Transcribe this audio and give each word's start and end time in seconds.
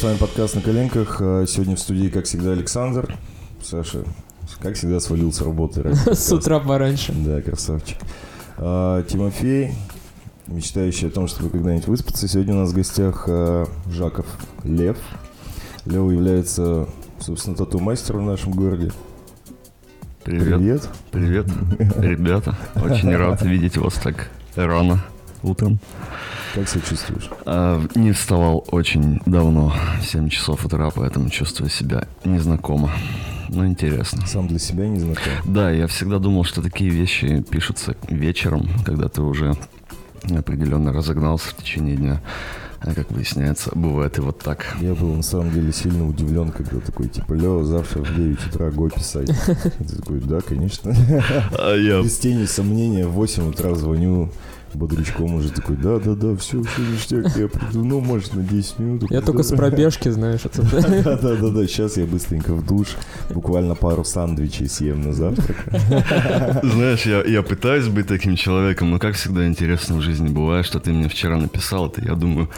с 0.00 0.02
вами 0.02 0.16
подкаст 0.16 0.54
«На 0.54 0.62
коленках». 0.62 1.18
А, 1.20 1.44
Сегодня 1.46 1.76
в 1.76 1.78
студии, 1.78 2.08
как 2.08 2.24
всегда, 2.24 2.52
Александр. 2.52 3.18
Саша, 3.62 4.02
как 4.58 4.74
всегда, 4.74 4.98
свалил 4.98 5.30
с 5.30 5.42
работы. 5.42 5.94
С 6.14 6.32
утра 6.32 6.58
пораньше. 6.58 7.12
Да, 7.12 7.42
красавчик. 7.42 7.98
А, 8.56 9.02
Тимофей, 9.02 9.74
мечтающий 10.46 11.08
о 11.08 11.10
том, 11.10 11.28
чтобы 11.28 11.50
когда-нибудь 11.50 11.86
выспаться. 11.86 12.26
Сегодня 12.28 12.54
у 12.54 12.60
нас 12.60 12.70
в 12.70 12.74
гостях 12.74 13.26
а, 13.28 13.66
Жаков 13.90 14.24
Лев. 14.64 14.96
Лев 15.84 16.10
является, 16.10 16.88
собственно, 17.18 17.54
тату-мастером 17.54 18.24
в 18.24 18.30
нашем 18.30 18.52
городе. 18.52 18.92
Привет. 20.24 20.88
Привет, 21.10 21.46
ребята. 21.98 22.56
Очень 22.74 23.14
рад 23.14 23.42
видеть 23.42 23.76
вас 23.76 23.92
так 24.02 24.30
рано 24.56 25.04
утром. 25.42 25.78
Как 26.54 26.68
себя 26.68 26.82
чувствуешь? 26.82 27.30
А, 27.46 27.80
не 27.94 28.12
вставал 28.12 28.64
очень 28.70 29.20
давно, 29.26 29.72
в 30.00 30.06
7 30.06 30.28
часов 30.28 30.64
утра, 30.64 30.90
поэтому 30.90 31.30
чувствую 31.30 31.70
себя 31.70 32.06
незнакомо. 32.24 32.90
Но 33.48 33.66
интересно. 33.66 34.26
Сам 34.26 34.48
для 34.48 34.58
себя 34.58 34.86
не 34.86 35.00
знаком. 35.00 35.32
Да, 35.44 35.70
я 35.70 35.86
всегда 35.86 36.18
думал, 36.18 36.44
что 36.44 36.62
такие 36.62 36.90
вещи 36.90 37.42
пишутся 37.42 37.96
вечером, 38.08 38.68
когда 38.84 39.08
ты 39.08 39.22
уже 39.22 39.54
определенно 40.28 40.92
разогнался 40.92 41.48
в 41.48 41.56
течение 41.56 41.96
дня. 41.96 42.20
А 42.80 42.94
как 42.94 43.10
выясняется, 43.10 43.70
бывает 43.74 44.16
и 44.16 44.22
вот 44.22 44.38
так. 44.38 44.64
Я 44.80 44.94
был 44.94 45.14
на 45.14 45.22
самом 45.22 45.52
деле 45.52 45.70
сильно 45.70 46.08
удивлен, 46.08 46.50
когда 46.50 46.80
такой, 46.80 47.08
типа, 47.08 47.34
Лева, 47.34 47.62
завтра 47.62 48.02
в 48.02 48.16
9 48.16 48.46
утра 48.46 48.70
го 48.70 48.88
писать. 48.88 49.30
Ты 49.78 49.96
такой, 49.96 50.20
да, 50.20 50.40
конечно. 50.40 50.94
А 51.58 51.74
я 51.74 52.02
Без 52.02 52.16
тени 52.18 52.46
сомнения, 52.46 53.06
в 53.06 53.12
8 53.12 53.50
утра 53.50 53.74
звоню 53.74 54.30
бодрячком 54.74 55.34
уже 55.34 55.50
такой, 55.50 55.76
да-да-да, 55.76 56.36
все, 56.36 56.62
все 56.62 56.82
ништяк, 56.82 57.36
я 57.36 57.48
приду, 57.48 57.84
ну, 57.84 58.00
может, 58.00 58.34
на 58.34 58.42
10 58.42 58.78
минут. 58.78 59.10
Я 59.10 59.20
только 59.20 59.42
с 59.42 59.54
пробежки, 59.54 60.08
знаешь, 60.08 60.44
это 60.44 60.62
да. 60.62 61.16
Да-да-да, 61.20 61.66
сейчас 61.66 61.96
я 61.96 62.06
быстренько 62.06 62.54
в 62.54 62.64
душ, 62.64 62.96
буквально 63.30 63.74
пару 63.74 64.04
сандвичей 64.04 64.68
съем 64.68 65.02
на 65.02 65.12
завтрак. 65.12 65.56
Знаешь, 66.62 67.06
я, 67.06 67.22
я 67.24 67.42
пытаюсь 67.42 67.88
быть 67.88 68.06
таким 68.06 68.36
человеком, 68.36 68.90
но 68.90 68.98
как 68.98 69.14
всегда 69.14 69.46
интересно 69.46 69.96
в 69.96 70.00
жизни 70.00 70.28
бывает, 70.28 70.66
что 70.66 70.80
ты 70.80 70.92
мне 70.92 71.08
вчера 71.08 71.36
написал 71.36 71.88
это, 71.88 72.02
я 72.02 72.14
думаю, 72.14 72.48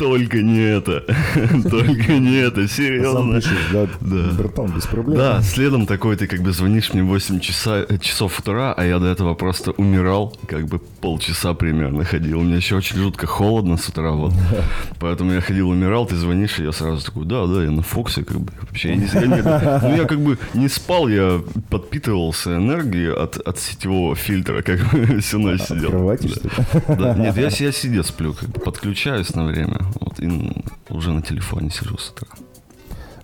только 0.00 0.40
не 0.40 0.60
это, 0.60 1.04
только 1.70 2.14
не 2.14 2.36
это, 2.38 2.62
А 2.62 2.68
серьезно. 2.68 3.40
да, 3.70 3.86
братан, 4.32 4.72
без 4.74 4.86
проблем. 4.86 5.18
Да, 5.18 5.42
следом 5.42 5.86
такой 5.86 6.16
ты 6.16 6.26
как 6.26 6.40
бы 6.40 6.52
звонишь 6.52 6.94
мне 6.94 7.02
в 7.02 7.08
8 7.08 7.38
часа, 7.40 7.84
э, 7.86 7.98
часов 7.98 8.38
утра, 8.38 8.72
а 8.72 8.84
я 8.84 8.98
до 8.98 9.06
этого 9.08 9.34
просто 9.34 9.72
умирал, 9.72 10.34
как 10.48 10.66
бы 10.68 10.78
полчаса 10.78 11.52
примерно 11.52 12.04
ходил. 12.04 12.40
Мне 12.40 12.56
еще 12.56 12.76
очень 12.76 12.96
жутко 12.96 13.26
холодно 13.26 13.76
с 13.76 13.88
утра, 13.88 14.12
вот. 14.12 14.32
Поэтому 15.00 15.32
я 15.32 15.42
ходил, 15.42 15.68
умирал, 15.68 16.06
ты 16.06 16.16
звонишь, 16.16 16.58
и 16.58 16.62
я 16.64 16.72
сразу 16.72 17.04
такой, 17.04 17.26
да, 17.26 17.46
да, 17.46 17.62
я 17.62 17.70
на 17.70 17.82
Фоксе, 17.82 18.24
как 18.24 18.40
бы, 18.40 18.52
вообще, 18.62 18.90
я 18.90 18.96
не, 18.96 19.06
ну, 19.82 19.96
я 19.96 20.04
как 20.06 20.20
бы 20.20 20.38
не 20.54 20.68
спал, 20.68 21.08
я 21.08 21.42
подпитывался 21.68 22.56
энергией 22.56 23.12
от, 23.12 23.36
от 23.36 23.58
сетевого 23.58 24.16
фильтра, 24.16 24.62
как 24.62 24.80
бы 24.90 25.20
всю 25.20 25.38
ночь 25.38 25.60
сидел. 25.60 25.90
Да, 26.88 27.14
нет, 27.14 27.36
я, 27.36 27.48
я 27.48 27.72
сидя 27.72 28.02
сплю, 28.02 28.32
как 28.32 28.48
бы 28.48 28.60
подключаюсь 28.60 29.34
на 29.34 29.44
время, 29.44 29.80
вот, 30.00 30.20
и 30.20 30.64
уже 30.88 31.12
на 31.12 31.22
телефоне 31.22 31.70
сижу 31.70 31.96
с 31.98 32.10
утра. 32.10 32.28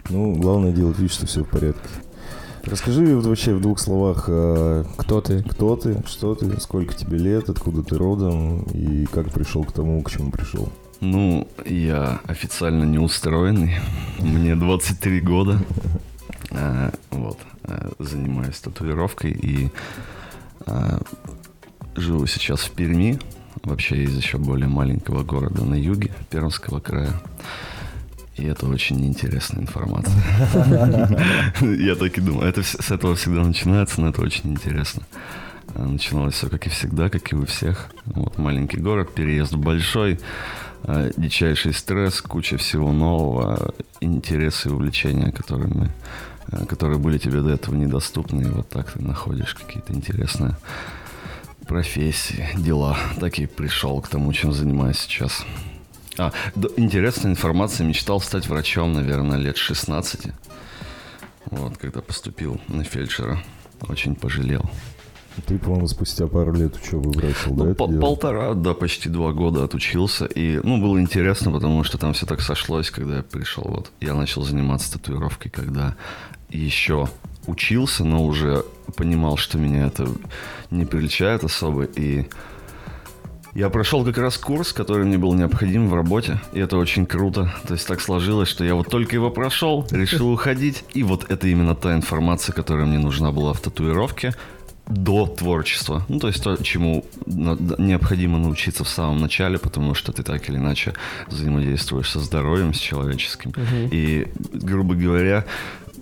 Ну, 0.08 0.34
главное 0.36 0.72
делать 0.72 0.98
вид, 0.98 1.12
что 1.12 1.26
все 1.26 1.42
в 1.44 1.48
порядке. 1.48 1.88
Расскажи 2.64 3.16
вообще 3.16 3.54
в 3.54 3.60
двух 3.60 3.78
словах, 3.78 4.24
а, 4.28 4.84
Кто 4.96 5.20
ты? 5.20 5.42
кто 5.44 5.76
ты, 5.76 6.02
что 6.06 6.34
ты, 6.34 6.60
сколько 6.60 6.94
тебе 6.94 7.16
лет, 7.18 7.48
откуда 7.48 7.82
ты 7.82 7.96
родом 7.96 8.62
и 8.72 9.06
как 9.06 9.30
пришел 9.32 9.64
к 9.64 9.72
тому, 9.72 10.02
к 10.02 10.10
чему 10.10 10.30
пришел. 10.32 10.68
Ну, 11.00 11.46
я 11.64 12.20
официально 12.26 12.84
неустроенный. 12.84 13.76
Мне 14.18 14.56
23 14.56 15.20
года. 15.20 15.60
А, 16.50 16.92
Вот. 17.10 17.38
а, 17.64 17.90
Занимаюсь 17.98 18.58
татуировкой 18.58 19.30
и 19.32 19.70
живу 21.94 22.26
сейчас 22.26 22.60
в 22.60 22.70
Перми. 22.72 23.18
Вообще 23.62 24.04
из 24.04 24.16
еще 24.16 24.38
более 24.38 24.68
маленького 24.68 25.22
города 25.22 25.64
на 25.64 25.74
юге 25.74 26.12
Пермского 26.30 26.80
края. 26.80 27.12
И 28.36 28.44
это 28.44 28.66
очень 28.66 29.04
интересная 29.06 29.62
информация. 29.62 30.14
Я 31.60 31.94
так 31.94 32.18
и 32.18 32.20
думаю. 32.20 32.46
Это 32.46 32.62
с 32.62 32.90
этого 32.90 33.14
всегда 33.16 33.42
начинается, 33.42 34.00
но 34.00 34.10
это 34.10 34.20
очень 34.20 34.50
интересно. 34.50 35.02
А, 35.74 35.86
Начиналось 35.86 36.34
все 36.34 36.48
как 36.48 36.66
и 36.66 36.70
всегда, 36.70 37.08
как 37.08 37.32
и 37.32 37.36
у 37.36 37.46
всех. 37.46 37.90
Вот 38.04 38.36
маленький 38.36 38.76
город, 38.76 39.14
переезд 39.14 39.52
в 39.52 39.58
большой, 39.58 40.20
а, 40.84 41.10
дичайший 41.16 41.72
стресс, 41.72 42.20
куча 42.20 42.58
всего 42.58 42.92
нового, 42.92 43.74
интересы 44.00 44.68
и 44.68 44.72
увлечения, 44.72 45.32
которыми, 45.32 45.90
а, 46.52 46.66
которые 46.66 46.98
были 46.98 47.16
тебе 47.16 47.40
до 47.40 47.50
этого 47.50 47.74
недоступны. 47.74 48.42
И 48.42 48.50
вот 48.50 48.68
так 48.68 48.92
ты 48.92 49.02
находишь 49.02 49.54
какие-то 49.54 49.94
интересные 49.94 50.56
профессии, 51.66 52.48
дела. 52.56 52.96
Так 53.20 53.38
и 53.38 53.46
пришел 53.46 54.00
к 54.00 54.08
тому, 54.08 54.32
чем 54.32 54.52
занимаюсь 54.52 54.98
сейчас. 54.98 55.44
А, 56.18 56.32
да, 56.54 56.68
интересная 56.76 57.32
информация. 57.32 57.86
Мечтал 57.86 58.20
стать 58.20 58.46
врачом, 58.46 58.92
наверное, 58.92 59.36
лет 59.36 59.56
16. 59.56 60.32
Вот, 61.46 61.76
когда 61.78 62.00
поступил 62.00 62.60
на 62.68 62.84
фельдшера. 62.84 63.42
Очень 63.88 64.14
пожалел. 64.14 64.68
Ты, 65.46 65.58
по-моему, 65.58 65.86
спустя 65.86 66.26
пару 66.26 66.52
лет 66.52 66.74
учебы 66.76 67.10
бросил, 67.10 67.54
да, 67.54 67.64
Ну, 67.64 67.74
пол- 67.74 67.88
дело? 67.88 68.00
полтора, 68.00 68.54
да, 68.54 68.72
почти 68.74 69.08
два 69.08 69.32
года 69.32 69.64
отучился. 69.64 70.24
И, 70.24 70.60
ну, 70.62 70.80
было 70.80 71.00
интересно, 71.00 71.52
потому 71.52 71.84
что 71.84 71.98
там 71.98 72.12
все 72.14 72.26
так 72.26 72.40
сошлось, 72.40 72.90
когда 72.90 73.18
я 73.18 73.22
пришел. 73.22 73.64
Вот 73.64 73.90
я 74.00 74.14
начал 74.14 74.42
заниматься 74.42 74.92
татуировкой, 74.94 75.50
когда 75.50 75.94
еще 76.48 77.08
учился, 77.46 78.04
но 78.04 78.24
уже 78.24 78.64
понимал, 78.96 79.36
что 79.36 79.58
меня 79.58 79.86
это 79.86 80.08
не 80.70 80.84
приличает 80.84 81.44
особо. 81.44 81.84
И 81.84 82.26
я 83.54 83.68
прошел 83.70 84.04
как 84.04 84.18
раз 84.18 84.36
курс, 84.38 84.72
который 84.72 85.04
мне 85.06 85.16
был 85.18 85.32
необходим 85.34 85.88
в 85.88 85.94
работе, 85.94 86.40
и 86.52 86.60
это 86.60 86.76
очень 86.76 87.06
круто. 87.06 87.52
То 87.66 87.74
есть 87.74 87.86
так 87.86 88.00
сложилось, 88.00 88.48
что 88.48 88.64
я 88.64 88.74
вот 88.74 88.88
только 88.90 89.16
его 89.16 89.30
прошел, 89.30 89.86
решил 89.90 90.30
уходить, 90.30 90.84
и 90.94 91.02
вот 91.02 91.30
это 91.30 91.46
именно 91.48 91.74
та 91.74 91.94
информация, 91.94 92.52
которая 92.52 92.86
мне 92.86 92.98
нужна 92.98 93.32
была 93.32 93.52
в 93.52 93.60
татуировке 93.60 94.34
до 94.88 95.26
творчества. 95.26 96.04
Ну, 96.08 96.18
то 96.18 96.28
есть 96.28 96.42
то, 96.42 96.56
чему 96.62 97.04
необходимо 97.26 98.38
научиться 98.38 98.84
в 98.84 98.88
самом 98.88 99.18
начале, 99.18 99.58
потому 99.58 99.94
что 99.94 100.12
ты 100.12 100.22
так 100.22 100.48
или 100.48 100.56
иначе 100.56 100.94
взаимодействуешь 101.26 102.10
со 102.10 102.20
здоровьем, 102.20 102.72
с 102.72 102.78
человеческим. 102.78 103.52
И, 103.90 104.28
грубо 104.52 104.94
говоря, 104.94 105.44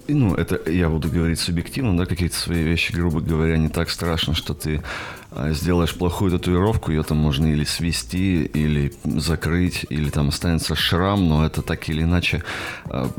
ну, 0.08 0.34
это 0.34 0.70
я 0.70 0.88
буду 0.88 1.08
говорить 1.08 1.40
субъективно, 1.40 1.96
да, 1.96 2.06
какие-то 2.06 2.36
свои 2.36 2.62
вещи, 2.62 2.92
грубо 2.92 3.20
говоря, 3.20 3.56
не 3.56 3.68
так 3.68 3.88
страшно, 3.88 4.34
что 4.34 4.52
ты 4.52 4.82
а, 5.30 5.52
сделаешь 5.52 5.94
плохую 5.94 6.30
татуировку, 6.30 6.92
ее 6.92 7.02
там 7.02 7.18
можно 7.18 7.46
или 7.46 7.64
свести, 7.64 8.44
или 8.44 8.92
закрыть, 9.04 9.86
или 9.88 10.10
там 10.10 10.28
останется 10.28 10.74
шрам, 10.74 11.26
но 11.26 11.46
это 11.46 11.62
так 11.62 11.88
или 11.88 12.02
иначе 12.02 12.42
а, 12.84 13.10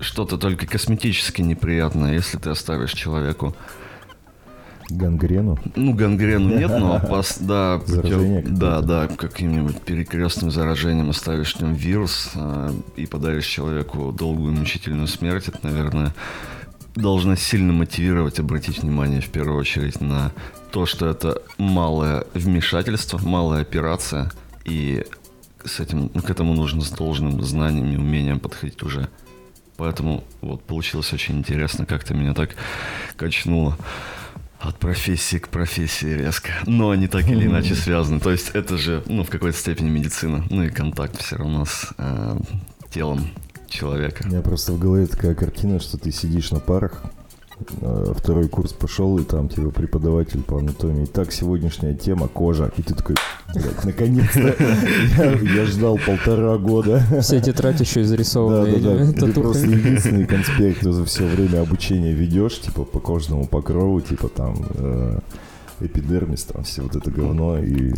что-то 0.00 0.38
только 0.38 0.66
косметически 0.66 1.42
неприятное, 1.42 2.14
если 2.14 2.38
ты 2.38 2.50
оставишь 2.50 2.92
человеку 2.92 3.54
Гангрену? 4.90 5.58
ну, 5.76 5.92
гангрену 5.92 6.58
нет, 6.58 6.70
но 6.70 6.96
опас, 7.02 7.38
да, 7.40 7.78
путем- 7.78 8.54
да, 8.54 8.80
да, 8.80 9.06
каким-нибудь 9.06 9.80
перекрестным 9.82 10.50
заражением 10.50 11.10
оставишь 11.10 11.54
в 11.54 11.60
нем 11.60 11.74
вирус 11.74 12.30
э, 12.34 12.72
и 12.96 13.06
подаришь 13.06 13.46
человеку 13.46 14.12
долгую 14.12 14.52
мучительную 14.52 15.06
смерть, 15.06 15.48
это, 15.48 15.58
наверное, 15.62 16.14
должно 16.94 17.36
сильно 17.36 17.72
мотивировать, 17.72 18.40
обратить 18.40 18.82
внимание 18.82 19.20
в 19.20 19.28
первую 19.28 19.58
очередь 19.58 20.00
на 20.00 20.32
то, 20.72 20.86
что 20.86 21.06
это 21.06 21.42
малое 21.58 22.24
вмешательство, 22.34 23.18
малая 23.18 23.62
операция, 23.62 24.30
и 24.64 25.04
с 25.64 25.80
этим, 25.80 26.08
к 26.08 26.30
этому 26.30 26.54
нужно 26.54 26.80
с 26.82 26.90
должным 26.90 27.42
знанием 27.42 27.92
и 27.92 27.96
умением 27.96 28.40
подходить 28.40 28.82
уже. 28.82 29.08
Поэтому 29.76 30.24
вот 30.40 30.62
получилось 30.64 31.12
очень 31.12 31.38
интересно, 31.38 31.86
как-то 31.86 32.14
меня 32.14 32.34
так 32.34 32.56
качнуло. 33.16 33.76
От 34.60 34.76
профессии 34.78 35.36
к 35.36 35.48
профессии 35.48 36.06
резко. 36.06 36.50
Но 36.66 36.90
они 36.90 37.06
так 37.06 37.28
или 37.28 37.46
иначе 37.46 37.74
связаны. 37.74 38.20
То 38.20 38.30
есть 38.30 38.50
это 38.54 38.76
же, 38.76 39.02
ну, 39.06 39.22
в 39.22 39.30
какой-то 39.30 39.56
степени 39.56 39.88
медицина. 39.88 40.44
Ну 40.50 40.64
и 40.64 40.70
контакт 40.70 41.20
все 41.20 41.36
равно 41.36 41.64
с 41.64 41.94
э, 41.96 42.36
телом 42.90 43.30
человека. 43.68 44.24
У 44.24 44.28
меня 44.28 44.40
просто 44.40 44.72
в 44.72 44.78
голове 44.78 45.06
такая 45.06 45.34
картина, 45.34 45.78
что 45.78 45.96
ты 45.98 46.10
сидишь 46.10 46.50
на 46.50 46.58
парах, 46.58 47.04
второй 48.14 48.48
курс 48.48 48.72
пошел, 48.72 49.18
и 49.18 49.24
там 49.24 49.48
типа 49.48 49.70
преподаватель 49.70 50.42
по 50.42 50.58
анатомии. 50.58 51.06
Так, 51.06 51.32
сегодняшняя 51.32 51.94
тема 51.94 52.28
кожа. 52.28 52.70
И 52.76 52.82
ты 52.82 52.94
такой, 52.94 53.16
наконец-то. 53.84 54.54
Я, 55.18 55.32
я 55.32 55.64
ждал 55.66 55.98
полтора 55.98 56.56
года. 56.58 57.02
Все 57.20 57.40
тетрадь 57.40 57.80
еще 57.80 58.00
Да, 58.00 58.06
изрисованы 58.06 58.78
да, 58.78 58.96
да. 58.96 59.04
этими 59.04 59.32
Ты 59.32 59.40
просто 59.40 59.66
единственный 59.66 60.26
конспект 60.26 60.82
за 60.82 61.04
все 61.04 61.26
время 61.26 61.60
обучения 61.60 62.12
ведешь, 62.12 62.60
типа 62.60 62.84
по 62.84 63.00
кожному 63.00 63.46
покрову, 63.46 64.00
типа 64.00 64.28
там 64.28 64.56
э, 64.74 65.18
эпидермис, 65.80 66.44
там 66.44 66.64
все 66.64 66.82
вот 66.82 66.96
это 66.96 67.10
говно. 67.10 67.58
И 67.58 67.92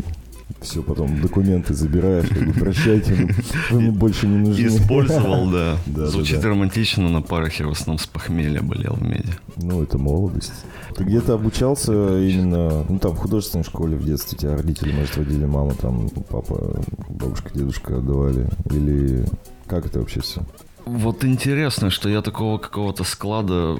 Все, 0.61 0.83
потом 0.83 1.21
документы 1.21 1.73
забираешь, 1.75 2.29
как 2.29 2.47
бы, 2.47 2.53
прощайте, 2.53 3.15
вы- 3.15 3.35
вы 3.71 3.81
мне 3.81 3.91
больше 3.91 4.27
не 4.27 4.39
нужны. 4.49 4.67
Использовал, 4.67 5.47
да. 5.51 5.77
Да, 5.87 6.03
да, 6.03 6.07
Звучит 6.09 6.41
да. 6.41 6.49
романтично, 6.49 7.09
на 7.09 7.23
парах 7.23 7.55
я 7.61 7.67
в 7.67 7.71
основном 7.71 7.99
с 7.99 8.07
похмелья 8.07 8.61
болел 8.63 8.95
в 8.95 9.03
меди. 9.03 9.33
Ну, 9.57 9.83
это 9.83 9.97
молодость. 9.99 10.53
Ты 10.97 11.05
где-то 11.05 11.35
обучался 11.35 11.93
именно, 11.93 12.85
ну, 12.89 12.99
там, 12.99 13.13
в 13.13 13.19
художественной 13.19 13.65
школе 13.65 13.97
в 13.97 14.05
детстве 14.05 14.37
тебя 14.37 14.57
родители, 14.57 14.93
может, 14.93 15.17
водили, 15.17 15.45
мама, 15.47 15.73
там, 15.75 16.09
папа, 16.29 16.83
бабушка, 17.09 17.51
дедушка 17.55 17.97
отдавали? 17.99 18.47
Или 18.71 19.25
как 19.67 19.87
это 19.87 20.01
вообще 20.01 20.21
все? 20.21 20.43
Вот 20.85 21.25
интересно, 21.25 21.91
что 21.91 22.09
я 22.09 22.21
такого 22.23 22.59
какого-то 22.59 23.05
склада 23.05 23.77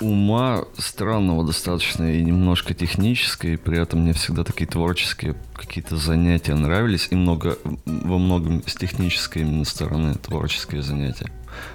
ума 0.00 0.64
странного 0.78 1.44
достаточно 1.44 2.12
и 2.12 2.22
немножко 2.22 2.74
техническое, 2.74 3.54
и 3.54 3.56
при 3.56 3.78
этом 3.78 4.00
мне 4.00 4.12
всегда 4.12 4.44
такие 4.44 4.66
творческие 4.66 5.36
какие-то 5.54 5.96
занятия 5.96 6.54
нравились, 6.54 7.08
и 7.10 7.14
много, 7.14 7.58
во 7.84 8.18
многом 8.18 8.62
с 8.66 8.74
технической 8.74 9.42
именно 9.42 9.64
стороны 9.64 10.14
творческие 10.14 10.82
занятия. 10.82 11.30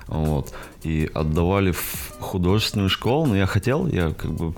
Вот. 0.08 0.54
И 0.84 1.10
отдавали 1.14 1.72
в 1.72 2.14
художественную 2.20 2.90
школу, 2.90 3.28
но 3.28 3.36
я 3.36 3.46
хотел, 3.46 3.88
я 3.88 4.12
как 4.12 4.32
бы 4.32 4.54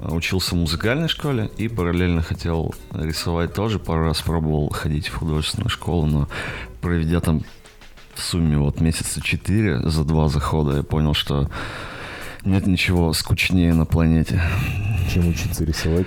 а, 0.00 0.12
учился 0.14 0.54
в 0.54 0.58
музыкальной 0.58 1.08
школе 1.08 1.50
и 1.56 1.68
параллельно 1.68 2.22
хотел 2.22 2.74
рисовать 2.92 3.54
тоже. 3.54 3.78
Пару 3.78 4.04
раз 4.04 4.20
пробовал 4.22 4.70
ходить 4.70 5.08
в 5.08 5.16
художественную 5.16 5.70
школу, 5.70 6.06
но 6.06 6.28
проведя 6.80 7.20
там 7.20 7.42
в 8.14 8.22
сумме 8.22 8.58
вот 8.58 8.80
месяца 8.80 9.20
четыре 9.20 9.78
за 9.88 10.04
два 10.04 10.28
захода, 10.28 10.78
я 10.78 10.82
понял, 10.82 11.14
что 11.14 11.48
нет 12.44 12.66
ничего 12.66 13.12
скучнее 13.12 13.74
на 13.74 13.84
планете 13.84 14.40
Чем 15.12 15.28
учиться 15.28 15.64
рисовать? 15.64 16.06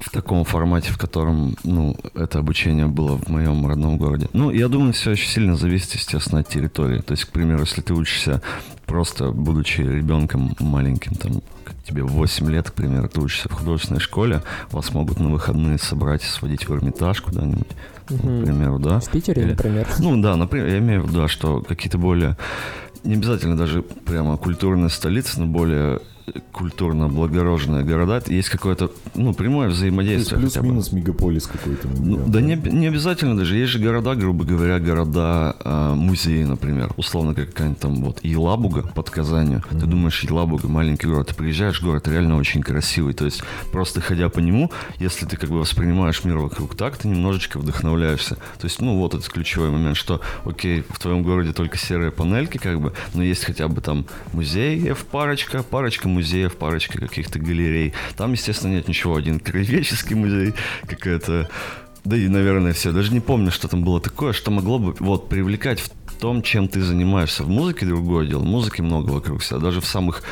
в 0.00 0.10
таком 0.10 0.44
формате, 0.44 0.92
в 0.92 0.98
котором, 0.98 1.56
ну, 1.64 1.96
это 2.14 2.38
обучение 2.38 2.86
было 2.86 3.16
в 3.18 3.28
моем 3.28 3.66
родном 3.66 3.98
городе. 3.98 4.28
Ну, 4.32 4.50
я 4.52 4.68
думаю, 4.68 4.92
все 4.92 5.10
очень 5.10 5.28
сильно 5.28 5.56
зависит, 5.56 5.92
естественно, 5.94 6.40
от 6.40 6.48
территории. 6.48 7.00
То 7.00 7.12
есть, 7.12 7.24
к 7.24 7.30
примеру, 7.30 7.60
если 7.62 7.80
ты 7.82 7.94
учишься 7.94 8.40
просто, 8.86 9.32
будучи 9.32 9.80
ребенком 9.80 10.54
маленьким, 10.60 11.14
там, 11.16 11.42
тебе 11.84 12.04
8 12.04 12.48
лет, 12.48 12.70
к 12.70 12.74
примеру, 12.74 13.08
ты 13.08 13.20
учишься 13.20 13.48
в 13.48 13.52
художественной 13.52 14.00
школе, 14.00 14.42
вас 14.70 14.92
могут 14.94 15.18
на 15.18 15.30
выходные 15.30 15.78
собрать 15.78 16.22
и 16.22 16.26
сводить 16.26 16.68
в 16.68 16.74
Эрмитаж 16.74 17.20
куда-нибудь, 17.20 17.66
к 18.06 18.10
Мгм. 18.12 18.44
примеру, 18.44 18.78
да? 18.78 19.00
В 19.00 19.08
Питере, 19.10 19.42
Или- 19.42 19.50
например. 19.50 19.88
Ну 19.98 20.16
да, 20.22 20.36
например, 20.36 20.68
я 20.68 20.78
имею 20.78 21.02
в 21.02 21.08
виду, 21.10 21.22
да, 21.22 21.28
что 21.28 21.60
какие-то 21.60 21.98
более, 21.98 22.36
не 23.04 23.14
обязательно 23.14 23.56
даже 23.56 23.82
прямо 23.82 24.36
культурные 24.36 24.90
столицы, 24.90 25.40
но 25.40 25.46
более 25.46 26.00
культурно 26.52 27.06
облагороженные 27.06 27.84
города, 27.84 28.22
есть 28.26 28.48
какое-то, 28.48 28.90
ну, 29.14 29.34
прямое 29.34 29.68
взаимодействие. 29.68 30.40
плюс-минус 30.40 30.92
мегаполис 30.92 31.46
какой-то. 31.46 31.88
Ну, 31.88 32.24
да 32.26 32.40
не, 32.40 32.56
не 32.56 32.86
обязательно 32.86 33.36
даже. 33.36 33.56
Есть 33.56 33.72
же 33.72 33.78
города, 33.78 34.14
грубо 34.14 34.44
говоря, 34.44 34.78
города 34.78 35.56
а, 35.60 35.94
музеи, 35.94 36.44
например. 36.44 36.92
Условно, 36.96 37.34
как 37.34 37.48
какая-нибудь 37.48 37.80
там 37.80 37.94
вот 38.02 38.24
Елабуга 38.24 38.82
под 38.82 39.10
Казанью. 39.10 39.62
Ты 39.70 39.86
думаешь, 39.86 40.22
Елабуга 40.22 40.68
маленький 40.68 41.06
город. 41.06 41.28
Ты 41.28 41.34
приезжаешь, 41.34 41.82
город 41.82 42.08
реально 42.08 42.36
очень 42.36 42.62
красивый. 42.62 43.14
То 43.14 43.24
есть 43.24 43.42
просто 43.72 44.00
ходя 44.00 44.28
по 44.28 44.40
нему, 44.40 44.70
если 44.98 45.26
ты 45.26 45.36
как 45.36 45.50
бы 45.50 45.58
воспринимаешь 45.58 46.24
мир 46.24 46.38
вокруг 46.38 46.76
так, 46.76 46.96
ты 46.96 47.08
немножечко 47.08 47.58
вдохновляешься. 47.58 48.36
То 48.58 48.64
есть, 48.64 48.80
ну 48.80 48.98
вот 48.98 49.14
этот 49.14 49.28
ключевой 49.28 49.70
момент, 49.70 49.96
что, 49.96 50.20
окей, 50.44 50.84
в 50.88 50.98
твоем 50.98 51.22
городе 51.22 51.52
только 51.52 51.78
серые 51.78 52.10
панельки, 52.10 52.58
как 52.58 52.80
бы, 52.80 52.92
но 53.14 53.22
есть 53.22 53.44
хотя 53.44 53.68
бы 53.68 53.80
там 53.80 54.06
музеев 54.32 55.04
парочка, 55.06 55.62
парочка 55.62 56.08
музеев, 56.18 56.56
парочка 56.56 56.98
каких-то 56.98 57.38
галерей. 57.38 57.92
Там, 58.16 58.32
естественно, 58.32 58.72
нет 58.72 58.88
ничего. 58.88 59.16
Один 59.16 59.40
краеведческий 59.40 60.16
музей, 60.16 60.54
какая-то 60.86 61.48
да 62.04 62.16
и, 62.16 62.28
наверное, 62.28 62.72
все. 62.72 62.92
Даже 62.92 63.12
не 63.12 63.20
помню, 63.20 63.50
что 63.50 63.68
там 63.68 63.84
было 63.84 64.00
такое, 64.00 64.32
что 64.32 64.50
могло 64.50 64.78
бы 64.78 64.94
вот 64.98 65.28
привлекать 65.28 65.80
в 65.80 65.90
том, 66.18 66.42
чем 66.42 66.66
ты 66.66 66.80
занимаешься. 66.80 67.44
В 67.44 67.48
музыке 67.48 67.86
другое 67.86 68.26
дело. 68.26 68.42
Музыки 68.42 68.80
много 68.80 69.10
вокруг 69.10 69.42
себя. 69.42 69.58
Даже 69.58 69.80
в 69.80 69.84
самых 69.84 70.22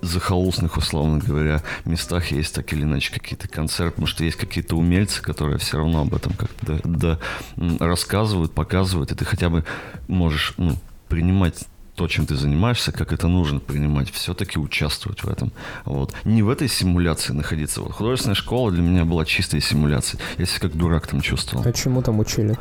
захолустных, 0.00 0.76
условно 0.76 1.18
говоря, 1.18 1.62
местах 1.84 2.30
есть 2.30 2.54
так 2.54 2.72
или 2.72 2.82
иначе 2.82 3.12
какие-то 3.12 3.48
концерты, 3.48 3.92
потому 3.92 4.06
что 4.06 4.24
есть 4.24 4.36
какие-то 4.36 4.76
умельцы, 4.76 5.20
которые 5.20 5.58
все 5.58 5.76
равно 5.76 6.02
об 6.02 6.14
этом 6.14 6.32
как-то 6.32 6.80
да- 6.84 7.18
да, 7.56 7.84
рассказывают, 7.84 8.52
показывают, 8.52 9.12
и 9.12 9.14
ты 9.14 9.24
хотя 9.24 9.50
бы 9.50 9.64
можешь 10.08 10.54
ну, 10.56 10.76
принимать 11.08 11.66
то, 12.00 12.08
чем 12.08 12.24
ты 12.24 12.34
занимаешься, 12.34 12.92
как 12.92 13.12
это 13.12 13.28
нужно 13.28 13.60
принимать, 13.60 14.10
все-таки 14.10 14.58
участвовать 14.58 15.22
в 15.22 15.28
этом. 15.28 15.52
Вот. 15.84 16.14
Не 16.24 16.42
в 16.42 16.48
этой 16.48 16.66
симуляции 16.66 17.34
находиться. 17.34 17.82
Вот 17.82 17.92
художественная 17.92 18.34
школа 18.34 18.72
для 18.72 18.80
меня 18.80 19.04
была 19.04 19.26
чистой 19.26 19.60
симуляцией. 19.60 20.18
Я 20.38 20.46
себя 20.46 20.60
как 20.60 20.78
дурак 20.78 21.06
там 21.06 21.20
чувствовал. 21.20 21.62
А 21.68 21.72
чему 21.74 22.00
там 22.00 22.18
учили? 22.18 22.56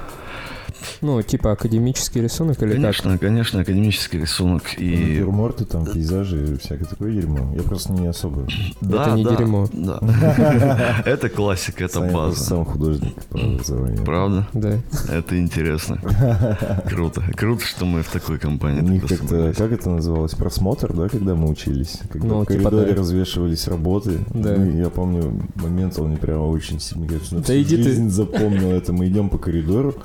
Ну, 1.01 1.21
типа 1.21 1.51
академический 1.51 2.21
рисунок 2.21 2.62
или 2.62 2.71
как? 2.74 2.81
Конечно, 2.81 3.18
конечно, 3.18 3.62
академический 3.62 4.19
рисунок 4.19 4.63
и... 4.77 4.95
Натюрморты, 5.19 5.66
там, 5.66 5.86
пейзажи, 5.86 6.57
всякое 6.57 6.86
такое 6.86 7.12
дерьмо. 7.13 7.54
Я 7.56 7.63
просто 7.63 7.94
не 7.94 8.07
особо. 8.07 8.45
Это 8.81 9.12
не 9.12 9.24
дерьмо. 9.24 9.68
Да. 9.74 10.00
Это 11.06 11.30
классика, 11.30 11.86
это 11.86 11.94
Сам 11.95 12.04
я 12.06 12.10
просто 12.12 12.30
база. 12.30 12.44
сам 12.44 12.66
художник 12.66 13.13
по 13.25 13.39
образованию. 13.39 14.04
Правда? 14.04 14.48
Да. 14.54 14.77
Это 15.12 15.39
интересно. 15.39 16.00
Круто. 16.89 17.21
Круто, 17.36 17.66
что 17.66 17.86
мы 17.86 18.04
в 18.04 18.10
такой 18.10 18.38
компании. 18.39 18.81
У 18.81 18.88
них 18.88 19.07
как-то, 19.07 19.54
как 19.57 19.71
это 19.71 19.89
называлось, 19.89 20.33
просмотр, 20.33 20.94
да, 20.94 21.10
когда 21.10 21.36
мы 21.36 21.50
учились? 21.50 22.00
Когда 22.12 22.27
Ну, 22.27 22.42
в 22.42 22.45
типа 22.48 22.63
коридоре 22.69 22.92
да. 22.92 22.98
развешивались 22.98 23.68
работы. 23.68 24.19
Да. 24.33 24.56
Ну, 24.57 24.77
я 24.77 24.89
помню, 24.89 25.42
момент, 25.56 25.98
он 26.00 26.10
мне 26.10 26.18
прямо 26.18 26.44
очень 26.44 26.80
сильно, 26.80 27.07
на 27.31 27.42
Да 27.42 27.62
иди 27.62 27.77
ты. 27.77 27.83
жизнь 27.83 28.10
запомнил 28.10 28.71
это. 28.71 28.94
Мы 28.94 29.07
идем 29.07 29.30
по 29.30 29.38
коридору, 29.38 29.95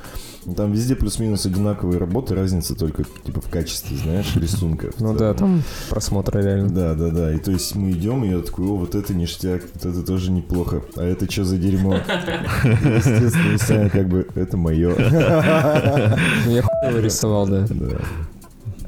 там 0.57 0.73
везде 0.73 0.95
плюс-минус 0.95 1.47
одинаковые 1.47 1.99
работы, 1.99 2.35
разница 2.35 2.75
только 2.75 3.05
типа 3.25 3.41
в 3.41 3.49
качестве, 3.49 3.97
знаешь, 3.97 4.33
рисунка. 4.37 4.91
в 4.97 5.01
Ну 5.01 5.15
да, 5.15 5.35
там 5.35 5.63
просмотры 5.91 6.43
реально. 6.43 6.69
Да, 6.69 6.95
да, 6.95 7.09
да. 7.11 7.35
И 7.35 7.39
то 7.39 7.51
есть 7.51 7.75
мы 7.75 7.93
идем, 7.93 8.25
и 8.25 8.29
я 8.29 8.41
такой, 8.41 8.67
о, 8.67 8.77
вот 8.77 8.95
это 8.95 9.15
ништяк, 9.15 9.63
вот 9.75 9.87
это 9.87 10.03
тоже 10.05 10.31
неплохо. 10.31 10.83
А 10.97 11.03
это 11.03 11.31
что 11.31 11.45
за 11.45 11.57
дерьмо? 11.57 11.95
Естественно, 12.65 13.91
как 13.91 14.09
бы, 14.09 14.27
это 14.35 14.57
мое. 14.57 14.95
Ну, 16.45 16.51
Я 16.51 16.63
хуево 16.63 16.99
рисовал, 17.01 17.47
да. 17.47 17.67
Да. 17.69 17.97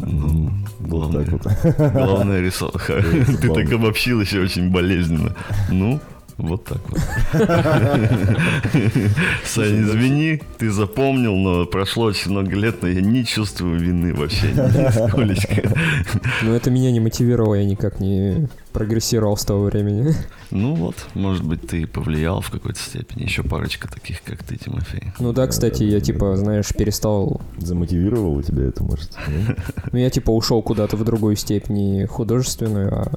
Ну, 0.01 0.51
Вот 0.81 0.89
главное, 0.89 1.25
так 1.25 1.33
вот. 1.33 1.93
главное 1.93 2.41
рисовка. 2.41 3.03
Ты 3.41 3.53
так 3.53 3.73
обобщил 3.73 4.21
еще 4.21 4.41
очень 4.41 4.71
болезненно. 4.71 5.35
Ну, 5.71 6.01
вот 6.39 6.65
так 6.65 6.79
вот. 6.89 7.01
Сань, 9.45 9.83
извини, 9.83 10.43
ты 10.59 10.71
запомнил, 10.71 11.35
но 11.35 11.65
прошло 11.65 12.05
очень 12.05 12.31
много 12.31 12.55
лет, 12.55 12.83
но 12.83 12.89
я 12.89 13.01
не 13.01 13.25
чувствую 13.25 13.79
вины 13.81 14.13
вообще 14.15 14.49
нисколечко. 14.53 15.73
Но 16.43 16.55
это 16.55 16.71
меня 16.71 16.93
не 16.93 17.01
мотивировало, 17.01 17.55
я 17.55 17.65
никак 17.65 18.01
не 18.01 18.49
прогрессировал 18.73 19.39
с 19.39 19.45
того 19.47 19.65
времени. 19.65 20.15
Ну 20.51 20.75
вот, 20.75 20.97
может 21.15 21.43
быть, 21.43 21.67
ты 21.67 21.87
повлиял 21.87 22.43
в 22.43 22.51
какой-то 22.51 22.79
степени. 22.79 23.23
Еще 23.23 23.43
парочка 23.43 23.89
таких, 23.91 24.23
как 24.23 24.43
ты, 24.43 24.57
Тимофей. 24.57 25.13
Ну 25.19 25.33
да, 25.33 25.47
кстати, 25.47 25.83
я 25.85 26.01
типа, 26.01 26.37
знаешь, 26.37 26.69
перестал... 26.77 27.41
Замотивировало 27.57 28.43
тебя 28.43 28.65
это, 28.65 28.85
может? 28.85 29.17
Ну 29.93 29.99
я 29.99 30.11
типа 30.11 30.31
ушел 30.31 30.61
куда-то 30.63 30.97
в 30.97 31.05
другую 31.05 31.37
степь, 31.37 31.71
не 31.71 32.05
художественную, 32.05 32.93
а 32.93 33.13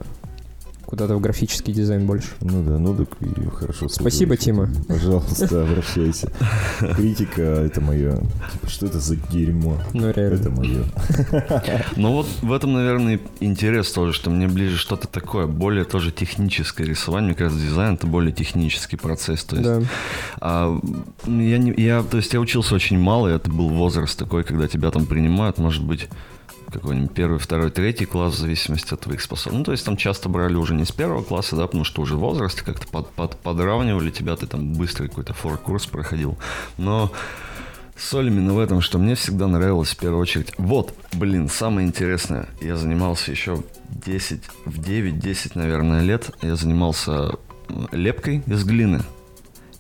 куда-то 0.90 1.16
в 1.16 1.22
графический 1.22 1.72
дизайн 1.72 2.08
больше. 2.08 2.30
Ну 2.42 2.64
да, 2.64 2.80
ну 2.80 2.96
так 2.96 3.10
и 3.22 3.48
хорошо. 3.56 3.88
Спасибо. 3.90 4.36
Тима. 4.38 4.70
Пожалуйста, 4.88 5.62
обращайся. 5.70 6.32
Критика— 6.96 7.42
это 7.44 7.80
мое. 7.80 8.16
Типа, 8.52 8.68
что 8.68 8.88
это 8.88 9.00
за 9.00 9.16
дерьмо? 9.16 9.78
Ну 9.94 10.10
реально. 10.10 10.34
Это 10.36 10.50
мое. 10.50 10.84
Ну 11.96 12.14
вот 12.14 12.28
в 12.42 12.52
этом, 12.52 12.74
наверное, 12.74 13.20
интерес 13.40 13.92
тоже, 13.92 14.14
что 14.14 14.32
мне 14.32 14.48
ближе 14.48 14.78
что-то 14.78 15.08
такое, 15.08 15.46
более 15.46 15.86
тоже 15.86 16.12
техническое 16.12 16.86
рисование. 16.86 17.28
Мне 17.30 17.36
кажется, 17.38 17.64
дизайн 17.64 17.94
это 17.94 18.08
более 18.08 18.32
технический 18.32 18.98
процесс. 18.98 19.44
То 19.44 19.58
есть, 19.58 19.70
Да. 19.70 19.82
а, 20.42 20.80
я, 21.28 21.58
не, 21.60 21.72
я, 21.78 22.02
то 22.02 22.18
есть 22.18 22.34
я 22.34 22.40
учился 22.40 22.74
очень 22.74 22.98
мало, 22.98 23.28
и 23.28 23.36
это 23.36 23.52
был 23.52 23.70
возраст 23.70 24.18
такой, 24.18 24.44
когда 24.44 24.68
тебя 24.68 24.90
там 24.90 25.06
принимают, 25.06 25.60
может 25.60 25.84
быть, 25.84 26.08
какой-нибудь 26.72 27.14
первый, 27.14 27.40
второй, 27.40 27.72
третий 27.72 28.06
класс, 28.06 28.36
в 28.36 28.38
зависимости 28.38 28.94
от 28.94 29.02
твоих 29.02 29.22
способностей. 29.22 29.58
Ну, 29.58 29.64
то 29.64 29.72
есть 29.72 29.86
там 29.86 29.98
часто 29.98 30.30
брали 30.30 30.56
уже 30.56 30.74
не 30.74 30.86
с 30.86 30.92
первого 30.92 31.24
класса, 31.24 31.56
да, 31.56 31.66
потому 31.66 31.84
что 31.84 32.02
уже 32.02 32.16
возраст, 32.16 32.62
как-то 32.62 32.88
под, 32.88 33.10
под- 33.12 33.38
подравнивали 33.38 34.12
тебя, 34.12 34.36
ты 34.36 34.48
там 34.48 34.74
быстрый 34.74 35.08
какой-то 35.08 35.34
фор-курс 35.34 35.86
проходил. 35.86 36.38
Но 36.78 37.12
соль 37.98 38.28
именно 38.28 38.54
в 38.54 38.60
этом, 38.60 38.82
что 38.82 38.98
мне 38.98 39.16
всегда 39.16 39.48
нравилось 39.48 39.90
в 39.90 39.98
первую 39.98 40.22
очередь. 40.22 40.54
Вот, 40.58 40.94
блин, 41.14 41.50
самое 41.50 41.88
интересное. 41.88 42.48
Я 42.62 42.78
занимался 42.78 43.32
еще 43.32 43.64
10, 43.90 44.42
в 44.66 44.80
9-10, 44.80 45.52
наверное, 45.56 46.02
лет. 46.02 46.32
Я 46.42 46.56
занимался 46.56 47.38
э, 47.68 47.86
лепкой 47.92 48.44
из 48.48 48.64
глины. 48.64 49.02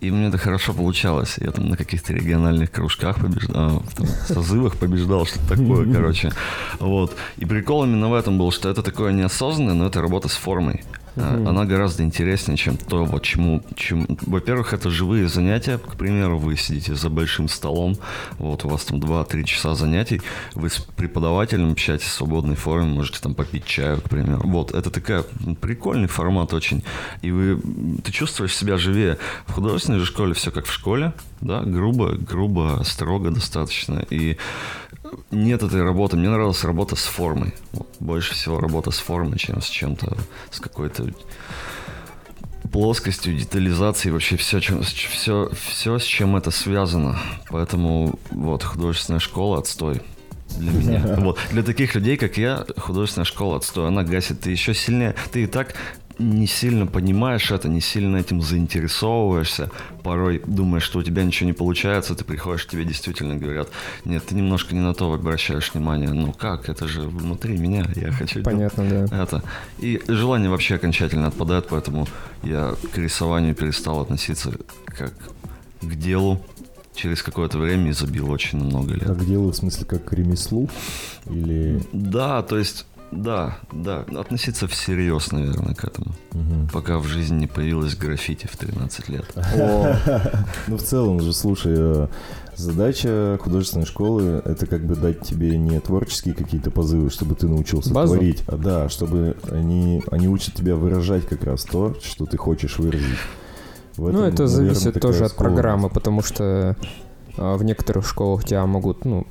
И 0.01 0.12
мне 0.12 0.27
это 0.27 0.38
хорошо 0.38 0.74
получалось. 0.74 1.36
Я 1.39 1.51
там 1.51 1.68
на 1.68 1.75
каких-то 1.75 2.13
региональных 2.13 2.72
кружках 2.72 3.18
побеждал, 3.20 3.84
там, 3.98 4.08
созывах 4.27 4.77
побеждал, 4.77 5.25
что-то 5.25 5.58
такое, 5.58 5.91
короче. 5.91 6.32
Вот. 6.79 7.15
И 7.38 7.46
прикол 7.46 7.84
именно 7.84 8.10
в 8.10 8.13
этом 8.13 8.38
был, 8.38 8.51
что 8.51 8.70
это 8.70 8.82
такое 8.82 9.12
неосознанное, 9.12 9.74
но 9.74 9.88
это 9.88 10.01
работа 10.01 10.29
с 10.29 10.34
формой. 10.34 10.84
Мгм. 11.16 11.48
Она 11.48 11.66
гораздо 11.66 12.04
интереснее, 12.04 12.58
чем 12.58 12.78
то, 12.78 13.06
вот 13.06 13.24
чему, 13.24 13.63
чем... 13.75 14.06
Во-первых, 14.22 14.74
это 14.74 14.89
живые 14.89 15.28
занятия. 15.28 15.78
К 15.78 15.96
примеру, 15.96 16.38
вы 16.38 16.58
сидите 16.58 16.96
за 16.96 17.10
большим 17.10 17.48
столом, 17.50 17.98
вот 18.38 18.66
у 18.66 18.70
вас 18.70 18.86
там 18.86 19.00
2-3 19.00 19.44
часа 19.44 19.75
занятий, 19.75 20.22
вы 20.54 20.70
с 20.70 20.80
преподавателем 20.80 21.72
общаетесь 21.72 22.08
в 22.08 22.12
свободной 22.12 22.56
форме, 22.56 22.88
можете 22.88 23.20
там 23.20 23.34
попить 23.34 23.66
чаю, 23.66 24.01
к 24.01 24.10
примеру. 24.10 24.42
Вот, 24.46 24.74
это 24.74 24.89
такая 24.89 25.24
прикольный 25.62 26.08
формат 26.08 26.54
очень. 26.54 26.84
И 27.22 27.32
вы, 27.32 27.60
ты 28.04 28.12
чувствуешь 28.12 28.56
себя 28.56 28.78
живее. 28.78 29.18
В 29.48 29.54
художественной 29.54 30.00
же 30.00 30.06
школе 30.06 30.34
все 30.34 30.51
как 30.51 30.66
в 30.66 30.74
школе, 30.74 31.13
да, 31.42 31.62
грубо, 31.62 32.12
грубо, 32.12 32.82
строго 32.86 33.32
достаточно. 33.32 34.06
И 34.10 34.38
нет 35.32 35.63
этой 35.63 35.84
работы. 35.84 36.18
Мне 36.18 36.30
нравилась 36.30 36.63
работа 36.63 36.96
с 36.96 37.04
формой. 37.04 37.54
Больше 38.00 38.34
всего 38.34 38.60
работа 38.60 38.92
с 38.92 39.00
формой, 39.00 39.38
чем 39.38 39.62
с 39.62 39.68
чем-то, 39.68 40.18
с 40.51 40.60
какой-то 40.60 41.08
плоскостью, 42.72 43.36
детализацией, 43.36 44.13
вообще 44.13 44.38
все, 44.38 44.60
чем, 44.60 44.84
все, 44.84 45.50
все, 45.54 46.00
с 46.00 46.04
чем 46.04 46.36
это 46.36 46.51
связано. 46.51 47.18
Поэтому 47.50 48.20
вот 48.32 48.63
художественная 48.63 49.20
школа 49.20 49.60
отстой 49.60 50.01
для 50.58 50.72
меня. 50.72 51.04
Вот. 51.18 51.39
Для 51.51 51.63
таких 51.63 51.96
людей, 51.96 52.18
как 52.18 52.38
я, 52.38 52.66
художественная 52.78 53.25
школа 53.25 53.58
отстой. 53.58 53.88
Она 53.88 54.04
гасит. 54.04 54.42
Ты 54.42 54.51
еще 54.51 54.74
сильнее. 54.74 55.16
Ты 55.32 55.44
и 55.44 55.48
так 55.48 55.75
не 56.19 56.47
сильно 56.47 56.85
понимаешь 56.85 57.49
это, 57.49 57.69
не 57.69 57.81
сильно 57.81 58.17
этим 58.17 58.41
заинтересовываешься. 58.41 59.71
Порой 60.03 60.41
думаешь, 60.45 60.83
что 60.83 60.99
у 60.99 61.03
тебя 61.03 61.23
ничего 61.23 61.47
не 61.47 61.53
получается, 61.53 62.13
ты 62.13 62.23
приходишь, 62.23 62.67
тебе 62.67 62.85
действительно 62.85 63.35
говорят, 63.35 63.69
нет, 64.05 64.25
ты 64.25 64.35
немножко 64.35 64.75
не 64.75 64.81
на 64.81 64.93
то 64.93 65.11
обращаешь 65.11 65.73
внимание. 65.73 66.09
Ну 66.09 66.33
как, 66.33 66.69
это 66.69 66.88
же 66.88 67.01
внутри 67.01 67.57
меня, 67.57 67.85
я 67.95 68.11
хочу... 68.11 68.43
Понятно, 68.43 68.88
да. 68.88 69.23
Это. 69.23 69.43
И 69.79 70.01
желание 70.07 70.49
вообще 70.49 70.75
окончательно 70.75 71.27
отпадает, 71.27 71.67
поэтому 71.69 72.07
я 72.43 72.75
к 72.93 72.97
рисованию 72.97 73.55
перестал 73.55 74.01
относиться 74.01 74.51
как 74.85 75.13
к 75.81 75.95
делу. 75.95 76.41
Через 76.95 77.23
какое-то 77.23 77.57
время 77.57 77.91
и 77.91 77.93
забил 77.93 78.29
очень 78.29 78.59
много 78.59 78.93
лет. 78.93 79.05
Как 79.05 79.25
дело, 79.25 79.53
в 79.53 79.55
смысле, 79.55 79.85
как 79.85 80.03
к 80.03 80.11
ремеслу? 80.11 80.69
Или... 81.29 81.81
Да, 81.93 82.41
то 82.41 82.57
есть, 82.57 82.85
да, 83.12 83.58
да, 83.72 84.06
относиться 84.20 84.68
всерьез, 84.68 85.32
наверное, 85.32 85.74
к 85.74 85.84
этому. 85.84 86.13
Мгм. 86.34 86.70
Пока 86.72 87.00
в 87.00 87.06
жизни 87.06 87.39
не 87.39 87.48
появилось 87.48 87.96
граффити 87.96 88.48
в 88.48 88.56
13 88.58 89.10
лет. 89.10 89.25
Ну, 90.68 90.78
в 90.78 90.84
целом 90.84 91.20
же, 91.20 91.34
слушай, 91.34 91.74
э, 91.75 92.08
задача 92.56 93.39
художественной 93.42 93.86
школы— 93.86 94.42
это 94.46 94.66
как 94.68 94.86
бы 94.86 94.96
дать 94.96 95.22
тебе 95.22 95.58
не 95.58 95.80
творческие 95.80 96.36
какие-то 96.36 96.70
позывы, 96.72 97.10
чтобы 97.10 97.36
ты 97.36 97.48
научился 97.48 97.94
Базу? 97.94 98.16
творить, 98.16 98.44
а 98.48 98.58
да, 98.58 98.89
чтобы 98.89 99.38
они, 99.51 100.04
они 100.12 100.28
учат 100.28 100.54
тебя 100.54 100.75
выражать 100.75 101.25
как 101.28 101.44
раз 101.44 101.63
то, 101.63 101.96
что 102.04 102.25
ты 102.25 102.38
хочешь 102.38 102.78
выразить. 102.78 103.18
В 103.98 104.12
Ну, 104.12 104.24
это 104.24 104.48
зависит 104.48 105.00
тоже 105.00 105.25
от 105.25 105.36
программы, 105.36 105.89
потому 105.89 106.22
что 106.22 106.75
а, 107.38 107.58
в 107.58 107.63
некоторых 107.63 108.08
школах 108.08 108.44
тебя 108.44 108.66
могут, 108.66 109.06
ну, 109.06 109.25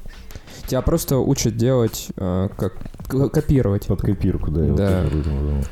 тебя 0.67 0.83
просто 0.83 1.19
учат 1.19 1.57
делать, 1.57 2.09
а, 2.17 2.49
как 2.49 2.75
копировать. 3.09 3.87
Под 3.87 4.01
копирку, 4.01 4.51
да, 4.51 4.65
я 4.65 4.69
вот 4.71 4.77
Да. 4.79 5.05
этом 5.05 5.23
думал. 5.23 5.65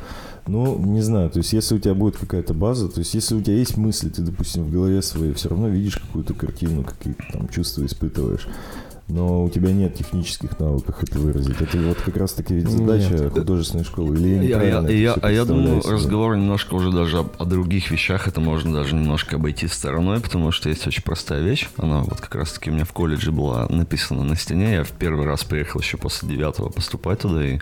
Ну, 0.48 0.78
не 0.78 1.00
знаю, 1.00 1.28
то 1.28 1.38
есть 1.38 1.52
если 1.52 1.74
у 1.74 1.78
тебя 1.80 1.94
будет 1.94 2.16
какая-то 2.16 2.54
база, 2.54 2.88
то 2.88 3.00
есть 3.00 3.14
если 3.14 3.34
у 3.34 3.40
тебя 3.40 3.56
есть 3.56 3.76
мысли, 3.76 4.08
ты, 4.10 4.22
допустим, 4.22 4.62
в 4.62 4.70
голове 4.70 5.02
своей 5.02 5.32
все 5.34 5.48
равно 5.48 5.66
видишь 5.68 5.96
какую-то 5.96 6.34
картину, 6.34 6.84
какие-то 6.84 7.24
там 7.32 7.48
чувства 7.48 7.84
испытываешь, 7.84 8.46
но 9.08 9.44
у 9.44 9.48
тебя 9.50 9.70
нет 9.72 9.94
технических 9.94 10.58
навыков 10.58 10.96
это 11.02 11.18
выразить. 11.18 11.60
Это 11.60 11.78
вот 11.78 11.96
как 11.98 12.16
раз-таки 12.16 12.54
ведь 12.54 12.68
задача 12.68 13.14
Нет. 13.14 13.32
художественной 13.32 13.84
школы. 13.84 14.16
Или 14.16 14.28
я 14.28 14.34
Я- 14.34 14.40
я- 14.42 14.46
неправильно 14.48 14.84
это 14.86 14.92
я- 14.92 15.12
всё 15.12 15.20
а 15.22 15.30
я 15.32 15.44
думаю, 15.44 15.82
себе? 15.82 15.92
разговор 15.92 16.36
немножко 16.36 16.74
уже 16.74 16.90
даже 16.90 17.18
об- 17.18 17.32
о, 17.38 17.44
других 17.44 17.90
вещах, 17.90 18.26
это 18.28 18.40
можно 18.40 18.72
даже 18.74 18.94
немножко 18.94 19.36
обойти 19.36 19.68
стороной, 19.68 20.20
потому 20.20 20.50
что 20.50 20.68
есть 20.68 20.86
очень 20.86 21.02
простая 21.02 21.42
вещь. 21.42 21.68
Она 21.76 22.00
вот 22.00 22.20
как 22.20 22.34
раз-таки 22.34 22.70
у 22.70 22.74
меня 22.74 22.84
в 22.84 22.92
колледже 22.92 23.30
была 23.32 23.66
написана 23.68 24.24
на 24.24 24.34
стене. 24.36 24.72
Я 24.74 24.84
в 24.84 24.90
первый 24.92 25.24
раз 25.26 25.44
приехал 25.44 25.80
еще 25.80 25.96
после 25.96 26.28
девятого 26.28 26.68
поступать 26.70 27.20
туда 27.20 27.44
и 27.46 27.58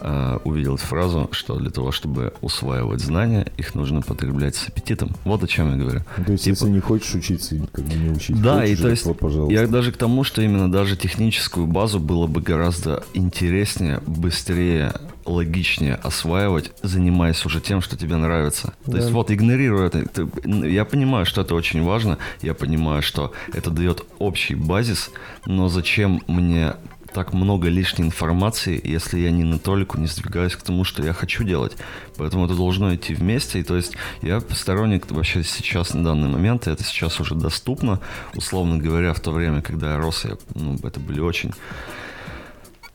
э, 0.00 0.38
увидел 0.44 0.74
эту 0.74 0.84
фразу, 0.84 1.28
что 1.32 1.56
для 1.56 1.70
того, 1.70 1.92
чтобы 1.92 2.32
усваивать 2.42 3.00
знания, 3.00 3.46
их 3.56 3.74
нужно 3.74 4.02
потреблять 4.02 4.56
с 4.56 4.68
аппетитом. 4.68 5.10
Вот 5.24 5.42
о 5.42 5.46
чем 5.46 5.70
я 5.70 5.76
говорю. 5.82 6.00
Ну, 6.18 6.24
То 6.24 6.32
есть, 6.32 6.44
типа- 6.44 6.54
если 6.54 6.68
не 6.70 6.80
хочешь 6.80 7.14
учиться, 7.14 7.56
как 7.72 7.84
бы 7.84 7.94
не 7.94 8.10
учить. 8.10 8.40
Да, 8.42 8.60
Хочешь, 8.60 8.78
и 8.78 8.82
то 8.82 8.88
есть 8.88 9.06
вот, 9.06 9.18
пожалуйста. 9.18 9.54
я 9.54 9.66
даже 9.66 9.92
к 9.92 9.96
тому, 9.96 10.24
что 10.24 10.42
именно 10.42 10.70
даже 10.70 10.81
техническую 10.96 11.66
базу 11.66 11.98
было 12.00 12.26
бы 12.26 12.40
гораздо 12.40 13.02
интереснее, 13.14 14.00
быстрее, 14.06 14.92
логичнее 15.24 15.94
осваивать, 15.94 16.72
занимаясь 16.82 17.44
уже 17.46 17.60
тем, 17.60 17.80
что 17.80 17.96
тебе 17.96 18.16
нравится. 18.16 18.74
То 18.84 18.92
Да. 18.92 18.98
есть 18.98 19.10
вот 19.10 19.30
игнорируя 19.30 19.86
это, 19.86 20.06
ты- 20.08 20.28
я 20.68 20.84
понимаю, 20.84 21.26
что 21.26 21.42
это 21.42 21.54
очень 21.54 21.82
важно, 21.82 22.18
я 22.42 22.54
понимаю, 22.54 23.02
что 23.02 23.32
это 23.52 23.70
дает 23.70 24.04
общий 24.18 24.54
базис, 24.56 25.10
но 25.46 25.68
зачем 25.68 26.22
мне 26.26 26.74
так 27.12 27.32
много 27.32 27.68
лишней 27.68 28.06
информации, 28.06 28.80
если 28.82 29.20
я 29.20 29.30
ни 29.30 29.42
на 29.42 29.58
толику 29.58 29.98
не 29.98 30.06
сдвигаюсь 30.06 30.56
к 30.56 30.62
тому, 30.62 30.84
что 30.84 31.02
я 31.02 31.12
хочу 31.12 31.44
делать. 31.44 31.76
Поэтому 32.16 32.46
это 32.46 32.54
должно 32.54 32.94
идти 32.94 33.14
вместе. 33.14 33.60
И 33.60 33.62
то 33.62 33.76
есть 33.76 33.94
я 34.22 34.40
сторонник 34.40 35.10
вообще 35.10 35.42
сейчас 35.42 35.94
на 35.94 36.04
данный 36.04 36.28
момент, 36.28 36.66
и 36.66 36.70
это 36.70 36.82
сейчас 36.84 37.20
уже 37.20 37.34
доступно, 37.34 38.00
условно 38.34 38.78
говоря, 38.78 39.14
в 39.14 39.20
то 39.20 39.30
время, 39.30 39.62
когда 39.62 39.92
я 39.92 39.98
рос, 39.98 40.24
я, 40.24 40.36
ну, 40.54 40.78
это 40.82 41.00
были 41.00 41.20
очень 41.20 41.52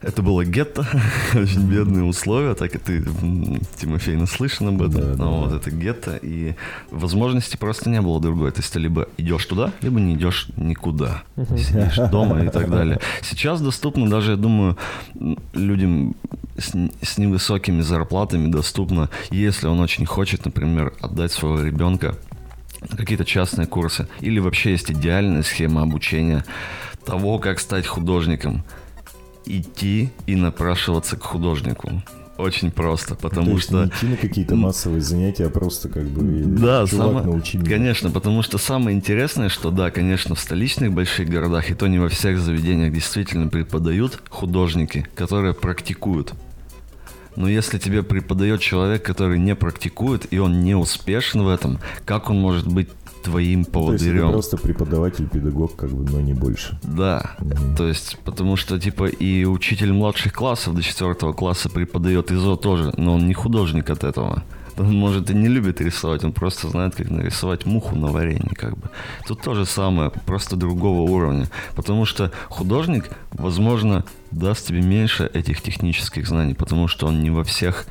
это 0.07 0.21
было 0.21 0.45
гетто, 0.45 0.87
очень 1.35 1.69
бедные 1.69 2.05
условия, 2.05 2.53
так 2.55 2.73
и 2.75 2.77
ты, 2.77 3.03
Тимофей, 3.75 4.15
наслышан 4.15 4.69
об 4.69 4.81
этом. 4.81 5.01
Да, 5.01 5.15
да, 5.15 5.25
вот 5.25 5.51
это 5.51 5.69
гетто, 5.69 6.17
и 6.21 6.55
возможности 6.91 7.57
просто 7.57 7.89
не 7.89 8.01
было 8.01 8.21
другой. 8.21 8.51
То 8.51 8.61
есть 8.61 8.71
ты 8.71 8.79
либо 8.79 9.09
идешь 9.17 9.45
туда, 9.45 9.73
либо 9.81 9.99
не 9.99 10.15
идешь 10.15 10.47
никуда. 10.55 11.23
Сидишь 11.35 11.97
дома 12.09 12.45
и 12.45 12.49
так 12.49 12.69
далее. 12.69 13.01
Сейчас 13.21 13.59
доступно 13.59 14.09
даже, 14.09 14.31
я 14.31 14.37
думаю, 14.37 14.77
людям 15.53 16.15
с, 16.57 16.71
с 17.01 17.17
невысокими 17.17 17.81
зарплатами 17.81 18.49
доступно, 18.49 19.09
если 19.29 19.67
он 19.67 19.81
очень 19.81 20.05
хочет, 20.05 20.45
например, 20.45 20.93
отдать 21.01 21.33
своего 21.33 21.61
ребенка 21.61 22.15
какие-то 22.95 23.25
частные 23.25 23.67
курсы. 23.67 24.07
Или 24.21 24.39
вообще 24.39 24.71
есть 24.71 24.89
идеальная 24.89 25.43
схема 25.43 25.81
обучения 25.81 26.45
того, 27.05 27.39
как 27.39 27.59
стать 27.59 27.87
художником. 27.87 28.63
Идти 29.47 30.11
и 30.25 30.35
напрашиваться 30.35 31.15
к 31.17 31.23
художнику. 31.23 32.01
Очень 32.37 32.69
просто, 32.69 33.15
То 33.15 33.29
потому 33.29 33.51
есть 33.53 33.63
что... 33.69 33.83
не 33.85 33.89
идти 33.89 34.05
на 34.05 34.17
какие-то 34.17 34.55
массовые 34.55 35.01
занятия, 35.01 35.45
а 35.47 35.49
просто 35.49 35.89
как 35.89 36.05
бы 36.05 36.21
Да, 36.45 36.85
чувак, 36.85 36.89
самое- 37.07 37.25
научи 37.25 37.57
меня. 37.57 37.67
Конечно, 37.69 38.11
потому 38.11 38.43
что 38.43 38.59
самое 38.59 38.95
интересное, 38.95 39.49
что 39.49 39.71
да, 39.71 39.89
конечно, 39.89 40.35
в 40.35 40.39
столичных 40.39 40.91
больших 40.93 41.29
городах, 41.29 41.71
и 41.71 41.73
то 41.73 41.87
не 41.87 41.97
во 41.97 42.09
всех 42.09 42.37
заведениях 42.39 42.93
действительно 42.93 43.47
преподают 43.47 44.21
художники, 44.29 45.07
которые 45.15 45.55
практикуют. 45.55 46.33
Но 47.35 47.47
если 47.49 47.79
тебе 47.79 48.03
преподает 48.03 48.61
человек, 48.61 49.03
который 49.03 49.39
не 49.39 49.55
практикует, 49.55 50.31
и 50.31 50.37
он 50.37 50.63
не 50.63 50.75
успешен 50.75 51.41
в 51.43 51.49
этом, 51.49 51.79
как 52.05 52.29
он 52.29 52.39
может 52.39 52.67
быть 52.67 52.89
твоим 53.21 53.63
То 53.65 53.91
есть 53.91 54.03
поводырем? 54.03 54.31
просто 54.31 54.57
преподаватель, 54.57 55.27
педагог, 55.27 55.75
как 55.75 55.89
бы, 55.89 56.09
но 56.09 56.21
не 56.21 56.33
больше. 56.33 56.79
Да, 56.83 57.31
Мгм. 57.39 57.75
то 57.75 57.87
есть, 57.87 58.17
потому 58.23 58.55
что, 58.55 58.79
типа, 58.79 59.05
и 59.07 59.45
учитель 59.45 59.93
младших 59.93 60.33
классов 60.33 60.75
до 60.75 60.81
четвертого 60.83 61.33
класса 61.33 61.69
преподает 61.69 62.31
ИЗО 62.31 62.55
тоже, 62.55 62.93
но 62.97 63.15
он 63.15 63.27
не 63.27 63.33
художник 63.33 63.89
от 63.89 64.03
этого. 64.03 64.43
Он, 64.79 64.93
может, 64.95 65.31
и 65.31 65.33
не 65.33 65.47
любит 65.47 65.81
рисовать, 65.81 66.23
он 66.23 66.31
просто 66.33 66.67
знает, 66.69 66.93
как 66.95 67.09
нарисовать 67.09 67.65
муху 67.65 67.95
на 67.95 68.07
варенье, 68.07 68.51
как 68.55 68.77
бы. 68.77 68.89
Тут 69.27 69.41
то 69.41 69.55
же 69.55 69.65
самое, 69.65 70.11
просто 70.27 70.55
другого 70.55 71.09
уровня. 71.09 71.47
Потому 71.75 72.05
что 72.05 72.31
художник, 72.47 73.09
возможно, 73.31 74.03
даст 74.29 74.67
тебе 74.67 74.81
меньше 74.81 75.31
этих 75.33 75.61
технических 75.63 76.27
знаний, 76.27 76.53
потому 76.53 76.87
что 76.87 77.07
он 77.07 77.23
не 77.23 77.31
во 77.31 77.43
всех, 77.43 77.87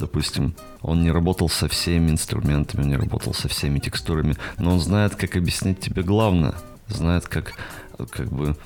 допустим, 0.00 0.54
он 0.82 1.02
не 1.02 1.10
работал 1.10 1.48
со 1.48 1.68
всеми 1.68 2.10
инструментами, 2.10 2.82
он 2.82 2.88
не 2.88 2.96
работал 2.96 3.34
со 3.34 3.48
всеми 3.48 3.78
текстурами, 3.78 4.36
но 4.58 4.72
он 4.72 4.80
знает, 4.80 5.14
как 5.14 5.36
объяснить 5.36 5.80
тебе 5.80 6.02
главное, 6.02 6.54
знает, 6.88 7.28
как, 7.28 7.52
как 8.10 8.28
бы 8.32 8.56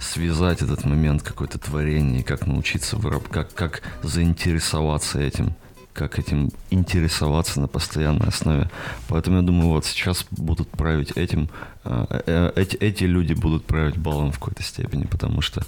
связать 0.00 0.62
этот 0.62 0.84
момент 0.84 1.22
какое-то 1.22 1.58
творение, 1.58 2.22
как 2.22 2.46
научиться 2.46 2.96
выраб, 2.96 3.28
как, 3.28 3.52
как 3.54 3.82
заинтересоваться 4.02 5.20
этим, 5.20 5.54
как 5.92 6.18
этим 6.18 6.50
интересоваться 6.70 7.60
на 7.60 7.68
постоянной 7.68 8.28
основе. 8.28 8.70
Поэтому 9.08 9.38
я 9.38 9.42
думаю, 9.42 9.68
вот 9.70 9.86
сейчас 9.86 10.26
будут 10.30 10.68
править 10.70 11.12
этим, 11.12 11.48
э, 11.84 12.20
э, 12.26 12.52
эти, 12.56 12.76
эти 12.76 13.04
люди 13.04 13.32
будут 13.34 13.64
править 13.64 13.96
балом 13.96 14.32
в 14.32 14.38
какой-то 14.38 14.62
степени, 14.62 15.04
потому 15.04 15.40
что 15.40 15.64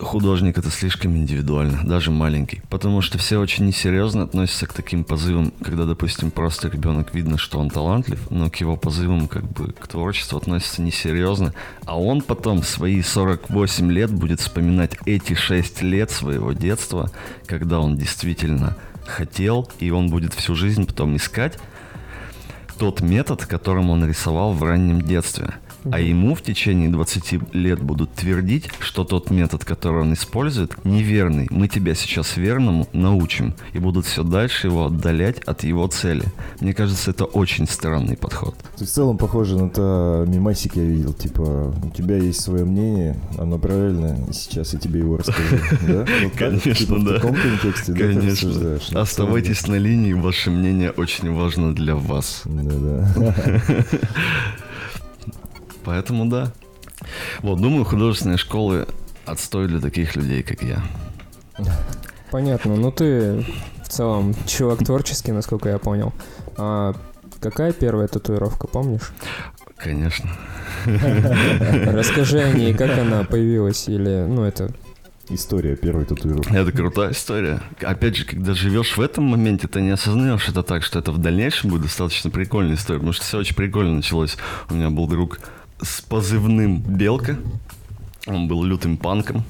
художник 0.00 0.58
это 0.58 0.70
слишком 0.70 1.16
индивидуально, 1.16 1.84
даже 1.84 2.10
маленький. 2.10 2.62
Потому 2.68 3.00
что 3.00 3.18
все 3.18 3.38
очень 3.38 3.66
несерьезно 3.66 4.24
относятся 4.24 4.66
к 4.66 4.72
таким 4.72 5.04
позывам, 5.04 5.52
когда, 5.62 5.84
допустим, 5.84 6.30
просто 6.30 6.68
ребенок 6.68 7.14
видно, 7.14 7.38
что 7.38 7.58
он 7.58 7.70
талантлив, 7.70 8.30
но 8.30 8.50
к 8.50 8.56
его 8.56 8.76
позывам, 8.76 9.28
как 9.28 9.44
бы, 9.44 9.72
к 9.72 9.86
творчеству 9.86 10.38
относятся 10.38 10.82
несерьезно. 10.82 11.54
А 11.84 12.00
он 12.00 12.22
потом 12.22 12.62
в 12.62 12.66
свои 12.66 13.02
48 13.02 13.92
лет 13.92 14.10
будет 14.10 14.40
вспоминать 14.40 14.96
эти 15.06 15.34
6 15.34 15.82
лет 15.82 16.10
своего 16.10 16.52
детства, 16.52 17.10
когда 17.46 17.80
он 17.80 17.96
действительно 17.96 18.76
хотел, 19.06 19.70
и 19.78 19.90
он 19.90 20.08
будет 20.08 20.34
всю 20.34 20.54
жизнь 20.54 20.86
потом 20.86 21.16
искать 21.16 21.58
тот 22.78 23.00
метод, 23.02 23.44
которым 23.44 23.90
он 23.90 24.06
рисовал 24.06 24.52
в 24.52 24.62
раннем 24.62 25.02
детстве– 25.02 25.54
а 25.90 26.00
ему 26.00 26.34
в 26.34 26.42
течение 26.42 26.88
20 26.88 27.54
лет 27.54 27.82
будут 27.82 28.12
твердить, 28.12 28.68
что 28.80 29.04
тот 29.04 29.30
метод, 29.30 29.64
который 29.64 30.02
он 30.02 30.12
использует, 30.12 30.84
неверный. 30.84 31.46
Мы 31.50 31.68
тебя 31.68 31.94
сейчас 31.94 32.36
верному 32.36 32.88
научим. 32.92 33.54
И 33.72 33.78
будут 33.78 34.06
все 34.06 34.22
дальше 34.22 34.68
его 34.68 34.86
отдалять 34.86 35.40
от 35.40 35.64
его 35.64 35.86
цели. 35.86 36.24
Мне 36.60 36.74
кажется, 36.74 37.10
это 37.10 37.24
очень 37.24 37.66
странный 37.66 38.16
подход. 38.16 38.54
Есть 38.78 38.92
в 38.92 38.94
целом 38.94 39.18
похоже 39.18 39.56
на 39.56 39.68
то 39.68 40.24
мимасик 40.26 40.76
я 40.76 40.84
видел. 40.84 41.12
Типа, 41.12 41.74
у 41.82 41.90
тебя 41.90 42.16
есть 42.16 42.40
свое 42.40 42.64
мнение, 42.64 43.16
оно 43.38 43.58
правильное, 43.58 44.18
и 44.28 44.32
сейчас 44.32 44.72
я 44.74 44.78
тебе 44.78 45.00
его 45.00 45.16
расскажу. 45.16 45.56
Да? 45.86 46.06
Конечно, 46.36 46.74
типа 46.74 46.98
да. 46.98 47.00
В 47.00 47.14
таком 47.14 47.34
контексте, 47.34 47.94
Конечно. 47.94 48.78
Оставайтесь 49.00 49.66
на 49.66 49.76
линии, 49.76 50.12
ваше 50.12 50.50
мнение 50.50 50.90
очень 50.90 51.32
важно 51.32 51.74
для 51.74 51.96
вас. 51.96 52.42
Да-да. 52.44 53.34
Поэтому 55.84 56.26
да. 56.26 56.52
Вот, 57.40 57.60
думаю, 57.60 57.84
художественные 57.84 58.36
школы 58.36 58.86
отстой 59.24 59.68
для 59.68 59.80
таких 59.80 60.16
людей, 60.16 60.42
как 60.42 60.62
я. 60.62 60.82
Понятно. 62.30 62.76
Ну 62.76 62.90
ты 62.92 63.44
в 63.84 63.88
целом 63.88 64.34
чувак 64.46 64.84
творческий, 64.84 65.32
насколько 65.32 65.68
я 65.68 65.78
понял. 65.78 66.12
А 66.56 66.94
какая 67.40 67.72
первая 67.72 68.08
татуировка, 68.08 68.66
помнишь? 68.66 69.12
Конечно. 69.76 70.30
Расскажи 70.84 72.38
о 72.40 72.52
ней, 72.52 72.74
как 72.74 72.98
она 72.98 73.24
появилась, 73.24 73.88
или, 73.88 74.26
ну, 74.28 74.44
это 74.44 74.70
История 75.32 75.76
первой 75.76 76.06
татуировки. 76.06 76.52
Это 76.52 76.72
крутая 76.72 77.12
история. 77.12 77.60
Опять 77.80 78.16
же, 78.16 78.24
когда 78.24 78.52
живешь 78.52 78.96
в 78.96 79.00
этом 79.00 79.24
моменте, 79.24 79.68
ты 79.68 79.80
не 79.80 79.90
осознаешь 79.90 80.48
это 80.48 80.64
так, 80.64 80.82
что 80.82 80.98
это 80.98 81.12
в 81.12 81.18
дальнейшем 81.18 81.70
будет 81.70 81.82
достаточно 81.82 82.30
прикольная 82.30 82.74
история, 82.74 82.98
потому 82.98 83.12
что 83.12 83.24
все 83.24 83.38
очень 83.38 83.54
прикольно 83.54 83.94
началось. 83.94 84.36
У 84.68 84.74
меня 84.74 84.90
был 84.90 85.06
друг, 85.06 85.38
с 85.82 86.00
позывным 86.00 86.80
«Белка». 86.80 87.38
Он 88.26 88.48
был 88.48 88.62
лютым 88.64 88.96
панком. 88.96 89.44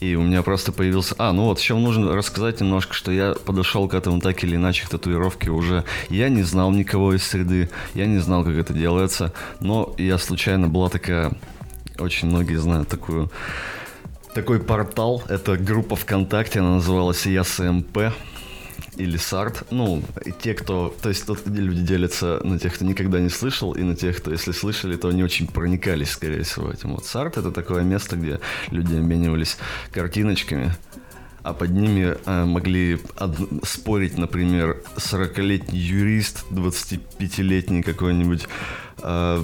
И 0.00 0.14
у 0.14 0.22
меня 0.22 0.42
просто 0.42 0.72
появился... 0.72 1.14
А, 1.18 1.32
ну 1.32 1.44
вот, 1.44 1.58
еще 1.58 1.74
нужно 1.74 2.14
рассказать 2.14 2.60
немножко, 2.60 2.92
что 2.92 3.10
я 3.10 3.32
подошел 3.32 3.88
к 3.88 3.94
этому 3.94 4.20
так 4.20 4.44
или 4.44 4.56
иначе, 4.56 4.84
к 4.84 4.90
татуировке 4.90 5.50
уже. 5.50 5.84
Я 6.10 6.28
не 6.28 6.42
знал 6.42 6.70
никого 6.70 7.14
из 7.14 7.24
среды, 7.24 7.70
я 7.94 8.06
не 8.06 8.18
знал, 8.18 8.44
как 8.44 8.56
это 8.56 8.74
делается, 8.74 9.32
но 9.60 9.94
я 9.98 10.18
случайно 10.18 10.68
была 10.68 10.88
такая... 10.90 11.32
Очень 11.98 12.28
многие 12.28 12.56
знают 12.56 12.88
такую... 12.88 13.30
Такой 14.34 14.60
портал, 14.60 15.22
это 15.28 15.56
группа 15.56 15.96
ВКонтакте, 15.96 16.60
она 16.60 16.74
называлась 16.74 17.24
ЯСМП 17.24 18.12
или 18.96 19.16
Сарт. 19.16 19.64
Ну, 19.70 20.02
те, 20.40 20.54
кто... 20.54 20.94
То 21.02 21.08
есть 21.08 21.26
тут 21.26 21.46
люди 21.46 21.82
делятся 21.82 22.40
на 22.44 22.58
тех, 22.58 22.74
кто 22.74 22.84
никогда 22.84 23.20
не 23.20 23.28
слышал, 23.28 23.72
и 23.72 23.82
на 23.82 23.94
тех, 23.94 24.16
кто, 24.16 24.32
если 24.32 24.52
слышали, 24.52 24.96
то 24.96 25.10
не 25.12 25.22
очень 25.22 25.46
проникались, 25.46 26.10
скорее 26.10 26.42
всего, 26.42 26.70
этим. 26.70 26.94
Вот 26.94 27.04
Сарт— 27.04 27.36
это 27.38 27.50
такое 27.52 27.82
место, 27.82 28.16
где 28.16 28.40
люди 28.70 28.94
обменивались 28.94 29.58
картиночками, 29.92 30.74
а 31.42 31.52
под 31.52 31.70
ними 31.70 32.16
э, 32.24 32.44
могли 32.44 32.98
од- 33.18 33.64
спорить, 33.64 34.18
например, 34.18 34.82
40-летний 34.96 35.78
юрист, 35.78 36.44
25-летний 36.50 37.82
какой-нибудь 37.82 38.48
э, 39.06 39.42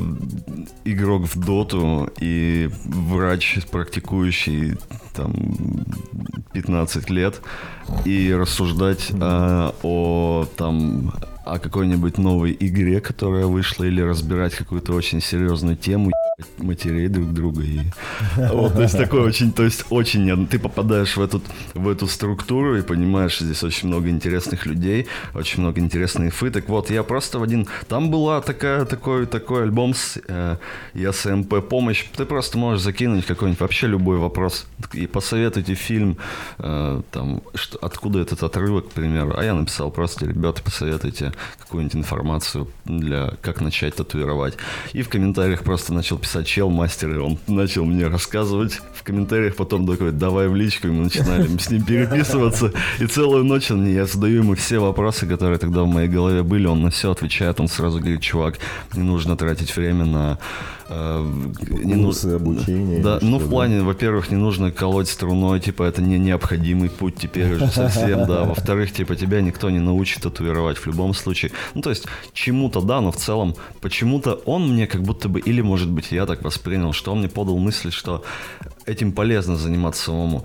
игрок 0.84 1.22
в 1.22 1.38
доту 1.38 2.10
и 2.20 2.68
врач, 2.84 3.58
практикующий 3.70 4.74
там 5.14 5.32
15 6.52 7.10
лет, 7.10 7.40
и 8.04 8.32
рассуждать 8.34 9.10
э, 9.10 9.70
о 9.82 10.46
там 10.56 11.12
о 11.44 11.58
какой-нибудь 11.58 12.18
новой 12.18 12.56
игре, 12.58 13.00
которая 13.00 13.46
вышла, 13.46 13.84
или 13.84 14.00
разбирать 14.00 14.54
какую-то 14.54 14.92
очень 14.92 15.20
серьезную 15.20 15.76
тему, 15.76 16.12
матерей 16.58 17.08
друг 17.08 17.32
друга 17.32 17.62
и 17.62 17.80
вот, 18.36 18.74
то 18.74 18.82
есть 18.82 18.96
такой 18.96 19.20
очень, 19.20 19.52
то 19.52 19.64
есть 19.64 19.84
очень, 19.90 20.46
ты 20.46 20.58
попадаешь 20.58 21.16
в 21.16 21.22
эту, 21.22 21.42
в 21.74 21.88
эту 21.88 22.06
структуру 22.06 22.76
и 22.78 22.82
понимаешь, 22.82 23.38
здесь 23.38 23.62
очень 23.62 23.88
много 23.88 24.08
интересных 24.08 24.66
людей, 24.66 25.06
очень 25.34 25.60
много 25.60 25.80
интересной 25.80 26.26
инфы, 26.26 26.50
так 26.50 26.68
вот, 26.68 26.90
я 26.90 27.02
просто 27.02 27.38
в 27.38 27.42
один, 27.42 27.66
там 27.88 28.10
была 28.10 28.40
такая, 28.40 28.84
такой, 28.84 29.26
такой 29.26 29.64
альбом 29.64 29.94
с 29.94 30.18
э, 30.26 30.56
ЕСМП 30.94 31.68
помощь, 31.68 32.04
ты 32.16 32.24
просто 32.24 32.58
можешь 32.58 32.82
закинуть 32.82 33.26
какой-нибудь 33.26 33.60
вообще 33.60 33.86
любой 33.86 34.16
вопрос 34.16 34.66
и 34.94 35.06
посоветуйте 35.06 35.74
фильм, 35.74 36.16
э, 36.58 37.02
там, 37.10 37.42
что, 37.54 37.78
откуда 37.82 38.20
этот 38.20 38.42
отрывок, 38.42 38.88
к 38.88 38.92
примеру, 38.92 39.34
а 39.36 39.44
я 39.44 39.54
написал 39.54 39.90
просто, 39.90 40.26
ребята, 40.26 40.62
посоветуйте 40.62 41.32
какую-нибудь 41.58 41.96
информацию 41.96 42.68
для, 42.84 43.34
как 43.42 43.60
начать 43.60 43.96
татуировать, 43.96 44.56
и 44.94 45.02
в 45.02 45.08
комментариях 45.08 45.62
просто 45.62 45.92
начал 45.92 46.18
писать 46.18 46.31
чел 46.44 46.70
мастер, 46.70 47.10
и 47.10 47.18
он 47.18 47.38
начал 47.46 47.84
мне 47.84 48.06
рассказывать 48.06 48.80
в 48.94 49.02
комментариях, 49.02 49.56
потом 49.56 49.86
такой, 49.86 50.12
давай 50.12 50.48
в 50.48 50.56
личку, 50.56 50.88
и 50.88 50.90
мы 50.90 51.04
начинали 51.04 51.46
с 51.58 51.70
ним 51.70 51.84
переписываться, 51.84 52.72
и 52.98 53.06
целую 53.06 53.44
ночь 53.44 53.70
он, 53.70 53.86
я 53.86 54.06
задаю 54.06 54.42
ему 54.42 54.54
все 54.54 54.78
вопросы, 54.78 55.26
которые 55.26 55.58
тогда 55.58 55.82
в 55.82 55.86
моей 55.86 56.08
голове 56.08 56.42
были, 56.42 56.66
он 56.66 56.82
на 56.82 56.90
все 56.90 57.10
отвечает, 57.10 57.60
он 57.60 57.68
сразу 57.68 57.98
говорит, 57.98 58.22
чувак, 58.22 58.58
не 58.94 59.02
нужно 59.02 59.36
тратить 59.36 59.76
время 59.76 60.04
на 60.04 60.38
не 60.92 61.94
Курсы 61.94 62.26
обучения. 62.26 63.02
Да, 63.02 63.18
ну 63.22 63.38
в 63.38 63.48
плане, 63.48 63.82
во-первых, 63.82 64.30
не 64.30 64.36
нужно 64.36 64.70
колоть 64.70 65.08
струной, 65.08 65.60
типа 65.60 65.84
это 65.84 66.02
не 66.02 66.18
необходимый 66.18 66.90
путь 66.90 67.16
теперь 67.16 67.54
уже 67.54 67.68
совсем, 67.68 68.26
да. 68.26 68.44
Во-вторых, 68.52 68.92
типа 68.92 69.16
тебя 69.16 69.40
никто 69.40 69.70
не 69.70 69.78
научит 69.78 70.22
татуировать 70.22 70.78
в 70.78 70.86
любом 70.86 71.14
случае. 71.14 71.52
Ну 71.74 71.82
то 71.82 71.90
есть 71.90 72.06
чему-то 72.32 72.80
да, 72.80 73.00
но 73.00 73.12
в 73.12 73.16
целом 73.16 73.54
почему-то 73.80 74.34
он 74.44 74.72
мне 74.72 74.86
как 74.86 75.02
будто 75.02 75.28
бы, 75.28 75.40
или 75.40 75.60
может 75.60 75.90
быть 75.90 76.12
я 76.12 76.26
так 76.26 76.42
воспринял, 76.42 76.92
что 76.92 77.12
он 77.12 77.20
мне 77.20 77.28
подал 77.28 77.58
мысль, 77.58 77.90
что 77.90 78.24
этим 78.86 79.12
полезно 79.12 79.56
заниматься 79.56 80.04
самому 80.04 80.44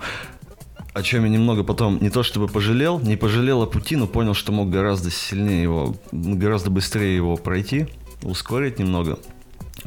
о 0.94 1.02
чем 1.02 1.24
я 1.24 1.30
немного 1.30 1.62
потом 1.62 1.98
не 2.00 2.10
то 2.10 2.24
чтобы 2.24 2.48
пожалел, 2.48 2.98
не 2.98 3.16
пожалел 3.16 3.62
о 3.62 3.66
пути, 3.66 3.94
но 3.94 4.08
понял, 4.08 4.34
что 4.34 4.50
мог 4.50 4.68
гораздо 4.68 5.10
сильнее 5.10 5.62
его, 5.62 5.94
гораздо 6.10 6.70
быстрее 6.70 7.14
его 7.14 7.36
пройти, 7.36 7.86
ускорить 8.22 8.80
немного. 8.80 9.18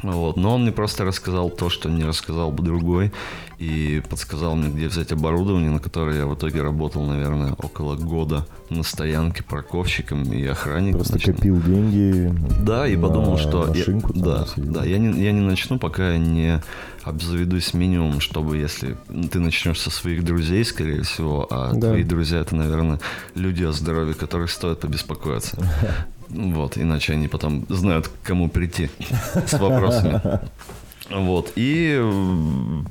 Вот. 0.02 0.36
Но 0.36 0.54
он 0.54 0.62
мне 0.62 0.72
просто 0.72 1.04
рассказал 1.04 1.50
то, 1.50 1.68
что 1.68 1.88
не 1.88 2.04
рассказал 2.04 2.50
бы 2.50 2.62
другой, 2.62 3.12
и 3.58 4.02
подсказал 4.08 4.56
мне, 4.56 4.68
где 4.68 4.88
взять 4.88 5.12
оборудование, 5.12 5.70
на 5.70 5.78
которое 5.78 6.18
я 6.18 6.26
в 6.26 6.34
итоге 6.34 6.62
работал, 6.62 7.02
наверное, 7.04 7.52
около 7.52 7.94
года 7.94 8.46
на 8.70 8.82
стоянке 8.82 9.44
парковщиком 9.44 10.24
и 10.32 10.44
охранником. 10.46 11.00
Просто 11.00 11.14
начну. 11.14 11.34
копил 11.34 11.62
деньги. 11.62 12.34
Да, 12.62 12.88
и 12.88 12.96
подумал, 12.96 13.38
что 13.38 13.66
машинку, 13.68 14.12
я, 14.14 14.22
да, 14.22 14.46
да, 14.56 14.84
я 14.84 14.98
не, 14.98 15.22
я 15.22 15.32
не 15.32 15.40
начну, 15.40 15.78
пока 15.78 16.12
я 16.12 16.18
не 16.18 16.60
обзаведусь 17.04 17.74
минимум, 17.74 18.20
чтобы 18.20 18.56
если 18.56 18.96
ты 19.30 19.40
начнешь 19.40 19.80
со 19.80 19.90
своих 19.90 20.24
друзей, 20.24 20.64
скорее 20.64 21.02
всего, 21.02 21.46
а 21.50 21.72
да. 21.72 21.88
твои 21.88 22.04
друзья 22.04 22.40
это, 22.40 22.54
наверное, 22.54 23.00
люди 23.34 23.64
о 23.64 23.72
здоровье 23.72 24.14
которых 24.14 24.50
стоит 24.50 24.80
побеспокоиться. 24.80 25.56
Вот, 26.28 26.78
иначе 26.78 27.12
они 27.12 27.28
потом 27.28 27.66
знают, 27.68 28.08
к 28.08 28.26
кому 28.26 28.48
прийти 28.48 28.88
с 29.46 29.52
вопросами. 29.58 30.40
Вот. 31.10 31.52
И 31.56 32.00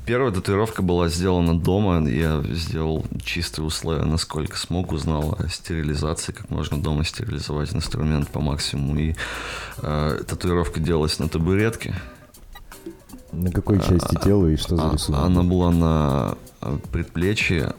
первая 0.06 0.32
татуировка 0.32 0.82
была 0.82 1.08
сделана 1.08 1.58
дома. 1.58 2.08
Я 2.08 2.42
сделал 2.50 3.04
чистые 3.24 3.64
условия, 3.64 4.04
насколько 4.04 4.56
смог, 4.56 4.92
узнал 4.92 5.36
о 5.38 5.48
стерилизации, 5.48 6.32
как 6.32 6.50
можно 6.50 6.80
дома 6.80 7.04
стерилизовать 7.04 7.74
инструмент 7.74 8.28
по 8.28 8.40
максимуму. 8.40 8.98
И 8.98 9.14
э, 9.78 10.18
татуировка 10.26 10.80
делалась 10.80 11.18
на 11.18 11.28
табуретке. 11.28 11.94
На 13.32 13.50
какой 13.50 13.78
части 13.78 14.16
а, 14.16 14.20
тела 14.20 14.46
и 14.46 14.56
что 14.56 14.76
за 14.76 14.90
а, 14.90 14.92
рисунок? 14.92 15.24
Она 15.24 15.42
была 15.42 15.70
на 15.70 16.34
предплечье 16.92 17.74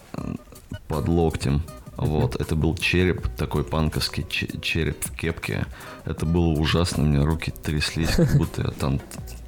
под 0.87 1.07
локтем. 1.07 1.61
Вот, 1.95 2.35
это 2.41 2.55
был 2.55 2.75
череп, 2.75 3.27
такой 3.37 3.63
панковский 3.63 4.25
череп 4.27 5.05
в 5.05 5.15
кепке. 5.15 5.67
Это 6.05 6.25
было 6.25 6.47
ужасно, 6.47 7.03
у 7.03 7.05
меня 7.05 7.23
руки 7.23 7.51
тряслись, 7.51 8.15
как 8.15 8.35
будто 8.35 8.63
я 8.63 8.71
там 8.71 8.99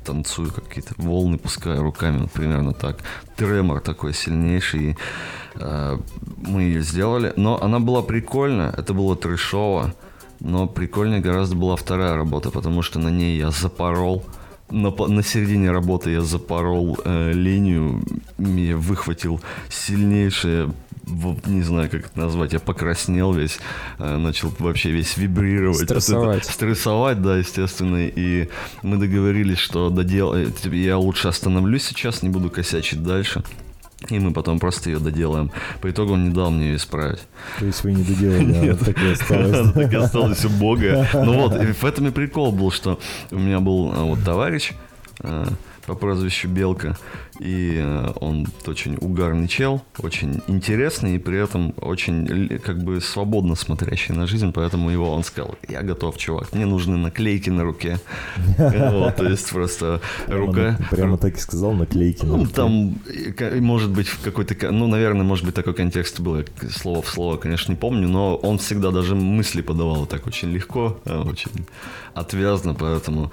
танцую, 0.06 0.52
какие-то 0.52 0.94
волны 0.98 1.39
пускаю 1.39 1.82
руками, 1.82 2.20
вот 2.20 2.32
примерно 2.32 2.74
так. 2.74 3.00
Тремор 3.36 3.82
такой 3.82 4.13
сильнейший. 4.13 4.96
Э, 5.56 5.98
мы 6.38 6.62
ее 6.62 6.82
сделали, 6.82 7.34
но 7.36 7.62
она 7.62 7.80
была 7.80 8.04
прикольная, 8.04 8.72
это 8.72 8.94
было 8.94 9.15
трешово, 9.15 9.96
но 10.39 10.68
прикольнее 10.68 11.22
гораздо 11.22 11.56
была 11.56 11.76
вторая 11.76 12.15
работа, 12.15 12.52
потому 12.52 12.84
что 12.84 13.00
на 13.00 13.10
ней 13.10 13.38
я 13.38 13.50
запорол 13.50 14.24
на, 14.69 14.89
на 14.89 15.23
середине 15.23 15.71
работы 15.71 16.12
я 16.12 16.21
запорол 16.21 16.97
э, 17.04 17.32
линию, 17.34 18.04
я 18.38 18.78
выхватил 18.78 19.41
сильнейшее 19.69 20.71
не 21.45 21.62
знаю, 21.62 21.89
как 21.89 22.08
это 22.08 22.19
назвать, 22.19 22.54
я 22.54 22.60
покраснел 22.60 23.32
весь, 23.32 23.60
э, 23.99 24.17
начал 24.17 24.51
вообще 24.60 24.89
весь 24.89 25.17
вибрировать. 25.17 25.84
Стрессовать. 25.84 26.45
Стрессовать, 26.45 27.21
да, 27.21 27.38
естественно. 27.38 28.08
И 28.08 28.49
мы 28.82 28.97
договорились, 28.97 29.60
что 29.60 29.89
додел... 29.89 30.36
Я 30.63 30.97
лучше 30.97 31.28
остановлюсь 31.28 31.84
сейчас, 31.84 32.23
не 32.23 32.30
буду 32.30 32.49
косячить 32.49 33.04
дальше. 33.04 33.43
И 34.10 34.19
мы 34.19 34.31
потом 34.31 34.60
просто 34.60 34.89
ее 34.89 34.99
доделаем. 34.99 35.51
По 35.81 35.89
итогу 35.89 36.13
он 36.13 36.25
не 36.25 36.29
дал 36.29 36.51
мне 36.51 36.67
ее 36.67 36.75
исправить. 36.75 37.21
То 37.60 37.65
есть 37.65 37.84
вы 37.84 37.93
не 37.93 38.03
доделали, 38.03 38.53
а 38.53 38.62
Нет. 38.65 38.79
так 38.79 39.01
и 39.01 39.12
осталась. 39.12 39.58
Она 39.58 39.71
так 39.73 39.93
и 39.93 39.95
осталась 39.95 40.45
убогая. 40.45 41.10
Ну 41.13 41.34
вот, 41.34 41.62
и 41.62 41.71
в 41.71 41.84
этом 41.84 42.08
и 42.08 42.12
прикол 42.12 42.51
был, 42.51 42.71
что 42.71 42.99
у 43.31 43.39
меня 43.39 43.60
был 43.60 43.91
а, 43.95 44.03
вот 44.03 44.23
товарищ 44.23 44.73
а, 45.21 45.47
по 45.86 45.95
прозвищу 45.95 46.47
Белка, 46.47 46.97
и 47.39 47.78
а, 47.82 48.13
он 48.19 48.48
очень 48.67 48.98
угарный 49.00 49.48
чел, 49.48 49.82
очень 50.00 50.41
интересный 50.48 51.15
и 51.15 51.19
при 51.19 51.38
этом 51.43 51.74
очень 51.82 52.60
как 52.60 52.84
бы 52.84 53.02
свободно 53.02 53.56
смотрящий 53.56 54.13
на 54.15 54.28
жизнь, 54.28 54.52
поэтому 54.54 54.89
его 54.89 55.12
он 55.12 55.24
сказал, 55.24 55.56
я 55.69 55.82
готов, 55.82 56.17
чувак, 56.17 56.54
мне 56.54 56.65
нужны 56.65 56.98
наклейки 56.98 57.50
на 57.50 57.63
руке. 57.63 58.00
Вот, 58.58 59.15
то 59.15 59.26
есть 59.30 59.50
просто 59.52 60.02
рука... 60.28 60.78
Прямо 60.91 61.17
так 61.17 61.36
и 61.36 61.39
сказал, 61.39 61.74
наклейки. 61.74 62.26
на 62.26 62.38
Ну, 62.38 62.43
руке. 62.43 62.54
там, 62.54 62.95
э, 63.39 63.60
может 63.62 63.91
быть, 63.91 64.08
в 64.08 64.21
какой-то... 64.21 64.56
ко- 64.56 64.71
Ну, 64.71 64.88
наверное, 64.88 65.24
может 65.26 65.45
быть, 65.45 65.56
такой 65.56 65.74
контекст 65.74 66.19
был, 66.19 66.43
слово 66.69 67.02
в 67.02 67.08
слово, 67.10 67.38
конечно, 67.38 67.71
не 67.71 67.78
помню, 67.78 68.08
но 68.08 68.36
он 68.36 68.58
всегда 68.58 68.91
даже 68.91 69.15
мысли 69.15 69.62
подавал 69.62 70.06
так 70.06 70.28
очень 70.28 70.52
легко, 70.52 70.98
а, 71.06 71.21
очень 71.24 71.52
отвязно, 72.13 72.74
поэтому 72.74 73.32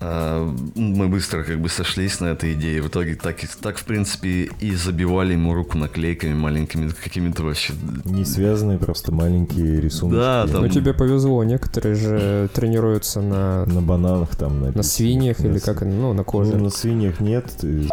мы 0.00 1.08
быстро 1.08 1.42
как 1.42 1.60
бы 1.60 1.68
сошлись 1.68 2.20
на 2.20 2.26
этой 2.26 2.54
идее. 2.54 2.80
В 2.82 2.88
итоге 2.88 3.14
так, 3.16 3.36
так 3.60 3.76
в 3.78 3.84
принципе, 3.84 4.48
и 4.60 4.74
забивали 4.74 5.32
ему 5.34 5.52
руку 5.54 5.76
наклейками 5.76 6.32
маленькими, 6.34 6.88
какими-то 6.90 7.42
вообще... 7.42 7.74
Не 8.04 8.24
связанные, 8.24 8.78
просто 8.78 9.12
маленькие 9.12 9.80
рисунки. 9.80 10.14
Да, 10.14 10.46
там- 10.46 10.62
Ну, 10.62 10.68
тебе 10.68 10.94
повезло, 10.94 11.44
некоторые 11.44 11.94
же 11.96 12.48
тренируются 12.54 13.20
на, 13.20 13.66
На 13.66 13.82
бананах 13.82 14.34
там 14.36 14.54
написано. 14.60 14.76
на 14.78 14.82
свиньях 14.82 15.38
На 15.40 15.46
или 15.48 15.58
как, 15.58 15.82
ну, 15.82 16.12
на 16.14 16.24
коже. 16.24 16.56
Ну, 16.56 16.64
на 16.64 16.70
свиньях 16.70 17.20
нет. 17.20 17.44
ты 17.60 17.86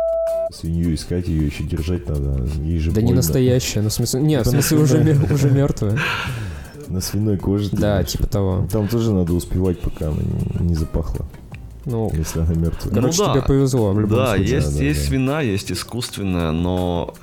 Свинью 0.50 0.96
искать, 0.96 1.28
ее 1.28 1.46
еще 1.46 1.64
держать 1.66 2.08
надо. 2.08 2.48
Ей 2.62 2.80
же 2.80 2.92
Да 2.92 3.02
не 3.02 3.08
больно. 3.08 3.18
настоящая, 3.18 3.82
ну, 3.82 3.90
в 3.90 3.94
смысле, 3.94 4.22
нет, 4.22 4.42
в 4.42 4.44
Типа 4.46 4.56
на 4.56 4.62
смысле 4.62 4.78
уже, 4.84 5.34
уже 5.34 5.52
мертвая. 5.52 5.98
На 6.88 7.02
свиной 7.02 7.38
коже. 7.38 7.70
Да, 7.74 8.02
в 8.02 8.06
типа 8.06 8.28
того. 8.28 8.66
Там 8.72 8.88
тоже 8.88 9.12
надо 9.12 9.34
успевать, 9.34 9.82
пока 9.82 10.08
она 10.08 10.22
не, 10.22 10.68
не 10.70 10.76
запахла, 10.76 11.26
Ну, 11.88 12.12
если 12.14 12.40
она 12.42 12.54
мертвая. 12.54 12.94
Ну 12.94 13.02
короче, 13.02 13.18
да. 13.26 13.32
тебе 13.34 13.42
повезло 13.44 13.94
в 13.94 14.00
любом 14.00 14.18
Да, 14.18 14.36
случае. 14.36 14.50
есть, 14.58 14.78
да, 14.78 14.84
есть 14.84 15.00
да. 15.02 15.08
свина, 15.08 15.42
есть 15.42 15.72
искусственная, 15.72 16.52
но 16.52 17.14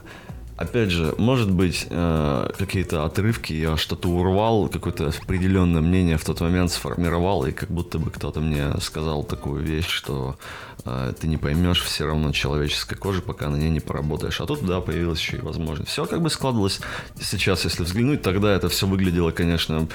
опять 0.57 0.91
же, 0.91 1.15
может 1.19 1.51
быть, 1.51 1.87
э, 1.91 2.49
какие-то 2.59 3.05
отрывки, 3.05 3.53
я 3.53 3.77
что-то 3.77 4.09
урвал, 4.09 4.69
какое-то 4.69 5.09
определенное 5.23 5.83
мнение 5.83 6.17
в 6.17 6.25
тот 6.25 6.41
момент 6.41 6.71
сформировал, 6.73 7.45
и 7.45 7.53
как 7.53 7.71
будто 7.71 7.99
бы 7.99 8.11
кто-то 8.11 8.41
мне 8.41 8.73
сказал 8.81 9.23
такую 9.25 9.63
вещь, 9.63 9.89
что 9.89 10.37
ты 10.85 11.27
не 11.27 11.37
поймешь 11.37 11.83
все 11.83 12.07
равно 12.07 12.33
человеческой 12.33 12.97
кожи, 12.97 13.23
пока 13.23 13.49
на 13.49 13.57
ней 13.57 13.71
не 13.71 13.81
поработаешь. 13.81 14.41
А 14.41 14.47
тут, 14.47 14.65
да, 14.65 14.81
появилась 14.81 15.21
еще 15.21 15.39
и 15.39 15.41
возможность. 15.41 15.91
Все 15.91 16.05
как 16.07 16.21
бы 16.21 16.31
складывалось 16.31 16.81
сейчас, 17.21 17.65
если 17.65 17.85
взглянуть, 17.85 18.23
тогда 18.23 18.53
это 18.55 18.69
все 18.69 18.87
выглядело, 18.87 19.31
конечно, 19.31 19.89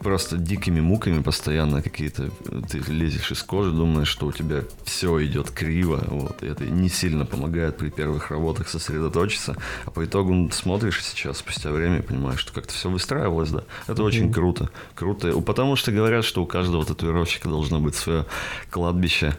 просто 0.00 0.36
дикими 0.36 0.80
муками 0.80 1.22
постоянно 1.22 1.82
какие-то. 1.82 2.30
Ты 2.70 2.78
лезешь 2.92 3.32
из 3.32 3.42
кожи, 3.42 3.70
думаешь, 3.70 4.08
что 4.08 4.26
у 4.26 4.32
тебя 4.32 4.64
все 4.84 5.24
идет 5.24 5.50
криво, 5.50 6.02
вот, 6.08 6.42
и 6.42 6.46
это 6.46 6.64
не 6.64 6.88
сильно 6.88 7.24
помогает 7.24 7.76
при 7.76 7.90
первых 7.90 8.30
работах 8.30 8.68
сосредоточиться, 8.68 9.56
а 9.84 9.90
по 9.90 10.04
итогу 10.04 10.50
смотришь 10.52 11.04
сейчас, 11.04 11.38
спустя 11.38 11.70
время, 11.70 11.98
и 11.98 12.02
понимаешь, 12.02 12.40
что 12.40 12.52
как-то 12.52 12.74
все 12.74 12.90
выстраивалось, 12.90 13.50
да. 13.50 13.64
Это 13.86 14.02
очень 14.02 14.32
круто, 14.32 14.70
круто, 14.94 15.40
потому 15.40 15.76
что 15.76 15.92
говорят, 15.92 16.24
что 16.24 16.42
у 16.42 16.46
каждого 16.46 16.84
татуировщика 16.84 17.48
должно 17.48 17.80
быть 17.80 17.94
свое 17.94 18.26
кладбище. 18.70 19.36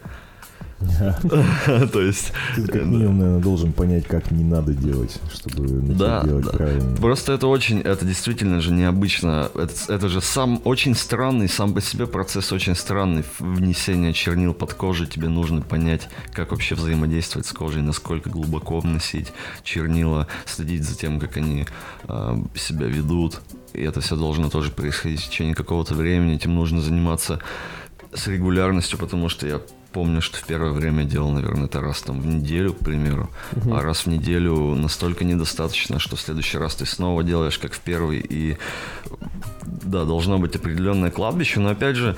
То 1.91 2.01
есть... 2.01 2.31
Ты 2.55 2.67
как 2.67 2.85
минимум, 2.85 3.19
наверное, 3.19 3.41
должен 3.41 3.73
понять, 3.73 4.05
как 4.05 4.31
не 4.31 4.43
надо 4.43 4.73
делать, 4.73 5.19
чтобы 5.33 5.63
начать 5.63 6.25
делать 6.25 6.51
правильно. 6.51 6.95
Просто 6.97 7.33
это 7.33 7.47
очень, 7.47 7.81
это 7.81 8.05
действительно 8.05 8.61
же 8.61 8.71
необычно. 8.71 9.49
Это, 9.55 9.73
это 9.87 10.09
же 10.09 10.21
сам 10.21 10.61
очень 10.63 10.95
странный, 10.95 11.49
сам 11.49 11.73
по 11.73 11.81
себе 11.81 12.07
процесс 12.07 12.51
очень 12.51 12.75
странный. 12.75 13.23
Внесение 13.39 14.13
чернил 14.13 14.53
под 14.53 14.73
кожу, 14.73 15.05
тебе 15.05 15.29
нужно 15.29 15.61
понять, 15.61 16.09
как 16.31 16.51
вообще 16.51 16.75
взаимодействовать 16.75 17.47
с 17.47 17.51
кожей, 17.51 17.81
насколько 17.81 18.29
глубоко 18.29 18.79
вносить 18.79 19.33
чернила, 19.63 20.27
следить 20.45 20.83
за 20.83 20.95
тем, 20.95 21.19
как 21.19 21.37
они 21.37 21.65
э, 22.07 22.37
себя 22.55 22.87
ведут. 22.87 23.41
И 23.73 23.81
это 23.81 24.01
все 24.01 24.15
должно 24.15 24.49
тоже 24.49 24.71
происходить 24.71 25.21
в 25.21 25.29
течение 25.29 25.55
какого-то 25.55 25.95
времени. 25.95 26.35
Этим 26.35 26.55
нужно 26.55 26.81
заниматься 26.81 27.39
с 28.13 28.27
регулярностью, 28.27 28.99
потому 28.99 29.29
что 29.29 29.47
я 29.47 29.61
помню, 29.93 30.21
что 30.21 30.37
в 30.37 30.43
первое 30.43 30.71
время 30.71 31.03
делал, 31.03 31.31
наверное, 31.31 31.65
это 31.65 31.79
раз 31.79 32.01
там 32.01 32.19
в 32.19 32.25
неделю, 32.25 32.73
к 32.73 32.79
примеру. 32.79 33.29
А 33.71 33.81
раз 33.81 34.05
в 34.05 34.07
неделю 34.07 34.75
настолько 34.75 35.23
недостаточно, 35.23 35.99
что 35.99 36.15
в 36.15 36.21
следующий 36.21 36.57
раз 36.57 36.75
ты 36.75 36.85
снова 36.85 37.23
делаешь, 37.23 37.59
как 37.59 37.73
в 37.73 37.79
первый. 37.79 38.19
И 38.19 38.57
да, 39.61 40.05
должно 40.05 40.39
быть 40.39 40.55
определенное 40.55 41.11
кладбище, 41.11 41.59
но 41.59 41.69
опять 41.69 41.95
же, 41.95 42.15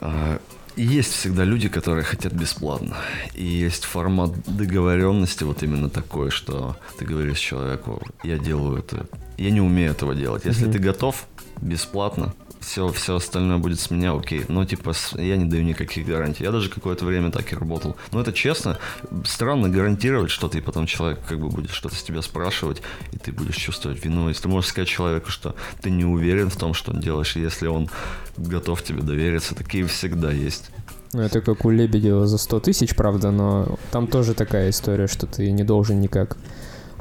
а, 0.00 0.40
есть 0.76 1.12
всегда 1.12 1.44
люди, 1.44 1.68
которые 1.68 2.04
хотят 2.04 2.32
бесплатно. 2.32 2.96
И 3.34 3.44
есть 3.44 3.84
формат 3.84 4.30
договоренности 4.46 5.44
вот 5.44 5.62
именно 5.62 5.90
такой, 5.90 6.30
что 6.30 6.76
ты 6.98 7.04
говоришь 7.04 7.38
человеку, 7.38 8.00
я 8.24 8.38
делаю 8.38 8.78
это, 8.78 9.06
я 9.36 9.50
не 9.50 9.60
умею 9.60 9.90
этого 9.90 10.14
делать. 10.14 10.44
Если 10.44 10.70
ты 10.70 10.78
готов 10.78 11.26
бесплатно, 11.60 12.32
все, 12.60 12.88
все 12.88 13.16
остальное 13.16 13.58
будет 13.58 13.80
с 13.80 13.90
меня, 13.90 14.14
окей. 14.14 14.44
Но 14.48 14.64
типа 14.64 14.92
я 15.14 15.36
не 15.36 15.44
даю 15.44 15.62
никаких 15.64 16.06
гарантий. 16.06 16.44
Я 16.44 16.50
даже 16.50 16.68
какое-то 16.68 17.04
время 17.04 17.30
так 17.30 17.52
и 17.52 17.56
работал. 17.56 17.96
Но 18.12 18.20
это 18.20 18.32
честно, 18.32 18.78
странно 19.24 19.68
гарантировать 19.68 20.30
что-то, 20.30 20.58
и 20.58 20.60
потом 20.60 20.86
человек 20.86 21.20
как 21.28 21.38
бы 21.38 21.48
будет 21.48 21.70
что-то 21.70 21.94
с 21.94 22.02
тебя 22.02 22.22
спрашивать, 22.22 22.82
и 23.12 23.18
ты 23.18 23.32
будешь 23.32 23.56
чувствовать 23.56 24.04
вину. 24.04 24.28
Если 24.28 24.42
ты 24.42 24.48
можешь 24.48 24.70
сказать 24.70 24.88
человеку, 24.88 25.30
что 25.30 25.54
ты 25.80 25.90
не 25.90 26.04
уверен 26.04 26.50
в 26.50 26.56
том, 26.56 26.74
что 26.74 26.92
он 26.92 27.00
делаешь, 27.00 27.36
если 27.36 27.66
он 27.66 27.88
готов 28.36 28.82
тебе 28.82 29.02
довериться, 29.02 29.54
такие 29.54 29.86
всегда 29.86 30.30
есть. 30.32 30.70
Ну, 31.12 31.22
это 31.22 31.40
как 31.40 31.64
у 31.64 31.70
Лебедева 31.70 32.26
за 32.26 32.36
100 32.38 32.60
тысяч, 32.60 32.94
правда, 32.94 33.30
но 33.30 33.78
там 33.90 34.06
тоже 34.06 34.34
такая 34.34 34.70
история, 34.70 35.06
что 35.06 35.26
ты 35.26 35.50
не 35.50 35.64
должен 35.64 36.00
никак... 36.00 36.36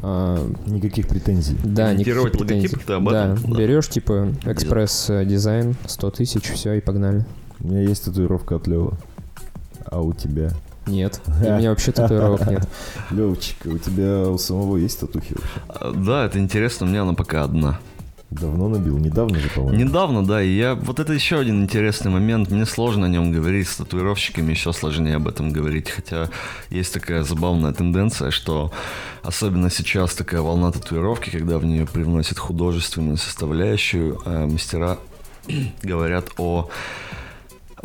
а, 0.02 0.48
Никаких 0.66 1.08
претензий. 1.08 1.56
да, 1.64 1.94
никаких 1.94 2.08
Имитировать 2.08 2.34
претензий. 2.38 2.78
Да? 2.88 3.00
Да. 3.00 3.36
берешь, 3.58 3.90
типа, 3.90 4.34
экспресс-дизайн, 4.44 5.76
100 5.88 6.12
тысяч, 6.12 6.44
все, 6.52 6.74
и 6.74 6.82
погнали. 6.82 7.26
У 7.60 7.68
меня 7.68 7.82
есть 7.82 8.06
татуировка 8.06 8.56
от 8.58 8.68
Лева. 8.68 8.98
А 9.86 10.02
у 10.02 10.14
тебя? 10.14 10.52
Нет, 10.86 11.22
у 11.28 11.32
меня 11.32 11.70
вообще 11.72 11.92
татуировок 11.92 12.48
нет. 12.50 12.68
Левчик, 13.12 13.58
у 13.66 13.78
тебя 13.78 14.30
у 14.30 14.38
самого 14.38 14.78
есть 14.78 15.00
татухи 15.00 15.34
вообще? 15.36 15.60
А, 15.68 15.92
Да, 15.94 16.26
это 16.26 16.40
интересно, 16.40 16.86
у 16.86 16.90
меня 16.90 17.02
она 17.04 17.14
пока 17.14 17.44
одна. 17.44 17.80
Давно 18.30 18.68
набил? 18.68 18.98
Недавно 18.98 19.40
же, 19.40 19.50
по-моему. 19.50 19.78
Недавно, 19.78 20.26
да, 20.26 20.44
и 20.44 20.50
я... 20.50 20.76
Вот 20.76 21.00
это 21.00 21.14
еще 21.14 21.40
один 21.40 21.64
интересный 21.64 22.12
момент. 22.12 22.52
Мне 22.52 22.66
сложно 22.66 23.06
о 23.06 23.10
нем 23.10 23.32
говорить 23.32 23.70
с 23.70 23.78
татуировщиками, 23.78 24.52
еще 24.52 24.74
сложнее 24.74 25.16
об 25.16 25.30
этом 25.30 25.54
говорить. 25.54 25.90
Хотя 25.90 26.30
есть 26.70 26.94
такая 26.94 27.24
забавная 27.24 27.72
тенденция, 27.72 28.32
что 28.32 28.74
особенно 29.24 29.70
сейчас 29.70 30.14
такая 30.14 30.42
волна 30.42 30.72
татуировки, 30.72 31.30
когда 31.30 31.58
в 31.58 31.66
нее 31.66 31.86
привносят 31.86 32.38
художественную 32.38 33.16
составляющую, 33.16 34.22
э, 34.26 34.46
мастера 34.46 34.98
говорят 35.82 36.32
о 36.38 36.70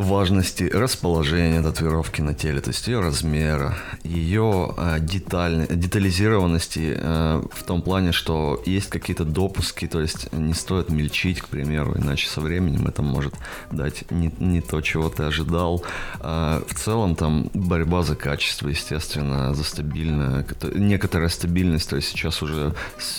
важности 0.02 0.64
расположения 0.64 1.62
татуировки 1.62 2.20
на 2.20 2.34
теле, 2.34 2.60
то 2.60 2.70
есть 2.70 2.86
ее 2.86 3.00
размера, 3.00 3.76
ее 4.04 4.74
э, 4.76 4.98
деталь- 5.00 5.66
детализированности 5.74 6.96
э, 6.96 7.42
в 7.52 7.62
том 7.64 7.82
плане, 7.82 8.12
что 8.12 8.62
есть 8.66 8.88
какие-то 8.88 9.24
допуски, 9.24 9.86
то 9.86 10.00
есть 10.00 10.32
не 10.32 10.54
стоит 10.54 10.90
мельчить, 10.90 11.40
к 11.40 11.48
примеру, 11.48 11.94
иначе 11.96 12.28
со 12.28 12.40
временем 12.40 12.86
это 12.86 13.02
может 13.02 13.34
дать 13.70 14.10
не, 14.10 14.32
не 14.38 14.60
то, 14.60 14.80
чего 14.80 15.08
ты 15.08 15.24
ожидал. 15.24 15.84
А, 16.20 16.62
в 16.66 16.74
целом 16.74 17.14
там 17.16 17.50
борьба 17.54 18.02
за 18.02 18.16
качество, 18.16 18.68
естественно, 18.68 19.54
за 19.54 19.64
стабильное, 19.64 20.46
некоторая 20.74 21.28
стабильность, 21.28 21.88
то 21.88 21.96
есть 21.96 22.08
сейчас 22.08 22.42
уже 22.42 22.74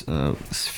э, 0.07 0.35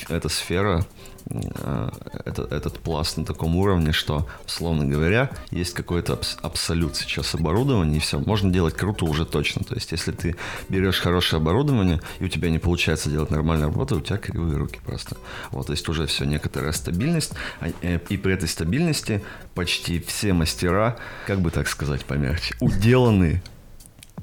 эта 0.08 0.28
сфера 0.28 0.84
э, 1.30 1.90
это, 2.24 2.42
этот 2.42 2.78
пласт 2.78 3.16
на 3.16 3.24
таком 3.24 3.56
уровне, 3.56 3.92
что, 3.92 4.26
условно 4.46 4.84
говоря, 4.86 5.30
есть 5.50 5.74
какой-то 5.74 6.14
абс- 6.14 6.38
абсолют 6.42 6.96
сейчас 6.96 7.34
оборудования, 7.34 7.96
и 7.96 8.00
все, 8.00 8.18
можно 8.18 8.52
делать 8.52 8.74
круто 8.74 9.04
уже 9.04 9.24
точно. 9.24 9.64
То 9.64 9.74
есть, 9.74 9.92
если 9.92 10.12
ты 10.12 10.36
берешь 10.68 11.00
хорошее 11.00 11.40
оборудование, 11.40 12.00
и 12.18 12.24
у 12.24 12.28
тебя 12.28 12.50
не 12.50 12.58
получается 12.58 13.10
делать 13.10 13.30
нормальную 13.30 13.70
работу, 13.70 13.96
у 13.96 14.00
тебя 14.00 14.18
кривые 14.18 14.56
руки 14.56 14.80
просто. 14.84 15.16
Вот, 15.50 15.66
то 15.66 15.72
есть 15.72 15.88
уже 15.88 16.06
все, 16.06 16.24
некоторая 16.24 16.72
стабильность, 16.72 17.32
а, 17.60 17.68
э, 17.82 17.98
и 18.08 18.16
при 18.16 18.32
этой 18.32 18.48
стабильности 18.48 19.22
почти 19.54 20.00
все 20.00 20.32
мастера, 20.32 20.96
как 21.26 21.40
бы 21.40 21.50
так 21.50 21.68
сказать 21.68 22.04
помягче, 22.04 22.54
уделаны 22.60 23.42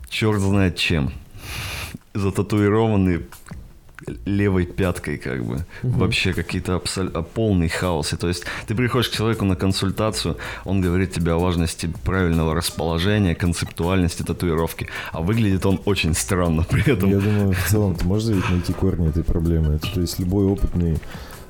черт 0.09 0.39
знает 0.39 0.77
чем. 0.77 1.11
Зататуированы 2.13 3.25
левой 4.25 4.65
пяткой, 4.65 5.17
как 5.17 5.43
бы. 5.43 5.65
Вообще 5.83 6.33
какие-то 6.33 6.75
абсолютно 6.75 7.23
полный 7.23 7.69
хаос. 7.69 8.13
И 8.13 8.17
то 8.17 8.27
есть 8.27 8.45
ты 8.67 8.75
приходишь 8.75 9.09
к 9.09 9.13
человеку 9.13 9.45
на 9.45 9.55
консультацию, 9.55 10.37
он 10.65 10.81
говорит 10.81 11.11
тебе 11.11 11.33
о 11.33 11.37
важности 11.37 11.91
правильного 12.03 12.55
расположения, 12.55 13.35
концептуальности 13.35 14.23
татуировки, 14.23 14.87
а 15.11 15.21
выглядит 15.21 15.65
он 15.65 15.79
очень 15.85 16.13
странно 16.13 16.63
при 16.69 16.91
этом. 16.91 17.09
Я 17.09 17.19
думаю, 17.19 17.53
в 17.53 17.69
целом 17.69 17.95
ты 17.95 18.05
можешь 18.05 18.29
ведь 18.29 18.49
найти 18.49 18.73
корни 18.73 19.09
этой 19.09 19.23
проблемы. 19.23 19.75
Это, 19.75 19.91
то 19.93 20.01
есть 20.01 20.19
любой 20.19 20.45
опытный 20.45 20.97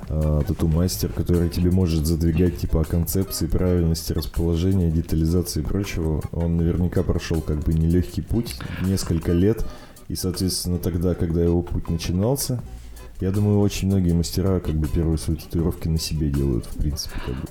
а, 0.08 0.42
тату-мастер, 0.42 1.10
который 1.10 1.48
тебе 1.48 1.70
может 1.70 2.06
задвигать 2.06 2.58
типа 2.58 2.82
о 2.82 2.84
концепции, 2.84 3.46
правильности 3.46 4.12
расположения, 4.12 4.90
детализации 4.90 5.60
и 5.60 5.64
прочего, 5.64 6.22
он 6.32 6.56
наверняка 6.56 7.02
прошел 7.02 7.40
как 7.40 7.60
бы 7.60 7.72
нелегкий 7.72 8.20
путь, 8.20 8.56
несколько 8.82 9.32
лет, 9.32 9.64
и, 10.08 10.14
соответственно, 10.14 10.78
тогда, 10.78 11.14
когда 11.14 11.42
его 11.42 11.62
путь 11.62 11.88
начинался, 11.88 12.60
я 13.20 13.30
думаю, 13.30 13.60
очень 13.60 13.88
многие 13.88 14.12
мастера 14.12 14.60
как 14.60 14.74
бы 14.74 14.86
первые 14.88 15.18
свои 15.18 15.36
татуировки 15.36 15.88
на 15.88 15.98
себе 15.98 16.28
делают, 16.30 16.66
в 16.66 16.76
принципе, 16.76 17.14
как 17.24 17.34
бы. 17.34 17.48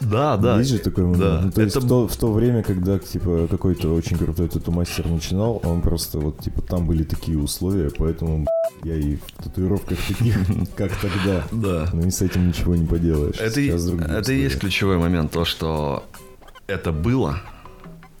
Да, 0.00 0.36
да. 0.36 0.58
Есть 0.58 0.70
же 0.70 0.78
такой 0.78 1.02
момент. 1.04 1.20
Да. 1.20 1.40
Ну, 1.42 1.50
то 1.50 1.62
есть 1.62 1.76
Это- 1.76 1.84
в, 1.84 1.88
то, 1.88 2.06
в 2.08 2.16
то 2.16 2.32
время, 2.32 2.62
когда 2.62 2.98
типа 2.98 3.48
какой-то 3.50 3.92
очень 3.92 4.16
крутой 4.16 4.48
тату-мастер 4.48 5.08
начинал, 5.08 5.60
он 5.64 5.82
просто 5.82 6.20
вот 6.20 6.38
типа 6.38 6.62
там 6.62 6.86
были 6.86 7.02
такие 7.02 7.36
условия, 7.38 7.90
поэтому 7.90 8.46
я 8.84 8.94
и 8.94 9.16
в 9.16 9.42
татуировках 9.42 9.98
таких, 10.06 10.36
как 10.76 10.92
тогда. 11.00 11.44
Да. 11.50 11.88
Но 11.92 12.06
и 12.06 12.10
с 12.10 12.22
этим 12.22 12.46
ничего 12.48 12.76
не 12.76 12.86
поделаешь. 12.86 13.40
Это, 13.40 13.60
и- 13.60 13.68
это 13.68 14.32
и 14.32 14.40
есть 14.42 14.60
ключевой 14.60 14.98
момент, 14.98 15.32
то, 15.32 15.44
что 15.44 16.04
это 16.68 16.92
было, 16.92 17.40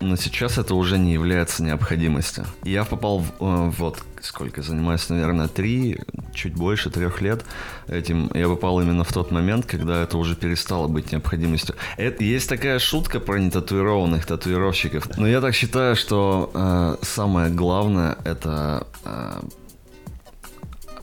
но 0.04 0.16
сейчас 0.16 0.58
это 0.58 0.74
уже 0.74 0.98
не 0.98 1.12
является 1.12 1.62
необходимостью. 1.62 2.44
Я 2.62 2.84
попал 2.84 3.18
в, 3.18 3.30
э, 3.40 3.70
вот, 3.78 4.02
сколько, 4.20 4.62
занимаюсь, 4.62 5.08
наверное, 5.08 5.48
три, 5.48 5.98
чуть 6.32 6.54
больше 6.54 6.90
трех 6.90 7.20
лет 7.20 7.44
этим. 7.88 8.30
Я 8.34 8.48
попал 8.48 8.80
именно 8.80 9.04
в 9.04 9.12
тот 9.12 9.30
момент, 9.30 9.66
когда 9.66 10.02
это 10.02 10.18
уже 10.18 10.36
перестало 10.36 10.88
быть 10.88 11.12
необходимостью. 11.12 11.74
Это, 11.96 12.24
есть 12.24 12.48
такая 12.48 12.78
шутка 12.78 13.20
про 13.20 13.38
нетатуированных 13.38 14.26
татуировщиков. 14.26 15.16
Но 15.16 15.26
я 15.26 15.40
так 15.40 15.54
считаю, 15.54 15.96
что 15.96 16.50
э, 16.54 16.96
самое 17.02 17.50
главное 17.50 18.16
это 18.24 18.86
э, 19.04 19.40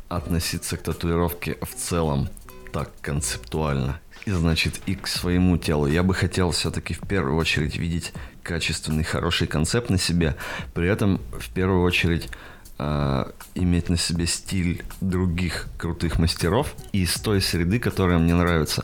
относиться 0.09 0.77
к 0.77 0.83
татуировке 0.83 1.57
в 1.61 1.73
целом 1.75 2.29
так 2.71 2.89
концептуально. 3.01 3.99
И 4.25 4.31
значит, 4.31 4.81
и 4.85 4.95
к 4.95 5.07
своему 5.07 5.57
телу. 5.57 5.87
Я 5.87 6.03
бы 6.03 6.13
хотел 6.13 6.51
все-таки 6.51 6.93
в 6.93 6.99
первую 6.99 7.37
очередь 7.37 7.77
видеть 7.77 8.13
качественный, 8.43 9.03
хороший 9.03 9.47
концепт 9.47 9.89
на 9.89 9.97
себе. 9.97 10.35
При 10.73 10.87
этом 10.87 11.21
в 11.31 11.49
первую 11.49 11.83
очередь 11.83 12.29
э, 12.79 13.25
иметь 13.55 13.89
на 13.89 13.97
себе 13.97 14.27
стиль 14.27 14.83
других 15.01 15.67
крутых 15.77 16.19
мастеров 16.19 16.73
и 16.91 17.03
из 17.03 17.13
той 17.15 17.41
среды, 17.41 17.79
которая 17.79 18.17
мне 18.17 18.35
нравится. 18.35 18.83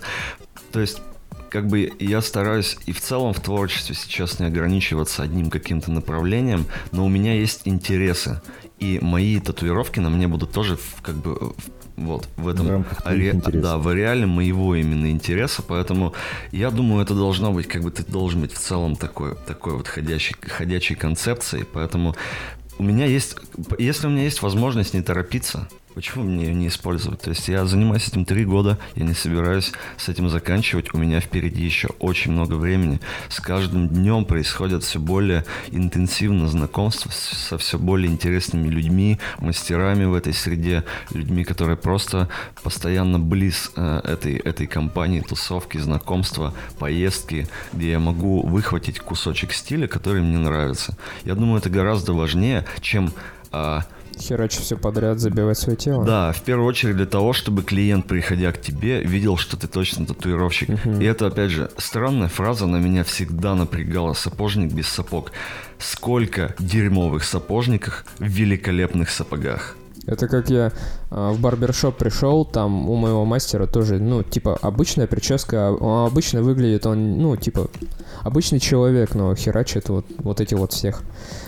То 0.72 0.80
есть 0.80 1.02
как 1.50 1.67
бы 1.67 1.91
я 2.00 2.22
стараюсь 2.22 2.78
и 2.86 2.91
в 2.91 3.02
целом 3.02 3.34
в 3.34 3.39
творчестве 3.39 3.96
сейчас 3.96 4.39
не 4.39 4.46
ограничиваться 4.46 5.24
одним 5.24 5.50
каким-то 5.50 5.91
направлением, 5.91 6.65
но 6.91 7.06
у 7.06 7.10
меня 7.10 7.34
есть 7.34 7.62
интересы. 7.65 8.41
И 8.80 9.00
мои 9.02 9.39
татуировки 9.39 10.00
на 10.00 10.10
мне 10.10 10.28
будут 10.28 10.52
тоже 10.52 10.78
как 11.02 11.15
бы 11.15 11.54
вот 11.98 12.30
в 12.38 12.48
этом 12.48 12.84
В 12.84 13.36
интересов. 13.36 13.62
да, 13.62 13.78
в 13.78 13.88
ареале 13.88 14.26
моего 14.26 14.76
именно 14.76 15.10
интереса, 15.10 15.64
поэтому 15.64 16.14
я 16.52 16.70
думаю, 16.72 17.02
это 17.04 17.16
должно 17.16 17.52
быть, 17.52 17.68
как 17.68 17.84
бы 17.84 17.92
ты 17.92 18.04
должен 18.04 18.42
быть 18.42 18.54
в 18.54 18.60
целом 18.60 18.96
такой, 18.96 19.36
такой 19.48 19.74
вот 19.74 19.88
ходячей, 19.88 20.36
ходячей 20.40 20.96
концепцией, 20.96 21.66
поэтому 21.66 22.16
у 22.78 22.84
меня 22.84 23.06
есть, 23.06 23.36
если 23.80 24.08
у 24.08 24.10
меня 24.12 24.24
есть 24.24 24.42
возможность 24.44 24.94
не 24.94 25.02
торопиться, 25.02 25.68
почему 25.98 26.26
мне 26.26 26.54
не 26.54 26.68
использовать? 26.68 27.22
То 27.22 27.32
есть 27.32 27.48
я 27.48 27.66
занимаюсь 27.66 28.08
этим 28.08 28.24
три 28.24 28.46
года, 28.46 28.78
я 28.94 29.04
не 29.04 29.16
собираюсь 29.16 29.72
с 29.98 30.08
этим 30.10 30.30
заканчивать, 30.30 30.94
у 30.94 31.00
меня 31.00 31.20
впереди 31.20 31.64
еще 31.64 31.88
очень 31.98 32.34
много 32.34 32.54
времени. 32.54 33.00
С 33.30 33.40
каждым 33.40 33.88
днем 33.90 34.24
происходят 34.26 34.84
все 34.84 35.00
более 35.00 35.44
интенсивно 35.72 36.48
знакомства 36.50 37.10
со 37.10 37.58
все 37.58 37.80
более 37.80 38.12
интересными 38.12 38.68
людьми, 38.68 39.18
мастерами 39.40 40.06
в 40.06 40.14
этой 40.14 40.34
среде, 40.34 40.84
людьми, 41.10 41.44
которые 41.44 41.78
просто 41.78 42.30
постоянно 42.62 43.18
близ 43.18 43.72
э, 43.76 44.02
этой, 44.04 44.36
этой 44.36 44.68
компании, 44.68 45.22
тусовки, 45.22 45.80
знакомства, 45.80 46.54
поездки, 46.78 47.48
где 47.74 47.90
я 47.90 48.00
могу 48.00 48.46
выхватить 48.46 49.00
кусочек 49.00 49.52
стиля, 49.52 49.88
который 49.88 50.22
мне 50.22 50.38
нравится. 50.38 50.96
Я 51.26 51.34
думаю, 51.34 51.58
это 51.58 51.72
гораздо 51.72 52.14
важнее, 52.14 52.66
чем 52.82 53.12
а, 53.52 53.84
Херачить 54.20 54.62
все 54.62 54.78
подряд, 54.78 55.20
забивать 55.20 55.58
свое 55.58 55.78
тело. 55.78 56.04
да, 56.06 56.32
в 56.32 56.42
первую 56.42 56.68
очередь 56.68 56.96
для 56.98 57.06
того, 57.06 57.34
чтобы 57.34 57.64
клиент, 57.64 58.08
приходя 58.08 58.52
к 58.52 58.62
тебе, 58.62 59.02
видел, 59.04 59.38
что 59.38 59.58
ты 59.58 59.68
точно 59.68 60.06
татуировщик. 60.06 60.70
И 60.86 61.04
это, 61.06 61.28
опять 61.28 61.52
же, 61.52 61.70
странная 61.78 62.28
фраза, 62.28 62.66
на 62.68 62.78
меня 62.78 63.04
всегда 63.04 63.56
напрягала. 63.56 64.14
Сапожник 64.14 64.74
без 64.74 64.88
сапог. 64.88 65.32
Сколько 65.80 66.56
дерьмовых 66.60 67.24
сапожников 67.24 68.06
в 68.20 68.26
великолепных 68.26 69.10
сапогах. 69.10 69.76
Это 70.08 70.28
как 70.28 70.50
я 70.50 70.72
в 71.10 71.39
барбершоп 71.39 71.96
пришел, 71.98 72.43
там 72.43 72.89
у 72.89 72.96
моего 72.96 73.24
мастера 73.24 73.65
тоже, 73.65 73.98
ну, 74.00 74.24
типа, 74.24 74.58
обычная 74.62 75.08
прическа, 75.08 75.70
а, 75.80 76.08
обычно 76.08 76.41
выглядит 76.41 76.86
он, 76.86 77.20
ну, 77.20 77.36
типа, 77.38 77.70
обычный 78.24 78.60
человек, 78.60 79.15
но 79.15 79.34
херачит 79.36 79.88
вот, 79.89 80.06
вот 80.17 80.41
эти 80.41 80.54
вот 80.54 80.74
всех. 80.74 81.04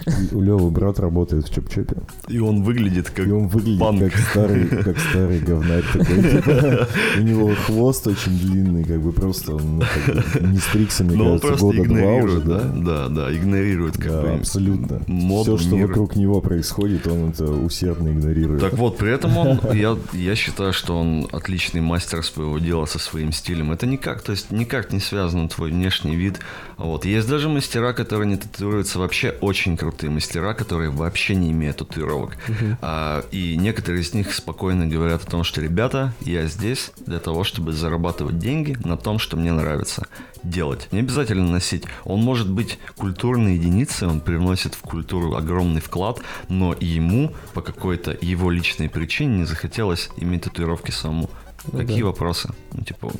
И 0.08 0.34
У 0.34 0.42
Левы 0.42 0.72
брат 0.72 1.00
работает 1.00 1.48
в 1.48 1.52
Чоп-Чопе. 1.52 2.02
И 2.30 2.40
он 2.40 2.64
выглядит 2.64 3.10
как... 3.10 3.28
И 3.28 3.32
он 3.32 3.48
выглядит 3.48 3.80
панк. 3.80 4.00
как 4.00 4.16
старый, 4.16 4.66
как 4.68 4.98
старый 4.98 5.40
говнарь 5.40 5.84
такой. 5.92 6.32
типа. 6.32 6.88
У 7.18 7.22
него 7.22 7.52
хвост 7.66 8.08
очень 8.08 8.38
длинный, 8.40 8.84
как 8.84 9.02
бы 9.02 9.12
просто 9.12 9.56
он 9.56 9.80
ну, 9.80 9.82
как 9.82 10.42
бы 10.42 10.48
не 10.48 10.58
стригся, 10.58 11.04
мне 11.04 11.18
кажется, 11.18 11.66
года 11.66 11.84
два 11.84 12.14
уже, 12.14 12.42
да? 12.42 12.60
да? 12.76 13.10
Да, 13.10 13.36
игнорирует 13.36 13.98
как 13.98 14.12
Да, 14.12 14.22
бы 14.22 14.30
абсолютно. 14.36 15.02
Все, 15.44 15.58
что 15.58 15.76
мир. 15.76 15.88
вокруг 15.88 16.16
него 16.16 16.40
происходит, 16.42 17.08
он 17.08 17.30
это 17.30 17.46
усердно 17.46 18.10
игнорирует. 18.10 18.62
Так 18.62 18.74
вот, 18.74 18.98
при 18.98 19.14
этом 19.14 19.38
он, 19.38 19.49
я, 19.74 19.98
я 20.14 20.36
считаю, 20.36 20.74
что 20.74 20.98
он 20.98 21.28
отличный 21.32 21.82
мастер 21.82 22.24
своего 22.24 22.60
дела 22.60 22.86
со 22.86 23.00
своим 23.00 23.32
стилем. 23.32 23.72
Это 23.72 23.86
никак, 23.86 24.22
то 24.22 24.32
есть 24.32 24.52
никак 24.52 24.92
не 24.92 25.00
связано 25.00 25.50
твой 25.50 25.72
внешний 25.72 26.16
вид. 26.16 26.40
Вот. 26.80 27.04
Есть 27.04 27.28
даже 27.28 27.50
мастера, 27.50 27.92
которые 27.92 28.28
не 28.28 28.38
татуируются 28.38 29.00
вообще 29.00 29.36
очень 29.42 29.76
крутые 29.76 30.10
мастера, 30.10 30.54
которые 30.54 30.90
вообще 30.90 31.36
не 31.36 31.52
имеют 31.52 31.78
татуировок. 31.78 32.38
А, 32.82 33.26
и 33.32 33.58
некоторые 33.58 34.02
из 34.02 34.14
них 34.14 34.34
спокойно 34.34 34.88
говорят 34.88 35.24
о 35.24 35.30
том, 35.30 35.44
что 35.44 35.62
ребята, 35.62 36.14
я 36.22 36.46
здесь 36.48 36.92
для 37.06 37.20
того, 37.20 37.44
чтобы 37.44 37.74
зарабатывать 37.74 38.40
деньги 38.40 38.78
на 38.86 38.96
том, 38.96 39.20
что 39.20 39.36
мне 39.36 39.52
нравится 39.52 40.08
делать. 40.42 40.88
Не 40.92 41.00
обязательно 41.00 41.52
носить. 41.52 41.84
Он 42.06 42.22
может 42.22 42.50
быть 42.50 42.80
культурной 42.96 43.56
единицей, 43.56 44.08
он 44.08 44.22
привносит 44.22 44.74
в 44.74 44.82
культуру 44.82 45.36
огромный 45.36 45.82
вклад, 45.82 46.20
но 46.48 46.74
ему 46.80 47.34
по 47.54 47.62
какой-то 47.62 48.18
его 48.22 48.50
личной 48.50 48.90
причине 48.90 49.40
не 49.40 49.44
захотелось 49.44 50.10
иметь 50.18 50.44
татуировки 50.44 50.92
самому. 50.92 51.30
Ну 51.72 51.80
Какие 51.80 52.02
да. 52.02 52.08
вопросы? 52.08 52.50
Ну, 52.74 52.84
типа, 52.84 53.12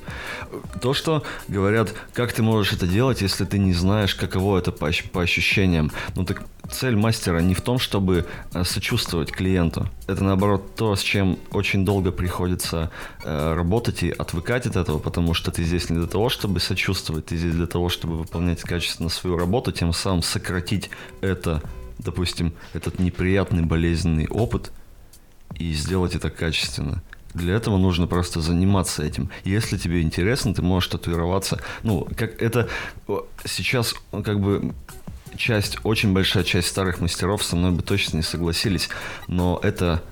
то, 0.82 0.94
что 0.94 1.24
говорят, 1.48 1.94
как 2.14 2.34
ты 2.34 2.42
можешь 2.42 2.74
это 2.74 2.88
делать, 2.88 3.22
если 3.22 3.46
ты 3.46 3.60
не 3.60 3.74
знаешь, 3.74 4.16
каково 4.16 4.60
это 4.60 4.72
по, 4.72 4.92
по 5.12 5.22
ощущениям. 5.22 5.92
Ну 6.16 6.26
так 6.26 6.44
цель 6.72 6.96
мастера 6.96 7.40
не 7.40 7.54
в 7.54 7.62
том, 7.62 7.80
чтобы 7.80 8.26
э, 8.54 8.64
сочувствовать 8.64 9.32
клиенту. 9.32 9.90
Это 10.08 10.24
наоборот 10.24 10.76
то, 10.76 10.96
с 10.96 11.02
чем 11.02 11.38
очень 11.52 11.86
долго 11.86 12.12
приходится 12.12 12.92
э, 13.24 13.54
работать 13.54 14.04
и 14.04 14.12
отвыкать 14.12 14.66
от 14.66 14.76
этого, 14.76 15.00
потому 15.00 15.34
что 15.34 15.52
ты 15.52 15.64
здесь 15.64 15.90
не 15.90 15.98
для 15.98 16.08
того, 16.08 16.30
чтобы 16.30 16.60
сочувствовать, 16.60 17.28
ты 17.28 17.38
здесь 17.38 17.54
для 17.54 17.68
того, 17.68 17.90
чтобы 17.90 18.18
выполнять 18.18 18.62
качественно 18.62 19.10
свою 19.10 19.38
работу, 19.38 19.72
тем 19.72 19.94
самым 19.94 20.24
сократить 20.24 20.90
это, 21.22 21.62
допустим, 21.98 22.54
этот 22.74 23.00
неприятный 23.00 23.64
болезненный 23.64 24.28
опыт 24.28 24.72
и 25.56 25.74
сделать 25.74 26.16
это 26.16 26.30
качественно. 26.30 27.02
Для 27.40 27.56
этого 27.56 27.78
нужно 27.78 28.06
просто 28.06 28.42
заниматься 28.42 29.04
этим. 29.04 29.30
Если 29.44 29.78
тебе 29.78 30.02
интересно, 30.02 30.54
ты 30.54 30.62
можешь 30.62 30.90
татуироваться. 30.90 31.60
Ну, 31.84 32.08
как 32.16 32.42
это 32.42 32.68
сейчас 33.46 33.96
ну, 34.12 34.24
как 34.24 34.40
бы 34.40 34.74
часть, 35.38 35.78
очень 35.84 36.14
большая 36.14 36.44
часть 36.44 36.68
старых 36.68 37.00
мастеров 37.00 37.44
со 37.44 37.56
мной 37.56 37.72
бы 37.72 37.82
точно 37.82 38.18
не 38.18 38.24
согласились, 38.24 38.90
но 39.28 39.60
это 39.64 40.04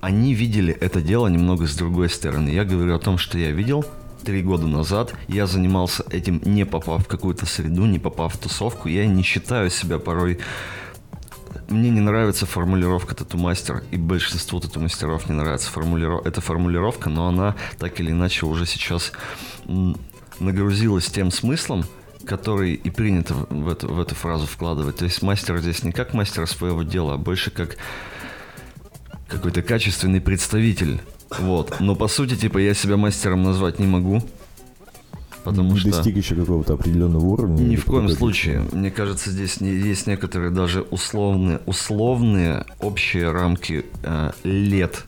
они 0.00 0.34
видели 0.34 0.72
это 0.72 1.00
дело 1.00 1.28
немного 1.28 1.66
с 1.66 1.74
другой 1.76 2.08
стороны. 2.08 2.48
Я 2.48 2.64
говорю 2.64 2.94
о 2.94 2.98
том, 2.98 3.18
что 3.18 3.38
я 3.38 3.50
видел 3.50 3.84
три 4.24 4.42
года 4.42 4.66
назад. 4.66 5.14
Я 5.28 5.46
занимался 5.46 6.04
этим, 6.10 6.40
не 6.44 6.64
попав 6.64 7.04
в 7.04 7.08
какую-то 7.08 7.46
среду, 7.46 7.86
не 7.86 7.98
попав 7.98 8.34
в 8.34 8.38
тусовку. 8.38 8.88
Я 8.88 9.06
не 9.06 9.22
считаю 9.22 9.70
себя 9.70 9.98
порой 9.98 10.38
мне 11.72 11.90
не 11.90 12.00
нравится 12.00 12.46
формулировка 12.46 13.14
тату-мастер, 13.14 13.82
и 13.90 13.96
большинству 13.96 14.60
тату-мастеров 14.60 15.28
не 15.28 15.34
нравится 15.34 15.70
формулировка. 15.70 16.28
Эта 16.28 16.40
формулировка, 16.40 17.10
но 17.10 17.28
она 17.28 17.56
так 17.78 17.98
или 18.00 18.10
иначе 18.10 18.46
уже 18.46 18.66
сейчас 18.66 19.12
нагрузилась 20.38 21.06
тем 21.06 21.30
смыслом, 21.30 21.84
который 22.24 22.74
и 22.74 22.90
принято 22.90 23.34
в 23.34 23.68
эту, 23.68 23.92
в 23.92 24.00
эту 24.00 24.14
фразу 24.14 24.46
вкладывать. 24.46 24.96
То 24.96 25.04
есть 25.04 25.22
мастер 25.22 25.58
здесь 25.58 25.82
не 25.82 25.92
как 25.92 26.14
мастер 26.14 26.46
своего 26.46 26.82
дела, 26.82 27.14
а 27.14 27.18
больше 27.18 27.50
как 27.50 27.76
какой-то 29.28 29.62
качественный 29.62 30.20
представитель. 30.20 31.00
Вот. 31.38 31.80
Но 31.80 31.96
по 31.96 32.08
сути, 32.08 32.36
типа, 32.36 32.58
я 32.58 32.74
себя 32.74 32.96
мастером 32.96 33.42
назвать 33.42 33.78
не 33.78 33.86
могу. 33.86 34.22
Потому 35.44 35.72
не 35.72 35.78
что... 35.78 35.90
достиг 35.90 36.16
еще 36.16 36.34
какого-то 36.34 36.74
определенного 36.74 37.24
уровня. 37.24 37.62
Ни 37.62 37.76
в 37.76 37.84
коем 37.84 38.08
случае. 38.08 38.64
Мне 38.72 38.90
кажется, 38.90 39.30
здесь 39.30 39.60
не- 39.60 39.70
есть 39.70 40.06
некоторые 40.06 40.50
даже 40.50 40.82
условные, 40.82 41.60
условные 41.66 42.64
общие 42.80 43.30
рамки 43.30 43.84
э, 44.02 44.30
лет. 44.44 45.04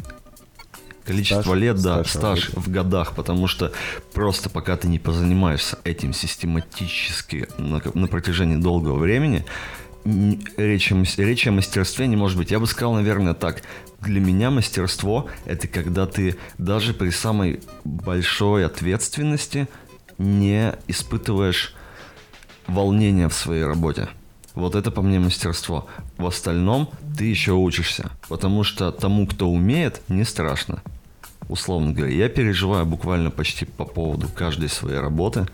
Количество 1.04 1.42
Стаж? 1.42 1.58
лет, 1.58 1.82
да, 1.82 2.02
Стаж 2.02 2.10
стаж 2.10 2.50
в 2.54 2.70
годах, 2.70 3.14
потому 3.14 3.46
что 3.46 3.72
просто 4.14 4.48
пока 4.48 4.76
ты 4.76 4.88
не 4.88 4.98
позанимаешься 4.98 5.78
этим 5.84 6.14
систематически 6.14 7.46
на, 7.58 7.82
на 7.92 8.06
протяжении 8.06 8.56
долгого 8.56 8.96
времени, 8.96 9.44
речь 10.56 10.92
о, 10.92 11.04
речь 11.18 11.46
о 11.46 11.52
мастерстве 11.52 12.06
не 12.06 12.16
может 12.16 12.38
быть. 12.38 12.50
Я 12.50 12.58
бы 12.58 12.66
сказал, 12.66 12.94
наверное, 12.94 13.34
так. 13.34 13.62
Для 14.00 14.20
меня 14.20 14.50
мастерство— 14.50 15.28
это 15.46 15.66
когда 15.66 16.06
ты 16.06 16.36
даже 16.58 16.92
при 16.92 17.08
самой 17.10 17.60
большой 17.84 18.66
ответственности 18.66 19.66
не 20.18 20.74
испытываешь 20.86 21.74
волнения 22.66 23.28
в 23.28 23.34
своей 23.34 23.64
работе. 23.64 24.08
Вот 24.54 24.74
это 24.76 24.90
по 24.90 25.02
мне 25.02 25.18
мастерство. 25.18 25.86
В 26.16 26.26
остальном 26.26 26.90
ты 27.18 27.24
еще 27.24 27.52
учишься. 27.52 28.10
Потому 28.28 28.62
что 28.62 28.92
тому, 28.92 29.26
кто 29.26 29.48
умеет, 29.50 30.02
не 30.08 30.24
страшно. 30.24 30.82
Условно 31.48 31.92
говоря, 31.92 32.14
я 32.14 32.28
переживаю 32.28 32.86
буквально 32.86 33.30
почти 33.30 33.64
по 33.64 33.84
поводу 33.84 34.28
каждой 34.28 34.68
своей 34.68 34.98
работы. 34.98 35.46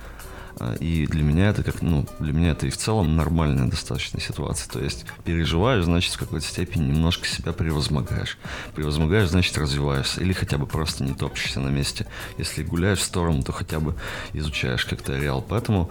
А, 0.58 0.74
И 0.74 1.06
для 1.06 1.22
меня 1.22 1.50
это 1.50 1.62
как, 1.62 1.82
ну, 1.82 2.06
для 2.18 2.32
меня 2.32 2.50
это 2.50 2.66
и 2.66 2.70
в 2.70 2.76
целом 2.76 3.16
нормальная 3.16 3.68
достаточно 3.68 4.20
ситуация. 4.20 4.70
То 4.70 4.80
есть 4.80 5.04
переживаешь, 5.24 5.84
значит, 5.84 6.14
в 6.14 6.18
какой-то 6.18 6.46
степени 6.46 6.88
немножко 6.88 7.26
себя 7.26 7.52
превозмогаешь. 7.52 8.38
Превозмогаешь, 8.74 9.28
значит, 9.28 9.56
развиваешься. 9.58 10.20
Или 10.20 10.32
хотя 10.32 10.58
бы 10.58 10.66
просто 10.66 11.04
не 11.04 11.14
топчешься 11.14 11.60
на 11.60 11.68
месте. 11.68 12.06
Если 12.38 12.62
гуляешь 12.62 12.98
в 12.98 13.04
сторону, 13.04 13.42
то 13.42 13.52
хотя 13.52 13.80
бы 13.80 13.94
изучаешь 14.32 14.84
как-то 14.84 15.16
реал. 15.18 15.44
Поэтому 15.46 15.90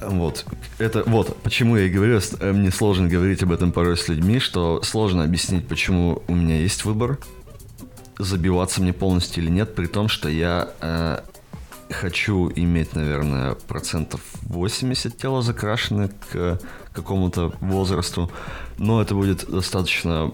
вот, 0.00 0.44
это 0.78 1.02
вот, 1.06 1.36
почему 1.42 1.76
я 1.76 1.84
и 1.84 1.90
говорю, 1.90 2.18
э, 2.40 2.52
мне 2.52 2.70
сложно 2.70 3.08
говорить 3.08 3.42
об 3.42 3.52
этом 3.52 3.72
порой 3.72 3.96
с 3.96 4.08
людьми, 4.08 4.38
что 4.38 4.82
сложно 4.82 5.24
объяснить, 5.24 5.68
почему 5.68 6.22
у 6.28 6.34
меня 6.34 6.56
есть 6.58 6.84
выбор, 6.84 7.18
забиваться 8.18 8.80
мне 8.80 8.92
полностью 8.92 9.42
или 9.42 9.50
нет, 9.50 9.74
при 9.74 9.86
том, 9.86 10.08
что 10.08 10.28
я 10.28 10.70
э, 10.80 11.20
хочу 11.92 12.50
иметь, 12.54 12.94
наверное, 12.94 13.54
процентов 13.54 14.20
80 14.42 15.16
тела 15.16 15.42
закрашены 15.42 16.10
к 16.30 16.58
какому-то 16.92 17.52
возрасту, 17.60 18.30
но 18.78 19.00
это 19.00 19.14
будет 19.14 19.50
достаточно, 19.50 20.32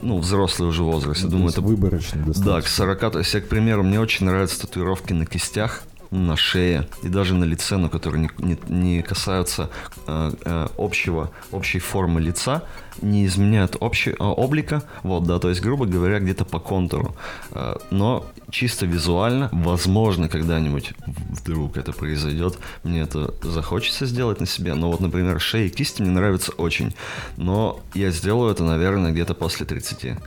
ну, 0.00 0.18
взрослый 0.18 0.68
уже 0.68 0.82
возраст. 0.82 1.20
Я 1.20 1.26
Ну, 1.26 1.30
то 1.30 1.36
думаю, 1.36 1.50
это 1.52 1.60
выборочно 1.60 2.18
да, 2.18 2.24
к 2.24 2.26
достаточно. 2.28 2.70
40. 2.70 3.12
То 3.12 3.18
есть, 3.18 3.34
я, 3.34 3.40
к 3.40 3.48
примеру, 3.48 3.82
мне 3.82 4.00
очень 4.00 4.26
нравятся 4.26 4.60
татуировки 4.62 5.12
на 5.12 5.26
кистях, 5.26 5.82
на 6.12 6.36
шее 6.36 6.86
и 7.02 7.08
даже 7.08 7.34
на 7.34 7.44
лице, 7.44 7.76
но 7.76 7.88
которые 7.88 8.22
не, 8.38 8.46
не- 8.46 8.58
не 8.68 9.02
касаются 9.02 9.70
э, 10.06 10.32
э, 10.44 10.68
общего, 10.78 11.30
общей 11.50 11.78
формы 11.78 12.20
лица, 12.20 12.62
не 13.00 13.24
изменяют 13.26 13.76
общий, 13.80 14.10
э, 14.10 14.14
облика, 14.18 14.82
вот, 15.02 15.24
да, 15.24 15.38
то 15.38 15.48
есть, 15.48 15.62
грубо 15.62 15.86
говоря, 15.86 16.20
где-то 16.20 16.44
по 16.44 16.60
контуру. 16.60 17.16
Э, 17.52 17.76
но 17.90 18.26
чисто 18.50 18.84
визуально, 18.86 19.48
возможно, 19.52 20.28
когда-нибудь 20.28 20.92
вдруг 21.06 21.76
это 21.78 21.92
произойдет, 21.92 22.58
мне 22.84 23.00
это 23.00 23.34
захочется 23.42 24.06
сделать 24.06 24.38
на 24.40 24.46
себе. 24.46 24.74
Но 24.74 24.90
вот, 24.90 25.00
например, 25.00 25.40
шея 25.40 25.66
и 25.66 25.70
кисти 25.70 26.02
мне 26.02 26.10
нравятся 26.10 26.52
очень. 26.52 26.94
Но 27.36 27.80
я 27.94 28.10
сделаю 28.10 28.52
это, 28.52 28.62
наверное, 28.62 29.12
где-то 29.12 29.34
после 29.34 29.64
30. 29.64 30.18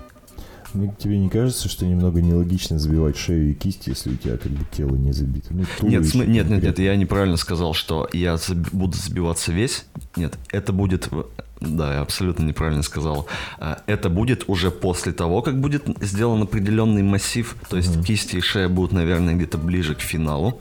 Ну, 0.75 0.93
тебе 0.99 1.17
не 1.17 1.29
кажется, 1.29 1.69
что 1.69 1.85
немного 1.85 2.21
нелогично 2.21 2.77
забивать 2.77 3.17
шею 3.17 3.51
и 3.51 3.53
кисть, 3.53 3.87
если 3.87 4.11
у 4.11 4.15
тебя 4.17 4.37
как 4.37 4.51
бы 4.51 4.65
тело 4.71 4.95
не 4.95 5.13
забито? 5.13 5.47
Ну, 5.51 5.63
Нет, 5.87 6.05
см- 6.05 6.29
нет, 6.29 6.49
нет, 6.49 6.63
нет, 6.63 6.79
я 6.79 6.95
неправильно 6.95 7.37
сказал, 7.37 7.73
что 7.73 8.09
я 8.13 8.33
заб- 8.35 8.69
буду 8.73 8.97
забиваться 8.97 9.51
весь. 9.53 9.85
Нет, 10.17 10.37
это 10.51 10.73
будет... 10.73 11.09
в- 11.11 11.25
Да, 11.61 11.93
я 11.93 12.01
абсолютно 12.01 12.43
неправильно 12.45 12.83
сказал. 12.83 13.27
А, 13.57 13.81
Это 13.87 14.09
будет 14.09 14.43
уже 14.47 14.69
после 14.69 15.13
того, 15.13 15.41
как 15.41 15.59
будет 15.61 15.85
сделан 16.01 16.41
определенный 16.41 17.03
массив. 17.03 17.55
То 17.69 17.77
есть 17.77 18.03
кисти 18.05 18.35
и 18.37 18.41
шея 18.41 18.67
будут, 18.67 18.91
наверное, 18.91 19.33
где-то 19.35 19.57
ближе 19.57 19.95
к 19.95 20.01
финалу. 20.01 20.59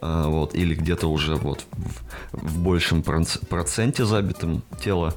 А, 0.00 0.28
Вот, 0.28 0.54
или 0.54 0.76
где-то 0.76 1.08
уже 1.10 1.34
вот 1.34 1.64
в, 1.72 2.46
в 2.50 2.58
большем 2.62 3.00
проц- 3.00 3.44
проценте 3.46 4.04
забитым 4.04 4.62
тело. 4.84 5.14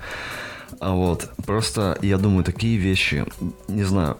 А 0.79 0.93
вот, 0.95 1.29
просто 1.45 1.99
я 2.01 2.17
думаю, 2.17 2.43
такие 2.43 2.77
вещи, 2.77 3.25
не 3.67 3.83
знаю, 3.83 4.17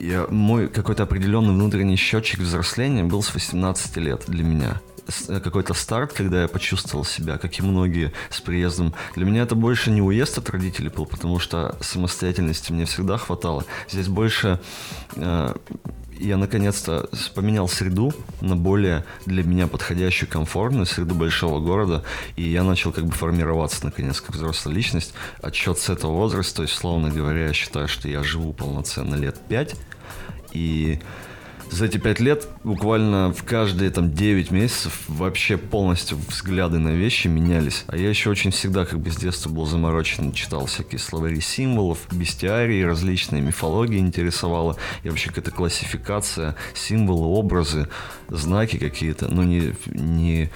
я, 0.00 0.26
мой 0.28 0.68
какой-то 0.68 1.02
определенный 1.02 1.52
внутренний 1.52 1.96
счетчик 1.96 2.40
взросления 2.40 3.04
был 3.04 3.22
с 3.22 3.34
18 3.34 3.96
лет 3.98 4.24
для 4.26 4.42
меня. 4.42 4.80
Э, 5.28 5.40
Какой-то 5.40 5.74
старт, 5.74 6.12
когда 6.12 6.42
я 6.42 6.48
почувствовал 6.48 7.04
себя, 7.04 7.38
как 7.38 7.58
и 7.58 7.62
многие, 7.62 8.12
с 8.30 8.40
приездом. 8.40 8.94
Для 9.14 9.24
меня 9.24 9.42
это 9.42 9.54
больше 9.54 9.90
не 9.90 10.02
уезд 10.02 10.38
от 10.38 10.50
родителей 10.50 10.88
был, 10.88 11.06
потому 11.06 11.38
что 11.38 11.76
самостоятельности 11.80 12.72
мне 12.72 12.86
всегда 12.86 13.18
хватало. 13.18 13.64
Здесь 13.88 14.08
больше 14.08 14.60
э, 15.16 15.54
я 16.20 16.36
наконец-то 16.36 17.08
поменял 17.34 17.68
среду 17.68 18.12
на 18.40 18.56
более 18.56 19.04
для 19.26 19.42
меня 19.42 19.66
подходящую, 19.66 20.28
комфортную 20.28 20.86
среду 20.86 21.14
большого 21.14 21.60
города, 21.60 22.04
и 22.36 22.42
я 22.42 22.62
начал 22.62 22.92
как 22.92 23.06
бы 23.06 23.12
формироваться 23.12 23.84
наконец 23.84 24.20
как 24.20 24.36
взрослая 24.36 24.74
личность. 24.74 25.14
Отчет 25.42 25.78
с 25.78 25.88
этого 25.88 26.12
возраста, 26.12 26.56
то 26.56 26.62
есть, 26.62 26.74
словно 26.74 27.10
говоря, 27.10 27.46
я 27.46 27.52
считаю, 27.52 27.88
что 27.88 28.08
я 28.08 28.22
живу 28.22 28.52
полноценно 28.52 29.14
лет 29.14 29.36
пять, 29.48 29.74
и 30.52 31.00
за 31.70 31.84
эти 31.84 31.98
пять 31.98 32.20
лет 32.20 32.48
буквально 32.64 33.32
в 33.32 33.44
каждые 33.44 33.90
там 33.90 34.12
9 34.12 34.50
месяцев 34.50 35.02
вообще 35.08 35.56
полностью 35.56 36.18
взгляды 36.18 36.78
на 36.78 36.90
вещи 36.90 37.28
менялись. 37.28 37.84
А 37.86 37.96
я 37.96 38.08
еще 38.08 38.30
очень 38.30 38.50
всегда 38.50 38.84
как 38.84 39.00
бы 39.00 39.10
с 39.10 39.16
детства 39.16 39.50
был 39.50 39.66
заморочен, 39.66 40.32
читал 40.32 40.66
всякие 40.66 40.98
словари 40.98 41.40
символов, 41.40 41.98
бестиарии 42.10 42.82
различные, 42.82 43.40
мифология 43.40 44.00
интересовала. 44.00 44.76
И 45.04 45.08
вообще 45.08 45.28
какая-то 45.28 45.52
классификация, 45.52 46.56
символы, 46.74 47.26
образы, 47.26 47.88
знаки 48.28 48.76
какие-то. 48.76 49.28
Ну 49.28 49.44
не, 49.44 49.74
не 49.86 50.50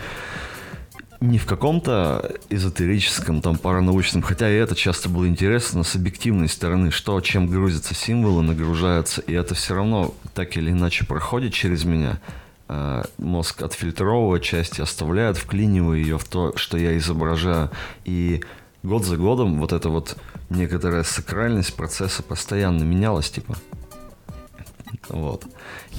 не 1.29 1.39
в 1.39 1.47
каком-то 1.47 2.35
эзотерическом, 2.51 3.41
там, 3.41 3.57
паранаучном, 3.57 4.23
хотя 4.23 4.51
и 4.51 4.55
это 4.55 4.75
часто 4.75 5.09
было 5.09 5.27
интересно, 5.27 5.79
но 5.79 5.85
с 5.85 5.97
объективной 5.97 6.49
стороны, 6.49 6.91
что, 6.91 7.21
чем 7.21 7.49
грузятся 7.49 7.95
символы, 7.95 8.43
нагружаются, 8.43 9.21
и 9.23 9.33
это 9.33 9.55
все 9.55 9.75
равно 9.75 10.15
так 10.35 10.57
или 10.57 10.71
иначе 10.71 11.07
проходит 11.07 11.53
через 11.53 11.85
меня. 11.85 12.21
А, 12.69 13.05
Мозг 13.19 13.63
отфильтровывает 13.63 14.43
часть 14.43 14.79
и 14.79 14.83
оставляет, 14.83 15.37
вклинивая 15.37 15.99
ее 15.99 16.19
в 16.19 16.25
то, 16.25 16.57
что 16.57 16.77
я 16.77 16.97
изображаю. 16.99 17.71
И 18.05 18.43
год 18.83 19.05
за 19.05 19.17
годом 19.17 19.61
вот 19.61 19.73
эта 19.73 19.89
вот 19.89 20.17
некоторая 20.51 21.03
сакральность 21.03 21.75
процесса 21.75 22.23
постоянно 22.23 22.83
менялась, 22.83 23.31
типа. 23.31 23.57
Вот. 25.09 25.45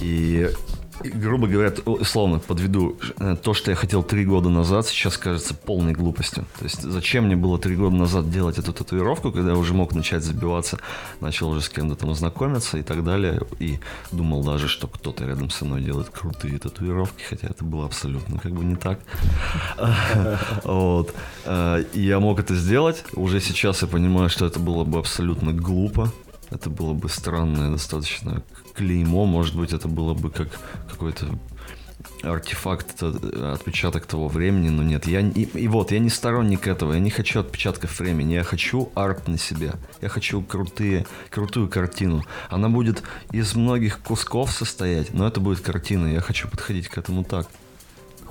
И, 0.01 0.49
грубо 1.03 1.47
говоря, 1.47 1.73
условно 1.86 2.39
подведу, 2.39 2.97
э, 3.19 3.36
то, 3.41 3.53
что 3.53 3.71
я 3.71 3.75
хотел 3.77 4.03
три 4.03 4.25
года 4.25 4.49
назад, 4.49 4.88
сейчас 4.88 5.17
кажется 5.17 5.53
полной 5.53 5.93
глупостью. 5.93 6.45
То 6.58 6.63
есть 6.65 6.81
зачем 6.81 7.25
мне 7.25 7.36
было 7.36 7.58
три 7.60 7.75
года 7.75 7.95
назад 7.95 8.29
делать 8.29 8.58
эту 8.58 8.73
татуировку, 8.73 9.31
когда 9.31 9.51
я 9.51 9.58
уже 9.58 9.73
мог 9.73 9.93
начать 9.93 10.23
забиваться, 10.23 10.79
начал 11.19 11.49
уже 11.49 11.62
с 11.62 11.69
кем-то 11.69 11.95
там 11.95 12.15
знакомиться 12.15 12.77
и 12.77 12.84
так 12.84 13.03
далее, 13.03 13.41
и 13.60 13.79
думал 14.12 14.43
даже, 14.43 14.67
что 14.67 14.88
кто-то 14.88 15.25
рядом 15.25 15.49
со 15.49 15.65
мной 15.65 15.81
делает 15.81 16.10
крутые 16.10 16.60
татуировки, 16.60 17.23
хотя 17.23 17.47
это 17.47 17.63
было 17.63 17.86
абсолютно 17.86 18.39
как 18.39 18.51
бы 18.51 18.63
не 18.63 18.75
так. 18.75 18.99
Вот. 20.63 21.13
Э, 21.45 21.84
Я 21.93 22.19
мог 22.19 22.39
это 22.39 22.55
сделать. 22.55 23.03
Уже 23.13 23.39
сейчас 23.39 23.81
я 23.81 23.88
понимаю, 23.88 24.29
что 24.29 24.45
это 24.45 24.60
было 24.60 24.84
бы 24.84 24.99
абсолютно 24.99 25.53
глупо. 25.53 26.12
Это 26.51 26.69
было 26.69 26.93
бы 26.93 27.10
странное 27.10 27.71
достаточно 27.71 28.43
клеймо. 28.75 29.25
Может 29.25 29.55
быть, 29.55 29.73
это 29.73 29.88
было 29.88 30.13
бы 30.13 30.30
как 30.30 30.59
какой-то 30.89 31.28
артефакт, 32.23 33.01
э, 33.01 33.53
отпечаток 33.53 34.05
того 34.05 34.28
времени, 34.28 34.69
но 34.69 34.84
нет. 34.84 35.07
Я, 35.07 35.21
и, 35.21 35.43
и 35.43 35.67
вот, 35.67 35.91
я 35.91 35.99
не 35.99 36.09
сторонник 36.09 36.67
этого, 36.67 36.93
я 36.93 36.99
не 36.99 37.09
хочу 37.09 37.39
отпечатков 37.39 37.99
времени, 37.99 38.34
я 38.34 38.43
хочу 38.43 38.91
арт 38.95 39.28
на 39.28 39.38
себе. 39.38 39.73
Я 40.01 40.09
хочу 40.09 40.41
крутые, 40.41 41.05
крутую 41.30 41.69
картину. 41.69 42.23
Она 42.49 42.69
будет 42.69 43.03
из 43.32 43.55
многих 43.55 43.99
кусков 43.99 44.51
состоять, 44.51 45.13
но 45.13 45.28
это 45.28 45.39
будет 45.39 45.61
картина. 45.61 46.07
Я 46.07 46.21
хочу 46.21 46.47
подходить 46.47 46.88
к 46.88 46.97
этому 46.97 47.23
так. 47.23 47.47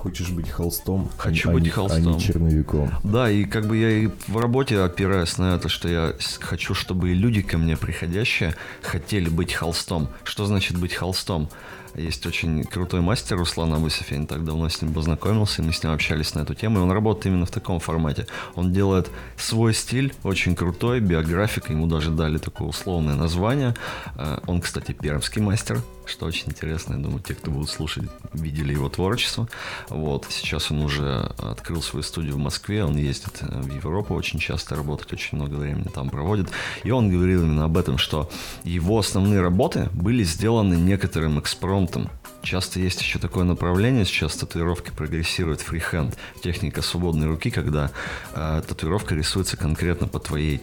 Хочешь 0.05 0.29
быть 0.29 0.51
холстом, 0.51 1.09
Хочу 1.17 1.49
а, 1.49 1.53
быть 1.53 1.67
холстом. 1.71 2.13
а 2.13 2.15
не 2.15 2.19
черновиком. 2.19 2.91
Да, 3.03 3.27
и 3.31 3.43
как 3.43 3.65
бы 3.65 3.75
я 3.75 3.89
и 3.89 4.09
в 4.27 4.37
работе 4.37 4.79
опираюсь 4.79 5.39
на 5.39 5.55
это, 5.55 5.67
что 5.67 5.87
я 5.89 6.13
хочу, 6.41 6.75
чтобы 6.75 7.09
и 7.09 7.15
люди 7.15 7.41
ко 7.41 7.57
мне 7.57 7.75
приходящие 7.75 8.53
хотели 8.83 9.29
быть 9.29 9.51
холстом. 9.53 10.09
Что 10.23 10.45
значит 10.45 10.77
быть 10.77 10.93
холстом? 10.93 11.49
Есть 11.95 12.25
очень 12.27 12.65
крутой 12.65 13.01
мастер 13.01 13.37
Руслан 13.37 13.73
Абусев, 13.73 14.11
я 14.11 14.17
не 14.17 14.27
так 14.27 14.43
давно 14.43 14.69
с 14.69 14.79
ним 14.81 14.93
познакомился, 14.93 15.63
и 15.63 15.65
мы 15.65 15.73
с 15.73 15.81
ним 15.81 15.93
общались 15.93 16.35
на 16.35 16.41
эту 16.41 16.53
тему, 16.53 16.79
и 16.79 16.81
он 16.81 16.91
работает 16.91 17.25
именно 17.27 17.45
в 17.47 17.51
таком 17.51 17.79
формате. 17.79 18.27
Он 18.53 18.71
делает 18.73 19.09
свой 19.37 19.73
стиль, 19.73 20.13
очень 20.23 20.55
крутой, 20.55 20.99
биографика, 20.99 21.71
ему 21.73 21.87
даже 21.87 22.11
дали 22.11 22.37
такое 22.37 22.67
условное 22.67 23.15
название. 23.15 23.73
Э, 24.17 24.37
Он, 24.45 24.61
кстати, 24.61 24.91
пермский 24.91 25.41
мастер, 25.41 25.81
что 26.07 26.25
очень 26.25 26.47
интересно, 26.47 26.93
я 26.93 26.99
думаю, 26.99 27.21
те, 27.21 27.33
кто 27.33 27.51
будут 27.51 27.69
слушать, 27.69 28.05
видели 28.33 28.73
его 28.73 28.89
творчество. 28.89 29.47
Вот, 29.89 30.25
сейчас 30.29 30.71
он 30.71 30.81
уже 30.81 31.31
открыл 31.37 31.81
свою 31.81 32.03
студию 32.03 32.35
в 32.35 32.39
Москве, 32.39 32.83
он 32.83 32.97
ездит 32.97 33.39
э, 33.41 33.61
в 33.61 33.73
Европу 33.73 34.13
очень 34.13 34.39
часто 34.39 34.75
работать, 34.75 35.11
очень 35.13 35.37
много 35.37 35.55
времени 35.55 35.87
там 35.93 36.09
проводит. 36.09 36.49
И 36.83 36.91
он 36.91 37.09
говорил 37.09 37.43
именно 37.43 37.65
об 37.65 37.77
этом, 37.77 37.97
что 37.97 38.29
его 38.63 38.99
основные 38.99 39.41
работы 39.41 39.89
были 39.93 40.23
сделаны 40.23 40.75
некоторым 40.75 41.39
экспромтом. 41.39 42.09
Часто 42.43 42.79
есть 42.79 43.01
еще 43.01 43.17
такое 43.17 43.43
направление, 43.43 44.05
сейчас 44.05 44.35
татуировки 44.35 44.91
прогрессирует 44.91 45.61
фрихенд, 45.61 46.15
техника 46.43 46.81
свободной 46.83 47.27
руки, 47.27 47.49
когда 47.49 47.91
э, 48.33 48.61
татуировка 48.67 49.15
рисуется 49.15 49.57
конкретно 49.57 50.07
по 50.07 50.19
твоей 50.19 50.61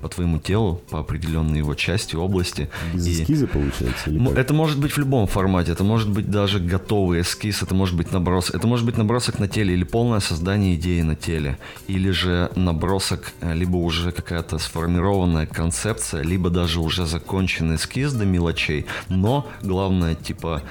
по 0.00 0.08
твоему 0.08 0.38
телу, 0.38 0.80
по 0.90 1.00
определенной 1.00 1.58
его 1.58 1.74
части, 1.74 2.16
области. 2.16 2.68
Без 2.94 3.06
И- 3.06 3.22
эскиза 3.22 3.46
получается? 3.46 4.10
Или 4.10 4.24
как? 4.24 4.38
Это 4.38 4.54
может 4.54 4.78
быть 4.78 4.92
в 4.92 4.98
любом 4.98 5.26
формате. 5.26 5.72
Это 5.72 5.84
может 5.84 6.10
быть 6.10 6.30
даже 6.30 6.60
готовый 6.60 7.20
эскиз, 7.22 7.62
это 7.62 7.74
может 7.74 7.96
быть 7.96 8.12
набросок. 8.12 8.56
Это 8.56 8.66
может 8.66 8.84
быть 8.86 8.96
набросок 8.96 9.38
на 9.38 9.48
теле 9.48 9.74
или 9.74 9.84
полное 9.84 10.20
создание 10.20 10.74
идеи 10.74 11.02
на 11.02 11.16
теле. 11.16 11.58
Или 11.88 12.10
же 12.10 12.50
набросок, 12.56 13.32
э, 13.40 13.54
либо 13.54 13.76
уже 13.76 14.12
какая-то 14.12 14.58
сформированная 14.58 15.46
концепция, 15.46 16.22
либо 16.22 16.50
даже 16.50 16.80
уже 16.80 17.06
законченный 17.06 17.76
эскиз 17.76 18.12
до 18.12 18.24
мелочей. 18.24 18.86
Но 19.08 19.46
главное, 19.62 20.14
типа, 20.14 20.62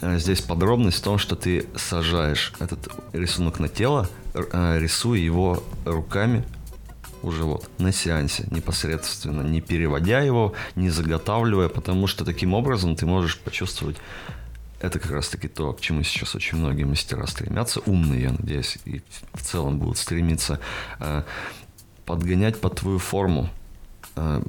э, 0.00 0.18
здесь 0.18 0.40
подробность 0.40 0.98
в 0.98 1.02
том, 1.02 1.18
что 1.18 1.36
ты 1.36 1.66
сажаешь 1.76 2.52
этот 2.58 2.88
рисунок 3.12 3.60
на 3.60 3.68
тело, 3.68 4.08
э, 4.34 4.78
рисуя 4.80 5.20
его 5.20 5.62
руками 5.84 6.44
уже 7.24 7.44
вот 7.44 7.68
на 7.78 7.92
сеансе 7.92 8.46
непосредственно, 8.50 9.42
не 9.42 9.60
переводя 9.60 10.20
его, 10.20 10.54
не 10.76 10.90
заготавливая, 10.90 11.68
потому 11.68 12.06
что 12.06 12.24
таким 12.24 12.54
образом 12.54 12.96
ты 12.96 13.06
можешь 13.06 13.38
почувствовать 13.38 13.96
это 14.80 14.98
как 14.98 15.12
раз 15.12 15.28
таки 15.28 15.48
то, 15.48 15.72
к 15.72 15.80
чему 15.80 16.02
сейчас 16.02 16.34
очень 16.34 16.58
многие 16.58 16.84
мастера 16.84 17.26
стремятся, 17.26 17.80
умные, 17.86 18.22
я 18.22 18.30
надеюсь, 18.32 18.78
и 18.84 19.02
в 19.32 19.42
целом 19.42 19.78
будут 19.78 19.96
стремиться 19.96 20.60
э, 21.00 21.22
подгонять 22.04 22.60
под 22.60 22.74
твою 22.76 22.98
форму, 22.98 23.48
э, 24.16 24.42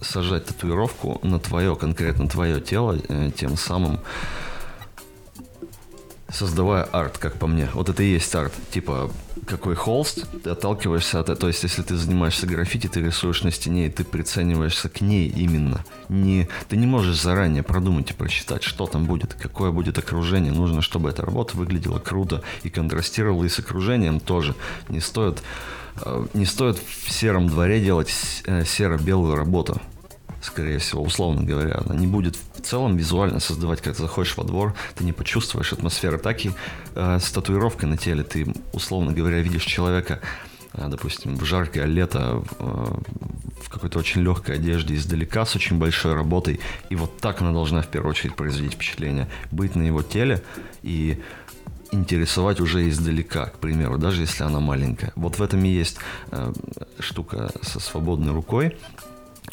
сажать 0.00 0.46
татуировку 0.46 1.20
на 1.22 1.38
твое, 1.38 1.76
конкретно 1.76 2.28
твое 2.28 2.60
тело, 2.60 2.98
э, 3.08 3.30
тем 3.36 3.56
самым 3.56 4.00
создавая 6.30 6.84
арт, 6.84 7.18
как 7.18 7.34
по 7.34 7.46
мне. 7.46 7.68
Вот 7.72 7.88
это 7.88 8.02
и 8.02 8.12
есть 8.12 8.34
арт. 8.34 8.52
Типа, 8.70 9.10
какой 9.46 9.74
холст, 9.74 10.26
ты 10.42 10.50
отталкиваешься 10.50 11.20
от 11.20 11.26
этого. 11.26 11.40
То 11.40 11.48
есть, 11.48 11.62
если 11.62 11.82
ты 11.82 11.96
занимаешься 11.96 12.46
граффити, 12.46 12.86
ты 12.86 13.00
рисуешь 13.00 13.42
на 13.42 13.50
стене, 13.50 13.86
и 13.86 13.90
ты 13.90 14.04
прицениваешься 14.04 14.88
к 14.88 15.00
ней 15.00 15.28
именно. 15.28 15.84
Не, 16.08 16.48
ты 16.68 16.76
не 16.76 16.86
можешь 16.86 17.20
заранее 17.20 17.62
продумать 17.62 18.10
и 18.10 18.14
просчитать, 18.14 18.62
что 18.62 18.86
там 18.86 19.06
будет, 19.06 19.34
какое 19.34 19.70
будет 19.70 19.96
окружение. 19.98 20.52
Нужно, 20.52 20.82
чтобы 20.82 21.08
эта 21.08 21.24
работа 21.24 21.56
выглядела 21.56 21.98
круто 21.98 22.42
и 22.62 22.68
контрастировала 22.68 23.44
и 23.44 23.48
с 23.48 23.58
окружением 23.58 24.20
тоже. 24.20 24.54
Не 24.88 25.00
стоит, 25.00 25.42
э, 26.04 26.26
не 26.34 26.44
стоит 26.44 26.78
в 26.78 27.10
сером 27.10 27.48
дворе 27.48 27.80
делать 27.80 28.12
э, 28.44 28.64
серо-белую 28.64 29.34
работу 29.34 29.80
скорее 30.40 30.78
всего, 30.78 31.02
условно 31.02 31.42
говоря, 31.42 31.82
она 31.84 31.94
не 31.94 32.06
будет 32.06 32.36
в 32.36 32.60
целом 32.60 32.96
визуально 32.96 33.40
создавать, 33.40 33.80
когда 33.80 33.98
заходишь 33.98 34.36
во 34.36 34.44
двор, 34.44 34.74
ты 34.94 35.04
не 35.04 35.12
почувствуешь 35.12 35.72
атмосферы. 35.72 36.18
Так 36.18 36.44
и 36.44 36.52
э, 36.94 37.18
с 37.20 37.30
татуировкой 37.30 37.88
на 37.88 37.96
теле 37.96 38.22
ты, 38.22 38.52
условно 38.72 39.12
говоря, 39.12 39.40
видишь 39.40 39.64
человека, 39.64 40.20
э, 40.72 40.86
допустим, 40.88 41.36
в 41.36 41.44
жаркое 41.44 41.86
лето, 41.86 42.42
э, 42.58 42.64
в 43.62 43.70
какой-то 43.70 43.98
очень 43.98 44.22
легкой 44.22 44.56
одежде, 44.56 44.94
издалека, 44.94 45.44
с 45.44 45.56
очень 45.56 45.78
большой 45.78 46.14
работой, 46.14 46.60
и 46.90 46.96
вот 46.96 47.18
так 47.18 47.40
она 47.40 47.52
должна 47.52 47.82
в 47.82 47.88
первую 47.88 48.10
очередь 48.10 48.36
производить 48.36 48.74
впечатление. 48.74 49.28
Быть 49.50 49.74
на 49.74 49.82
его 49.82 50.02
теле 50.02 50.42
и 50.82 51.20
интересовать 51.90 52.60
уже 52.60 52.88
издалека, 52.88 53.46
к 53.46 53.58
примеру, 53.58 53.98
даже 53.98 54.22
если 54.22 54.44
она 54.44 54.60
маленькая. 54.60 55.12
Вот 55.16 55.38
в 55.38 55.42
этом 55.42 55.64
и 55.64 55.68
есть 55.68 55.96
э, 56.30 56.52
штука 56.98 57.50
со 57.62 57.80
свободной 57.80 58.32
рукой, 58.32 58.76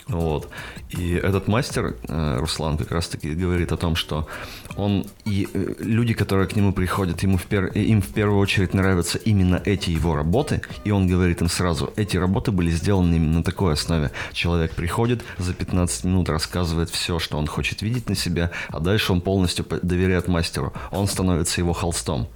вот. 0.08 0.50
И 0.90 1.14
этот 1.14 1.48
мастер, 1.48 1.96
э, 2.08 2.38
Руслан, 2.40 2.78
как 2.78 2.92
раз-таки 2.92 3.34
говорит 3.34 3.72
о 3.72 3.78
том, 3.78 3.96
что 3.96 4.28
он 4.76 5.08
и 5.26 5.48
э, 5.52 5.74
люди, 5.80 6.14
которые 6.14 6.48
к 6.48 6.56
нему 6.56 6.74
приходят, 6.74 7.24
ему 7.24 7.38
в 7.38 7.48
пер- 7.48 7.74
им 7.74 8.02
в 8.02 8.08
первую 8.10 8.40
очередь 8.40 8.74
нравятся 8.74 9.18
именно 9.18 9.62
эти 9.66 9.90
его 9.90 10.16
работы, 10.16 10.62
и 10.84 10.92
он 10.92 11.08
говорит 11.08 11.42
им 11.42 11.50
сразу, 11.50 11.92
эти 11.96 12.18
работы 12.18 12.52
были 12.52 12.70
сделаны 12.70 13.16
именно 13.16 13.38
на 13.40 13.44
такой 13.44 13.74
основе. 13.74 14.12
Человек 14.32 14.72
приходит, 14.76 15.24
за 15.38 15.54
15 15.54 16.04
минут 16.04 16.30
рассказывает 16.30 16.90
все, 16.90 17.18
что 17.20 17.38
он 17.38 17.48
хочет 17.48 17.82
видеть 17.82 18.10
на 18.10 18.16
себя, 18.16 18.52
а 18.70 18.80
дальше 18.80 19.12
он 19.12 19.22
полностью 19.22 19.66
по- 19.66 19.80
доверяет 19.80 20.28
мастеру. 20.28 20.74
Он 20.92 21.08
становится 21.08 21.62
его 21.62 21.74
холстом. 21.74 22.28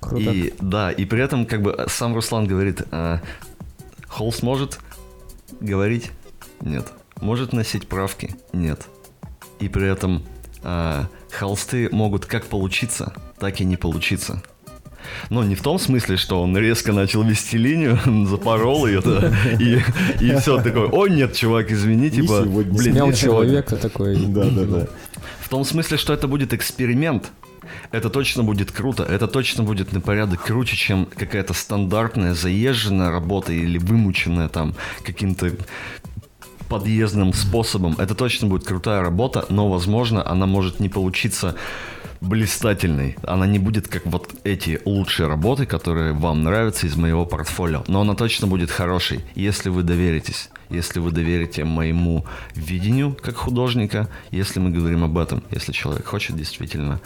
Круто. 0.00 0.30
И 0.30 0.52
да, 0.60 0.90
и 0.90 1.04
при 1.04 1.22
этом 1.22 1.46
как 1.46 1.62
бы 1.62 1.86
сам 1.88 2.14
Руслан 2.14 2.46
говорит, 2.46 2.82
э, 2.90 3.20
холст 4.08 4.42
может 4.42 4.80
говорить 5.60 6.10
нет, 6.62 6.86
может 7.20 7.52
носить 7.52 7.86
правки 7.88 8.34
нет, 8.52 8.86
и 9.60 9.68
при 9.68 9.90
этом 9.90 10.22
э, 10.62 11.04
холсты 11.30 11.88
могут 11.92 12.26
как 12.26 12.46
получиться, 12.46 13.12
так 13.38 13.60
и 13.60 13.64
не 13.64 13.76
получиться. 13.76 14.42
Но 15.30 15.42
не 15.42 15.56
в 15.56 15.62
том 15.62 15.80
смысле, 15.80 16.16
что 16.16 16.40
он 16.40 16.56
резко 16.56 16.92
начал 16.92 17.22
вести 17.24 17.58
линию, 17.58 17.98
запорол 18.26 18.86
ее, 18.86 19.00
да, 19.00 19.32
и, 19.58 19.80
и 20.20 20.36
все 20.36 20.62
такое, 20.62 20.86
о 20.88 21.08
нет, 21.08 21.34
чувак, 21.34 21.70
извини, 21.72 22.06
И 22.06 22.10
типа, 22.10 22.42
сегодня 22.44 22.72
блин, 22.72 22.94
сегодня- 22.94 23.16
человека 23.16 23.76
такой. 23.76 24.16
Да, 24.28 24.44
да, 24.44 24.64
да. 24.64 24.86
в 25.40 25.48
том 25.48 25.64
смысле, 25.64 25.96
что 25.96 26.12
это 26.12 26.28
будет 26.28 26.52
эксперимент. 26.52 27.32
Это 27.90 28.10
точно 28.10 28.42
будет 28.42 28.70
круто. 28.72 29.02
Это 29.02 29.26
точно 29.28 29.62
будет 29.62 29.92
на 29.92 30.00
порядок 30.00 30.42
круче, 30.42 30.76
чем 30.76 31.06
какая-то 31.06 31.54
стандартная, 31.54 32.34
заезженная 32.34 33.10
работа 33.10 33.52
или 33.52 33.78
вымученная 33.78 34.48
там 34.48 34.74
каким-то 35.04 35.52
подъездным 36.72 37.34
способом. 37.34 37.96
Это 37.98 38.14
точно 38.14 38.48
будет 38.48 38.64
крутая 38.64 39.02
работа, 39.02 39.44
но, 39.50 39.68
возможно, 39.68 40.26
она 40.26 40.46
может 40.46 40.80
не 40.80 40.88
получиться 40.88 41.54
блистательной. 42.22 43.16
Она 43.24 43.46
не 43.46 43.58
будет 43.58 43.88
как 43.88 44.06
вот 44.06 44.30
эти 44.44 44.80
лучшие 44.86 45.28
работы, 45.28 45.66
которые 45.66 46.14
вам 46.14 46.44
нравятся 46.44 46.86
из 46.86 46.96
моего 46.96 47.26
портфолио. 47.26 47.84
Но 47.88 48.00
она 48.00 48.14
точно 48.14 48.46
будет 48.46 48.70
хорошей, 48.70 49.20
если 49.34 49.68
вы 49.68 49.82
доверитесь. 49.82 50.48
Если 50.70 50.98
вы 50.98 51.10
доверите 51.10 51.64
моему 51.64 52.24
видению 52.54 53.14
как 53.20 53.36
художника, 53.36 54.08
если 54.30 54.58
мы 54.58 54.70
говорим 54.70 55.04
об 55.04 55.18
этом, 55.18 55.42
если 55.50 55.72
человек 55.72 56.06
хочет 56.06 56.36
действительно 56.36 57.00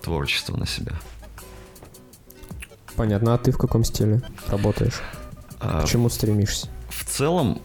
творчество 0.00 0.56
на 0.56 0.66
себя. 0.66 0.92
Понятно, 2.94 3.34
а 3.34 3.38
ты 3.38 3.50
в 3.50 3.58
каком 3.58 3.82
стиле 3.82 4.22
работаешь? 4.46 5.00
А, 5.58 5.82
К 5.82 5.88
чему 5.88 6.08
стремишься? 6.08 6.68
В 6.88 7.04
целом, 7.04 7.60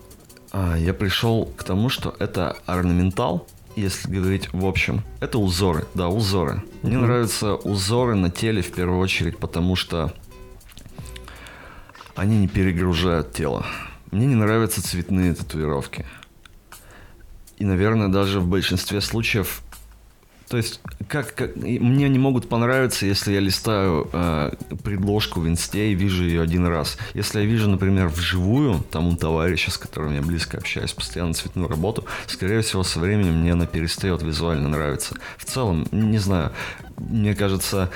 я 0.54 0.94
пришел 0.94 1.46
к 1.46 1.64
тому, 1.64 1.90
что 1.90 2.16
это 2.20 2.56
орнаментал, 2.66 3.48
если 3.76 4.12
говорить 4.12 4.54
в 4.54 4.66
общем. 4.66 5.02
Это 5.20 5.40
узоры, 5.40 5.86
да, 5.96 6.10
узоры. 6.10 6.62
Мне 6.84 6.98
Мгм. 6.98 7.08
нравятся 7.08 7.56
узоры 7.56 8.14
на 8.16 8.30
теле 8.30 8.62
в 8.62 8.72
первую 8.72 9.00
очередь, 9.00 9.38
потому 9.40 9.76
что 9.76 10.14
они 12.16 12.38
не 12.38 12.48
перегружают 12.48 13.34
тело. 13.34 13.66
Мне 14.12 14.28
не 14.28 14.36
нравятся 14.36 14.84
цветные 14.84 15.34
татуировки. 15.34 16.06
И, 17.58 17.66
наверное, 17.66 18.10
даже 18.10 18.40
в 18.40 18.48
большинстве 18.48 19.02
случаев 19.02 19.63
то 20.54 20.58
есть, 20.58 20.82
как, 21.08 21.34
как- 21.34 21.56
мне 21.56 22.08
не 22.10 22.20
могут 22.20 22.48
понравиться, 22.48 23.08
если 23.08 23.34
я 23.34 23.40
листаю 23.40 24.08
э, 24.14 24.52
предложку 24.84 25.40
в 25.40 25.48
инсте 25.48 25.92
и 25.92 25.96
вижу 25.96 26.24
ее 26.26 26.44
один 26.44 26.68
раз. 26.68 27.00
Если 27.16 27.40
я 27.40 27.46
вижу, 27.48 27.68
например, 27.68 28.08
вживую, 28.08 28.84
там 28.92 29.08
у 29.08 29.16
товарища, 29.16 29.72
с 29.72 29.80
которым 29.80 30.14
я 30.14 30.22
близко 30.22 30.60
общаюсь, 30.60 30.94
постоянно 30.94 31.34
цветную 31.34 31.68
работу, 31.68 32.06
скорее 32.28 32.62
всего, 32.62 32.84
со 32.84 33.00
временем 33.00 33.40
мне 33.40 33.54
она 33.54 33.66
перестает 33.66 34.22
визуально 34.22 34.70
нравиться. 34.70 35.16
В 35.40 35.46
целом, 35.46 35.88
не 35.92 36.20
знаю, 36.20 36.52
мне 37.00 37.34
кажется, 37.34 37.90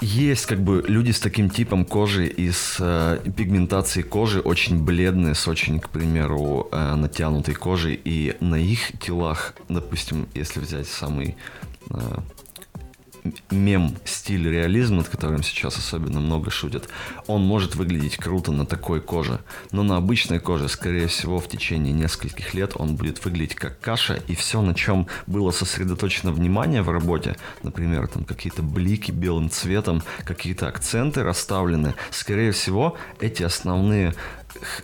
есть 0.00 0.46
как 0.46 0.60
бы 0.60 0.82
люди 0.86 1.10
с 1.10 1.20
таким 1.20 1.50
типом 1.50 1.84
кожи 1.84 2.26
и 2.26 2.50
с 2.50 2.76
э, 2.80 3.18
пигментацией 3.36 4.04
кожи 4.04 4.40
очень 4.40 4.82
бледные, 4.82 5.34
с 5.34 5.46
очень, 5.46 5.78
к 5.78 5.90
примеру, 5.90 6.68
э, 6.72 6.94
натянутой 6.94 7.54
кожей. 7.54 8.00
И 8.04 8.36
на 8.40 8.56
их 8.56 8.98
телах, 8.98 9.54
допустим, 9.68 10.26
если 10.34 10.60
взять 10.60 10.88
самый 10.88 11.36
э, 11.90 11.96
мем 13.50 13.96
стиль 14.04 14.48
реализм, 14.48 14.96
над 14.96 15.08
которым 15.08 15.42
сейчас 15.42 15.76
особенно 15.76 16.20
много 16.20 16.50
шутят, 16.50 16.88
он 17.26 17.42
может 17.42 17.74
выглядеть 17.74 18.16
круто 18.16 18.52
на 18.52 18.66
такой 18.66 19.00
коже, 19.00 19.40
но 19.72 19.82
на 19.82 19.96
обычной 19.96 20.40
коже, 20.40 20.68
скорее 20.68 21.06
всего, 21.06 21.38
в 21.38 21.48
течение 21.48 21.92
нескольких 21.92 22.54
лет 22.54 22.72
он 22.76 22.96
будет 22.96 23.24
выглядеть 23.24 23.54
как 23.54 23.78
каша, 23.80 24.14
и 24.26 24.34
все, 24.34 24.62
на 24.62 24.74
чем 24.74 25.06
было 25.26 25.50
сосредоточено 25.50 26.32
внимание 26.32 26.82
в 26.82 26.90
работе, 26.90 27.36
например, 27.62 28.08
там 28.08 28.24
какие-то 28.24 28.62
блики 28.62 29.10
белым 29.10 29.50
цветом, 29.50 30.02
какие-то 30.24 30.68
акценты 30.68 31.22
расставлены, 31.22 31.94
скорее 32.10 32.52
всего, 32.52 32.96
эти 33.20 33.42
основные 33.42 34.14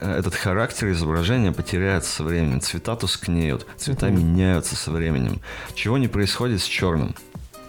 этот 0.01 0.35
характер 0.35 0.91
изображения 0.93 1.53
потеряется 1.53 2.11
со 2.11 2.25
временем. 2.25 2.61
Цвета 2.61 2.97
тускнеют, 2.97 3.67
цвета 3.77 4.11
меняются 4.11 4.77
со 4.77 4.91
временем. 4.91 5.41
Чего 5.75 5.99
не 5.99 6.09
происходит 6.09 6.63
с 6.63 6.65
черным? 6.65 7.15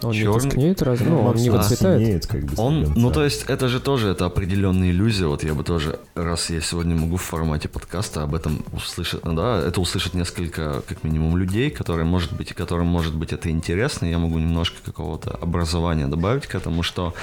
Он 0.02 0.12
Черный... 0.12 0.34
не 0.34 0.40
тускнеет 0.40 0.82
разве? 0.82 1.08
Ну, 1.08 1.22
он 1.22 1.36
не 1.36 1.50
выцветает? 1.50 2.26
как 2.26 2.44
бы, 2.44 2.62
он, 2.62 2.92
ну, 2.94 3.10
то 3.10 3.24
есть, 3.24 3.44
это 3.48 3.68
же 3.68 3.80
тоже, 3.80 4.10
это 4.10 4.26
определенная 4.26 4.90
иллюзия. 4.90 5.26
Вот 5.26 5.42
я 5.42 5.54
бы 5.54 5.64
тоже, 5.64 5.98
раз 6.14 6.50
я 6.50 6.60
сегодня 6.60 6.94
могу 6.94 7.16
в 7.16 7.22
формате 7.22 7.68
подкаста 7.68 8.22
об 8.22 8.34
этом 8.34 8.64
услышать, 8.72 9.20
да, 9.22 9.58
это 9.58 9.80
услышать 9.80 10.14
несколько, 10.14 10.82
как 10.86 11.04
минимум, 11.04 11.36
людей, 11.36 11.70
которые, 11.70 12.04
может 12.04 12.32
быть, 12.32 12.52
которым, 12.52 12.86
может 12.86 13.14
быть, 13.14 13.32
это 13.32 13.50
интересно. 13.50 14.06
Я 14.06 14.18
могу 14.18 14.38
немножко 14.38 14.76
какого-то 14.84 15.30
образования 15.30 16.06
добавить 16.06 16.46
к 16.46 16.54
этому, 16.54 16.82
что 16.82 17.14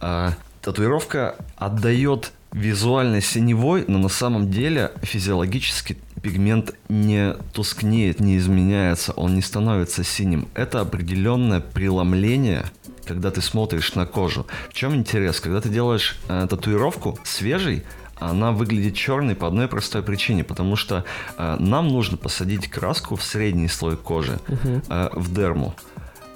э, 0.00 0.30
татуировка 0.62 1.36
отдает 1.56 2.32
визуально 2.52 3.20
синевой, 3.20 3.84
но 3.88 3.98
на 3.98 4.08
самом 4.08 4.50
деле 4.50 4.92
физиологически 5.02 5.98
пигмент 6.22 6.74
не 6.88 7.34
тускнеет, 7.52 8.20
не 8.20 8.38
изменяется, 8.38 9.12
он 9.12 9.34
не 9.34 9.42
становится 9.42 10.04
синим. 10.04 10.48
Это 10.54 10.80
определенное 10.80 11.60
преломление, 11.60 12.64
когда 13.04 13.30
ты 13.30 13.40
смотришь 13.40 13.94
на 13.94 14.06
кожу. 14.06 14.46
В 14.70 14.74
чем 14.74 14.94
интерес? 14.94 15.40
Когда 15.40 15.60
ты 15.60 15.68
делаешь 15.68 16.18
э, 16.28 16.46
татуировку 16.48 17.18
свежей, 17.24 17.84
она 18.20 18.52
выглядит 18.52 18.94
черной 18.94 19.34
по 19.34 19.46
одной 19.46 19.68
простой 19.68 20.02
причине, 20.02 20.44
потому 20.44 20.76
что 20.76 21.04
э, 21.36 21.56
нам 21.58 21.88
нужно 21.88 22.16
посадить 22.16 22.68
краску 22.68 23.16
в 23.16 23.22
средний 23.22 23.68
слой 23.68 23.96
кожи, 23.96 24.38
uh-huh. 24.48 24.84
э, 24.88 25.10
в 25.12 25.32
дерму. 25.32 25.74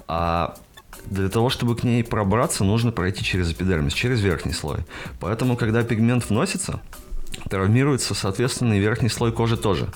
А 0.07 0.55
для 1.05 1.29
того, 1.29 1.49
чтобы 1.49 1.75
к 1.75 1.83
ней 1.83 2.03
пробраться, 2.03 2.63
нужно 2.63 2.91
пройти 2.91 3.23
через 3.23 3.51
эпидермис, 3.51 3.93
через 3.93 4.21
верхний 4.21 4.53
слой. 4.53 4.79
Поэтому, 5.19 5.57
когда 5.57 5.83
пигмент 5.83 6.29
вносится, 6.29 6.79
травмируется, 7.49 8.13
соответственно, 8.13 8.73
и 8.73 8.79
верхний 8.79 9.09
слой 9.09 9.31
кожи 9.31 9.57
тоже 9.57 9.89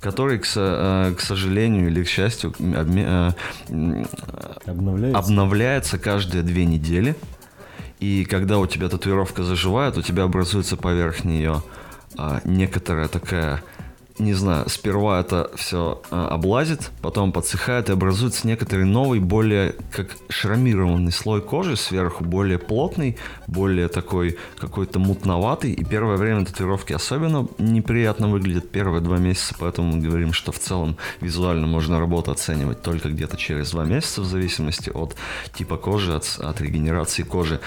который, 0.00 0.38
к, 0.38 0.46
э, 0.54 1.14
к 1.16 1.20
сожалению 1.22 1.88
или 1.88 2.04
к 2.04 2.08
счастью, 2.08 2.52
э, 2.58 3.32
обновляется. 4.66 5.18
обновляется 5.18 5.98
каждые 5.98 6.42
две 6.42 6.66
недели. 6.66 7.16
И 8.00 8.26
когда 8.26 8.58
у 8.58 8.66
тебя 8.66 8.90
татуировка 8.90 9.44
заживает, 9.44 9.96
у 9.96 10.02
тебя 10.02 10.24
образуется 10.24 10.76
поверх 10.76 11.24
нее 11.24 11.62
а, 12.18 12.42
некоторая 12.44 13.08
такая 13.08 13.62
не 14.18 14.32
знаю, 14.32 14.68
сперва 14.68 15.20
это 15.20 15.50
все 15.56 16.00
а, 16.10 16.28
облазит, 16.28 16.92
потом 17.02 17.32
подсыхает 17.32 17.88
и 17.88 17.92
образуется 17.92 18.46
некоторый 18.46 18.84
новый, 18.84 19.18
более 19.18 19.74
как 19.90 20.16
шрамированный 20.28 21.10
слой 21.10 21.42
кожи 21.42 21.76
сверху, 21.76 22.22
более 22.22 22.58
плотный, 22.58 23.16
более 23.48 23.88
такой 23.88 24.38
какой-то 24.56 25.00
мутноватый. 25.00 25.72
И 25.72 25.84
первое 25.84 26.16
время 26.16 26.46
татуировки 26.46 26.92
особенно 26.92 27.48
неприятно 27.58 28.28
выглядят 28.28 28.70
первые 28.70 29.00
два 29.00 29.18
месяца, 29.18 29.56
поэтому 29.58 29.96
мы 29.96 30.02
говорим, 30.02 30.32
что 30.32 30.52
в 30.52 30.60
целом 30.60 30.96
визуально 31.20 31.66
можно 31.66 31.98
работу 31.98 32.30
оценивать 32.30 32.82
только 32.82 33.08
где-то 33.08 33.36
через 33.36 33.72
два 33.72 33.84
месяца 33.84 34.20
в 34.20 34.26
зависимости 34.26 34.90
от 34.90 35.16
типа 35.54 35.76
кожи, 35.76 36.14
от, 36.14 36.38
от 36.38 36.60
регенерации 36.60 37.24
кожи. 37.24 37.60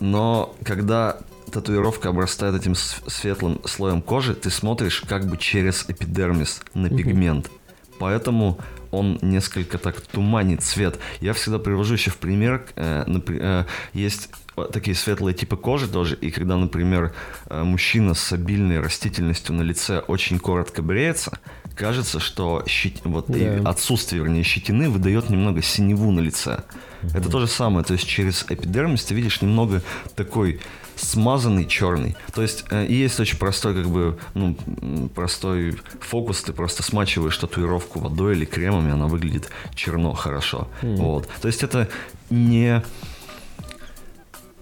Но 0.00 0.56
когда 0.64 1.18
татуировка 1.50 2.08
обрастает 2.08 2.54
этим 2.54 2.74
светлым 2.74 3.60
слоем 3.64 4.02
кожи, 4.02 4.34
ты 4.34 4.50
смотришь 4.50 5.02
как 5.06 5.26
бы 5.28 5.36
через 5.36 5.84
эпидермис 5.88 6.60
на 6.74 6.88
пигмент. 6.88 7.50
Поэтому 7.98 8.58
он 8.90 9.18
несколько 9.22 9.78
так 9.78 10.00
туманит 10.00 10.62
цвет. 10.62 10.98
Я 11.20 11.32
всегда 11.32 11.58
привожу 11.58 11.94
еще 11.94 12.10
в 12.10 12.16
пример, 12.16 12.66
э, 12.76 13.04
э, 13.06 13.64
есть 13.92 14.30
такие 14.72 14.94
светлые 14.94 15.34
типы 15.34 15.56
кожи 15.56 15.88
тоже, 15.88 16.16
и 16.16 16.30
когда, 16.30 16.56
например, 16.56 17.12
э, 17.46 17.62
мужчина 17.62 18.14
с 18.14 18.32
обильной 18.32 18.80
растительностью 18.80 19.54
на 19.54 19.62
лице 19.62 19.98
очень 20.00 20.38
коротко 20.38 20.80
бреется, 20.82 21.38
кажется, 21.74 22.20
что 22.20 22.62
щит... 22.66 23.00
вот 23.04 23.26
да. 23.28 23.68
отсутствие, 23.68 24.22
вернее, 24.22 24.44
щетины 24.44 24.88
выдает 24.88 25.28
немного 25.28 25.60
синеву 25.60 26.12
на 26.12 26.20
лице. 26.20 26.62
Угу. 27.02 27.18
Это 27.18 27.28
то 27.28 27.40
же 27.40 27.48
самое, 27.48 27.84
то 27.84 27.94
есть 27.94 28.06
через 28.06 28.46
эпидермис 28.48 29.04
ты 29.04 29.14
видишь 29.14 29.42
немного 29.42 29.82
такой 30.14 30.60
смазанный 30.96 31.66
черный. 31.66 32.16
То 32.34 32.42
есть 32.42 32.64
э, 32.70 32.86
есть 32.88 33.18
очень 33.20 33.38
простой, 33.38 33.74
как 33.74 33.86
бы, 33.86 34.18
ну, 34.34 34.56
простой 35.14 35.76
фокус. 36.00 36.42
Ты 36.42 36.52
просто 36.52 36.82
смачиваешь 36.82 37.36
татуировку 37.36 38.00
водой 38.00 38.34
или 38.34 38.44
кремами, 38.44 38.92
она 38.92 39.06
выглядит 39.06 39.50
черно 39.74 40.12
хорошо. 40.14 40.68
Mm. 40.82 40.96
Вот. 40.96 41.28
То 41.40 41.48
есть 41.48 41.62
это 41.62 41.88
не 42.30 42.82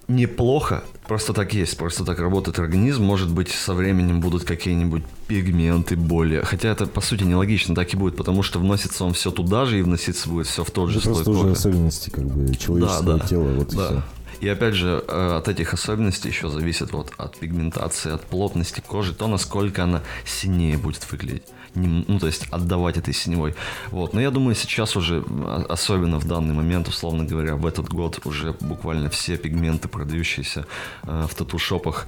неплохо, 0.09 0.85
просто 1.07 1.33
так 1.33 1.55
есть, 1.55 1.77
просто 1.77 2.05
так 2.05 2.19
работает 2.19 2.59
организм. 2.59 3.05
Может 3.05 3.31
быть, 3.31 3.49
со 3.51 3.75
временем 3.75 4.21
будут 4.21 4.45
какие-нибудь 4.45 5.03
пигменты 5.27 5.97
более. 5.97 6.43
Хотя 6.43 6.69
это, 6.69 6.87
по 6.87 7.01
сути, 7.01 7.25
нелогично, 7.25 7.75
так 7.75 7.93
и 7.93 7.97
будет, 7.97 8.17
потому 8.17 8.43
что 8.43 8.59
вносится 8.59 9.05
он 9.05 9.15
все 9.15 9.31
туда 9.31 9.65
же 9.65 9.79
и 9.79 9.83
вноситься 9.83 10.29
будет 10.29 10.47
все 10.47 10.65
в 10.65 10.71
тот 10.71 10.91
же 10.91 10.99
это 10.99 11.13
слой 11.13 11.25
просто 11.25 11.31
уже 11.31 11.53
особенности 11.53 12.11
как 12.11 12.25
бы 12.25 12.55
человеческого 12.55 13.13
да, 13.15 13.19
да, 13.19 13.27
тела, 13.27 13.53
вот 13.53 13.69
да. 13.69 13.85
и 13.85 13.87
все. 13.87 14.03
И 14.43 14.49
опять 14.49 14.75
же, 14.75 15.05
э, 15.07 15.37
от 15.39 15.47
этих 15.47 15.73
особенностей 15.73 16.29
еще 16.29 16.49
зависит 16.49 16.93
вот 16.93 17.13
от 17.17 17.39
пигментации, 17.39 18.13
от 18.13 18.23
плотности 18.23 18.83
кожи, 18.85 19.15
то, 19.15 19.29
насколько 19.29 19.85
она 19.85 20.03
синее 20.25 20.77
будет 20.77 21.09
выглядеть. 21.13 21.45
Ну, 21.77 22.19
то 22.19 22.27
есть 22.27 22.49
отдавать 22.51 22.97
этой 22.97 23.15
синевой. 23.15 23.55
Вот. 23.93 24.15
Но 24.15 24.21
я 24.21 24.33
думаю, 24.33 24.57
сейчас 24.57 24.97
уже, 24.97 25.23
а, 25.29 25.65
особенно 25.69 26.19
в 26.19 26.27
данный 26.27 26.55
момент, 26.55 26.89
условно 26.89 27.25
говоря, 27.25 27.55
в 27.55 27.65
этот 27.65 27.89
год 27.89 28.19
уже 28.25 28.53
буквально 28.61 29.11
все 29.11 29.37
пигменты, 29.37 29.87
продающиеся 29.87 30.67
э, 31.05 31.27
в 31.31 31.35
тату-шопах, 31.37 32.07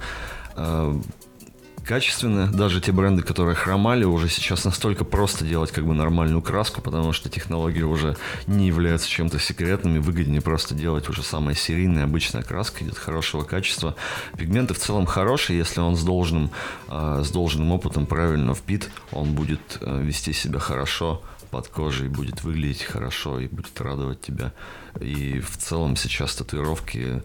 качественные. 1.85 2.47
Даже 2.47 2.81
те 2.81 2.91
бренды, 2.91 3.21
которые 3.21 3.55
хромали, 3.55 4.03
уже 4.03 4.27
сейчас 4.27 4.65
настолько 4.65 5.05
просто 5.05 5.45
делать 5.45 5.71
как 5.71 5.85
бы 5.85 5.93
нормальную 5.93 6.41
краску, 6.41 6.81
потому 6.81 7.13
что 7.13 7.29
технологии 7.29 7.83
уже 7.83 8.17
не 8.47 8.67
являются 8.67 9.07
чем-то 9.07 9.39
секретными. 9.39 9.99
Выгоднее 9.99 10.41
просто 10.41 10.75
делать 10.75 11.07
уже 11.07 11.23
самая 11.23 11.55
серийная 11.55 12.03
обычная 12.03 12.43
краска, 12.43 12.83
идет 12.83 12.97
хорошего 12.97 13.43
качества. 13.43 13.95
Пигменты 14.37 14.73
в 14.73 14.79
целом 14.79 15.05
хорошие, 15.05 15.57
если 15.57 15.79
он 15.79 15.95
с 15.95 16.03
должным, 16.03 16.51
э, 16.89 17.21
с 17.23 17.29
должным 17.29 17.71
опытом 17.71 18.05
правильно 18.05 18.53
впит, 18.53 18.89
он 19.11 19.33
будет 19.33 19.77
э, 19.81 20.01
вести 20.01 20.33
себя 20.33 20.59
хорошо 20.59 21.21
под 21.51 21.67
кожей, 21.67 22.09
будет 22.09 22.43
выглядеть 22.43 22.83
хорошо 22.83 23.39
и 23.39 23.47
будет 23.47 23.79
радовать 23.79 24.21
тебя. 24.21 24.51
И 24.99 25.39
в 25.39 25.57
целом 25.57 25.95
сейчас 25.95 26.35
татуировки 26.35 27.21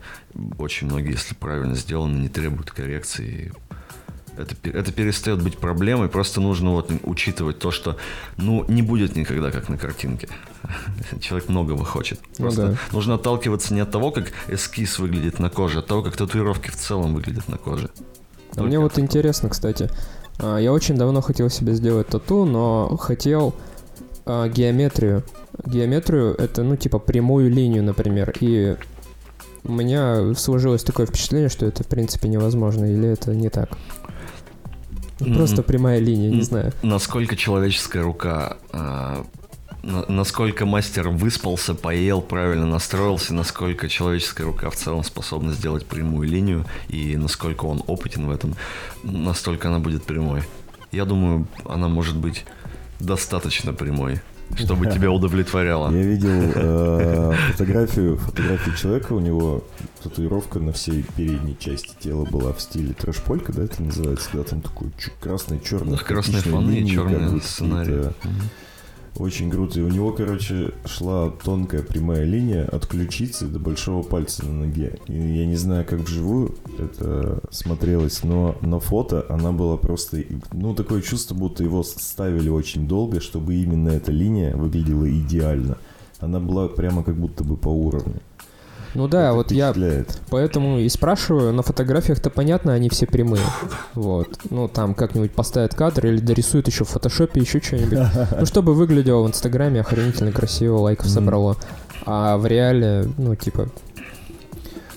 очень 0.58 0.86
многие, 0.86 1.12
если 1.12 1.34
правильно 1.34 1.74
сделаны, 1.74 2.16
не 2.18 2.28
требуют 2.28 2.70
коррекции 2.70 3.52
это, 4.40 4.54
это 4.68 4.92
перестает 4.92 5.42
быть 5.42 5.58
проблемой, 5.58 6.08
просто 6.08 6.40
нужно 6.40 6.72
вот 6.72 6.90
учитывать 7.04 7.58
то, 7.58 7.70
что 7.70 7.96
ну 8.36 8.64
не 8.68 8.82
будет 8.82 9.16
никогда 9.16 9.50
как 9.50 9.68
на 9.68 9.78
картинке. 9.78 10.28
Человек 11.20 11.48
многого 11.48 11.84
хочет. 11.84 12.20
Ну 12.38 12.44
просто 12.44 12.62
ну, 12.62 12.72
да. 12.72 12.78
нужно 12.92 13.14
отталкиваться 13.14 13.74
не 13.74 13.80
от 13.80 13.90
того, 13.90 14.10
как 14.10 14.32
эскиз 14.48 14.98
выглядит 14.98 15.38
на 15.38 15.50
коже, 15.50 15.78
а 15.78 15.80
от 15.80 15.86
того, 15.86 16.02
как 16.02 16.16
татуировки 16.16 16.70
в 16.70 16.76
целом 16.76 17.14
выглядят 17.14 17.48
на 17.48 17.58
коже. 17.58 17.90
А 18.56 18.62
мне 18.62 18.78
вот 18.78 18.98
интересно, 18.98 19.48
кстати, 19.48 19.90
а, 20.38 20.58
я 20.58 20.72
очень 20.72 20.96
давно 20.96 21.20
хотел 21.20 21.50
себе 21.50 21.74
сделать 21.74 22.08
тату, 22.08 22.44
но 22.44 22.96
хотел 22.96 23.54
а, 24.26 24.48
геометрию. 24.48 25.24
Геометрию 25.64 26.34
это, 26.34 26.62
ну, 26.62 26.76
типа 26.76 26.98
прямую 26.98 27.50
линию, 27.50 27.82
например. 27.82 28.32
И 28.40 28.76
у 29.64 29.72
меня 29.72 30.34
сложилось 30.34 30.82
такое 30.82 31.06
впечатление, 31.06 31.48
что 31.48 31.66
это 31.66 31.84
в 31.84 31.86
принципе 31.86 32.28
невозможно, 32.28 32.86
или 32.86 33.08
это 33.08 33.34
не 33.34 33.50
так? 33.50 33.70
Просто 35.24 35.62
прямая 35.62 35.98
линия, 35.98 36.30
не 36.30 36.42
знаю. 36.42 36.72
Насколько 36.82 37.36
человеческая 37.36 38.02
рука 38.02 38.56
а, 38.72 39.24
насколько 39.82 40.66
мастер 40.66 41.08
выспался, 41.08 41.74
поел, 41.74 42.20
правильно 42.20 42.66
настроился, 42.66 43.34
насколько 43.34 43.88
человеческая 43.88 44.44
рука 44.44 44.70
в 44.70 44.76
целом 44.76 45.04
способна 45.04 45.52
сделать 45.52 45.86
прямую 45.86 46.28
линию, 46.28 46.66
и 46.88 47.16
насколько 47.16 47.64
он 47.64 47.82
опытен 47.86 48.26
в 48.26 48.30
этом, 48.30 48.56
настолько 49.02 49.68
она 49.68 49.78
будет 49.78 50.04
прямой. 50.04 50.42
Я 50.92 51.04
думаю, 51.04 51.46
она 51.64 51.88
может 51.88 52.16
быть 52.16 52.44
достаточно 52.98 53.72
прямой 53.72 54.20
чтобы 54.56 54.86
тебя 54.86 55.10
удовлетворяло. 55.10 55.90
Я 55.92 56.02
видел 56.02 56.30
э, 56.30 57.32
фотографию, 57.52 58.16
фотографию 58.16 58.76
человека, 58.76 59.12
у 59.12 59.20
него 59.20 59.64
татуировка 60.02 60.58
на 60.58 60.72
всей 60.72 61.04
передней 61.16 61.56
части 61.58 61.94
тела 62.00 62.24
была 62.24 62.52
в 62.52 62.60
стиле 62.60 62.92
трэш-полька, 62.94 63.52
да, 63.52 63.64
это 63.64 63.82
называется, 63.82 64.30
когда 64.30 64.44
там 64.48 64.60
такой 64.60 64.90
красный, 65.20 65.60
черный. 65.60 65.98
красные 65.98 66.42
фоны 66.42 66.72
и 66.72 66.86
черные 66.86 67.40
сценарии. 67.40 68.12
Очень 69.16 69.50
круто. 69.50 69.80
И 69.80 69.82
у 69.82 69.88
него, 69.88 70.12
короче, 70.12 70.72
шла 70.84 71.30
тонкая 71.30 71.82
прямая 71.82 72.24
линия 72.24 72.64
от 72.64 72.86
ключицы 72.86 73.46
до 73.46 73.58
большого 73.58 74.02
пальца 74.02 74.46
на 74.46 74.66
ноге. 74.66 74.98
И 75.08 75.12
я 75.12 75.46
не 75.46 75.56
знаю, 75.56 75.84
как 75.84 76.00
вживую 76.00 76.54
это 76.78 77.40
смотрелось, 77.50 78.22
но 78.24 78.56
на 78.62 78.80
фото 78.80 79.26
она 79.28 79.52
была 79.52 79.76
просто... 79.76 80.22
Ну, 80.52 80.74
такое 80.74 81.02
чувство, 81.02 81.34
будто 81.34 81.64
его 81.64 81.82
ставили 81.82 82.48
очень 82.48 82.86
долго, 82.86 83.20
чтобы 83.20 83.56
именно 83.56 83.90
эта 83.90 84.12
линия 84.12 84.56
выглядела 84.56 85.10
идеально. 85.10 85.76
Она 86.20 86.38
была 86.38 86.68
прямо 86.68 87.02
как 87.02 87.16
будто 87.16 87.44
бы 87.44 87.56
по 87.56 87.68
уровню. 87.68 88.20
Ну 88.94 89.08
да, 89.08 89.26
Это 89.28 89.34
вот 89.34 89.52
я 89.52 89.70
впечатляет. 89.70 90.18
поэтому 90.30 90.78
и 90.78 90.88
спрашиваю, 90.88 91.52
на 91.52 91.62
фотографиях-то 91.62 92.30
понятно, 92.30 92.72
они 92.74 92.88
все 92.88 93.06
прямые. 93.06 93.42
Вот. 93.94 94.28
Ну, 94.50 94.68
там 94.68 94.94
как-нибудь 94.94 95.32
поставят 95.32 95.74
кадр 95.74 96.06
или 96.06 96.18
дорисуют 96.18 96.66
еще 96.68 96.84
в 96.84 96.88
фотошопе, 96.88 97.40
еще 97.40 97.60
что-нибудь. 97.60 97.98
Ну, 98.38 98.46
чтобы 98.46 98.74
выглядело 98.74 99.22
в 99.22 99.28
Инстаграме 99.28 99.80
охренительно 99.80 100.32
красиво, 100.32 100.78
лайков 100.78 101.08
собрало. 101.08 101.56
А 102.06 102.36
в 102.38 102.46
реале, 102.46 103.06
ну, 103.18 103.34
типа, 103.34 103.68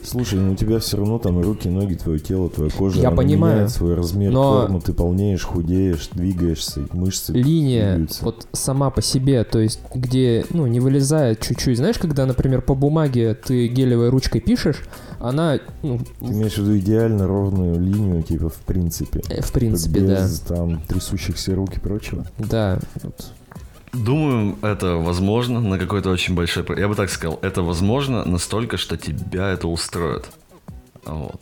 Слушай, 0.05 0.39
ну 0.39 0.53
у 0.53 0.55
тебя 0.55 0.79
все 0.79 0.97
равно 0.97 1.17
там 1.19 1.39
руки, 1.41 1.67
ноги, 1.69 1.95
твое 1.95 2.19
тело, 2.19 2.49
твоя 2.49 2.69
кожа. 2.71 2.99
Я 3.01 3.11
понимаю, 3.11 3.55
меняет 3.55 3.71
свой 3.71 3.95
размер, 3.95 4.31
но- 4.31 4.61
форму, 4.61 4.81
ты 4.81 4.93
полнеешь, 4.93 5.43
худеешь, 5.43 6.09
двигаешься, 6.13 6.87
мышцы 6.91 7.31
линия 7.33 7.91
двигаются. 7.91 8.25
вот 8.25 8.47
сама 8.51 8.89
по 8.89 9.01
себе, 9.01 9.43
то 9.43 9.59
есть 9.59 9.79
где, 9.93 10.45
ну, 10.49 10.67
не 10.67 10.79
вылезает 10.79 11.39
чуть-чуть. 11.41 11.77
Знаешь, 11.77 11.97
когда, 11.97 12.25
например, 12.25 12.61
по 12.61 12.75
бумаге 12.75 13.33
ты 13.35 13.67
гелевой 13.67 14.09
ручкой 14.09 14.41
пишешь, 14.41 14.81
она, 15.19 15.59
ну, 15.81 15.99
Ты 16.19 16.25
имеешь 16.25 16.53
в 16.53 16.57
виду 16.59 16.77
идеально 16.77 17.27
ровную 17.27 17.79
линию, 17.79 18.21
типа, 18.23 18.49
в 18.49 18.57
принципе. 18.57 19.21
э, 19.29 19.41
в 19.41 19.51
принципе, 19.53 20.01
да. 20.01 20.23
без 20.23 20.39
там 20.41 20.81
трясущихся 20.81 21.55
рук 21.55 21.77
и 21.77 21.79
прочего. 21.79 22.25
Да. 22.37 22.79
вот. 23.01 23.31
Думаю, 23.93 24.57
это 24.63 24.95
возможно 24.95 25.61
на 25.61 25.77
какой-то 25.77 26.09
очень 26.09 26.33
большой... 26.33 26.65
Я 26.79 26.87
бы 26.87 26.95
так 26.95 27.11
сказал, 27.11 27.37
это 27.43 27.61
возможно 27.61 28.25
настолько, 28.25 28.77
что 28.77 28.97
тебя 28.97 29.49
это 29.49 29.67
устроит. 29.67 30.25
Вот. 31.05 31.41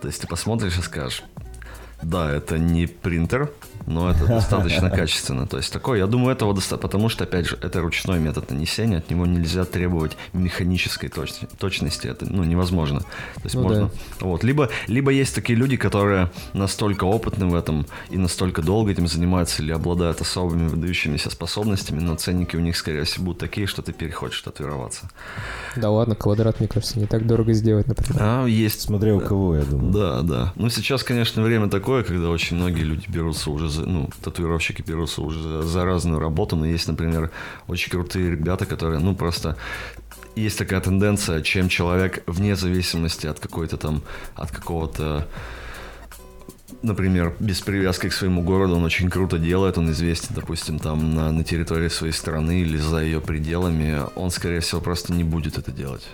То 0.00 0.08
есть 0.08 0.20
ты 0.20 0.26
посмотришь 0.26 0.76
и 0.76 0.82
скажешь, 0.82 1.22
да, 2.02 2.30
это 2.32 2.58
не 2.58 2.86
принтер, 2.86 3.52
но 3.86 4.10
это 4.10 4.26
достаточно 4.26 4.90
качественно. 4.90 5.46
То 5.46 5.56
есть 5.56 5.72
такое, 5.72 5.98
я 5.98 6.06
думаю, 6.06 6.32
этого 6.32 6.54
достаточно, 6.54 6.78
потому 6.78 7.08
что, 7.08 7.24
опять 7.24 7.46
же, 7.46 7.58
это 7.60 7.80
ручной 7.80 8.18
метод 8.18 8.50
нанесения, 8.50 8.98
от 8.98 9.10
него 9.10 9.26
нельзя 9.26 9.64
требовать 9.64 10.16
механической 10.32 11.08
точ- 11.08 11.48
точности, 11.58 12.06
это, 12.08 12.26
ну, 12.26 12.44
невозможно. 12.44 13.00
То 13.00 13.42
есть 13.44 13.54
Ну 13.54 13.62
можно... 13.62 13.90
Вот. 14.20 14.44
Либо, 14.44 14.68
либо 14.86 15.10
есть 15.10 15.34
такие 15.34 15.58
люди, 15.58 15.76
которые 15.76 16.30
настолько 16.52 17.04
опытны 17.04 17.46
в 17.46 17.54
этом 17.54 17.86
и 18.10 18.18
настолько 18.18 18.62
долго 18.62 18.90
этим 18.92 19.06
занимаются 19.06 19.62
или 19.62 19.72
обладают 19.72 20.20
особыми 20.20 20.68
выдающимися 20.68 21.30
способностями, 21.30 22.00
но 22.00 22.14
ценники 22.16 22.56
у 22.56 22.60
них, 22.60 22.76
скорее 22.76 23.04
всего, 23.04 23.26
будут 23.26 23.40
такие, 23.40 23.66
что 23.66 23.82
ты 23.82 23.92
перехочешь 23.92 24.42
татуироваться. 24.42 25.10
Да 25.76 25.90
ладно, 25.90 26.14
квадрат, 26.14 26.60
мне 26.60 26.68
кажется, 26.68 26.98
не 26.98 27.06
так 27.06 27.26
дорого 27.26 27.52
сделать, 27.52 27.86
например. 27.88 28.16
А 28.20 28.46
есть 28.46 28.82
Смотря 28.92 29.14
у 29.14 29.20
кого, 29.20 29.56
я 29.56 29.62
думаю. 29.62 29.92
Да, 29.92 30.22
да. 30.22 30.52
Ну, 30.56 30.68
сейчас, 30.68 31.02
конечно, 31.02 31.42
время 31.42 31.68
такое, 31.68 32.02
когда 32.02 32.28
очень 32.28 32.56
многие 32.56 32.82
люди 32.82 33.06
берутся 33.08 33.50
уже 33.50 33.68
ну, 33.80 34.10
татуировщики 34.22 34.82
берутся 34.82 35.22
уже 35.22 35.62
за, 35.62 35.84
разную 35.84 36.18
работу, 36.20 36.56
но 36.56 36.66
есть, 36.66 36.88
например, 36.88 37.30
очень 37.68 37.90
крутые 37.90 38.30
ребята, 38.30 38.66
которые, 38.66 39.00
ну, 39.00 39.14
просто 39.14 39.56
есть 40.36 40.58
такая 40.58 40.80
тенденция, 40.80 41.42
чем 41.42 41.68
человек 41.68 42.22
вне 42.26 42.56
зависимости 42.56 43.26
от 43.26 43.40
какой-то 43.40 43.76
там, 43.76 44.02
от 44.34 44.50
какого-то 44.50 45.28
например, 46.82 47.34
без 47.38 47.60
привязки 47.60 48.08
к 48.08 48.12
своему 48.12 48.42
городу, 48.42 48.76
он 48.76 48.84
очень 48.84 49.08
круто 49.08 49.38
делает, 49.38 49.78
он 49.78 49.90
известен, 49.90 50.34
допустим, 50.34 50.78
там 50.78 51.14
на, 51.14 51.30
на 51.30 51.44
территории 51.44 51.88
своей 51.88 52.12
страны 52.12 52.62
или 52.62 52.76
за 52.76 53.02
ее 53.02 53.20
пределами, 53.20 54.00
он, 54.16 54.30
скорее 54.30 54.60
всего, 54.60 54.80
просто 54.80 55.12
не 55.12 55.24
будет 55.24 55.58
это 55.58 55.70
делать. 55.70 56.08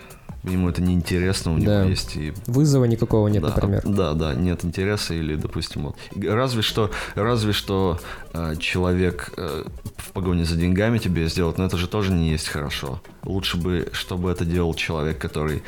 Ему 0.49 0.71
это 0.71 0.83
неинтересно, 0.83 1.53
у 1.53 1.59
него 1.59 1.67
Да. 1.71 1.85
есть 1.85 2.17
и 2.17 2.33
Вызова 2.47 2.85
никакого 2.85 3.29
нет, 3.29 3.43
да, 3.43 3.49
например. 3.49 3.83
Да, 3.85 4.15
да, 4.15 4.35
нет 4.35 4.65
интереса 4.65 5.15
или, 5.15 5.35
допустим, 5.37 5.83
вот. 5.83 5.97
Разве 6.17 6.63
что, 6.63 6.91
разве 7.15 7.53
что 7.53 7.99
э, 8.33 8.55
человек 8.59 9.33
э, 9.37 9.65
в 9.97 10.13
погоне 10.13 10.45
за 10.45 10.57
деньгами 10.57 10.99
тебе 10.99 11.29
сделает, 11.29 11.59
но 11.59 11.65
это 11.67 11.77
же 11.77 11.87
тоже 11.89 12.13
не 12.13 12.31
есть 12.31 12.49
хорошо. 12.49 13.01
Лучше 13.25 13.57
бы, 13.57 13.89
чтобы 13.93 14.31
это 14.31 14.45
делал 14.45 14.75
человек, 14.75 15.19
который 15.19 15.63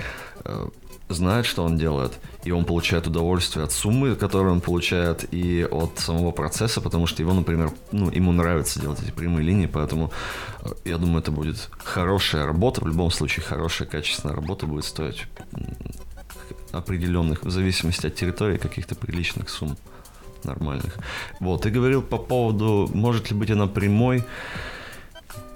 э, 0.44 0.66
знает, 1.10 1.46
что 1.46 1.64
он 1.64 1.76
делает, 1.76 2.18
и 2.44 2.52
он 2.52 2.64
получает 2.64 3.06
удовольствие 3.06 3.64
от 3.64 3.72
суммы, 3.72 4.14
которую 4.16 4.52
он 4.52 4.60
получает, 4.60 5.24
и 5.32 5.66
от 5.70 5.98
самого 5.98 6.30
процесса, 6.30 6.80
потому 6.80 7.06
что 7.06 7.22
его, 7.22 7.34
например, 7.34 7.70
ну, 7.92 8.10
ему 8.10 8.32
нравится 8.32 8.80
делать 8.80 9.02
эти 9.02 9.10
прямые 9.10 9.44
линии, 9.44 9.66
поэтому 9.66 10.12
э, 10.62 10.68
я 10.84 10.98
думаю, 10.98 11.20
это 11.20 11.32
будет 11.32 11.68
хорошая 11.84 12.46
работа, 12.46 12.80
в 12.82 12.86
любом 12.86 13.10
случае 13.10 13.44
хорошая, 13.44 13.88
качественная 13.88 14.34
работа 14.34 14.66
будет 14.66 14.84
стоить 14.84 15.26
определенных, 16.72 17.42
в 17.42 17.50
зависимости 17.50 18.06
от 18.06 18.14
территории, 18.14 18.56
каких-то 18.56 18.94
приличных 18.94 19.50
сумм 19.50 19.76
нормальных. 20.44 20.96
Вот, 21.40 21.62
ты 21.62 21.70
говорил 21.70 22.02
по 22.02 22.18
поводу, 22.18 22.88
может 22.94 23.30
ли 23.30 23.36
быть 23.36 23.50
она 23.50 23.66
прямой. 23.66 24.24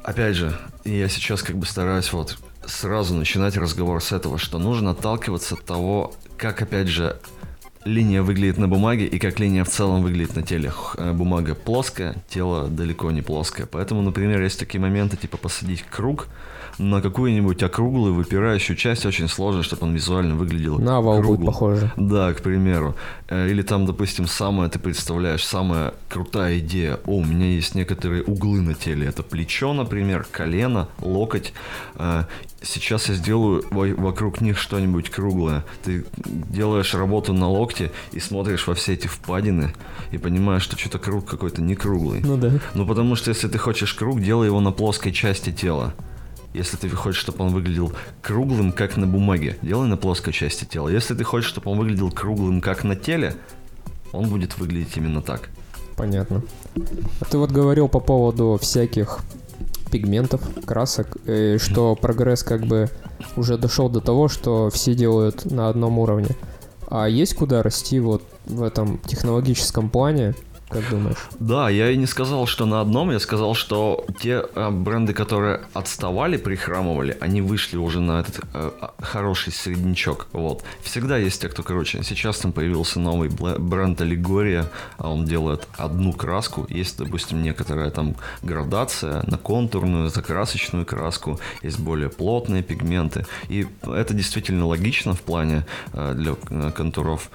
Опять 0.02 0.36
же, 0.36 0.59
я 0.84 1.09
сейчас 1.09 1.42
как 1.42 1.57
бы 1.57 1.64
стараюсь 1.64 2.12
вот 2.12 2.38
сразу 2.68 3.14
начинать 3.14 3.56
разговор 3.56 4.02
с 4.02 4.12
этого, 4.12 4.38
что 4.38 4.58
нужно 4.58 4.90
отталкиваться 4.90 5.54
от 5.54 5.64
того, 5.64 6.14
как, 6.36 6.62
опять 6.62 6.88
же, 6.88 7.16
линия 7.84 8.22
выглядит 8.22 8.58
на 8.58 8.68
бумаге 8.68 9.06
и 9.06 9.18
как 9.18 9.38
линия 9.38 9.64
в 9.64 9.68
целом 9.68 10.02
выглядит 10.02 10.36
на 10.36 10.42
теле. 10.42 10.72
Э, 10.96 11.12
Бумага 11.12 11.54
плоская, 11.54 12.16
тело 12.28 12.68
далеко 12.68 13.10
не 13.10 13.22
плоское. 13.22 13.66
Поэтому, 13.66 14.02
например, 14.02 14.42
есть 14.42 14.58
такие 14.58 14.80
моменты, 14.80 15.16
типа 15.16 15.36
посадить 15.36 15.82
круг 15.82 16.28
на 16.79 17.01
какую-нибудь 17.01 17.62
округлую 17.62 18.14
выпирающую 18.14 18.77
часть, 18.77 19.07
очень 19.07 19.29
сложно, 19.29 19.62
чтобы 19.62 19.87
он 19.87 19.95
визуально 19.95 20.35
выглядел 20.35 20.79
На 20.79 20.99
овал 20.99 21.16
будет 21.16 21.27
круглым. 21.27 21.47
похоже. 21.47 21.93
Да, 21.97 22.33
к 22.33 22.43
примеру. 22.43 22.95
Э, 23.29 23.49
Или 23.49 23.62
там, 23.62 23.87
допустим, 23.87 24.27
самое, 24.27 24.68
ты 24.70 24.79
представляешь, 24.79 25.45
самая 25.45 25.95
крутая 26.09 26.59
идея. 26.59 26.99
О, 27.07 27.16
у 27.18 27.25
меня 27.25 27.47
есть 27.47 27.75
некоторые 27.75 28.22
углы 28.22 28.61
на 28.61 28.75
теле. 28.75 29.07
Это 29.07 29.22
плечо, 29.22 29.72
например, 29.72 30.27
колено, 30.31 30.89
локоть. 31.01 31.53
Э, 31.97 32.25
Сейчас 32.66 33.11
я 33.11 33.14
сделаю 33.14 33.62
во- 33.70 33.95
вокруг 33.95 34.41
них 34.41 34.57
что-нибудь 34.57 35.11
круглое. 35.11 35.66
Ты 35.85 36.07
делаешь 36.25 36.95
работу 36.95 37.35
на 37.35 37.47
локте 37.47 37.93
и 38.12 38.20
смотришь 38.20 38.66
во 38.66 38.75
все 38.75 38.95
эти 38.95 39.07
впадины 39.07 39.75
и 40.12 40.16
понимаешь, 40.16 40.62
что 40.62 40.79
что-то 40.79 40.99
круг 40.99 41.27
какой-то 41.29 41.61
не 41.61 41.75
круглый. 41.75 42.22
Ну 42.25 42.39
да. 42.39 42.53
Ну, 42.72 42.87
потому 42.87 43.16
что 43.16 43.29
если 43.29 43.49
ты 43.49 43.59
хочешь 43.59 43.93
круг, 43.93 44.18
делай 44.22 44.47
его 44.47 44.61
на 44.61 44.70
плоской 44.72 45.12
части 45.12 45.53
тела. 45.53 45.93
Если 46.55 46.76
ты 46.76 46.88
хочешь, 46.88 47.20
чтобы 47.20 47.44
он 47.44 47.52
выглядел 47.52 47.92
круглым, 48.22 48.72
как 48.72 48.96
на 48.96 49.09
бумаге, 49.09 49.59
делай 49.61 49.88
на 49.88 49.96
плоской 49.96 50.32
части 50.32 50.64
тела. 50.64 50.88
Если 50.88 51.14
ты 51.14 51.24
хочешь, 51.24 51.48
чтобы 51.48 51.70
он 51.72 51.78
выглядел 51.78 52.12
круглым, 52.12 52.61
как 52.61 52.84
на 52.84 52.94
теле, 52.94 53.34
он 54.12 54.28
будет 54.28 54.57
выглядеть 54.57 54.96
именно 54.96 55.20
так. 55.20 55.50
Понятно. 55.96 56.42
Ты 57.28 57.38
вот 57.38 57.50
говорил 57.50 57.88
по 57.88 57.98
поводу 57.98 58.57
всяких 58.62 59.18
пигментов, 59.90 60.42
красок, 60.64 61.16
э, 61.26 61.59
что 61.59 61.96
прогресс 61.96 62.44
как 62.44 62.66
бы 62.66 62.88
уже 63.36 63.59
дошел 63.59 63.88
до 63.88 64.00
того, 64.00 64.28
что 64.28 64.70
все 64.70 64.94
делают 64.94 65.44
на 65.50 65.68
одном 65.68 65.98
уровне. 65.98 66.36
А 66.88 67.09
есть 67.09 67.34
куда 67.34 67.64
расти 67.64 67.98
вот 67.98 68.22
в 68.46 68.62
этом 68.62 68.98
технологическом 68.98 69.90
плане, 69.90 70.34
как 70.68 70.88
думаешь? 70.90 71.18
Да, 71.38 71.68
я 71.68 71.90
и 71.90 71.96
не 71.96 72.06
сказал, 72.06 72.46
что 72.46 72.66
на 72.66 72.80
одном, 72.80 73.10
я 73.10 73.20
сказал, 73.20 73.54
что 73.54 74.06
те 74.20 74.44
э, 74.54 74.70
бренды, 74.70 75.12
которые 75.12 75.60
отставали, 75.74 76.36
прихрамывали, 76.36 77.16
они 77.20 77.42
вышли 77.42 77.76
уже 77.76 78.00
на 78.00 78.20
этот 78.20 78.38
э, 78.38 78.42
а, 78.80 78.94
хороший 78.98 79.52
среднячок. 79.52 80.26
Вот. 80.32 80.64
Всегда 80.82 81.18
есть 81.18 81.40
те, 81.42 81.48
кто 81.48 81.62
короче. 81.62 82.02
Сейчас 82.02 82.38
там 82.38 82.52
появился 82.52 82.98
новый 82.98 83.28
бренд 83.28 84.00
Аллегория, 84.00 84.70
а 84.96 85.10
он 85.10 85.26
делает 85.26 85.68
одну 85.76 86.12
краску. 86.12 86.66
Есть, 86.68 86.98
допустим, 86.98 87.42
некоторая 87.42 87.90
там 87.90 88.16
градация 88.42 89.22
на 89.26 89.36
контурную, 89.36 90.08
закрасочную 90.08 90.86
краску, 90.86 91.38
есть 91.62 91.78
более 91.78 92.08
плотные 92.08 92.62
пигменты. 92.62 93.26
И 93.48 93.66
это 93.82 94.14
действительно 94.14 94.66
логично 94.66 95.14
в 95.14 95.20
плане 95.20 95.66
э, 95.92 96.14
для 96.14 96.34
контуров 96.70 97.30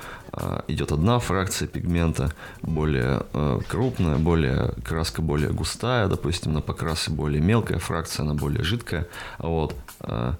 идет 0.68 0.92
одна 0.92 1.20
фракция 1.20 1.68
пигмента, 1.68 2.32
более 2.62 3.24
э, 3.34 3.60
крупная, 3.68 4.18
более 4.18 4.74
краска 4.84 5.22
более 5.22 5.52
густая, 5.52 6.08
допустим, 6.08 6.54
на 6.54 6.62
покрасе 6.62 7.12
более 7.12 7.42
мелкая 7.42 7.80
фракция, 7.80 8.24
она 8.24 8.34
более 8.34 8.64
жидкая, 8.64 9.08
вот. 9.40 9.76
А, 10.02 10.36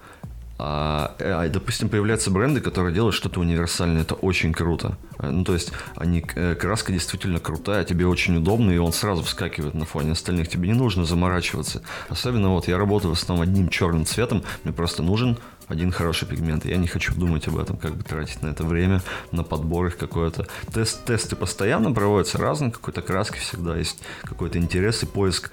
а, 0.62 1.16
э, 1.20 1.32
а, 1.32 1.48
допустим, 1.48 1.88
появляются 1.88 2.32
бренды, 2.32 2.60
которые 2.60 2.94
делают 2.94 3.16
что-то 3.16 3.40
универсальное, 3.40 4.02
это 4.02 4.16
очень 4.16 4.52
круто. 4.52 4.98
Э, 5.18 5.30
Ну, 5.30 5.46
то 5.46 5.54
есть, 5.54 5.72
они, 5.96 6.24
э, 6.36 6.56
краска 6.56 6.92
действительно 6.92 7.40
крутая, 7.40 7.86
тебе 7.86 8.06
очень 8.06 8.36
удобно, 8.36 8.72
и 8.72 8.78
он 8.78 8.92
сразу 8.92 9.24
вскакивает 9.24 9.74
на 9.74 9.86
фоне 9.86 10.12
остальных, 10.12 10.50
тебе 10.50 10.68
не 10.68 10.74
нужно 10.74 11.06
заморачиваться. 11.06 11.82
Особенно 12.10 12.50
вот 12.50 12.68
я 12.68 12.78
работаю 12.78 13.16
в 13.16 13.18
основном 13.18 13.48
одним 13.48 13.70
черным 13.70 14.06
цветом, 14.06 14.44
мне 14.66 14.74
просто 14.74 15.02
нужен 15.02 15.38
один 15.70 15.92
хороший 15.92 16.28
пигмент. 16.28 16.66
Я 16.66 16.78
не 16.78 16.88
хочу 16.88 17.14
думать 17.14 17.48
об 17.48 17.58
этом, 17.58 17.78
как 17.78 17.96
бы 17.96 18.04
тратить 18.04 18.42
на 18.42 18.48
это 18.48 18.64
время, 18.64 19.02
на 19.32 19.44
подбор 19.44 19.88
их 19.88 19.98
какое-то. 19.98 20.48
Тест, 20.74 21.06
тесты 21.06 21.36
постоянно 21.36 21.94
проводятся 21.94 22.38
разные, 22.38 22.72
какой-то 22.72 23.02
краски 23.02 23.38
всегда 23.38 23.78
есть 23.78 24.02
какой-то 24.24 24.58
интерес 24.58 25.04
и 25.04 25.06
поиск 25.06 25.52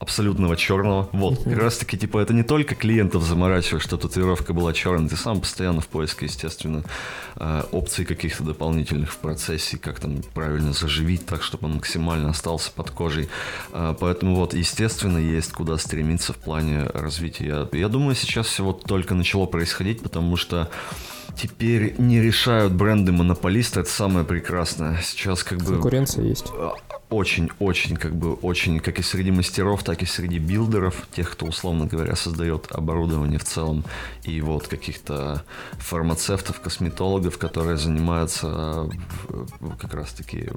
абсолютного 0.00 0.56
черного. 0.56 1.08
Вот, 1.12 1.44
как 1.44 1.58
раз 1.58 1.76
таки, 1.76 1.98
типа, 1.98 2.18
это 2.18 2.32
не 2.32 2.42
только 2.42 2.74
клиентов 2.74 3.22
заморачивает, 3.22 3.82
что 3.82 3.98
татуировка 3.98 4.54
была 4.54 4.72
черной, 4.72 5.10
ты 5.10 5.16
сам 5.16 5.40
постоянно 5.40 5.82
в 5.82 5.88
поиске, 5.88 6.24
естественно, 6.24 6.82
э, 7.36 7.62
опций 7.70 8.06
каких-то 8.06 8.42
дополнительных 8.42 9.12
в 9.12 9.18
процессе, 9.18 9.76
как 9.76 10.00
там 10.00 10.22
правильно 10.34 10.72
заживить 10.72 11.26
так, 11.26 11.42
чтобы 11.42 11.66
он 11.66 11.74
максимально 11.74 12.30
остался 12.30 12.72
под 12.72 12.90
кожей. 12.90 13.28
Э, 13.72 13.94
поэтому 14.00 14.36
вот, 14.36 14.54
естественно, 14.54 15.18
есть 15.18 15.52
куда 15.52 15.76
стремиться 15.76 16.32
в 16.32 16.36
плане 16.36 16.84
развития. 16.94 17.68
Я, 17.72 17.78
я 17.78 17.88
думаю, 17.88 18.14
сейчас 18.14 18.46
все 18.46 18.64
вот 18.64 18.84
только 18.84 19.14
начало 19.14 19.44
происходить, 19.44 20.02
потому 20.02 20.36
что 20.36 20.70
теперь 21.36 21.94
не 21.98 22.22
решают 22.22 22.72
бренды 22.72 23.12
монополисты, 23.12 23.80
это 23.80 23.90
самое 23.90 24.24
прекрасное. 24.24 24.98
Сейчас 25.02 25.44
как 25.44 25.58
бы... 25.58 25.66
Конкуренция 25.74 26.24
есть. 26.24 26.46
Очень-очень, 27.10 27.96
как 27.96 28.14
бы, 28.14 28.34
очень, 28.34 28.78
как 28.78 28.98
и 29.00 29.02
среди 29.02 29.32
мастеров, 29.32 29.82
так 29.82 30.02
и 30.02 30.06
среди 30.06 30.38
билдеров, 30.38 31.08
тех, 31.12 31.30
кто, 31.30 31.46
условно 31.46 31.86
говоря, 31.86 32.14
создает 32.14 32.70
оборудование 32.70 33.38
в 33.38 33.44
целом, 33.44 33.84
и 34.22 34.40
вот 34.40 34.68
каких-то 34.68 35.44
фармацевтов, 35.72 36.60
косметологов, 36.60 37.36
которые 37.36 37.76
занимаются 37.76 38.88
э, 39.28 39.46
как 39.80 39.94
раз-таки 39.94 40.48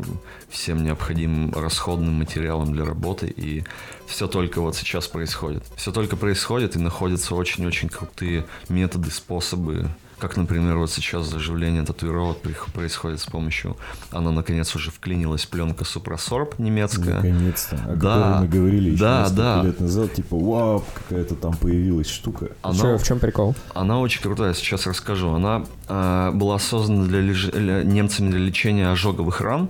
всем 0.49 0.83
необходимым 0.83 1.53
расходным 1.53 2.13
материалом 2.13 2.71
для 2.71 2.85
работы, 2.85 3.27
и 3.27 3.63
все 4.05 4.27
только 4.27 4.61
вот 4.61 4.75
сейчас 4.75 5.07
происходит. 5.07 5.63
Все 5.75 5.91
только 5.91 6.15
происходит, 6.15 6.75
и 6.75 6.79
находятся 6.79 7.33
очень-очень 7.33 7.89
крутые 7.89 8.45
методы, 8.69 9.09
способы 9.09 9.89
как, 10.23 10.37
например, 10.37 10.77
вот 10.77 10.89
сейчас 10.89 11.25
заживление 11.25 11.83
татуировок 11.83 12.37
происходит 12.73 13.19
с 13.19 13.25
помощью... 13.25 13.75
Она, 14.09 14.31
наконец, 14.31 14.73
уже 14.73 14.89
вклинилась, 14.89 15.45
пленка 15.45 15.83
Супросорб 15.83 16.57
немецкая. 16.59 17.15
Наконец-то. 17.15 17.75
О 17.85 17.95
да, 17.97 18.37
мы 18.39 18.47
говорили 18.47 18.91
еще 18.91 19.01
да, 19.01 19.19
несколько 19.23 19.41
да. 19.41 19.63
лет 19.63 19.79
назад. 19.81 20.13
Типа, 20.13 20.37
вау, 20.37 20.85
какая-то 20.93 21.35
там 21.35 21.53
появилась 21.57 22.09
штука. 22.09 22.51
Она, 22.61 22.79
Чё, 22.79 22.97
в 22.97 23.03
чем 23.03 23.19
прикол? 23.19 23.53
она 23.73 23.99
очень 23.99 24.21
крутая, 24.21 24.53
сейчас 24.53 24.87
расскажу. 24.87 25.33
Она 25.33 25.65
э, 25.89 26.31
была 26.33 26.57
создана 26.57 27.03
для 27.03 27.19
леж- 27.19 27.51
для- 27.51 27.83
немцами 27.83 28.29
для 28.29 28.39
лечения 28.39 28.89
ожоговых 28.89 29.41
ран. 29.41 29.67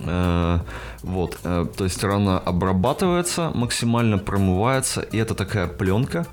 Э, 0.00 0.58
вот, 1.02 1.38
э, 1.44 1.66
то 1.74 1.84
есть 1.84 2.04
рана 2.04 2.38
обрабатывается, 2.38 3.50
максимально 3.54 4.18
промывается, 4.18 5.00
и 5.00 5.16
это 5.16 5.34
такая 5.34 5.66
пленка, 5.66 6.26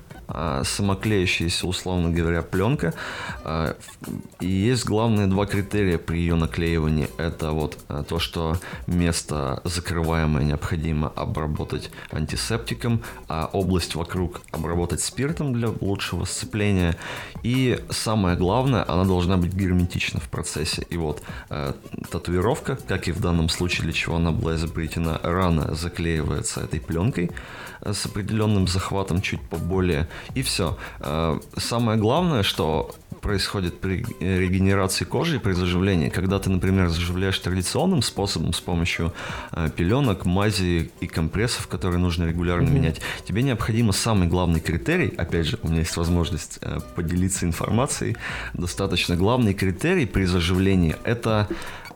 самоклеящаяся, 0.64 1.66
условно 1.66 2.10
говоря, 2.10 2.42
пленка. 2.42 2.94
Э, 3.44 3.74
И 4.40 4.46
есть 4.46 4.84
главные 4.84 5.26
два 5.26 5.46
критерия 5.46 5.98
при 5.98 6.18
ее 6.18 6.34
наклеивании. 6.34 7.08
Это 7.18 7.50
вот 7.50 7.78
э, 7.88 8.04
то, 8.08 8.18
что 8.18 8.56
место 8.86 9.60
закрываемое 9.64 10.44
необходимо 10.44 11.08
обработать 11.08 11.90
антисептиком, 12.10 13.02
а 13.28 13.48
область 13.52 13.94
вокруг 13.94 14.42
обработать 14.52 15.00
спиртом 15.00 15.52
для 15.52 15.68
лучшего 15.80 16.24
сцепления. 16.24 16.96
И 17.42 17.78
самое 17.90 18.36
главное, 18.36 18.84
она 18.88 19.04
должна 19.04 19.36
быть 19.36 19.52
герметична 19.54 20.20
в 20.20 20.28
процессе. 20.28 20.86
И 20.90 20.96
вот 20.96 21.22
э, 21.50 21.72
татуировка, 22.10 22.76
как 22.88 23.08
и 23.08 23.12
в 23.12 23.20
данном 23.20 23.48
случае, 23.48 23.84
для 23.84 23.92
чего 23.92 24.16
она 24.16 24.30
была 24.32 24.54
изобретена, 24.54 25.20
рано 25.22 25.74
заклеивается 25.74 26.62
этой 26.62 26.80
пленкой 26.80 27.30
с 27.84 28.06
определенным 28.06 28.66
захватом 28.66 29.20
чуть 29.20 29.40
поболее. 29.40 30.08
И 30.34 30.42
все. 30.42 30.76
Самое 31.56 31.98
главное, 31.98 32.42
что 32.42 32.94
происходит 33.24 33.80
при 33.80 34.04
э, 34.20 34.38
регенерации 34.38 35.06
кожи 35.06 35.36
и 35.36 35.38
при 35.38 35.52
заживлении. 35.52 36.10
Когда 36.10 36.38
ты, 36.38 36.50
например, 36.50 36.88
заживляешь 36.88 37.38
традиционным 37.38 38.02
способом 38.02 38.52
с 38.52 38.60
помощью 38.60 39.14
э, 39.52 39.70
пеленок, 39.74 40.26
мази 40.26 40.90
и 41.00 41.06
компрессов, 41.06 41.66
которые 41.66 41.98
нужно 41.98 42.24
регулярно 42.24 42.68
менять, 42.68 43.00
тебе 43.26 43.42
необходимо 43.42 43.92
самый 43.92 44.28
главный 44.28 44.60
критерий, 44.60 45.14
опять 45.16 45.46
же, 45.46 45.58
у 45.62 45.68
меня 45.68 45.78
есть 45.78 45.96
возможность 45.96 46.58
э, 46.60 46.80
поделиться 46.94 47.46
информацией, 47.46 48.16
достаточно 48.52 49.16
главный 49.16 49.54
критерий 49.54 50.04
при 50.04 50.26
заживлении– 50.26 50.96
это 51.04 51.48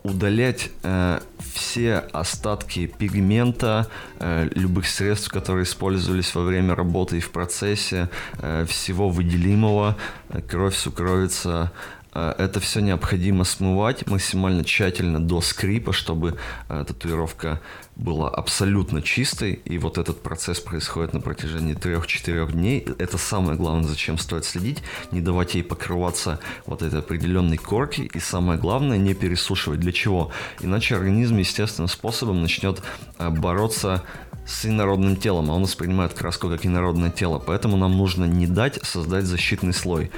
удалять 0.02 0.70
э, 0.82 1.20
все 1.54 1.96
остатки 2.12 2.86
пигмента, 2.86 3.88
э, 4.18 4.48
любых 4.54 4.86
средств, 4.86 5.30
которые 5.30 5.64
использовались 5.64 6.34
во 6.34 6.42
время 6.42 6.74
работы 6.74 7.18
и 7.18 7.20
в 7.20 7.30
процессе, 7.30 8.08
э, 8.38 8.64
всего 8.66 9.08
выделимого, 9.08 9.96
э, 10.30 10.40
кровь, 10.40 10.76
сукровица. 10.76 11.72
Э, 12.14 12.34
это 12.38 12.60
все 12.60 12.80
необходимо 12.80 13.44
смывать 13.44 14.06
максимально 14.06 14.64
тщательно 14.64 15.20
до 15.20 15.40
скрипа, 15.40 15.92
чтобы 15.92 16.36
э, 16.68 16.84
татуировка 16.86 17.60
была 17.96 18.28
абсолютно 18.28 19.02
чистой, 19.02 19.54
и 19.64 19.78
вот 19.78 19.98
этот 19.98 20.22
процесс 20.22 20.60
происходит 20.60 21.14
на 21.14 21.20
протяжении 21.20 21.74
3-4 21.74 22.52
дней. 22.52 22.86
Это 22.98 23.18
самое 23.18 23.58
главное, 23.58 23.88
зачем 23.88 24.18
стоит 24.18 24.44
следить, 24.44 24.82
не 25.10 25.20
давать 25.20 25.54
ей 25.54 25.62
покрываться 25.62 26.38
вот 26.66 26.82
этой 26.82 27.00
определенной 27.00 27.56
корки, 27.56 28.10
и 28.12 28.20
самое 28.20 28.58
главное, 28.58 28.98
не 28.98 29.14
пересушивать. 29.14 29.80
Для 29.80 29.92
чего? 29.92 30.30
Иначе 30.60 30.96
организм 30.96 31.38
естественным 31.38 31.88
способом 31.88 32.40
начнет 32.40 32.82
э, 33.18 33.30
бороться 33.30 34.04
с 34.46 34.64
инородным 34.64 35.16
телом, 35.16 35.50
а 35.50 35.54
он 35.54 35.62
воспринимает 35.62 36.14
краску 36.14 36.48
как 36.48 36.64
инородное 36.64 37.10
тело, 37.10 37.38
поэтому 37.38 37.76
нам 37.76 37.96
нужно 37.98 38.24
не 38.24 38.46
дать 38.46 38.82
создать 38.82 39.24
защитный 39.24 39.74
слой. 39.74 40.10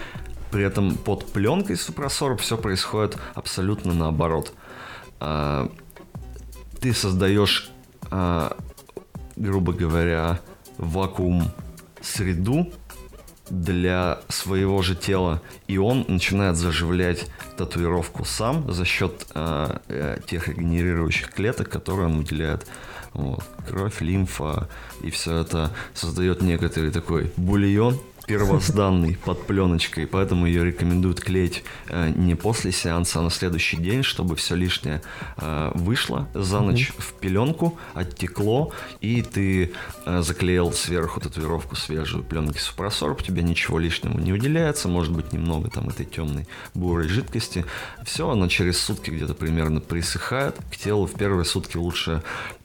При 0.50 0.64
этом 0.64 0.96
под 0.96 1.26
пленкой 1.26 1.76
супросорб 1.76 2.40
все 2.40 2.56
происходит 2.56 3.16
абсолютно 3.34 3.94
наоборот. 3.94 4.52
А, 5.20 5.70
Ты 6.80 6.92
создаешь, 6.92 7.70
а, 8.10 8.56
грубо 9.36 9.72
говоря, 9.72 10.40
вакуум 10.78 11.50
среду 12.00 12.72
для 13.50 14.20
своего 14.28 14.80
же 14.80 14.94
тела, 14.94 15.42
и 15.66 15.76
он 15.76 16.04
начинает 16.08 16.56
заживлять 16.56 17.26
татуировку 17.56 18.24
сам 18.24 18.72
за 18.72 18.84
счет 18.84 19.26
а, 19.34 19.82
э, 19.88 20.18
тех 20.26 20.48
регенерирующих 20.48 21.30
клеток, 21.30 21.68
которые 21.68 22.06
он 22.06 22.18
выделяет. 22.18 22.66
Вот. 23.12 23.42
Кровь, 23.68 24.00
лимфа, 24.00 24.68
и 25.02 25.10
все 25.10 25.38
это 25.38 25.72
создает 25.94 26.42
некоторый 26.42 26.92
такой 26.92 27.32
бульон, 27.36 28.00
первозданный 28.30 29.16
под 29.16 29.46
пленочкой, 29.46 30.06
поэтому 30.06 30.46
ее 30.46 30.64
рекомендуют 30.64 31.20
клеить 31.20 31.64
э, 31.88 32.12
не 32.14 32.36
после 32.36 32.70
сеанса, 32.70 33.18
а 33.18 33.22
на 33.22 33.30
следующий 33.30 33.76
день, 33.76 34.04
чтобы 34.04 34.36
все 34.36 34.54
лишнее 34.54 35.02
э, 35.36 35.72
вышло 35.74 36.28
за 36.32 36.60
ночь 36.60 36.92
в 36.96 37.12
пеленку, 37.14 37.76
оттекло, 37.92 38.72
и 39.00 39.22
ты 39.22 39.72
э, 40.06 40.22
заклеил 40.22 40.72
сверху 40.72 41.20
татуировку 41.20 41.74
свежую 41.74 42.22
пленки 42.22 42.58
супросорб, 42.58 43.20
тебе 43.22 43.42
ничего 43.42 43.80
лишнего 43.80 44.16
не 44.16 44.32
выделяется, 44.32 44.86
может 44.88 45.12
быть 45.12 45.32
немного 45.32 45.68
там 45.68 45.88
этой 45.88 46.06
темной 46.06 46.46
бурой 46.74 47.08
жидкости. 47.08 47.64
Все, 48.04 48.30
она 48.30 48.48
через 48.48 48.78
сутки 48.78 49.10
где-то 49.10 49.34
примерно 49.34 49.80
присыхает. 49.80 50.56
К 50.70 50.76
телу 50.76 51.06
в 51.06 51.14
первые 51.14 51.44
сутки 51.44 51.76
лучше 51.76 52.22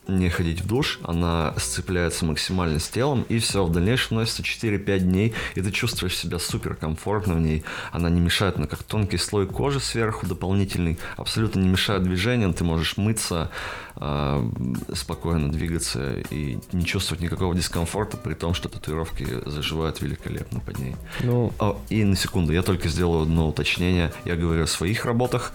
не 0.07 0.29
ходить 0.29 0.61
в 0.61 0.67
душ, 0.67 0.99
она 1.03 1.53
сцепляется 1.57 2.25
максимально 2.25 2.79
с 2.79 2.89
телом, 2.89 3.25
и 3.29 3.39
все, 3.39 3.63
в 3.63 3.71
дальнейшем 3.71 4.17
носится 4.17 4.43
4-5 4.43 4.99
дней, 4.99 5.33
и 5.55 5.61
ты 5.61 5.71
чувствуешь 5.71 6.17
себя 6.17 6.39
супер 6.39 6.75
комфортно 6.75 7.35
в 7.35 7.39
ней. 7.39 7.63
Она 7.91 8.09
не 8.09 8.21
мешает, 8.21 8.57
она 8.57 8.67
как 8.67 8.83
тонкий 8.83 9.17
слой 9.17 9.47
кожи 9.47 9.79
сверху 9.79 10.25
дополнительный, 10.25 10.99
абсолютно 11.17 11.59
не 11.59 11.69
мешает 11.69 12.03
движениям, 12.03 12.53
ты 12.53 12.63
можешь 12.63 12.97
мыться, 12.97 13.51
э, 13.95 14.49
спокойно 14.93 15.51
двигаться 15.51 16.19
и 16.29 16.59
не 16.71 16.85
чувствовать 16.85 17.21
никакого 17.21 17.55
дискомфорта, 17.55 18.17
при 18.17 18.33
том, 18.33 18.53
что 18.53 18.69
татуировки 18.69 19.27
заживают 19.45 20.01
великолепно 20.01 20.59
под 20.59 20.79
ней. 20.79 20.95
Ну, 21.23 21.53
О, 21.59 21.79
и 21.89 22.03
на 22.03 22.15
секунду, 22.15 22.53
я 22.53 22.61
только 22.61 22.89
сделал 22.89 23.23
одно 23.23 23.47
уточнение. 23.47 24.11
Я 24.25 24.35
говорю 24.35 24.63
о 24.63 24.67
своих 24.67 25.05
работах 25.05 25.53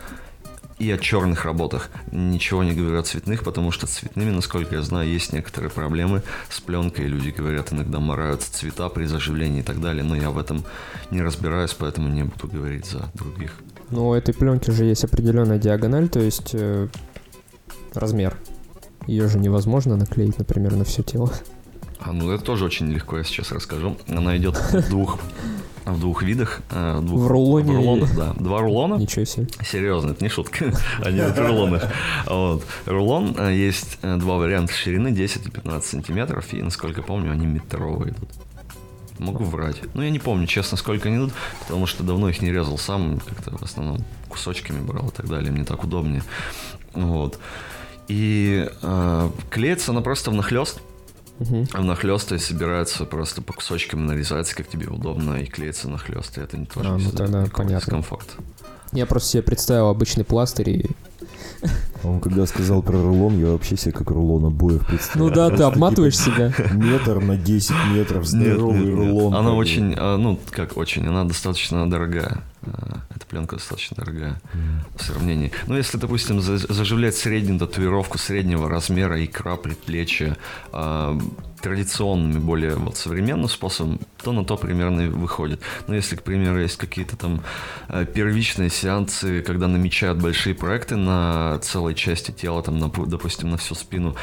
и 0.81 0.91
о 0.91 0.99
черных 0.99 1.45
работах. 1.45 1.91
Ничего 2.11 2.64
не 2.64 2.72
говорю 2.72 2.99
о 2.99 3.03
цветных, 3.03 3.45
потому 3.45 3.70
что 3.70 3.87
цветными, 3.87 4.31
насколько 4.31 4.74
я 4.74 4.83
знаю, 4.83 5.09
есть 5.09 5.33
некоторые 5.33 5.70
проблемы 5.70 6.22
с 6.49 6.61
пленкой. 6.61 7.07
Люди 7.07 7.28
говорят, 7.31 7.72
иногда 7.72 8.01
мораются 8.01 8.53
цвета 8.53 8.89
при 8.89 9.05
заживлении 9.05 9.61
и 9.61 9.62
так 9.62 9.81
далее. 9.81 10.03
Но 10.03 10.16
я 10.16 10.31
в 10.31 10.39
этом 10.39 10.64
не 11.11 11.20
разбираюсь, 11.20 11.74
поэтому 11.74 12.09
не 12.09 12.24
буду 12.24 12.49
говорить 12.49 12.87
за 12.87 13.11
других. 13.14 13.53
ну, 13.91 14.09
у 14.09 14.14
этой 14.14 14.33
пленки 14.33 14.70
же 14.70 14.85
есть 14.87 15.05
определенная 15.05 15.59
диагональ, 15.59 16.09
то 16.09 16.20
есть 16.20 16.55
э, 16.55 16.89
размер. 17.93 18.37
Ее 19.07 19.28
же 19.28 19.39
невозможно 19.39 19.97
наклеить, 19.97 20.39
например, 20.39 20.76
на 20.76 20.85
все 20.85 21.03
тело. 21.03 21.31
А, 21.99 22.12
ну 22.12 22.31
это 22.31 22.43
тоже 22.43 22.64
очень 22.64 22.91
легко, 22.91 23.18
я 23.18 23.24
сейчас 23.24 23.53
расскажу. 23.53 23.99
Она 24.09 24.37
идет 24.39 24.57
в 24.57 24.89
двух, 24.89 25.18
в 25.93 26.01
двух 26.01 26.22
видах. 26.22 26.61
э, 26.70 26.99
В, 26.99 27.05
двух, 27.05 27.20
В 27.22 27.26
рулоне 27.26 27.72
в 27.72 27.76
рулонах, 27.76 28.16
да. 28.16 28.32
Два 28.34 28.61
рулона. 28.61 28.95
Ничего 28.95 29.24
себе. 29.24 29.47
Серьезно, 29.64 30.11
это 30.11 30.22
не 30.24 30.30
шутка. 30.30 30.72
Они 31.05 31.20
в 31.20 31.38
рулонах. 31.38 31.84
Вот. 32.26 32.64
Рулон 32.86 33.34
э, 33.38 33.55
есть 33.55 33.99
э, 34.03 34.16
два 34.16 34.36
варианта 34.36 34.72
ширины 34.72 35.11
10 35.11 35.47
и 35.47 35.51
15 35.51 35.91
сантиметров, 35.91 36.53
и, 36.53 36.62
насколько 36.62 37.03
помню, 37.03 37.32
они 37.32 37.47
метровые 37.47 38.12
идут. 38.12 38.28
Могу 39.18 39.45
врать. 39.45 39.76
Ну, 39.95 40.03
я 40.03 40.11
не 40.11 40.18
помню, 40.18 40.47
честно, 40.47 40.78
сколько 40.78 41.09
они 41.09 41.18
идут, 41.18 41.32
потому 41.61 41.86
что 41.86 42.03
давно 42.03 42.30
их 42.30 42.41
не 42.41 42.51
резал 42.51 42.78
сам, 42.78 43.20
как-то 43.20 43.57
в 43.57 43.62
основном 43.62 43.99
кусочками 44.28 44.80
брал 44.80 45.09
и 45.09 45.12
так 45.12 45.28
далее, 45.28 45.53
мне 45.53 45.64
так 45.64 45.84
удобнее. 45.84 46.22
Вот. 46.95 47.38
И 48.09 48.66
э, 48.82 49.30
клеится 49.51 49.93
она 49.93 50.01
просто 50.01 50.30
внахлёст. 51.41 51.72
Мгм. 51.74 51.82
Внахлёсты 51.82 52.38
собираются 52.38 53.05
просто 53.05 53.43
по 53.43 53.53
кусочкам 53.53 54.07
нарезаться, 54.07 54.55
как 54.55 54.68
тебе 54.68 54.88
удобно, 54.88 55.36
и 55.36 55.47
клеится 55.47 55.88
нахлёст. 55.88 56.38
И 56.38 56.41
это 56.41 56.57
не 56.57 56.66
тоже 56.66 56.88
А, 56.88 56.99
ну 56.99 57.11
тогда 57.11 57.45
понятно. 57.53 57.80
дискомфорт. 57.80 58.36
Я 58.93 59.07
просто 59.07 59.30
себе 59.30 59.43
представил 59.43 59.88
обычный 59.88 60.24
пластырь 60.24 60.70
и... 60.70 60.86
Он 62.03 62.18
когда 62.20 62.47
сказал 62.47 62.82
про 62.82 62.95
рулон, 63.01 63.38
я 63.38 63.53
вообще 63.53 63.76
себе 63.76 63.93
как 63.93 64.11
рулон 64.11 64.47
обоев 64.47 64.86
представил. 64.86 65.28
Ну 65.28 65.34
да, 65.34 65.51
ты 65.51 65.62
обматываешь 65.64 66.18
себя. 66.18 66.53
Метр 66.72 67.20
на 67.20 67.36
10 67.36 67.74
метров, 67.93 68.24
здоровый 68.26 68.91
рулон. 68.91 69.34
Она 69.34 69.53
очень, 69.53 69.95
а, 69.99 70.16
ну, 70.16 70.38
как 70.51 70.78
очень, 70.78 71.07
она 71.07 71.24
достаточно 71.24 71.88
дорогая. 71.91 72.43
А, 72.62 73.00
Эта 73.14 73.26
пленка 73.26 73.56
достаточно 73.56 73.96
дорогая 73.96 74.40
в 74.96 75.02
сравнении. 75.02 75.52
Ну, 75.66 75.76
если, 75.76 75.98
допустим, 75.98 76.40
за- 76.40 76.58
заживлять 76.58 77.16
среднюю 77.16 77.58
татуировку 77.58 78.18
среднего 78.18 78.68
размера, 78.68 79.22
икра, 79.24 79.56
предплечья, 79.56 80.36
а, 80.72 81.18
традиционными, 81.62 82.38
более 82.38 82.76
вот 82.76 82.96
современным 82.96 83.48
способом, 83.48 84.00
то 84.22 84.32
на 84.32 84.44
то 84.44 84.56
примерно 84.56 85.02
и 85.02 85.08
выходит. 85.08 85.61
Но 85.88 85.94
если, 85.94 86.16
к 86.16 86.22
примеру, 86.22 86.58
есть 86.61 86.76
какие-то 86.76 87.16
там 87.16 87.42
э, 87.88 88.06
первичные 88.06 88.70
сеансы, 88.70 89.42
когда 89.42 89.68
намечают 89.68 90.18
большие 90.22 90.54
проекты 90.54 90.96
на 90.96 91.58
целой 91.58 91.94
части 91.94 92.30
тела, 92.30 92.62
там, 92.62 92.78
напу- 92.78 93.06
допустим, 93.06 93.50
на 93.50 93.56
всю 93.58 93.74
спину, 93.74 94.16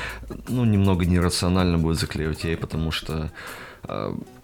ну, 0.48 0.66
немного 0.66 1.06
нерационально 1.06 1.78
будет 1.78 2.00
заклеивать 2.00 2.44
ей, 2.44 2.58
потому 2.58 2.92
что 2.92 3.14
э, 3.14 3.30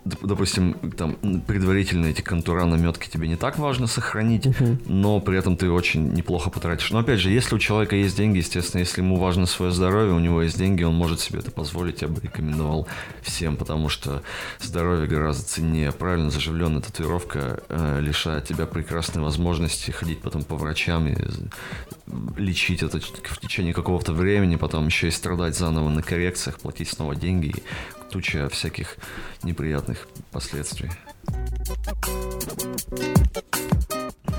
допустим, 0.05 0.73
там 0.97 1.15
предварительно 1.47 2.07
эти 2.07 2.21
контура 2.21 2.65
наметки 2.65 3.09
тебе 3.09 3.27
не 3.27 3.35
так 3.35 3.57
важно 3.57 3.87
сохранить, 3.87 4.47
но 4.85 5.19
при 5.19 5.37
этом 5.37 5.55
ты 5.57 5.69
очень 5.69 6.13
неплохо 6.13 6.49
потратишь. 6.49 6.91
Но 6.91 6.99
опять 6.99 7.19
же, 7.19 7.31
если 7.31 7.55
у 7.55 7.59
человека 7.59 7.95
есть 7.95 8.17
деньги, 8.17 8.37
естественно, 8.37 8.79
если 8.79 9.01
ему 9.01 9.17
важно 9.17 9.45
свое 9.45 9.71
здоровье, 9.71 10.13
у 10.13 10.19
него 10.19 10.41
есть 10.41 10.57
деньги, 10.57 10.83
он 10.83 10.95
может 10.95 11.19
себе 11.19 11.39
это 11.39 11.51
позволить, 11.51 12.01
я 12.01 12.07
бы 12.07 12.19
рекомендовал 12.21 12.87
всем, 13.21 13.55
потому 13.55 13.89
что 13.89 14.23
здоровье 14.61 15.07
гораздо 15.07 15.45
ценнее. 15.45 15.91
Правильно 15.91 16.29
заживленная 16.29 16.81
татуировка 16.81 17.63
э, 17.69 17.99
лишает 18.01 18.45
тебя 18.45 18.65
прекрасной 18.65 19.21
возможности 19.21 19.91
ходить 19.91 20.19
потом 20.19 20.43
по 20.43 20.55
врачам 20.55 21.07
и 21.07 21.15
лечить 22.37 22.83
это 22.83 22.99
в 22.99 23.39
течение 23.39 23.73
какого-то 23.73 24.13
времени, 24.13 24.57
потом 24.57 24.87
еще 24.87 25.07
и 25.07 25.11
страдать 25.11 25.57
заново 25.57 25.89
на 25.89 26.01
коррекциях, 26.01 26.59
платить 26.59 26.89
снова 26.89 27.15
деньги 27.15 27.55
и 28.02 28.02
туча 28.13 28.47
всяких 28.49 28.97
неприятных 29.41 30.07
последствий. 30.31 30.91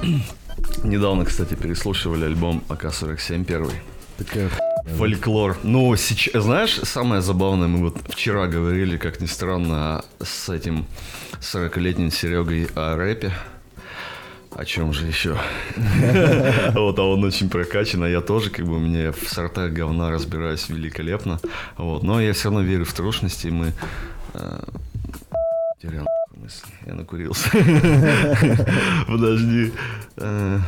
Недавно, 0.85 1.25
кстати, 1.25 1.55
переслушивали 1.55 2.25
альбом 2.25 2.63
АК-47 2.69 3.45
первый. 3.45 3.75
Такая 4.17 4.49
Фольклор. 4.97 5.59
Ну, 5.65 5.97
сейчас, 5.97 6.45
знаешь, 6.45 6.79
самое 6.85 7.21
забавное, 7.21 7.67
мы 7.67 7.81
вот 7.81 7.99
вчера 8.11 8.47
говорили, 8.47 8.97
как 8.97 9.21
ни 9.21 9.27
странно, 9.27 10.05
с 10.21 10.49
этим 10.49 10.87
40-летним 11.41 12.13
Серегой 12.13 12.69
о 12.77 12.95
рэпе. 12.97 13.33
О 14.57 14.65
чем 14.65 14.93
же 14.93 15.07
еще? 15.07 15.37
Вот, 16.75 16.99
а 16.99 17.03
он 17.03 17.25
очень 17.25 17.49
прокачан, 17.51 18.03
а 18.05 18.09
я 18.09 18.21
тоже, 18.21 18.51
как 18.51 18.65
бы, 18.67 18.79
меня 18.79 19.11
в 19.13 19.29
сортах 19.29 19.73
говна 19.73 20.11
разбираюсь 20.11 20.69
великолепно. 20.69 21.41
Вот, 21.77 22.03
но 22.03 22.21
я 22.21 22.33
все 22.33 22.45
равно 22.45 22.61
верю 22.63 22.85
в 22.85 22.93
трушность, 22.93 23.45
и 23.45 23.51
мы... 23.51 23.73
э, 24.35 24.61
Терял 25.83 26.07
мысль, 26.37 26.67
я 26.87 26.95
накурился. 26.95 27.49
Подожди. 29.09 29.73
Э, 30.19 30.59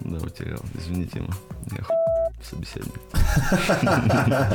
Да, 0.00 0.18
потерял. 0.20 0.60
Извините, 0.78 1.18
ему. 1.20 1.30
Я 1.70 1.84
собеседник. 2.52 3.00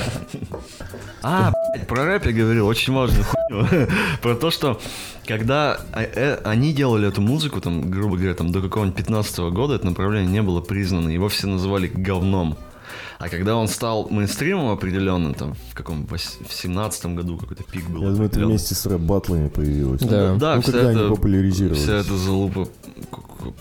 А, 1.23 1.51
про 1.87 2.05
рэп 2.05 2.27
я 2.27 2.31
говорил, 2.31 2.67
очень 2.67 2.93
важную 2.93 3.25
хуйню. 3.25 3.87
Про 4.21 4.35
то, 4.35 4.51
что 4.51 4.79
когда 5.25 5.79
э, 5.93 6.03
э, 6.03 6.35
они 6.45 6.73
делали 6.73 7.07
эту 7.07 7.21
музыку, 7.21 7.59
там, 7.59 7.89
грубо 7.89 8.15
говоря, 8.17 8.33
там, 8.35 8.51
до 8.51 8.61
какого-нибудь 8.61 8.95
15 8.97 9.39
года 9.51 9.75
это 9.75 9.85
направление 9.87 10.31
не 10.31 10.41
было 10.41 10.61
признано, 10.61 11.09
его 11.09 11.27
все 11.27 11.47
называли 11.47 11.87
говном. 11.87 12.55
А 13.19 13.29
когда 13.29 13.55
он 13.55 13.67
стал 13.67 14.07
мейнстримом 14.09 14.69
определенным, 14.69 15.33
там, 15.33 15.55
в 15.71 15.73
каком, 15.73 16.05
в 16.05 16.17
17 16.53 17.07
году 17.07 17.37
какой-то 17.37 17.63
пик 17.63 17.89
был. 17.89 18.03
Я 18.03 18.09
думаю, 18.11 18.29
это 18.29 18.39
вместе 18.45 18.75
с 18.75 18.85
рэп-батлами 18.85 19.49
появилось. 19.49 20.01
Да. 20.01 20.35
Да, 20.35 20.55
Ну, 20.55 20.61
вся 20.61 20.71
когда 20.71 20.89
они 20.89 20.99
эта- 20.99 21.09
популяризировались. 21.09 21.81
Вся 21.81 21.93
эта 21.95 22.15
залупа 22.15 22.69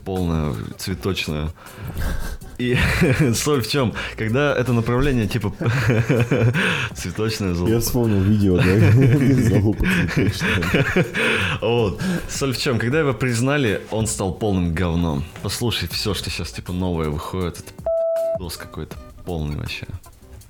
полная, 0.05 0.55
цветочная. 0.77 1.49
И 2.59 2.77
соль 3.35 3.63
в 3.63 3.69
чем? 3.69 3.93
Когда 4.17 4.55
это 4.55 4.73
направление 4.73 5.27
типа 5.27 5.53
цветочная 6.95 7.51
Я 7.51 7.55
залупа. 7.55 7.81
вспомнил 7.81 8.21
видео, 8.23 8.57
да. 8.57 8.65
Вот. 11.61 12.01
Соль 12.29 12.55
в 12.55 12.59
чем? 12.59 12.79
Когда 12.79 13.01
его 13.01 13.13
признали, 13.13 13.83
он 13.91 14.07
стал 14.07 14.33
полным 14.33 14.75
говном. 14.75 15.25
Послушай, 15.43 15.89
все, 15.91 16.15
что 16.15 16.31
сейчас 16.31 16.51
типа 16.53 16.73
новое 16.73 17.11
выходит, 17.11 17.59
это 17.59 17.73
дос 18.39 18.57
какой-то 18.57 18.97
полный 19.25 19.57
вообще. 19.57 19.87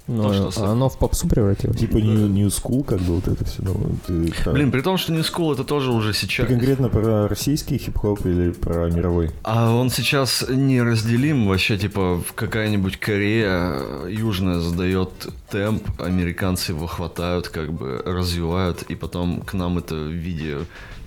Но 0.08 0.32
То, 0.32 0.50
что- 0.52 0.64
оно 0.70 0.88
в 0.88 0.98
попсу 0.98 1.26
превратилось. 1.28 1.78
Типа 1.78 1.96
New, 1.96 2.28
New 2.28 2.46
School, 2.48 2.84
как 2.84 3.00
бы 3.00 3.16
вот 3.16 3.26
это 3.28 3.44
все. 3.44 3.62
Ну, 3.62 3.74
ты, 4.06 4.32
про- 4.44 4.52
Блин, 4.52 4.70
при 4.70 4.80
том, 4.80 4.98
что 4.98 5.12
New 5.12 5.22
School 5.22 5.54
это 5.54 5.64
тоже 5.64 5.90
уже 5.90 6.12
ты 6.12 6.18
сейчас... 6.18 6.46
конкретно 6.46 6.88
про 6.88 7.26
российский 7.28 7.76
хип-хоп 7.78 8.24
или 8.24 8.50
про 8.52 8.88
мировой? 8.90 9.30
А 9.42 9.74
он 9.74 9.90
сейчас 9.90 10.44
неразделим 10.48 11.48
вообще, 11.48 11.76
типа, 11.76 12.22
какая-нибудь 12.34 12.98
Корея 12.98 13.76
южная 14.08 14.60
задает 14.60 15.10
темп, 15.50 15.82
американцы 16.00 16.72
его 16.72 16.86
хватают, 16.86 17.48
как 17.48 17.72
бы 17.72 18.00
развивают, 18.04 18.82
и 18.82 18.94
потом 18.94 19.40
к 19.40 19.54
нам 19.54 19.78
это 19.78 19.94
в 19.96 20.10
виде 20.10 20.58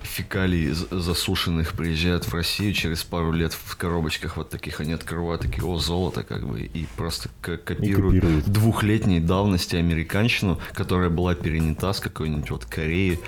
фекалий 0.02 0.70
засушенных 0.70 1.72
приезжает 1.74 2.24
в 2.26 2.34
Россию 2.34 2.72
через 2.72 3.04
пару 3.04 3.32
лет 3.32 3.52
в 3.52 3.76
коробочках 3.76 4.36
вот 4.36 4.50
таких, 4.50 4.80
они 4.80 4.92
открывают 4.92 5.42
такие, 5.42 5.64
о, 5.64 5.78
золото, 5.78 6.22
как 6.22 6.46
бы, 6.46 6.60
и 6.60 6.86
просто 6.96 7.28
копируют, 7.40 8.22
копируют. 8.22 8.48
двухлетней 8.48 9.20
давности 9.20 9.76
американщину, 9.76 10.58
которая 10.72 11.10
была 11.10 11.34
перенята 11.34 11.92
с 11.92 12.00
какой-нибудь 12.00 12.50
вот 12.50 12.64
Кореи 12.64 13.20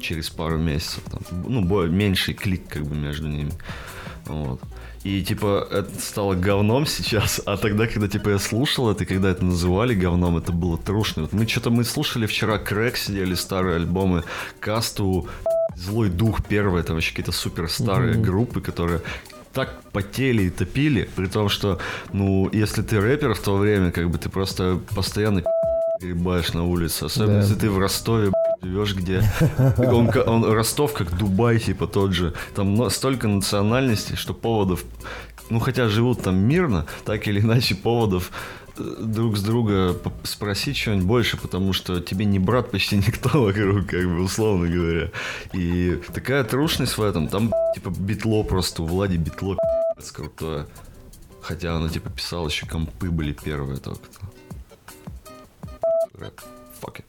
через 0.00 0.30
пару 0.30 0.58
месяцев. 0.58 1.02
Там, 1.10 1.20
ну, 1.48 1.64
бо- 1.64 1.86
меньший 1.86 2.34
клик 2.34 2.68
как 2.68 2.84
бы 2.84 2.94
между 2.94 3.28
ними. 3.28 3.52
Вот. 4.26 4.60
И 5.04 5.22
типа 5.22 5.66
это 5.70 6.00
стало 6.00 6.34
говном 6.34 6.84
сейчас, 6.86 7.40
а 7.46 7.56
тогда, 7.56 7.86
когда 7.86 8.08
типа 8.08 8.30
я 8.30 8.38
слушал 8.38 8.90
это, 8.90 9.04
и 9.04 9.06
когда 9.06 9.30
это 9.30 9.44
называли 9.44 9.94
говном, 9.94 10.36
это 10.36 10.52
было 10.52 10.76
трушно. 10.76 11.22
Вот 11.22 11.32
мы 11.32 11.46
что-то 11.46 11.70
мы 11.70 11.84
слушали 11.84 12.26
вчера 12.26 12.58
Крэк 12.58 12.96
сидели, 12.96 13.34
старые 13.34 13.76
альбомы, 13.76 14.24
Касту, 14.60 15.28
Злой 15.78 16.08
Дух 16.10 16.44
первый, 16.44 16.80
это 16.80 16.92
вообще 16.94 17.10
какие-то 17.10 17.32
супер 17.32 17.68
старые 17.70 18.14
группы, 18.16 18.60
которые 18.60 19.00
так 19.52 19.80
потели 19.92 20.42
и 20.44 20.50
топили, 20.50 21.08
при 21.16 21.26
том, 21.26 21.48
что, 21.48 21.78
ну, 22.12 22.48
если 22.52 22.82
ты 22.82 23.00
рэпер 23.00 23.34
в 23.34 23.40
то 23.40 23.56
время, 23.56 23.90
как 23.90 24.10
бы 24.10 24.18
ты 24.18 24.28
просто 24.28 24.78
постоянно 24.94 25.42
гребаешь 26.00 26.52
на 26.52 26.64
улице, 26.64 27.04
особенно 27.04 27.34
Да. 27.34 27.40
если 27.40 27.54
ты 27.54 27.70
в 27.70 27.78
Ростове 27.78 28.30
живешь, 28.62 28.94
где 28.94 29.22
он, 29.78 30.10
он- 30.26 30.44
Ростов 30.52 30.92
как 30.92 31.16
Дубай, 31.16 31.58
типа 31.58 31.86
тот 31.86 32.12
же, 32.12 32.34
там 32.54 32.90
столько 32.90 33.26
национальностей, 33.28 34.16
что 34.16 34.34
поводов, 34.34 34.84
ну 35.50 35.60
хотя 35.60 35.88
живут 35.88 36.22
там 36.22 36.36
мирно, 36.38 36.86
так 37.04 37.26
или 37.26 37.40
иначе 37.40 37.74
поводов 37.74 38.30
друг 38.78 39.36
с 39.36 39.42
друга 39.42 39.96
спросить 40.22 40.76
что-нибудь 40.76 41.06
больше, 41.06 41.36
потому 41.36 41.72
что 41.72 42.00
тебе 42.00 42.24
не 42.24 42.38
брат 42.38 42.70
почти 42.70 42.96
никто 42.96 43.42
вокруг, 43.42 43.86
как 43.86 44.04
бы, 44.04 44.22
условно 44.22 44.68
говоря. 44.68 45.10
И 45.52 46.00
такая 46.12 46.44
трушность 46.44 46.96
в 46.98 47.02
этом. 47.02 47.28
Там, 47.28 47.52
типа, 47.74 47.90
битло 47.90 48.42
просто, 48.42 48.82
у 48.82 48.86
Влади 48.86 49.16
битло 49.16 49.54
пи***ц 49.54 50.14
крутое. 50.14 50.66
Хотя 51.40 51.76
она, 51.76 51.88
типа, 51.88 52.10
писала, 52.10 52.48
еще 52.48 52.66
компы 52.66 53.10
были 53.10 53.32
первые 53.32 53.78
только-то. 53.78 54.20
Рэп. 56.18 56.40
Fuck 56.82 57.00
it. 57.00 57.04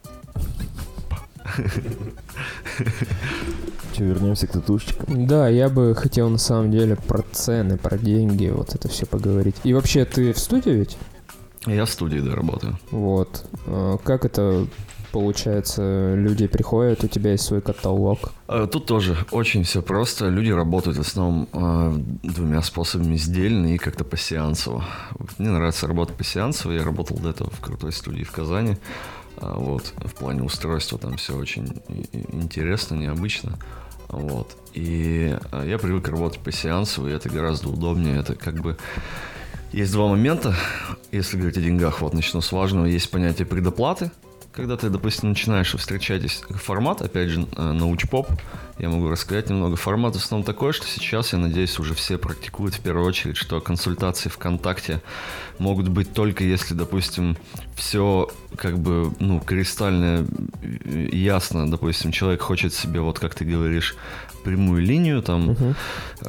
Че, 3.93 4.03
вернемся 4.03 4.47
к 4.47 4.51
татушечкам? 4.51 5.27
Да, 5.27 5.49
я 5.49 5.67
бы 5.67 5.95
хотел 5.95 6.29
на 6.29 6.37
самом 6.37 6.71
деле 6.71 6.95
про 6.95 7.23
цены, 7.31 7.77
про 7.77 7.97
деньги, 7.97 8.47
вот 8.47 8.75
это 8.75 8.87
все 8.87 9.05
поговорить. 9.05 9.55
И 9.63 9.73
вообще, 9.73 10.05
ты 10.05 10.31
в 10.31 10.39
студии 10.39 10.69
ведь? 10.69 10.97
Я 11.69 11.85
в 11.85 11.89
студии, 11.89 12.19
да, 12.19 12.35
работаю. 12.35 12.77
Вот. 12.91 13.45
Э, 13.65 13.97
Как 14.03 14.25
это 14.25 14.65
получается? 15.11 16.13
Люди 16.15 16.47
приходят, 16.47 17.03
у 17.03 17.07
тебя 17.07 17.31
есть 17.31 17.43
свой 17.45 17.61
каталог. 17.61 18.31
Э, 18.47 18.67
Тут 18.71 18.85
тоже 18.85 19.15
очень 19.31 19.63
все 19.63 19.81
просто. 19.81 20.27
Люди 20.29 20.51
работают 20.51 20.97
в 20.97 21.01
основном 21.01 21.47
э, 21.53 21.93
двумя 22.23 22.61
способами 22.61 23.15
сдельно 23.15 23.73
и 23.73 23.77
как-то 23.77 24.03
по 24.03 24.17
сеансово. 24.17 24.83
Мне 25.37 25.49
нравится 25.49 25.87
работать 25.87 26.15
по 26.15 26.23
сеансово. 26.23 26.73
Я 26.73 26.83
работал 26.83 27.17
до 27.17 27.29
этого 27.29 27.49
в 27.49 27.59
крутой 27.59 27.91
студии 27.91 28.23
в 28.23 28.31
Казани. 28.31 28.77
Вот. 29.41 29.93
В 29.97 30.13
плане 30.15 30.43
устройства 30.43 30.97
там 30.97 31.15
все 31.17 31.35
очень 31.35 31.81
интересно, 32.33 32.95
необычно. 32.95 33.57
Вот. 34.09 34.57
И 34.73 35.37
я 35.65 35.77
привык 35.77 36.07
работать 36.09 36.39
по 36.39 36.51
сеансово, 36.51 37.07
и 37.07 37.13
это 37.13 37.29
гораздо 37.29 37.69
удобнее. 37.69 38.17
Это 38.19 38.35
как 38.35 38.55
бы... 38.55 38.75
Есть 39.71 39.93
два 39.93 40.07
момента, 40.07 40.55
если 41.11 41.37
говорить 41.37 41.57
о 41.57 41.61
деньгах. 41.61 42.01
Вот 42.01 42.13
начну 42.13 42.41
с 42.41 42.51
важного. 42.51 42.85
Есть 42.85 43.11
понятие 43.11 43.45
предоплаты, 43.45 44.11
когда 44.51 44.77
ты, 44.77 44.89
допустим, 44.89 45.29
начинаешь 45.29 45.73
встречать 45.73 46.23
формат, 46.49 47.01
опять 47.01 47.29
же, 47.29 47.47
э, 47.55 47.71
научпоп, 47.71 48.29
я 48.79 48.89
могу 48.89 49.07
рассказать 49.09 49.49
немного. 49.49 49.75
Формат 49.75 50.15
в 50.15 50.17
основном 50.17 50.45
такой, 50.45 50.73
что 50.73 50.87
сейчас, 50.87 51.33
я 51.33 51.39
надеюсь, 51.39 51.77
уже 51.79 51.93
все 51.93 52.17
практикуют 52.17 52.75
в 52.75 52.79
первую 52.79 53.05
очередь, 53.05 53.37
что 53.37 53.61
консультации 53.61 54.29
ВКонтакте 54.29 55.01
могут 55.59 55.87
быть 55.87 56.13
только 56.13 56.43
если, 56.43 56.73
допустим, 56.73 57.37
все 57.75 58.29
как 58.55 58.79
бы, 58.79 59.13
ну, 59.19 59.39
кристально 59.39 60.25
э, 60.61 61.09
ясно, 61.11 61.69
допустим, 61.69 62.11
человек 62.11 62.41
хочет 62.41 62.73
себе, 62.73 63.01
вот 63.01 63.19
как 63.19 63.35
ты 63.35 63.45
говоришь, 63.45 63.95
прямую 64.49 64.81
линию, 64.81 65.21
там... 65.21 65.49
Угу. 65.49 65.75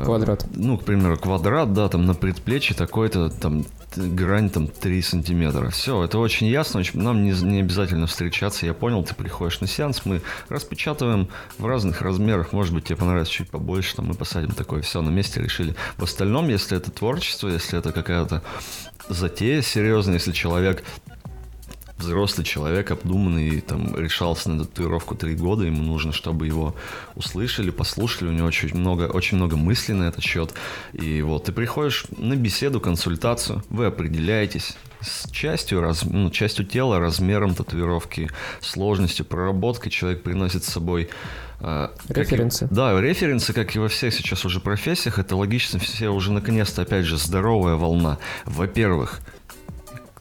Квадрат. 0.05 0.47
Ну, 0.55 0.77
к 0.77 0.85
примеру, 0.85 1.17
квадрат, 1.17 1.73
да, 1.73 1.89
там 1.89 2.05
на 2.05 2.15
предплечье 2.15 2.77
такой-то, 2.77 3.31
там 3.31 3.65
грань 3.97 4.51
там 4.51 4.69
3 4.69 5.03
сантиметра. 5.03 5.71
Все, 5.71 6.05
это 6.05 6.19
очень 6.19 6.47
ясно, 6.47 6.81
очень, 6.81 7.01
нам 7.01 7.25
не, 7.25 7.33
не 7.33 7.61
обязательно 7.61 8.07
встречаться. 8.07 8.67
Я 8.67 8.75
понял, 8.75 9.03
ты 9.03 9.15
приходишь 9.15 9.61
на 9.61 9.67
сеанс, 9.67 10.03
мы 10.05 10.21
распечатываем 10.51 11.29
в 11.59 11.67
разных 11.67 12.03
размерах. 12.03 12.53
Может 12.53 12.75
быть, 12.75 12.85
тебе 12.85 12.97
понравится 12.97 13.33
чуть 13.33 13.49
побольше, 13.49 13.97
там 13.97 14.07
мы 14.07 14.15
посадим 14.15 14.51
такое. 14.51 14.83
Все, 14.83 15.01
на 15.01 15.11
месте 15.11 15.41
решили. 15.41 15.75
В 15.97 16.05
остальном, 16.05 16.49
если 16.49 16.77
это 16.77 16.91
творчество, 16.91 17.49
если 17.49 17.79
это 17.79 17.93
какая-то 17.93 18.43
затея 19.09 19.63
серьезная, 19.63 20.15
если 20.15 20.33
человек 20.33 20.85
взрослый 22.01 22.45
человек, 22.45 22.91
обдуманный, 22.91 23.61
там, 23.61 23.97
решался 23.97 24.51
на 24.51 24.65
татуировку 24.65 25.15
три 25.15 25.35
года, 25.35 25.65
ему 25.65 25.83
нужно, 25.83 26.13
чтобы 26.13 26.47
его 26.47 26.75
услышали, 27.15 27.71
послушали, 27.71 28.29
у 28.29 28.33
него 28.33 28.49
очень 28.49 28.77
много, 28.77 29.05
очень 29.05 29.37
много 29.37 29.57
мыслей 29.57 29.95
на 29.95 30.05
этот 30.05 30.25
счет. 30.25 30.55
И 30.93 31.23
вот 31.23 31.45
ты 31.45 31.53
приходишь 31.53 32.07
на 32.17 32.37
беседу, 32.37 32.81
консультацию, 32.81 33.63
вы 33.69 33.87
определяетесь, 33.87 34.77
с 35.01 35.31
частью, 35.31 35.81
раз, 35.81 36.05
ну, 36.05 36.31
частью 36.31 36.67
тела, 36.67 36.99
размером 36.99 37.55
татуировки, 37.55 38.31
сложностью, 38.61 39.25
проработкой 39.25 39.91
человек 39.91 40.23
приносит 40.23 40.65
с 40.65 40.69
собой 40.69 41.09
э, 41.61 41.89
Референсы. 42.09 42.67
И, 42.67 42.69
да, 42.75 43.01
референсы, 43.01 43.53
как 43.53 43.75
и 43.75 43.79
во 43.79 43.89
всех 43.89 44.13
сейчас 44.13 44.45
уже 44.45 44.61
профессиях, 44.61 45.19
это 45.19 45.37
логично, 45.37 45.79
все 45.79 46.11
уже 46.11 46.33
наконец-то, 46.33 46.83
опять 46.83 47.07
же, 47.07 47.17
здоровая 47.17 47.77
волна. 47.77 48.19
Во-первых, 48.45 49.21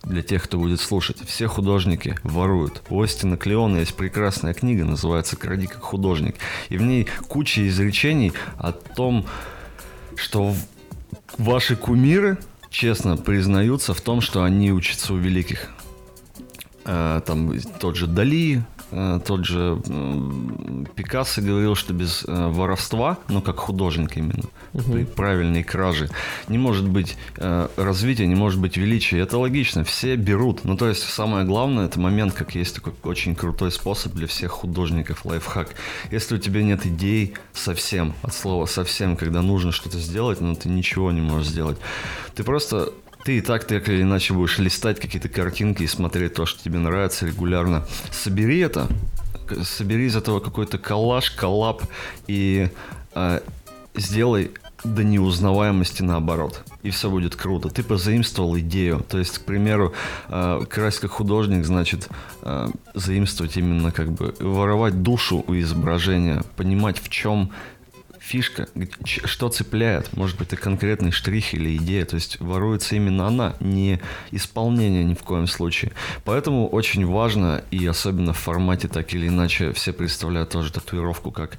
для 0.09 0.23
тех, 0.23 0.43
кто 0.43 0.57
будет 0.57 0.81
слушать. 0.81 1.17
Все 1.25 1.47
художники 1.47 2.17
воруют. 2.23 2.81
У 2.89 3.01
Остина 3.01 3.37
Клеона 3.37 3.77
есть 3.77 3.95
прекрасная 3.95 4.53
книга, 4.53 4.83
называется 4.83 5.37
«Кради 5.37 5.67
как 5.67 5.81
художник». 5.81 6.35
И 6.67 6.77
в 6.77 6.81
ней 6.81 7.07
куча 7.27 7.67
изречений 7.67 8.33
о 8.57 8.71
том, 8.73 9.25
что 10.15 10.53
ваши 11.37 11.75
кумиры 11.75 12.37
честно 12.69 13.15
признаются 13.15 13.93
в 13.93 14.01
том, 14.01 14.19
что 14.21 14.43
они 14.43 14.71
учатся 14.71 15.13
у 15.13 15.17
великих. 15.17 15.69
А, 16.85 17.21
там 17.21 17.57
тот 17.79 17.95
же 17.95 18.07
Дали, 18.07 18.63
Э, 18.78 18.78
тот 19.25 19.45
же 19.45 19.77
Пикассо 20.95 21.41
говорил, 21.41 21.75
что 21.75 21.93
без 21.93 22.23
э, 22.27 22.47
воровства, 22.47 23.17
ну 23.27 23.41
как 23.41 23.57
художник 23.57 24.17
именно, 24.17 24.45
угу. 24.73 25.05
правильной 25.15 25.63
краже, 25.63 26.09
не 26.47 26.57
может 26.57 26.87
быть 26.87 27.17
э, 27.37 27.67
развития, 27.77 28.27
не 28.27 28.35
может 28.35 28.59
быть 28.59 28.77
величия. 28.77 29.19
Это 29.19 29.37
логично, 29.37 29.83
все 29.83 30.15
берут. 30.15 30.63
Ну 30.63 30.75
то 30.75 30.87
есть 30.87 31.03
самое 31.03 31.45
главное, 31.45 31.85
это 31.85 31.99
момент, 31.99 32.33
как 32.33 32.55
есть 32.55 32.75
такой 32.75 32.93
очень 33.03 33.35
крутой 33.35 33.71
способ 33.71 34.13
для 34.13 34.27
всех 34.27 34.51
художников, 34.51 35.25
лайфхак. 35.25 35.75
Если 36.11 36.35
у 36.35 36.37
тебя 36.37 36.63
нет 36.63 36.85
идей 36.85 37.33
совсем, 37.53 38.13
от 38.23 38.33
слова 38.33 38.65
совсем, 38.65 39.15
когда 39.15 39.41
нужно 39.41 39.71
что-то 39.71 39.99
сделать, 39.99 40.41
но 40.41 40.55
ты 40.55 40.69
ничего 40.69 41.11
не 41.11 41.21
можешь 41.21 41.49
сделать, 41.49 41.77
ты 42.35 42.43
просто 42.43 42.91
ты 43.23 43.37
и 43.37 43.41
так 43.41 43.65
так 43.65 43.89
или 43.89 44.01
иначе 44.01 44.33
будешь 44.33 44.59
листать 44.59 44.99
какие-то 44.99 45.29
картинки 45.29 45.83
и 45.83 45.87
смотреть 45.87 46.33
то, 46.33 46.45
что 46.45 46.63
тебе 46.63 46.79
нравится 46.79 47.25
регулярно. 47.25 47.85
Собери 48.11 48.59
это, 48.59 48.87
собери 49.63 50.05
из 50.05 50.15
этого 50.15 50.39
какой-то 50.39 50.77
коллаж, 50.77 51.31
коллап 51.31 51.83
и 52.27 52.69
э, 53.15 53.39
сделай 53.95 54.51
до 54.83 55.03
неузнаваемости 55.03 56.03
наоборот. 56.03 56.63
И 56.83 56.89
все 56.89 57.09
будет 57.09 57.35
круто. 57.35 57.69
Ты 57.69 57.83
позаимствовал 57.83 58.57
идею. 58.59 59.05
То 59.07 59.19
есть, 59.19 59.39
к 59.39 59.41
примеру, 59.41 59.93
э, 60.29 60.61
красть 60.69 60.99
как 60.99 61.11
художник, 61.11 61.65
значит, 61.65 62.07
э, 62.43 62.67
заимствовать 62.93 63.57
именно 63.57 63.91
как 63.91 64.11
бы 64.11 64.33
воровать 64.39 65.01
душу 65.01 65.43
у 65.47 65.55
изображения, 65.55 66.43
понимать 66.55 66.99
в 66.99 67.09
чем 67.09 67.51
фишка, 68.29 68.67
что 69.05 69.49
цепляет, 69.49 70.15
может 70.15 70.37
быть, 70.37 70.49
это 70.49 70.61
конкретный 70.61 71.11
штрих 71.11 71.55
или 71.55 71.75
идея, 71.77 72.05
то 72.05 72.15
есть 72.15 72.39
воруется 72.39 72.95
именно 72.95 73.25
она, 73.25 73.55
не 73.59 73.99
исполнение 74.31 75.03
ни 75.03 75.15
в 75.15 75.23
коем 75.23 75.47
случае. 75.47 75.93
Поэтому 76.25 76.67
очень 76.67 77.05
важно, 77.07 77.63
и 77.71 77.85
особенно 77.87 78.33
в 78.33 78.37
формате 78.37 78.87
так 78.87 79.13
или 79.15 79.27
иначе, 79.27 79.73
все 79.73 79.93
представляют 79.93 80.49
тоже 80.49 80.71
татуировку 80.71 81.31
как 81.31 81.57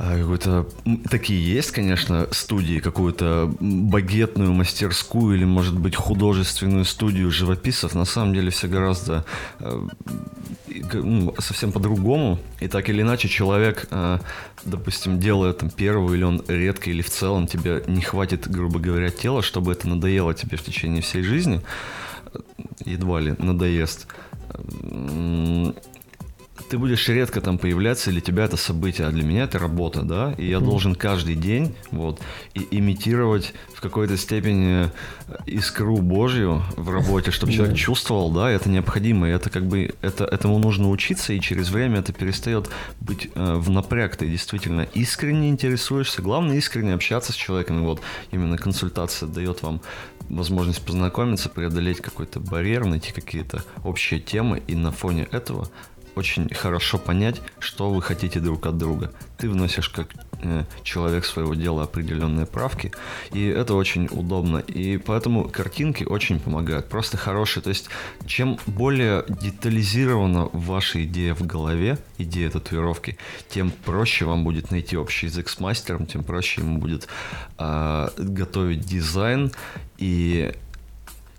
а, 0.00 0.16
какой-то... 0.16 0.64
Такие 1.10 1.54
есть, 1.54 1.72
конечно, 1.72 2.28
студии, 2.30 2.78
какую-то 2.78 3.52
багетную 3.58 4.52
мастерскую 4.52 5.36
или, 5.36 5.44
может 5.44 5.76
быть, 5.76 5.96
художественную 5.96 6.84
студию 6.84 7.32
живописцев. 7.32 7.94
На 7.94 8.04
самом 8.04 8.32
деле 8.32 8.50
все 8.50 8.68
гораздо 8.68 9.24
э, 9.58 9.86
ну, 10.92 11.34
совсем 11.38 11.72
по-другому. 11.72 12.38
И 12.60 12.68
так 12.68 12.88
или 12.88 13.02
иначе 13.02 13.26
человек, 13.26 13.88
э, 13.90 14.18
допустим, 14.68 15.18
делая 15.18 15.52
там 15.52 15.70
первую, 15.70 16.16
или 16.16 16.24
он 16.24 16.44
редко, 16.48 16.90
или 16.90 17.02
в 17.02 17.10
целом 17.10 17.46
тебе 17.46 17.82
не 17.86 18.02
хватит, 18.02 18.48
грубо 18.48 18.78
говоря, 18.78 19.10
тела, 19.10 19.42
чтобы 19.42 19.72
это 19.72 19.88
надоело 19.88 20.34
тебе 20.34 20.56
в 20.56 20.62
течение 20.62 21.02
всей 21.02 21.22
жизни, 21.22 21.60
э, 22.32 22.38
едва 22.84 23.20
ли 23.20 23.34
надоест 23.38 24.06
ты 26.68 26.78
будешь 26.78 27.08
редко 27.08 27.40
там 27.40 27.58
появляться, 27.58 28.10
для 28.10 28.20
тебя 28.20 28.44
это 28.44 28.56
событие, 28.56 29.06
а 29.06 29.10
для 29.10 29.22
меня 29.24 29.44
это 29.44 29.58
работа, 29.58 30.02
да, 30.02 30.34
и 30.38 30.46
я 30.46 30.58
mm. 30.58 30.64
должен 30.64 30.94
каждый 30.94 31.34
день 31.34 31.74
вот 31.90 32.20
и 32.54 32.66
имитировать 32.70 33.54
в 33.74 33.80
какой-то 33.80 34.16
степени 34.16 34.86
э, 34.86 34.90
искру 35.46 35.96
Божью 35.98 36.62
в 36.76 36.90
работе, 36.90 37.30
чтобы 37.30 37.52
человек 37.52 37.76
чувствовал, 37.76 38.30
да, 38.30 38.50
это 38.50 38.68
необходимо, 38.68 39.28
и 39.28 39.32
это 39.32 39.50
как 39.50 39.66
бы 39.66 39.94
это 40.02 40.24
этому 40.24 40.58
нужно 40.58 40.90
учиться, 40.90 41.32
и 41.32 41.40
через 41.40 41.70
время 41.70 42.00
это 42.00 42.12
перестает 42.12 42.68
быть 43.00 43.30
э, 43.34 43.54
в 43.54 43.70
напряг, 43.70 44.16
ты 44.16 44.28
действительно 44.28 44.82
искренне 44.94 45.48
интересуешься, 45.48 46.22
главное 46.22 46.56
искренне 46.56 46.94
общаться 46.94 47.32
с 47.32 47.36
человеком, 47.36 47.78
и 47.78 47.82
вот 47.82 48.00
именно 48.30 48.58
консультация 48.58 49.28
дает 49.28 49.62
вам 49.62 49.80
возможность 50.28 50.84
познакомиться, 50.84 51.48
преодолеть 51.48 52.00
какой-то 52.00 52.40
барьер, 52.40 52.84
найти 52.84 53.12
какие-то 53.12 53.64
общие 53.84 54.20
темы, 54.20 54.62
и 54.66 54.74
на 54.74 54.92
фоне 54.92 55.26
этого 55.30 55.68
очень 56.18 56.52
хорошо 56.52 56.98
понять, 56.98 57.40
что 57.60 57.90
вы 57.90 58.02
хотите 58.02 58.40
друг 58.40 58.66
от 58.66 58.76
друга. 58.76 59.12
Ты 59.36 59.48
вносишь 59.48 59.88
как 59.88 60.08
э, 60.42 60.64
человек 60.82 61.24
своего 61.24 61.54
дела 61.54 61.84
определенные 61.84 62.44
правки, 62.44 62.92
и 63.32 63.46
это 63.46 63.74
очень 63.74 64.08
удобно. 64.10 64.58
И 64.58 64.98
поэтому 64.98 65.48
картинки 65.48 66.04
очень 66.04 66.40
помогают. 66.40 66.88
Просто 66.88 67.16
хорошие. 67.16 67.62
То 67.62 67.70
есть, 67.70 67.88
чем 68.26 68.58
более 68.66 69.24
детализирована 69.28 70.48
ваша 70.52 71.04
идея 71.04 71.34
в 71.34 71.46
голове, 71.46 71.98
идея 72.18 72.50
татуировки, 72.50 73.16
тем 73.48 73.70
проще 73.70 74.24
вам 74.24 74.44
будет 74.44 74.70
найти 74.70 74.96
общий 74.96 75.26
язык 75.26 75.48
с 75.48 75.60
мастером, 75.60 76.06
тем 76.06 76.24
проще 76.24 76.62
ему 76.62 76.78
будет 76.78 77.08
э, 77.58 78.08
готовить 78.18 78.80
дизайн, 78.80 79.52
и 79.98 80.52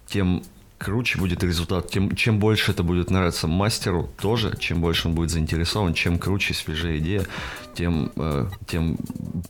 тем 0.07 0.41
круче 0.79 1.19
будет 1.19 1.43
результат. 1.43 1.91
Тем, 1.91 2.15
чем 2.15 2.39
больше 2.39 2.71
это 2.71 2.81
будет 2.81 3.11
нравиться 3.11 3.47
мастеру 3.47 4.09
тоже, 4.19 4.55
чем 4.57 4.81
больше 4.81 5.09
он 5.09 5.13
будет 5.13 5.29
заинтересован, 5.29 5.93
чем 5.93 6.17
круче, 6.17 6.53
свежая 6.53 6.97
идея, 6.97 7.25
тем, 7.75 8.11
э, 8.15 8.47
тем 8.65 8.97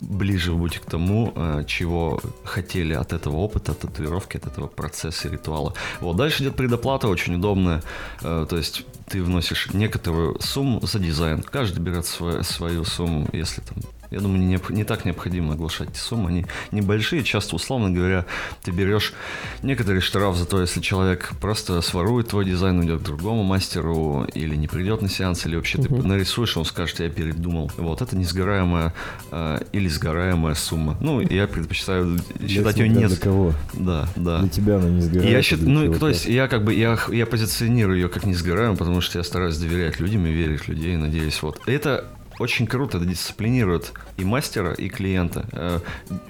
ближе 0.02 0.52
вы 0.52 0.58
будете 0.58 0.80
к 0.80 0.86
тому, 0.86 1.32
э, 1.36 1.64
чего 1.68 2.20
хотели 2.44 2.94
от 2.94 3.14
этого 3.14 3.38
опыта, 3.38 3.72
от 3.72 3.80
татуировки, 3.80 4.38
от 4.38 4.48
этого 4.48 4.68
процесса 4.68 5.30
ритуала. 5.30 5.74
Вот 6.02 6.18
дальше 6.18 6.44
идет 6.44 6.56
предоплата, 6.56 7.08
очень 7.08 7.36
удобная. 7.36 7.82
Э, 8.22 8.46
то 8.50 8.58
есть 8.58 8.86
ты 9.08 9.24
вносишь 9.24 9.70
некоторую 9.74 10.40
сумму 10.42 10.82
за 10.82 11.00
дизайн. 11.00 11.44
Каждый 11.44 11.80
берет 11.80 12.06
свою, 12.06 12.44
свою 12.44 12.84
сумму, 12.84 13.28
если 13.32 13.62
там 13.62 13.78
я 14.12 14.22
думаю, 14.22 14.42
не, 14.42 14.60
не 14.70 14.84
так 14.84 15.06
необходимо 15.06 15.54
оглашать 15.54 15.90
эти 15.90 16.00
суммы. 16.00 16.30
Они 16.30 16.46
небольшие. 16.72 17.24
Часто, 17.24 17.56
условно 17.56 17.92
говоря, 17.92 18.26
ты 18.64 18.72
берешь 18.72 19.14
некоторый 19.62 20.02
штраф 20.02 20.36
за 20.36 20.46
то, 20.46 20.60
если 20.60 20.82
человек 20.82 21.19
просто 21.40 21.82
сворует 21.82 22.30
твой 22.30 22.46
дизайн, 22.46 22.80
уйдет 22.80 23.02
к 23.02 23.04
другому 23.04 23.44
мастеру, 23.44 24.26
или 24.34 24.56
не 24.56 24.68
придет 24.68 25.02
на 25.02 25.10
сеанс, 25.10 25.46
или 25.46 25.56
вообще 25.56 25.78
uh-huh. 25.78 26.02
ты 26.02 26.08
нарисуешь, 26.08 26.58
он 26.58 26.66
скажет, 26.66 27.00
я 27.00 27.10
передумал. 27.10 27.72
Вот 27.78 28.02
это 28.02 28.16
несгораемая 28.16 28.94
э, 29.32 29.60
или 29.72 29.88
сгораемая 29.88 30.56
сумма. 30.56 30.98
Ну, 31.02 31.22
я 31.22 31.48
предпочитаю 31.48 32.20
считать 32.48 32.78
ее 32.78 32.90
не... 32.90 33.08
Для 33.08 33.18
кого? 33.18 33.54
Да, 33.74 34.08
да. 34.16 34.40
Для 34.40 34.50
тебя 34.50 34.76
она 34.78 34.90
не 34.90 35.02
сгорает. 35.02 35.32
Я 35.32 35.42
счит... 35.42 35.62
Ну, 35.62 35.94
то 35.94 36.10
есть 36.10 36.26
я 36.26 36.48
как 36.48 36.64
бы, 36.64 36.74
я, 36.74 36.98
я 37.12 37.26
позиционирую 37.26 37.98
ее 37.98 38.10
как 38.10 38.26
несгораемую, 38.26 38.78
потому 38.78 39.02
что 39.02 39.18
я 39.18 39.24
стараюсь 39.24 39.58
доверять 39.58 40.00
людям 40.00 40.26
и 40.26 40.32
верить 40.32 40.62
в 40.62 40.68
людей, 40.70 40.96
надеюсь. 40.98 41.42
Вот. 41.42 41.62
Это 41.66 42.06
очень 42.40 42.68
круто, 42.68 42.98
это 42.98 43.06
дисциплинирует 43.06 43.94
и 44.18 44.24
мастера, 44.24 44.74
и 44.74 44.90
клиента. 44.90 45.46
Э, 45.52 45.80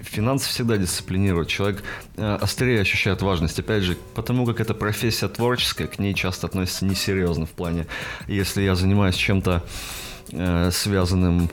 финансы 0.01 0.49
всегда 0.49 0.77
дисциплинируют. 0.77 1.47
Человек 1.49 1.83
э, 2.17 2.37
острее 2.41 2.81
ощущает 2.81 3.21
важность. 3.21 3.59
Опять 3.59 3.83
же, 3.83 3.97
потому 4.15 4.45
как 4.45 4.59
это 4.59 4.73
профессия 4.73 5.27
творческая, 5.27 5.87
к 5.87 5.99
ней 5.99 6.13
часто 6.13 6.47
относятся 6.47 6.85
несерьезно 6.85 7.45
в 7.45 7.51
плане, 7.51 7.85
если 8.27 8.63
я 8.63 8.75
занимаюсь 8.75 9.15
чем-то 9.15 9.63
э, 10.31 10.71
связанным 10.71 11.49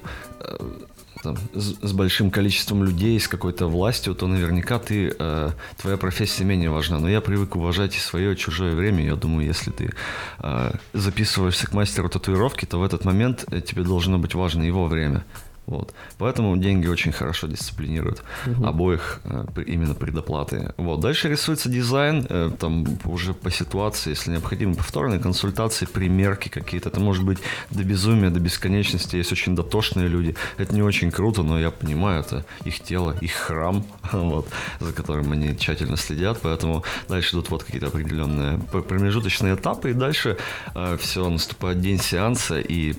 там, 1.26 1.36
с, 1.54 1.74
с 1.82 1.92
большим 1.92 2.30
количеством 2.30 2.84
людей, 2.84 3.18
с 3.18 3.28
какой-то 3.28 3.66
властью, 3.66 4.14
то 4.14 4.26
наверняка 4.26 4.78
ты, 4.78 5.12
э, 5.18 5.50
твоя 5.76 5.96
профессия 5.96 6.44
менее 6.44 6.70
важна. 6.70 6.98
Но 7.00 7.08
я 7.08 7.20
привык 7.20 7.56
уважать 7.56 7.96
и 7.96 7.98
свое, 7.98 8.32
и 8.32 8.36
чужое 8.36 8.74
время. 8.74 9.04
Я 9.04 9.16
думаю, 9.16 9.46
если 9.46 9.70
ты 9.70 9.92
э, 10.38 10.72
записываешься 10.92 11.66
к 11.66 11.72
мастеру 11.72 12.08
татуировки, 12.08 12.64
то 12.64 12.78
в 12.78 12.84
этот 12.84 13.04
момент 13.04 13.44
э, 13.50 13.60
тебе 13.60 13.82
должно 13.82 14.18
быть 14.18 14.34
важно 14.34 14.62
его 14.62 14.86
время. 14.86 15.24
Вот. 15.66 15.92
Поэтому 16.18 16.56
деньги 16.56 16.86
очень 16.86 17.12
хорошо 17.12 17.48
дисциплинируют 17.48 18.22
угу. 18.46 18.66
обоих 18.66 19.20
э, 19.24 19.44
именно 19.66 19.94
предоплаты. 19.94 20.72
Вот. 20.76 21.00
Дальше 21.00 21.28
рисуется 21.28 21.68
дизайн, 21.68 22.26
э, 22.28 22.50
там 22.58 22.86
уже 23.04 23.34
по 23.34 23.50
ситуации, 23.50 24.10
если 24.10 24.30
необходимо, 24.30 24.74
повторные 24.74 25.18
консультации, 25.18 25.86
примерки 25.86 26.48
какие-то. 26.48 26.88
Это 26.88 27.00
может 27.00 27.24
быть 27.24 27.38
до 27.70 27.82
безумия, 27.82 28.30
до 28.30 28.38
бесконечности. 28.38 29.16
Есть 29.16 29.32
очень 29.32 29.56
дотошные 29.56 30.08
люди. 30.08 30.36
Это 30.56 30.72
не 30.72 30.82
очень 30.82 31.10
круто, 31.10 31.42
но 31.42 31.58
я 31.58 31.70
понимаю, 31.70 32.20
это 32.20 32.44
их 32.64 32.80
тело, 32.80 33.16
их 33.20 33.32
храм, 33.32 33.84
вот, 34.12 34.48
за 34.80 34.92
которым 34.92 35.32
они 35.32 35.56
тщательно 35.56 35.96
следят. 35.96 36.38
Поэтому 36.42 36.84
дальше 37.08 37.34
идут 37.34 37.50
вот 37.50 37.64
какие-то 37.64 37.88
определенные 37.88 38.58
промежуточные 38.58 39.56
этапы, 39.56 39.90
и 39.90 39.94
дальше 39.94 40.36
э, 40.74 40.96
все, 41.00 41.28
наступает 41.28 41.80
день 41.80 41.98
сеанса, 41.98 42.60
и 42.60 42.94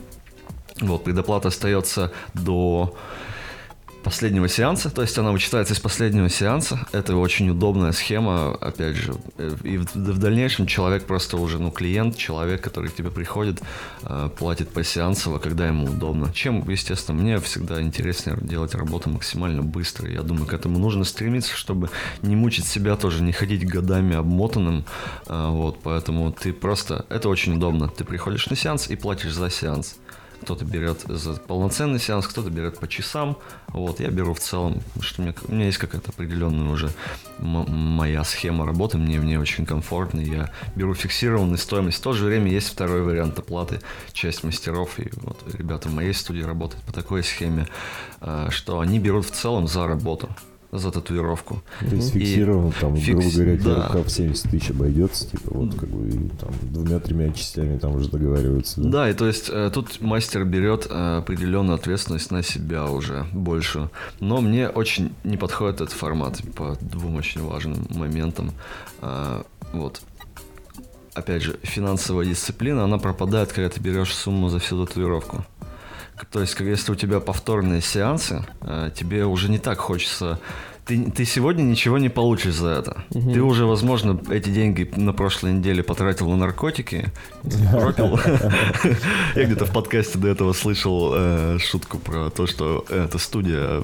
вот, 0.82 1.04
предоплата 1.04 1.48
остается 1.50 2.12
до 2.34 2.96
последнего 4.08 4.48
сеанса, 4.48 4.90
то 4.90 5.02
есть 5.02 5.18
она 5.18 5.34
вычитается 5.34 5.74
из 5.74 5.82
последнего 5.82 6.30
сеанса. 6.30 6.88
Это 6.94 7.18
очень 7.18 7.50
удобная 7.50 7.92
схема, 7.92 8.54
опять 8.54 8.96
же. 8.96 9.16
И 9.64 9.78
в, 9.78 9.94
в 9.96 10.18
дальнейшем 10.18 10.66
человек 10.66 11.04
просто 11.04 11.36
уже, 11.36 11.60
ну, 11.60 11.72
клиент, 11.72 12.16
человек, 12.16 12.62
который 12.62 12.90
к 12.90 12.96
тебе 12.96 13.12
приходит, 13.12 13.62
э, 14.04 14.30
платит 14.38 14.70
по 14.70 14.82
сеансово, 14.82 15.40
когда 15.40 15.68
ему 15.68 15.88
удобно. 15.88 16.32
Чем, 16.34 16.64
естественно, 16.70 17.22
мне 17.22 17.38
всегда 17.40 17.82
интереснее 17.82 18.38
делать 18.40 18.76
работу 18.76 19.10
максимально 19.10 19.62
быстро. 19.62 20.10
Я 20.10 20.22
думаю, 20.22 20.46
к 20.46 20.54
этому 20.54 20.80
нужно 20.80 21.04
стремиться, 21.04 21.54
чтобы 21.54 21.90
не 22.22 22.38
мучить 22.38 22.66
себя 22.66 22.96
тоже, 22.96 23.22
не 23.22 23.34
ходить 23.34 23.68
годами 23.68 24.16
обмотанным. 24.16 24.86
Э, 25.28 25.50
вот, 25.50 25.80
поэтому 25.84 26.32
ты 26.32 26.54
просто... 26.54 27.06
Это 27.10 27.28
очень 27.28 27.56
удобно. 27.56 27.90
Ты 27.90 28.06
приходишь 28.06 28.50
на 28.50 28.56
сеанс 28.56 28.90
и 28.90 28.96
платишь 28.96 29.34
за 29.34 29.50
сеанс. 29.50 29.98
Кто-то 30.42 30.66
берет 30.66 31.02
за 31.08 31.34
полноценный 31.34 32.00
сеанс, 32.00 32.28
кто-то 32.28 32.50
берет 32.50 32.80
по 32.80 32.88
часам. 32.88 33.38
Вот, 33.68 34.00
я 34.00 34.10
беру 34.10 34.34
в 34.34 34.40
целом, 34.40 34.82
что 35.02 35.22
у 35.22 35.26
меня, 35.26 35.36
у 35.48 35.54
меня 35.54 35.66
есть 35.66 35.78
какая-то 35.78 36.12
определенная 36.12 36.70
уже 36.70 36.90
моя 37.40 38.24
схема 38.24 38.66
работы, 38.66 38.98
мне 38.98 39.20
в 39.20 39.26
ней 39.26 39.38
очень 39.38 39.66
комфортно. 39.66 40.20
Я 40.20 40.52
беру 40.76 40.94
фиксированную 40.94 41.58
стоимость. 41.58 42.00
В 42.00 42.02
то 42.02 42.14
же 42.14 42.26
время 42.26 42.52
есть 42.52 42.70
второй 42.70 43.02
вариант 43.02 43.38
оплаты. 43.40 43.80
Часть 44.14 44.44
мастеров 44.44 45.00
и 45.00 45.10
вот 45.18 45.44
ребята 45.54 45.90
в 45.90 45.94
моей 45.94 46.14
студии 46.14 46.42
работают 46.42 46.84
по 46.86 46.94
такой 46.94 47.24
схеме, 47.24 47.68
э, 48.22 48.48
что 48.52 48.80
они 48.80 49.00
берут 49.00 49.26
в 49.26 49.32
целом 49.32 49.68
за 49.68 49.88
работу 49.88 50.30
за 50.72 50.92
татуировку. 50.92 51.62
То 51.80 51.96
есть 51.96 52.12
фиксирован, 52.12 52.74
там, 52.80 52.96
фикс... 52.96 53.18
грубо 53.18 53.32
говоря, 53.32 53.58
да. 53.64 54.04
в 54.04 54.10
70 54.10 54.52
тысяч 54.52 54.72
обойдется, 54.72 55.30
типа, 55.30 55.52
вот, 55.52 55.76
как 55.76 55.90
бы, 55.90 56.08
и, 56.08 56.30
там, 56.40 56.50
двумя-тремя 56.62 57.32
частями 57.32 57.78
там 57.78 57.96
уже 57.96 58.10
договариваются. 58.10 58.82
Да, 58.82 58.90
да 58.90 59.10
и 59.10 59.14
то 59.14 59.28
есть 59.28 59.50
э, 59.52 59.72
тут 59.74 60.02
мастер 60.02 60.44
берет 60.44 60.88
э, 60.90 61.18
определенную 61.18 61.76
ответственность 61.76 62.32
на 62.32 62.44
себя 62.44 62.86
уже 62.86 63.26
больше. 63.34 63.90
Но 64.20 64.42
мне 64.42 64.70
очень 64.70 65.14
не 65.24 65.38
подходит 65.38 65.82
этот 65.82 65.94
формат 65.94 66.42
по 66.56 66.78
двум 66.82 67.16
очень 67.16 67.42
важным 67.42 67.88
моментам. 67.90 68.52
Э, 69.02 69.44
вот. 69.74 70.02
Опять 71.14 71.42
же, 71.42 71.58
финансовая 71.64 72.26
дисциплина, 72.26 72.84
она 72.84 73.00
пропадает, 73.00 73.52
когда 73.52 73.70
ты 73.70 73.80
берешь 73.80 74.14
сумму 74.14 74.50
за 74.50 74.60
всю 74.60 74.86
татуировку. 74.86 75.46
То 76.32 76.42
есть, 76.42 76.60
если 76.60 76.92
у 76.92 76.96
тебя 76.96 77.20
повторные 77.20 77.82
сеансы, 77.82 78.46
э, 78.62 78.92
тебе 78.96 79.26
уже 79.26 79.50
не 79.50 79.60
так 79.60 79.80
хочется 79.80 80.40
ты, 80.88 81.12
ты 81.12 81.26
сегодня 81.26 81.64
ничего 81.64 81.98
не 81.98 82.10
получишь 82.10 82.56
за 82.56 82.70
это. 82.70 83.04
Угу. 83.12 83.34
Ты 83.34 83.42
уже, 83.42 83.66
возможно, 83.66 84.20
эти 84.30 84.50
деньги 84.50 84.90
на 84.96 85.14
прошлой 85.14 85.54
неделе 85.54 85.84
потратил 85.84 86.30
на 86.30 86.38
наркотики, 86.38 87.12
пропил. 87.72 88.20
Я 89.36 89.44
где-то 89.44 89.66
в 89.66 89.74
подкасте 89.74 90.18
до 90.18 90.30
этого 90.30 90.54
слышал 90.54 91.12
э, 91.14 91.58
шутку 91.60 92.00
про 92.00 92.30
то, 92.30 92.48
что 92.48 92.86
эта 92.90 93.18
студия 93.18 93.84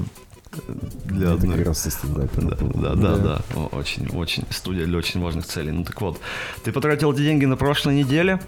для 1.05 1.31
одной... 1.31 1.57
Как 1.57 1.67
раз 1.67 1.99
да, 2.03 2.27
да, 2.73 2.95
да, 2.95 3.17
да, 3.17 3.41
очень, 3.71 4.07
очень 4.09 4.45
студия 4.49 4.85
для 4.85 4.97
очень 4.97 5.21
важных 5.21 5.45
целей. 5.45 5.71
Ну 5.71 5.83
так 5.83 5.99
вот, 5.99 6.19
ты 6.63 6.71
потратил 6.71 7.11
эти 7.11 7.21
деньги 7.21 7.45
на 7.45 7.57
прошлой 7.57 7.95
неделе, 7.95 8.39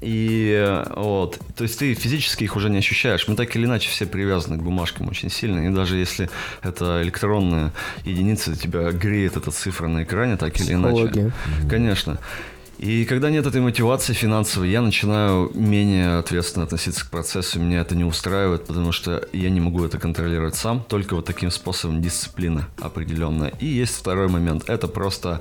и 0.00 0.82
вот, 0.96 1.38
то 1.56 1.64
есть 1.64 1.78
ты 1.78 1.94
физически 1.94 2.44
их 2.44 2.56
уже 2.56 2.70
не 2.70 2.78
ощущаешь. 2.78 3.26
Мы 3.28 3.34
так 3.34 3.54
или 3.56 3.64
иначе 3.64 3.88
все 3.90 4.06
привязаны 4.06 4.58
к 4.58 4.62
бумажкам 4.62 5.08
очень 5.08 5.30
сильно. 5.30 5.66
И 5.66 5.70
даже 5.70 5.96
если 5.96 6.30
это 6.62 7.02
электронная 7.02 7.72
единица, 8.04 8.56
тебя 8.56 8.90
греет 8.92 9.36
эта 9.36 9.50
цифра 9.50 9.88
на 9.88 10.02
экране, 10.02 10.36
так 10.36 10.58
или 10.60 10.74
иначе. 10.74 11.32
Конечно. 11.68 12.18
И 12.78 13.04
когда 13.06 13.28
нет 13.28 13.44
этой 13.44 13.60
мотивации 13.60 14.12
финансовой, 14.12 14.70
я 14.70 14.80
начинаю 14.82 15.50
менее 15.52 16.18
ответственно 16.18 16.64
относиться 16.64 17.04
к 17.04 17.10
процессу, 17.10 17.58
меня 17.58 17.80
это 17.80 17.96
не 17.96 18.04
устраивает, 18.04 18.66
потому 18.66 18.92
что 18.92 19.28
я 19.32 19.50
не 19.50 19.60
могу 19.60 19.84
это 19.84 19.98
контролировать 19.98 20.54
сам, 20.54 20.84
только 20.88 21.16
вот 21.16 21.24
таким 21.24 21.50
способом 21.50 22.00
дисциплина 22.00 22.68
определенная. 22.80 23.52
И 23.58 23.66
есть 23.66 23.96
второй 23.96 24.28
момент, 24.28 24.70
это 24.70 24.86
просто 24.86 25.40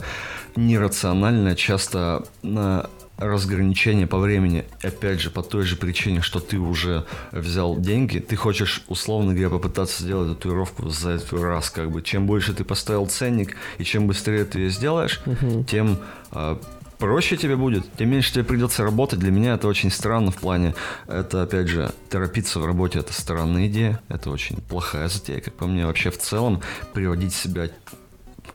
нерациональная, 0.56 1.54
часто 1.54 2.24
на 2.42 2.90
разграничение 3.18 4.08
по 4.08 4.18
времени, 4.18 4.66
опять 4.82 5.20
же, 5.20 5.30
по 5.30 5.42
той 5.42 5.64
же 5.64 5.76
причине, 5.76 6.22
что 6.22 6.40
ты 6.40 6.58
уже 6.58 7.06
взял 7.32 7.78
деньги, 7.78 8.20
ты 8.20 8.36
хочешь, 8.36 8.84
условно 8.88 9.34
говоря, 9.34 9.50
попытаться 9.50 10.04
сделать 10.04 10.38
татуировку 10.38 10.90
за 10.90 11.12
этот 11.12 11.34
раз, 11.34 11.70
как 11.70 11.92
бы, 11.92 12.02
чем 12.02 12.28
больше 12.28 12.54
ты 12.54 12.64
поставил 12.64 13.08
ценник, 13.08 13.58
и 13.78 13.84
чем 13.84 14.08
быстрее 14.08 14.46
ты 14.46 14.60
ее 14.60 14.70
сделаешь, 14.70 15.22
uh-huh. 15.26 15.66
тем 15.66 15.98
э, 16.32 16.58
проще 17.00 17.38
тебе 17.38 17.56
будет, 17.56 17.86
тем 17.98 18.10
меньше 18.10 18.34
тебе 18.34 18.44
придется 18.44 18.84
работать. 18.84 19.20
Для 19.20 19.32
меня 19.32 19.56
это 19.56 19.68
очень 19.68 19.92
странно 19.92 20.32
в 20.32 20.38
плане, 20.38 20.76
это, 21.08 21.44
опять 21.44 21.68
же, 21.68 21.92
торопиться 22.10 22.60
в 22.60 22.66
работе, 22.66 23.00
это 23.00 23.14
странная 23.14 23.68
идея, 23.68 24.00
это 24.10 24.30
очень 24.30 24.58
плохая 24.58 25.08
затея, 25.08 25.42
как 25.42 25.54
по 25.56 25.66
мне, 25.66 25.86
вообще 25.86 26.12
в 26.12 26.18
целом 26.18 26.62
приводить 26.94 27.34
себя 27.34 27.70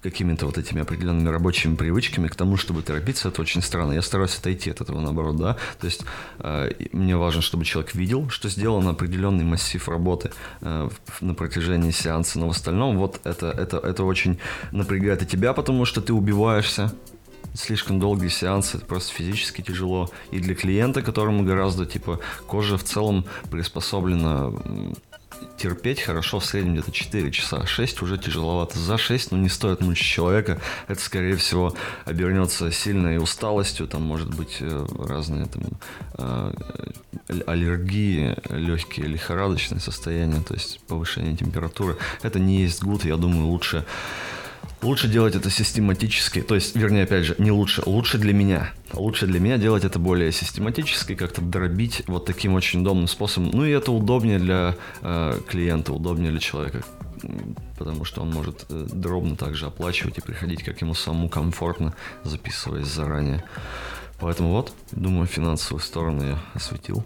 какими-то 0.03 0.47
вот 0.47 0.59
этими 0.59 0.83
определенными 0.83 1.29
рабочими 1.29 1.77
привычками 1.77 2.29
к 2.29 2.35
тому, 2.35 2.57
чтобы 2.57 2.83
торопиться, 2.83 3.29
это 3.29 3.41
очень 3.41 3.63
странно. 3.63 3.93
Я 3.93 4.03
стараюсь 4.03 4.37
отойти 4.37 4.71
от 4.71 4.81
этого, 4.81 5.01
наоборот, 5.01 5.37
да. 5.37 5.57
То 5.81 5.87
есть 5.87 6.05
э, 6.41 6.73
мне 6.93 7.17
важно, 7.17 7.41
чтобы 7.41 7.65
человек 7.65 7.95
видел, 7.95 8.29
что 8.29 8.49
сделан 8.49 8.89
определенный 8.89 9.45
массив 9.45 9.89
работы 9.89 10.33
э, 10.61 10.89
на 11.21 11.35
протяжении 11.35 11.93
сеанса, 11.93 12.39
но 12.39 12.49
в 12.49 12.51
остальном 12.51 12.99
вот 12.99 13.21
это, 13.25 13.51
это, 13.51 13.79
это 13.79 14.05
очень 14.05 14.39
напрягает 14.73 15.23
и 15.23 15.27
тебя, 15.27 15.53
потому 15.53 15.85
что 15.85 16.01
ты 16.01 16.13
убиваешься, 16.13 16.93
слишком 17.55 18.01
долгий 18.01 18.29
сеанс, 18.29 18.75
это 18.75 18.85
просто 18.85 19.13
физически 19.15 19.63
тяжело. 19.63 20.11
И 20.31 20.41
для 20.41 20.55
клиента, 20.55 21.03
которому 21.03 21.45
гораздо, 21.45 21.87
типа, 21.87 22.21
кожа 22.47 22.77
в 22.77 22.85
целом 22.85 23.25
приспособлена 23.51 24.53
терпеть 25.57 26.01
хорошо 26.01 26.39
в 26.41 26.45
среднем 26.45 26.75
где-то 26.75 26.93
4 26.93 27.31
часа. 27.31 27.67
6 27.67 28.03
уже 28.03 28.19
тяжеловато. 28.19 28.79
За 28.79 28.99
6, 28.99 29.33
ну, 29.33 29.39
не 29.39 29.49
стоит 29.49 29.81
мучить 29.81 30.07
человека. 30.07 30.61
Это, 30.89 31.01
скорее 31.01 31.37
всего, 31.37 31.75
обернется 32.05 32.71
сильной 32.71 33.19
усталостью. 33.19 33.87
Там, 33.87 34.03
может 34.03 34.35
быть, 34.35 34.59
э, 34.61 34.87
разные 34.99 35.47
там 35.47 35.63
э, 36.19 36.53
аллергии, 37.47 38.37
легкие 38.51 39.07
лихорадочные 39.07 39.81
состояния, 39.81 40.41
то 40.41 40.55
есть 40.55 40.81
повышение 40.87 41.37
температуры. 41.37 41.97
Это 42.23 42.39
не 42.39 42.63
есть 42.63 42.83
гуд. 42.83 43.05
Я 43.05 43.17
думаю, 43.17 43.47
лучше 43.47 43.85
Лучше 44.83 45.07
делать 45.07 45.37
это 45.37 45.49
систематически, 45.49 46.43
то 46.43 46.57
есть, 46.57 46.75
вернее, 46.75 47.05
опять 47.05 47.25
же, 47.25 47.37
не 47.39 47.53
лучше, 47.53 47.83
лучше 47.87 48.19
для 48.19 48.33
меня. 48.33 48.73
Лучше 48.93 49.27
для 49.27 49.39
меня 49.39 49.57
делать 49.57 49.85
это 49.85 50.01
более 50.01 50.33
систематически, 50.33 51.15
как-то 51.15 51.41
дробить 51.41 52.03
вот 52.09 52.27
таким 52.27 52.55
очень 52.55 52.81
удобным 52.81 53.07
способом. 53.07 53.51
Ну 53.53 53.65
и 53.65 53.71
это 53.71 53.93
удобнее 53.93 54.41
для 54.41 54.75
э, 55.03 55.39
клиента, 55.49 55.93
удобнее 55.93 56.33
для 56.33 56.41
человека, 56.41 56.83
потому 57.79 58.05
что 58.05 58.23
он 58.23 58.31
может 58.31 58.67
э, 58.71 58.87
дробно 58.93 59.37
также 59.37 59.67
оплачивать 59.67 60.19
и 60.19 60.21
приходить, 60.21 60.65
как 60.65 60.81
ему 60.81 60.95
самому 60.95 61.29
комфортно, 61.29 61.95
записываясь 62.25 62.89
заранее. 62.89 63.45
Поэтому 64.19 64.51
вот, 64.51 64.73
думаю, 64.91 65.27
финансовую 65.27 65.81
сторону 65.81 66.25
я 66.25 66.39
осветил. 66.55 67.05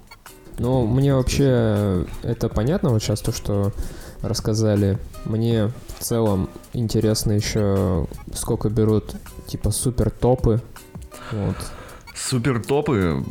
Ну, 0.58 0.86
мне 0.86 1.14
вообще 1.14 2.06
это 2.22 2.48
понятно 2.48 2.88
вот 2.88 3.02
сейчас 3.02 3.20
то, 3.20 3.32
что 3.32 3.72
рассказали. 4.22 4.98
Мне 5.26 5.70
в 5.98 6.04
целом 6.04 6.48
интересно 6.72 7.32
еще, 7.32 8.06
сколько 8.34 8.68
берут 8.68 9.14
типа 9.46 9.70
супер 9.70 10.10
топы. 10.10 10.60
Вот. 11.32 11.56
Супер 12.14 12.62
топы 12.62 13.24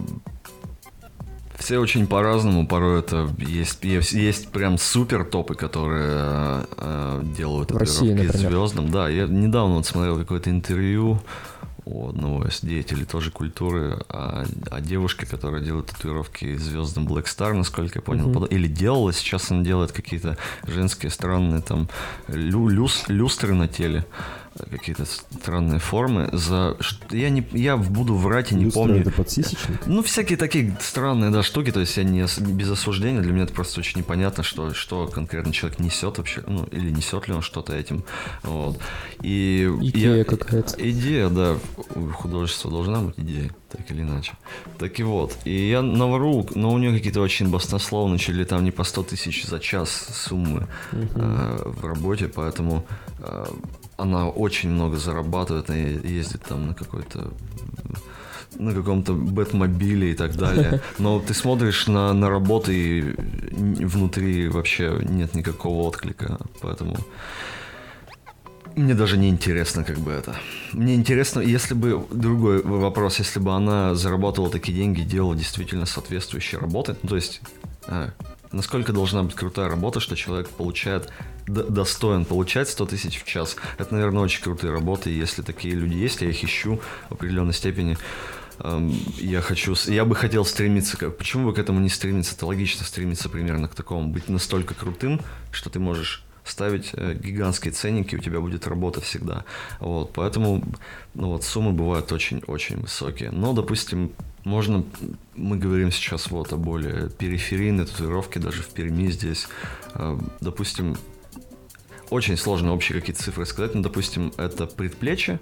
Все 1.58 1.80
очень 1.80 2.06
по-разному, 2.06 2.68
порой 2.68 3.00
это 3.00 3.30
есть, 3.40 3.84
есть, 3.84 4.12
есть 4.12 4.50
прям 4.50 4.78
супер 4.78 5.24
топы, 5.26 5.56
которые 5.56 6.66
э, 6.78 7.22
делают 7.38 7.72
В 7.72 7.78
России, 7.78 8.14
например. 8.14 8.52
звездам. 8.52 8.92
Да, 8.92 9.10
я 9.10 9.26
недавно 9.26 9.76
вот 9.76 9.86
смотрел 9.86 10.18
какое-то 10.18 10.50
интервью 10.50 11.22
у 11.86 12.10
одного 12.10 12.48
из 12.48 12.62
деятелей 12.62 13.06
тоже 13.06 13.30
культуры, 13.32 13.99
о, 14.10 14.45
о 14.72 14.82
девушке, 14.82 15.26
которая 15.26 15.62
делает 15.62 15.86
татуировки 15.88 16.56
звездам 16.57 17.07
Black 17.07 17.26
Star, 17.26 17.53
насколько 17.53 17.99
я 17.99 18.02
понял. 18.02 18.32
Под- 18.34 18.52
или 18.52 18.68
делала, 18.68 19.14
сейчас 19.14 19.52
она 19.52 19.64
делает 19.64 19.91
какие-то 19.91 20.38
женские 20.68 21.12
странные 21.12 21.62
там 21.62 21.88
лю- 22.28 22.70
люс- 22.70 23.06
люстры 23.07 23.53
на 23.53 23.68
теле, 23.68 24.06
какие-то 24.69 25.06
странные 25.06 25.80
формы. 25.80 26.30
За 26.32 26.77
я 27.11 27.30
не 27.30 27.45
я 27.52 27.76
буду 27.77 28.15
врать 28.15 28.52
и 28.52 28.56
не 28.56 28.65
Люстра 28.65 28.82
помню. 28.82 29.02
это 29.02 29.11
подсисечник? 29.11 29.86
Ну, 29.86 30.02
всякие 30.02 30.38
такие 30.38 30.76
странные, 30.80 31.30
да, 31.32 31.44
штуки, 31.44 31.72
то 31.72 31.80
есть 31.82 31.98
я 31.98 32.03
не 32.03 32.22
без 32.40 32.69
осуждения, 32.72 33.22
для 33.22 33.32
меня 33.34 33.44
это 33.44 33.53
просто 33.53 33.80
очень 33.82 33.99
непонятно, 33.99 34.44
что, 34.44 34.73
что 34.73 35.07
конкретно 35.07 35.52
человек 35.52 35.80
несет 35.80 36.18
вообще, 36.18 36.41
ну, 36.48 36.64
или 36.72 36.90
несет 36.90 37.27
ли 37.27 37.34
он 37.34 37.41
что-то 37.41 37.76
этим, 37.76 38.03
вот. 38.44 38.80
И 39.22 39.69
Идея 39.82 40.15
я- 40.18 40.23
какая-то. 40.23 40.76
Идея, 40.90 41.30
да, 41.30 41.57
у 41.95 42.07
художества 42.10 42.72
должна 42.72 43.02
быть 43.02 43.15
идея, 43.18 43.52
так 43.69 43.90
или 43.91 44.02
иначе. 44.02 44.34
Так 44.80 44.99
и 44.99 45.03
вот, 45.03 45.36
и 45.45 45.69
я 45.69 45.82
навру, 45.82 46.48
но 46.56 46.72
у 46.73 46.77
нее 46.77 46.94
какие-то 46.95 47.22
очень 47.22 47.49
баснословные, 47.49 48.19
чуть 48.19 48.36
ли 48.36 48.45
там 48.45 48.64
не 48.64 48.72
по 48.72 48.84
100 48.84 49.03
тысяч 49.03 49.45
за 49.45 49.60
час 49.60 49.90
суммы 50.14 50.68
э, 50.91 51.61
в 51.65 51.86
работе, 51.86 52.27
поэтому 52.27 52.86
э, 53.19 53.45
она 53.98 54.30
очень 54.30 54.70
много 54.70 54.98
зарабатывает, 54.98 55.70
она 55.70 55.78
ездит 55.78 56.44
там 56.44 56.68
на 56.68 56.74
какой-то 56.74 57.32
на 58.58 58.74
каком-то 58.74 59.14
бэтмобиле 59.14 60.12
и 60.12 60.16
так 60.16 60.36
далее. 60.36 60.82
Но 60.98 61.20
ты 61.20 61.34
смотришь 61.34 61.88
на, 61.88 62.14
на 62.14 62.30
работы 62.30 62.74
и 62.74 63.02
внутри 63.86 64.48
вообще 64.48 64.98
нет 65.02 65.36
никакого 65.36 65.84
отклика, 65.84 66.40
поэтому 66.62 66.96
мне 68.76 68.94
даже 68.94 69.18
не 69.18 69.30
интересно, 69.30 69.84
как 69.84 69.98
бы 70.00 70.12
это. 70.12 70.36
Мне 70.74 70.96
интересно, 70.96 71.40
если 71.40 71.74
бы 71.74 72.06
другой 72.12 72.62
вопрос, 72.62 73.20
если 73.20 73.40
бы 73.40 73.54
она 73.54 73.96
заработала 73.96 74.50
такие 74.50 74.78
деньги, 74.78 75.02
делала 75.02 75.36
действительно 75.36 75.86
соответствующие 75.86 76.60
работы, 76.60 76.98
ну, 77.02 77.10
то 77.10 77.16
есть 77.16 77.42
а, 77.88 78.12
насколько 78.56 78.94
должна 78.94 79.22
быть 79.23 79.36
крутая 79.36 79.69
работа, 79.69 79.99
что 79.99 80.15
человек 80.15 80.49
получает 80.49 81.11
достоин 81.45 82.26
получать 82.26 82.69
100 82.69 82.86
тысяч 82.88 83.22
в 83.22 83.26
час. 83.26 83.56
Это, 83.77 83.94
наверное, 83.94 84.23
очень 84.23 84.41
крутые 84.41 84.72
работы, 84.72 85.10
если 85.11 85.41
такие 85.41 85.76
люди 85.76 85.95
есть, 85.95 86.22
я 86.22 86.30
их 86.30 86.44
ищу 86.44 86.80
в 87.10 87.14
определенной 87.14 87.53
степени. 87.53 87.98
Эм, 88.60 88.98
Я 89.18 89.41
хочу, 89.41 89.76
я 89.88 90.06
бы 90.06 90.15
хотел 90.15 90.45
стремиться, 90.45 90.98
почему 91.11 91.48
бы 91.48 91.53
к 91.53 91.60
этому 91.60 91.80
не 91.82 91.90
стремиться? 91.90 92.36
Это 92.36 92.45
логично 92.45 92.86
стремиться 92.86 93.30
примерно 93.30 93.68
к 93.68 93.76
такому, 93.76 94.07
быть 94.07 94.30
настолько 94.30 94.73
крутым, 94.73 95.22
что 95.52 95.69
ты 95.69 95.80
можешь 95.80 96.25
ставить 96.46 96.92
э, 96.94 97.16
гигантские 97.16 97.74
ценники, 97.74 98.16
у 98.16 98.20
тебя 98.20 98.40
будет 98.40 98.68
работа 98.68 99.02
всегда. 99.02 99.44
Вот, 99.80 100.14
поэтому, 100.14 100.64
ну 101.14 101.30
вот, 101.30 101.44
суммы 101.44 101.74
бывают 101.74 102.12
очень-очень 102.12 102.82
высокие. 102.82 103.32
Но, 103.32 103.54
допустим, 103.54 104.12
можно, 104.44 104.86
мы 105.36 105.58
говорим 105.58 105.92
сейчас 105.92 106.30
вот 106.30 106.54
о 106.54 106.58
более 106.58 107.10
периферийной 107.10 107.86
татуировке, 107.86 108.40
даже 108.40 108.62
в 108.62 108.68
Перми 108.70 109.10
здесь, 109.10 109.48
э, 109.96 110.18
допустим, 110.40 110.96
очень 112.12 112.38
сложно 112.38 112.74
общие 112.74 113.00
какие-то 113.00 113.24
цифры 113.24 113.46
сказать, 113.46 113.74
но, 113.74 113.82
допустим, 113.82 114.32
это 114.38 114.68
предплечье, 114.68 115.40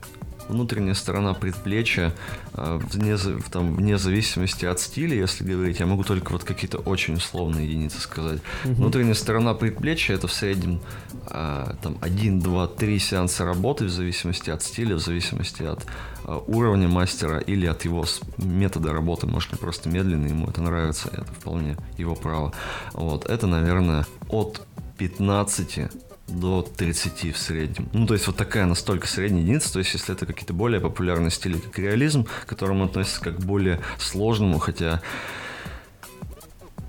внутренняя 0.48 0.94
сторона 0.94 1.34
предплечья, 1.34 2.14
э, 2.54 2.80
вне, 2.92 3.18
там, 3.52 3.76
вне 3.76 3.98
зависимости 3.98 4.66
от 4.66 4.80
стиля, 4.80 5.16
если 5.16 5.44
говорить, 5.44 5.80
я 5.80 5.86
могу 5.86 6.04
только 6.04 6.32
вот 6.32 6.44
какие-то 6.44 6.78
очень 6.80 7.16
условные 7.16 7.68
единицы 7.68 8.00
сказать. 8.00 8.42
Внутренняя 8.64 9.14
сторона 9.14 9.54
предплечья 9.54 10.16
это 10.16 10.28
в 10.28 10.34
среднем 10.34 10.82
а, 11.28 11.76
там 11.82 11.98
1, 12.02 12.40
2, 12.40 12.68
3 12.68 13.00
сеанса 13.00 13.46
работы 13.46 13.86
в 13.86 13.90
зависимости 13.90 14.50
от 14.50 14.62
стиля, 14.62 14.96
в 14.96 15.00
зависимости 15.00 15.64
от 15.64 15.86
а, 16.26 16.38
уровня 16.48 16.88
мастера 16.88 17.40
или 17.40 17.66
от 17.66 17.86
его 17.86 18.06
метода 18.38 18.94
работы. 18.94 19.28
Может, 19.28 19.54
он 19.54 19.60
просто 19.60 19.90
медленный, 19.90 20.30
ему 20.30 20.48
это 20.48 20.62
нравится, 20.62 21.10
это 21.12 21.26
вполне 21.26 21.78
его 21.98 22.16
право. 22.16 22.54
Вот, 22.94 23.26
это, 23.26 23.48
наверное, 23.48 24.06
от 24.30 24.62
15 24.98 25.92
до 26.28 26.62
30 26.62 27.36
в 27.36 27.38
среднем. 27.38 27.90
Ну, 27.94 28.08
то 28.08 28.14
есть 28.14 28.28
вот 28.28 28.38
такая 28.38 28.66
настолько 28.66 29.08
средняя 29.08 29.44
единица. 29.44 29.74
То 29.74 29.80
есть 29.80 29.94
если 29.94 30.14
это 30.16 30.26
какие-то 30.26 30.54
более 30.54 30.80
популярные 30.80 31.32
стили, 31.32 31.58
как 31.58 31.78
реализм, 31.78 32.26
к 32.26 32.46
которому 32.46 32.86
относится 32.86 33.22
как 33.22 33.38
к 33.38 33.44
более 33.44 33.82
сложному, 34.00 34.60
хотя 34.60 35.02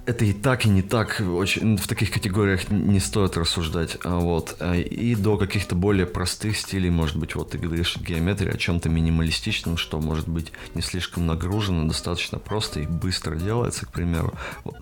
это 0.06 0.24
и 0.24 0.32
так, 0.32 0.66
и 0.66 0.69
не 0.69 0.82
так. 0.82 1.20
Очень, 1.20 1.77
в 1.77 1.86
таких 1.89 2.11
категориях 2.11 2.70
не 2.70 3.01
стоит 3.01 3.36
рассуждать. 3.36 3.97
А 4.05 4.19
Вот. 4.19 4.56
А, 4.61 4.74
И 4.74 5.15
до 5.15 5.36
каких-то 5.36 5.74
более 5.74 6.06
простых 6.06 6.59
стилей, 6.59 6.90
может 6.90 7.16
быть, 7.16 7.35
вот 7.35 7.51
ты 7.51 7.59
говоришь 7.59 7.97
геометрия 7.97 8.52
о 8.52 8.59
чем-то 8.59 8.89
минималистичном, 8.89 9.77
что 9.77 10.01
может 10.01 10.28
быть 10.28 10.52
не 10.74 10.82
слишком 10.82 11.27
нагружено, 11.27 11.85
достаточно 11.89 12.39
просто 12.39 12.81
и 12.81 12.86
быстро 12.86 13.36
делается, 13.36 13.86
к 13.86 13.93
примеру. 13.93 14.35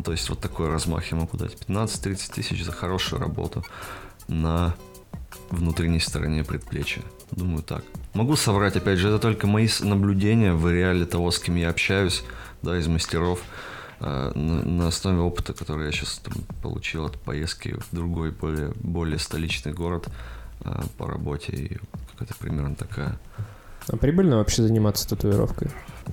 То 0.05 0.13
есть 0.13 0.29
вот 0.29 0.41
такой 0.41 0.69
размах 0.69 1.11
я 1.13 1.17
могу 1.17 1.37
дать. 1.37 1.55
15-30 1.55 2.35
тысяч 2.35 2.65
за 2.65 2.73
хорошую 2.73 3.21
работу 3.21 3.65
на 4.29 4.75
внутренней 5.51 6.01
стороне 6.01 6.45
предплечья. 6.45 7.03
Думаю 7.31 7.63
так. 7.63 7.85
Могу 8.15 8.37
соврать, 8.37 8.77
опять 8.77 8.99
же, 8.99 9.09
это 9.09 9.19
только 9.19 9.47
мои 9.47 9.69
наблюдения 9.81 10.53
в 10.53 10.71
реале 10.71 11.07
того, 11.07 11.31
с 11.31 11.39
кем 11.39 11.57
я 11.57 11.71
общаюсь, 11.71 12.25
да, 12.61 12.79
из 12.79 12.87
мастеров, 12.87 13.41
э, 14.01 14.33
на, 14.35 14.63
на 14.65 14.89
основе 14.89 15.21
опыта, 15.21 15.55
который 15.55 15.87
я 15.87 15.93
сейчас 15.93 16.21
получил 16.63 17.07
от 17.07 17.19
поездки 17.19 17.77
в 17.79 17.95
другой, 17.95 18.31
более, 18.31 18.73
более 18.77 19.19
столичный 19.19 19.73
город 19.73 20.09
э, 20.65 20.83
по 20.99 21.07
работе. 21.07 21.53
И 21.53 21.79
какая-то 22.13 22.35
примерно 22.39 22.75
такая. 22.75 23.19
А 23.89 23.97
прибыльно 23.97 24.39
вообще 24.39 24.63
заниматься 24.63 25.09
татуировкой? 25.09 25.69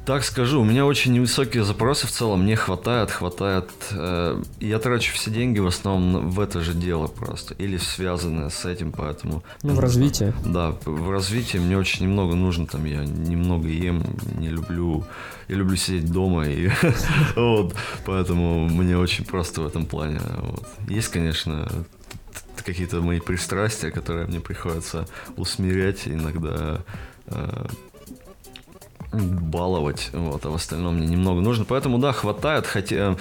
Так 0.06 0.24
скажу, 0.24 0.62
у 0.62 0.64
меня 0.64 0.86
очень 0.86 1.14
невысокие 1.14 1.64
запросы 1.64 2.08
в 2.08 2.12
целом, 2.12 2.44
мне 2.44 2.56
хватает, 2.56 3.12
хватает. 3.12 3.70
э, 3.92 4.42
я 4.60 4.80
трачу 4.80 5.14
все 5.14 5.32
деньги 5.32 5.60
в 5.60 5.68
основном 5.68 6.30
в 6.30 6.40
это 6.40 6.62
же 6.62 6.74
дело 6.74 7.08
просто, 7.08 7.54
или 7.56 7.78
связанное 7.78 8.50
с 8.50 8.66
этим, 8.66 8.92
поэтому... 8.92 9.44
Ну, 9.64 9.74
в 9.74 9.80
развитии. 9.80 10.34
Да, 10.46 10.76
в 10.86 11.10
развитии 11.10 11.58
мне 11.58 11.78
очень 11.78 12.06
немного 12.06 12.36
нужно, 12.36 12.66
там 12.66 12.86
я 12.86 13.04
немного 13.04 13.68
ем, 13.68 14.04
не 14.38 14.50
люблю, 14.50 15.06
я 15.48 15.56
люблю 15.56 15.76
сидеть 15.76 16.12
дома, 16.12 16.48
и 16.48 16.70
вот, 17.36 17.76
поэтому 18.06 18.68
мне 18.70 18.98
очень 18.98 19.26
просто 19.26 19.62
в 19.62 19.68
этом 19.68 19.86
плане. 19.86 20.20
Вот. 20.42 20.68
Есть, 20.88 21.10
конечно, 21.10 21.68
какие-то 22.64 23.02
мои 23.02 23.20
пристрастия, 23.20 23.92
которые 23.92 24.28
мне 24.28 24.40
приходится 24.40 25.08
усмирять 25.38 26.08
иногда, 26.08 26.82
баловать, 29.12 30.10
вот, 30.14 30.46
а 30.46 30.50
в 30.50 30.56
остальном 30.56 30.98
мне 30.98 31.08
немного 31.08 31.42
нужно. 31.42 31.66
Поэтому, 31.66 31.98
да, 31.98 32.12
хватает, 32.12 32.68
хотя... 32.68 33.16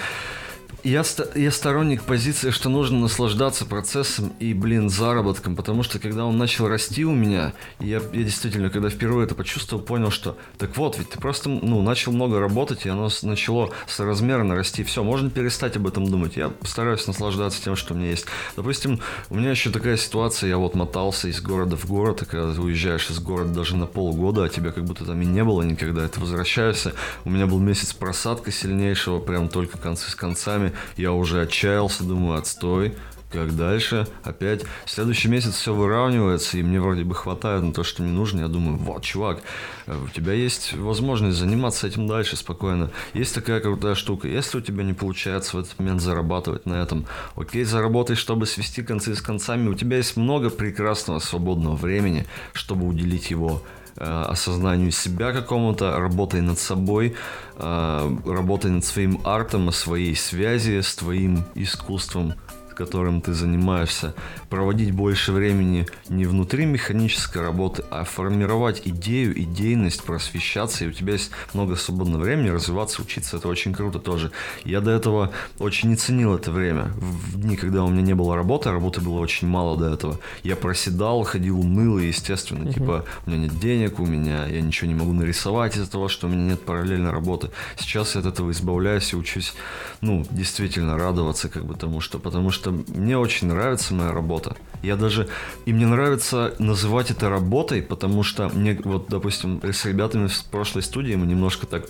Я, 0.83 1.03
я 1.35 1.51
сторонник 1.51 2.03
позиции, 2.03 2.51
что 2.51 2.69
нужно 2.69 2.99
наслаждаться 2.99 3.65
процессом 3.65 4.31
и, 4.39 4.53
блин, 4.53 4.89
заработком, 4.89 5.57
потому 5.57 5.83
что 5.83 5.99
когда 5.99 6.25
он 6.25 6.37
начал 6.37 6.69
расти 6.69 7.03
у 7.03 7.11
меня, 7.11 7.53
я, 7.79 8.01
я 8.13 8.23
действительно, 8.23 8.69
когда 8.69 8.89
впервые 8.89 9.25
это 9.25 9.35
почувствовал, 9.35 9.83
понял, 9.83 10.09
что 10.09 10.37
так 10.57 10.77
вот, 10.77 10.97
ведь 10.97 11.09
ты 11.09 11.19
просто, 11.19 11.49
ну, 11.49 11.81
начал 11.81 12.13
много 12.13 12.39
работать, 12.39 12.85
и 12.85 12.89
оно 12.89 13.09
начало 13.23 13.71
соразмерно 13.87 14.55
расти. 14.55 14.83
Все, 14.83 15.03
можно 15.03 15.29
перестать 15.29 15.75
об 15.75 15.85
этом 15.85 16.09
думать. 16.09 16.37
Я 16.37 16.53
стараюсь 16.63 17.05
наслаждаться 17.07 17.61
тем, 17.61 17.75
что 17.75 17.93
у 17.93 17.97
меня 17.97 18.11
есть. 18.11 18.25
Допустим, 18.55 19.01
у 19.29 19.35
меня 19.35 19.51
еще 19.51 19.71
такая 19.71 19.97
ситуация, 19.97 20.49
я 20.49 20.57
вот 20.57 20.75
мотался 20.75 21.27
из 21.27 21.41
города 21.41 21.75
в 21.75 21.85
город, 21.87 22.21
и 22.21 22.25
когда 22.25 22.53
ты 22.53 22.61
уезжаешь 22.61 23.09
из 23.09 23.19
города 23.19 23.53
даже 23.53 23.75
на 23.75 23.85
полгода, 23.85 24.45
а 24.45 24.49
тебя 24.49 24.71
как 24.71 24.85
будто 24.85 25.03
там 25.03 25.21
и 25.21 25.25
не 25.25 25.43
было 25.43 25.61
никогда, 25.61 26.07
ты 26.07 26.21
возвращаешься. 26.21 26.93
У 27.25 27.29
меня 27.29 27.47
был 27.47 27.59
месяц 27.59 27.93
просадка 27.93 28.51
сильнейшего, 28.51 29.19
прям 29.19 29.49
только 29.49 29.77
концы 29.77 30.09
с 30.09 30.15
концами. 30.15 30.68
Я 30.97 31.13
уже 31.13 31.41
отчаялся, 31.41 32.03
думаю, 32.03 32.39
отстой. 32.39 32.95
Как 33.31 33.55
дальше? 33.55 34.07
Опять 34.23 34.63
следующий 34.87 35.27
месяц 35.27 35.53
все 35.53 35.71
выравнивается, 35.71 36.57
и 36.57 36.63
мне 36.63 36.81
вроде 36.81 37.03
бы 37.03 37.13
хватает 37.13 37.61
на 37.61 37.71
то, 37.71 37.83
что 37.83 38.01
мне 38.01 38.11
нужно. 38.11 38.41
Я 38.41 38.47
думаю, 38.47 38.77
вот, 38.77 39.03
чувак, 39.03 39.43
э, 39.85 39.95
у 40.03 40.07
тебя 40.07 40.33
есть 40.33 40.73
возможность 40.73 41.37
заниматься 41.37 41.85
этим 41.85 42.07
дальше 42.07 42.35
спокойно. 42.37 42.89
Есть 43.13 43.35
такая 43.35 43.59
крутая 43.59 43.93
штука. 43.93 44.27
Если 44.27 44.57
у 44.57 44.61
тебя 44.61 44.83
не 44.83 44.93
получается 44.93 45.57
в 45.57 45.59
этот 45.59 45.77
момент 45.77 46.01
зарабатывать 46.01 46.65
на 46.65 46.81
этом, 46.81 47.05
окей, 47.35 47.65
заработай, 47.65 48.15
чтобы 48.15 48.47
свести 48.47 48.81
концы 48.81 49.13
с 49.13 49.21
концами. 49.21 49.69
У 49.69 49.75
тебя 49.75 49.97
есть 49.97 50.17
много 50.17 50.49
прекрасного 50.49 51.19
свободного 51.19 51.75
времени, 51.75 52.25
чтобы 52.53 52.87
уделить 52.87 53.29
его 53.29 53.61
осознанию 53.97 54.91
себя 54.91 55.31
какому-то, 55.31 55.99
работой 55.99 56.41
над 56.41 56.59
собой, 56.59 57.15
э, 57.57 58.17
работой 58.25 58.71
над 58.71 58.85
своим 58.85 59.19
артом, 59.23 59.69
о 59.69 59.71
своей 59.71 60.15
связи 60.15 60.81
с 60.81 60.95
твоим 60.95 61.43
искусством, 61.55 62.33
которым 62.79 63.19
ты 63.19 63.33
занимаешься, 63.33 64.13
проводить 64.49 64.91
больше 64.91 65.33
времени 65.33 65.85
не 66.07 66.25
внутри 66.25 66.65
механической 66.65 67.41
работы, 67.41 67.83
а 67.91 68.05
формировать 68.05 68.81
идею, 68.85 69.37
идейность, 69.37 70.03
просвещаться, 70.03 70.85
и 70.85 70.87
у 70.87 70.93
тебя 70.93 71.13
есть 71.13 71.31
много 71.53 71.75
свободного 71.75 72.23
времени 72.23 72.47
развиваться, 72.47 73.01
учиться, 73.01 73.35
это 73.35 73.49
очень 73.49 73.73
круто 73.73 73.99
тоже. 73.99 74.31
Я 74.63 74.79
до 74.79 74.91
этого 74.91 75.31
очень 75.59 75.89
не 75.89 75.97
ценил 75.97 76.35
это 76.35 76.53
время. 76.53 76.93
В 76.95 77.41
дни, 77.41 77.57
когда 77.57 77.83
у 77.83 77.89
меня 77.89 78.01
не 78.01 78.15
было 78.15 78.37
работы, 78.37 78.69
а 78.69 78.71
работы 78.71 79.01
было 79.01 79.19
очень 79.19 79.49
мало 79.49 79.77
до 79.77 79.93
этого, 79.93 80.17
я 80.43 80.55
проседал, 80.55 81.23
ходил 81.23 81.59
унылый, 81.59 82.07
естественно, 82.07 82.63
uh-huh. 82.63 82.73
типа, 82.75 83.05
у 83.25 83.29
меня 83.29 83.41
нет 83.41 83.59
денег, 83.59 83.99
у 83.99 84.05
меня, 84.05 84.45
я 84.45 84.61
ничего 84.61 84.87
не 84.87 84.95
могу 84.95 85.11
нарисовать 85.11 85.75
из-за 85.75 85.91
того, 85.91 86.07
что 86.07 86.27
у 86.27 86.29
меня 86.29 86.51
нет 86.51 86.63
параллельной 86.63 87.11
работы. 87.11 87.49
Сейчас 87.77 88.15
я 88.15 88.21
от 88.21 88.27
этого 88.27 88.51
избавляюсь 88.51 89.11
и 89.11 89.17
учусь, 89.17 89.53
ну, 89.99 90.25
действительно 90.31 90.97
радоваться 90.97 91.49
как 91.49 91.65
бы 91.65 91.75
тому, 91.75 91.99
что, 91.99 92.19
потому 92.19 92.51
что 92.51 92.68
мне 92.71 93.17
очень 93.17 93.47
нравится 93.47 93.93
моя 93.93 94.11
работа. 94.11 94.55
Я 94.81 94.95
даже, 94.95 95.27
и 95.65 95.73
мне 95.73 95.85
нравится 95.85 96.55
называть 96.59 97.11
это 97.11 97.29
работой, 97.29 97.81
потому 97.81 98.23
что 98.23 98.49
мне, 98.49 98.79
вот, 98.83 99.07
допустим, 99.09 99.61
с 99.63 99.85
ребятами 99.85 100.27
в 100.27 100.45
прошлой 100.45 100.83
студии 100.83 101.15
мы 101.15 101.25
немножко 101.25 101.67
так 101.67 101.85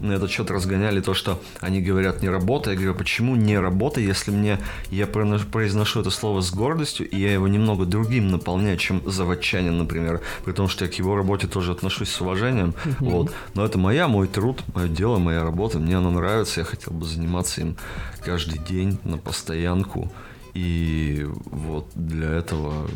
на 0.00 0.12
этот 0.12 0.30
счет 0.30 0.50
разгоняли 0.50 1.00
то, 1.00 1.14
что 1.14 1.40
они 1.60 1.80
говорят 1.80 2.22
не 2.22 2.28
работа. 2.28 2.70
Я 2.70 2.76
говорю, 2.76 2.94
почему 2.94 3.36
не 3.36 3.58
работа, 3.58 4.00
если 4.00 4.30
мне 4.30 4.58
я 4.90 5.06
произношу 5.06 6.00
это 6.00 6.10
слово 6.10 6.40
с 6.40 6.52
гордостью, 6.52 7.08
и 7.08 7.18
я 7.18 7.32
его 7.32 7.48
немного 7.48 7.84
другим 7.84 8.28
наполняю, 8.28 8.76
чем 8.76 9.02
заводчанин, 9.04 9.76
например, 9.76 10.20
при 10.44 10.52
том, 10.52 10.68
что 10.68 10.84
я 10.84 10.90
к 10.90 10.94
его 10.94 11.16
работе 11.16 11.46
тоже 11.46 11.72
отношусь 11.72 12.10
с 12.10 12.20
уважением. 12.20 12.74
Uh-huh. 12.84 12.94
Вот. 13.00 13.34
Но 13.54 13.64
это 13.64 13.78
моя, 13.78 14.08
мой 14.08 14.28
труд, 14.28 14.62
мое 14.74 14.88
дело, 14.88 15.18
моя 15.18 15.42
работа. 15.42 15.78
Мне 15.78 15.96
оно 15.96 16.10
нравится, 16.10 16.60
я 16.60 16.64
хотел 16.64 16.92
бы 16.92 17.04
заниматься 17.04 17.60
им 17.60 17.76
каждый 18.24 18.58
день 18.58 18.98
на 19.04 19.18
постоянку. 19.18 20.12
И 20.54 21.26
вот 21.46 21.86
для 21.94 22.30
этого 22.32 22.88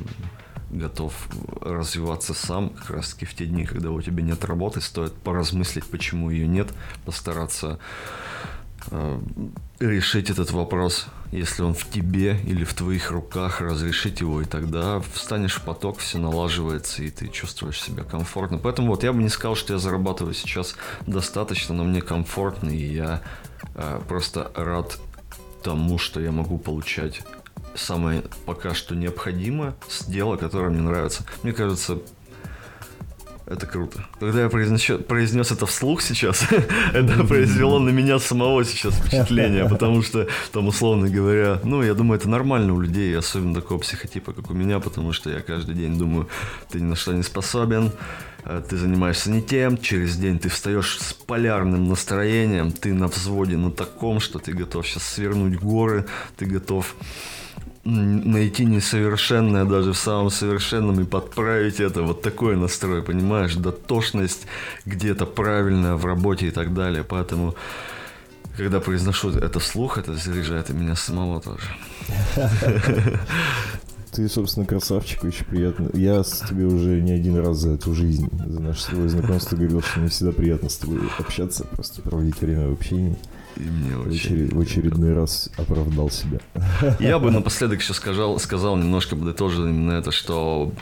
готов 0.72 1.14
развиваться 1.60 2.34
сам, 2.34 2.70
как 2.70 2.90
раз 2.90 3.12
таки 3.12 3.26
в 3.26 3.34
те 3.34 3.46
дни, 3.46 3.64
когда 3.64 3.90
у 3.90 4.00
тебя 4.00 4.22
нет 4.22 4.44
работы, 4.44 4.80
стоит 4.80 5.12
поразмыслить, 5.12 5.84
почему 5.84 6.30
ее 6.30 6.48
нет, 6.48 6.68
постараться 7.04 7.78
э, 8.90 9.20
решить 9.78 10.30
этот 10.30 10.50
вопрос, 10.50 11.06
если 11.30 11.62
он 11.62 11.74
в 11.74 11.88
тебе 11.88 12.38
или 12.44 12.64
в 12.64 12.74
твоих 12.74 13.10
руках, 13.10 13.60
разрешить 13.60 14.20
его, 14.20 14.40
и 14.40 14.44
тогда 14.44 15.00
встанешь 15.12 15.56
в 15.56 15.62
поток, 15.62 15.98
все 15.98 16.18
налаживается, 16.18 17.02
и 17.02 17.10
ты 17.10 17.28
чувствуешь 17.28 17.80
себя 17.80 18.02
комфортно. 18.02 18.58
Поэтому 18.58 18.88
вот 18.88 19.04
я 19.04 19.12
бы 19.12 19.22
не 19.22 19.28
сказал, 19.28 19.56
что 19.56 19.74
я 19.74 19.78
зарабатываю 19.78 20.34
сейчас 20.34 20.74
достаточно, 21.06 21.74
но 21.74 21.84
мне 21.84 22.00
комфортно, 22.00 22.70
и 22.70 22.94
я 22.94 23.22
э, 23.74 24.00
просто 24.08 24.50
рад 24.54 24.98
тому, 25.62 25.98
что 25.98 26.20
я 26.20 26.32
могу 26.32 26.58
получать 26.58 27.22
самое 27.74 28.22
пока 28.46 28.74
что 28.74 28.94
необходимое 28.94 29.74
с 29.88 30.04
дела, 30.04 30.36
которое 30.36 30.70
мне 30.70 30.80
нравится. 30.80 31.24
Мне 31.42 31.52
кажется, 31.52 31.98
это 33.46 33.66
круто. 33.66 34.04
Когда 34.20 34.42
я 34.42 34.48
произнес, 34.48 35.04
произнес 35.06 35.50
это 35.50 35.66
вслух 35.66 36.00
сейчас, 36.00 36.46
это 36.94 37.24
произвело 37.24 37.78
на 37.78 37.90
меня 37.90 38.18
самого 38.18 38.64
сейчас 38.64 38.94
впечатление, 38.94 39.68
потому 39.70 40.02
что 40.02 40.28
там, 40.52 40.68
условно 40.68 41.08
говоря, 41.08 41.60
ну, 41.64 41.82
я 41.82 41.94
думаю, 41.94 42.18
это 42.18 42.28
нормально 42.28 42.72
у 42.72 42.80
людей, 42.80 43.16
особенно 43.16 43.54
такого 43.54 43.78
психотипа, 43.78 44.32
как 44.32 44.50
у 44.50 44.54
меня, 44.54 44.80
потому 44.80 45.12
что 45.12 45.30
я 45.30 45.40
каждый 45.40 45.74
день 45.74 45.98
думаю, 45.98 46.28
ты 46.70 46.80
ни 46.80 46.84
на 46.84 46.96
что 46.96 47.12
не 47.12 47.22
способен, 47.22 47.92
э, 48.44 48.62
ты 48.68 48.76
занимаешься 48.76 49.30
не 49.30 49.42
тем, 49.42 49.76
через 49.76 50.16
день 50.16 50.38
ты 50.38 50.48
встаешь 50.48 50.98
с 51.00 51.12
полярным 51.12 51.88
настроением, 51.88 52.70
ты 52.70 52.94
на 52.94 53.08
взводе 53.08 53.56
на 53.56 53.70
таком, 53.70 54.20
что 54.20 54.38
ты 54.38 54.52
готов 54.52 54.86
сейчас 54.86 55.02
свернуть 55.02 55.58
горы, 55.58 56.06
ты 56.36 56.46
готов 56.46 56.94
найти 57.84 58.64
несовершенное 58.64 59.64
даже 59.64 59.92
в 59.92 59.98
самом 59.98 60.30
совершенном 60.30 61.00
и 61.00 61.04
подправить 61.04 61.80
это. 61.80 62.02
Вот 62.02 62.22
такой 62.22 62.56
настрой, 62.56 63.02
понимаешь? 63.02 63.54
Дотошность 63.54 64.46
где-то 64.86 65.26
правильная 65.26 65.96
в 65.96 66.06
работе 66.06 66.46
и 66.46 66.50
так 66.50 66.74
далее. 66.74 67.04
Поэтому, 67.04 67.54
когда 68.56 68.80
произношу 68.80 69.30
это 69.30 69.58
вслух, 69.58 69.98
это 69.98 70.14
заряжает 70.14 70.70
и 70.70 70.72
меня 70.72 70.94
самого 70.94 71.40
тоже. 71.40 71.66
Ты, 74.12 74.28
собственно, 74.28 74.66
красавчик, 74.66 75.24
очень 75.24 75.46
приятно. 75.46 75.88
Я 75.94 76.22
с 76.22 76.40
тобой 76.40 76.66
уже 76.66 77.00
не 77.00 77.12
один 77.12 77.38
раз 77.38 77.56
за 77.56 77.70
эту 77.70 77.94
жизнь, 77.94 78.28
за 78.46 78.60
наше 78.60 78.82
свое 78.82 79.08
знакомство 79.08 79.56
говорил, 79.56 79.80
что 79.80 80.00
мне 80.00 80.10
всегда 80.10 80.32
приятно 80.32 80.68
с 80.68 80.76
тобой 80.76 81.00
общаться, 81.18 81.64
просто 81.64 82.02
проводить 82.02 82.38
время 82.38 82.68
в 82.68 82.72
общении. 82.74 83.16
И 83.62 83.70
мне 83.70 83.96
в, 83.96 84.08
очеред... 84.08 84.52
в 84.52 84.60
очередной 84.60 85.14
раз 85.14 85.48
оправдал 85.56 86.10
себя. 86.10 86.40
Я 87.00 87.18
бы 87.18 87.30
напоследок 87.30 87.80
еще 87.80 87.94
сказал, 87.94 88.38
сказал 88.40 88.76
немножко 88.76 89.14
подытожил 89.14 89.66
именно 89.66 89.92
это, 89.92 90.10
что 90.10 90.72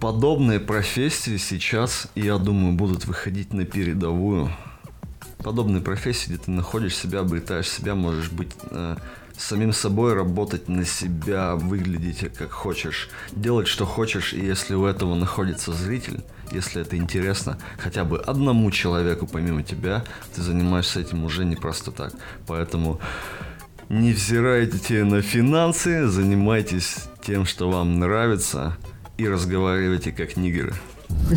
подобные 0.00 0.60
профессии 0.60 1.38
сейчас, 1.38 2.06
я 2.14 2.38
думаю, 2.38 2.74
будут 2.74 3.04
выходить 3.04 3.52
на 3.52 3.64
передовую. 3.64 4.50
Подобные 5.38 5.82
профессии, 5.82 6.28
где 6.28 6.38
ты 6.38 6.50
находишь 6.52 6.96
себя, 6.96 7.20
обретаешь 7.20 7.68
себя, 7.68 7.96
можешь 7.96 8.30
быть 8.30 8.54
э, 9.36 9.38
самим 9.38 9.72
собой, 9.72 10.14
работать 10.14 10.68
на 10.68 10.84
себя, 10.84 11.56
выглядеть 11.56 12.32
как 12.36 12.50
хочешь, 12.50 13.08
делать 13.32 13.68
что 13.68 13.86
хочешь, 13.86 14.32
и 14.32 14.44
если 14.44 14.74
у 14.74 14.86
этого 14.86 15.14
находится 15.14 15.72
зритель, 15.72 16.22
если 16.50 16.82
это 16.82 16.96
интересно 16.96 17.58
хотя 17.78 18.04
бы 18.04 18.18
одному 18.18 18.70
человеку 18.70 19.26
помимо 19.26 19.62
тебя, 19.62 20.04
ты 20.34 20.42
занимаешься 20.42 21.00
этим 21.00 21.24
уже 21.24 21.44
не 21.44 21.56
просто 21.56 21.90
так. 21.90 22.12
Поэтому 22.46 23.00
не 23.88 24.12
взирайте 24.12 25.04
на 25.04 25.22
финансы, 25.22 26.06
занимайтесь 26.06 27.08
тем, 27.24 27.46
что 27.46 27.70
вам 27.70 27.98
нравится, 27.98 28.76
и 29.18 29.28
разговаривайте 29.28 30.12
как 30.12 30.36
нигеры. 30.36 30.74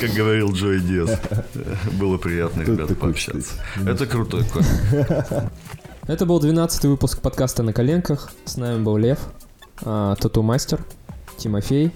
Как 0.00 0.10
говорил 0.16 0.52
Джой 0.52 0.80
Диас. 0.80 1.20
Было 1.92 2.18
приятно, 2.18 2.62
ребята, 2.62 2.94
пообщаться. 2.94 3.54
Это 3.86 4.06
крутой 4.06 4.44
кот. 4.44 4.64
Это 6.08 6.24
был 6.24 6.40
12 6.40 6.86
выпуск 6.86 7.20
подкаста 7.20 7.62
«На 7.62 7.74
коленках». 7.74 8.32
С 8.46 8.56
нами 8.56 8.82
был 8.82 8.96
Лев, 8.96 9.18
а, 9.82 10.14
Тату-мастер, 10.14 10.82
Тимофей 11.36 11.92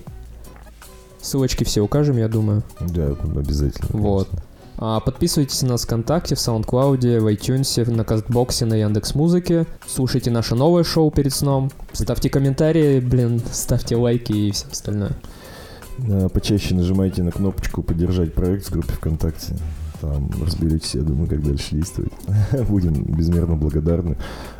Ссылочки 1.22 1.64
все 1.64 1.80
укажем, 1.80 2.18
я 2.18 2.28
думаю. 2.28 2.62
Да, 2.78 3.16
обязательно. 3.34 3.88
Вот. 3.92 4.28
А, 4.76 5.00
подписывайтесь 5.00 5.62
на 5.62 5.70
нас 5.70 5.84
ВКонтакте, 5.84 6.34
в 6.34 6.38
SoundCloud, 6.38 7.20
в 7.20 7.26
iTunes, 7.26 7.90
на 7.90 8.04
Кастбоксе, 8.04 8.66
на 8.66 8.74
Яндекс 8.74 9.14
Музыке. 9.14 9.66
Слушайте 9.86 10.30
наше 10.30 10.56
новое 10.56 10.84
шоу 10.84 11.10
перед 11.10 11.32
сном. 11.32 11.70
Ставьте 11.94 12.28
комментарии, 12.28 13.00
блин, 13.00 13.40
ставьте 13.50 13.96
лайки 13.96 14.32
и 14.32 14.50
все 14.50 14.66
остальное. 14.70 15.16
Почаще 16.34 16.74
нажимайте 16.74 17.22
на 17.22 17.30
кнопочку 17.30 17.82
«Поддержать 17.82 18.34
проект» 18.34 18.66
в 18.66 18.72
группе 18.72 18.92
ВКонтакте 18.92 19.56
там 20.02 20.30
разберетесь, 20.44 20.96
я 20.96 21.02
думаю, 21.02 21.28
как 21.28 21.42
дальше 21.44 21.76
действовать. 21.76 22.12
Будем 22.68 23.04
безмерно 23.04 23.54
благодарны. 23.54 24.16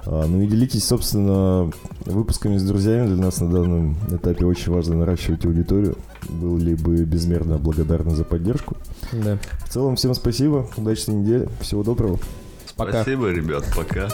А, 0.07 0.25
ну 0.27 0.41
и 0.41 0.47
делитесь, 0.47 0.85
собственно, 0.85 1.71
выпусками 2.07 2.59
с 2.59 2.63
друзьями. 2.63 3.09
Для 3.09 3.25
нас 3.25 3.41
на 3.41 3.51
данном 3.51 3.97
этапе 4.09 4.47
очень 4.47 4.73
важно 4.73 4.95
наращивать 4.95 5.45
аудиторию. 5.45 5.97
Были 6.29 6.77
бы 6.77 7.05
безмерно 7.05 7.59
благодарны 7.59 8.15
за 8.15 8.23
поддержку. 8.25 8.77
Да. 9.13 9.37
В 9.67 9.69
целом, 9.69 9.97
всем 9.97 10.15
спасибо. 10.15 10.69
Удачной 10.77 11.17
недели. 11.17 11.49
Всего 11.61 11.83
доброго. 11.83 12.21
Пока. 12.77 13.03
Спасибо, 13.03 13.31
ребят. 13.31 13.65
Пока. 13.77 14.09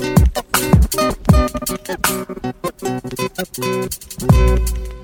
Thank 0.96 1.18
you. 3.58 5.03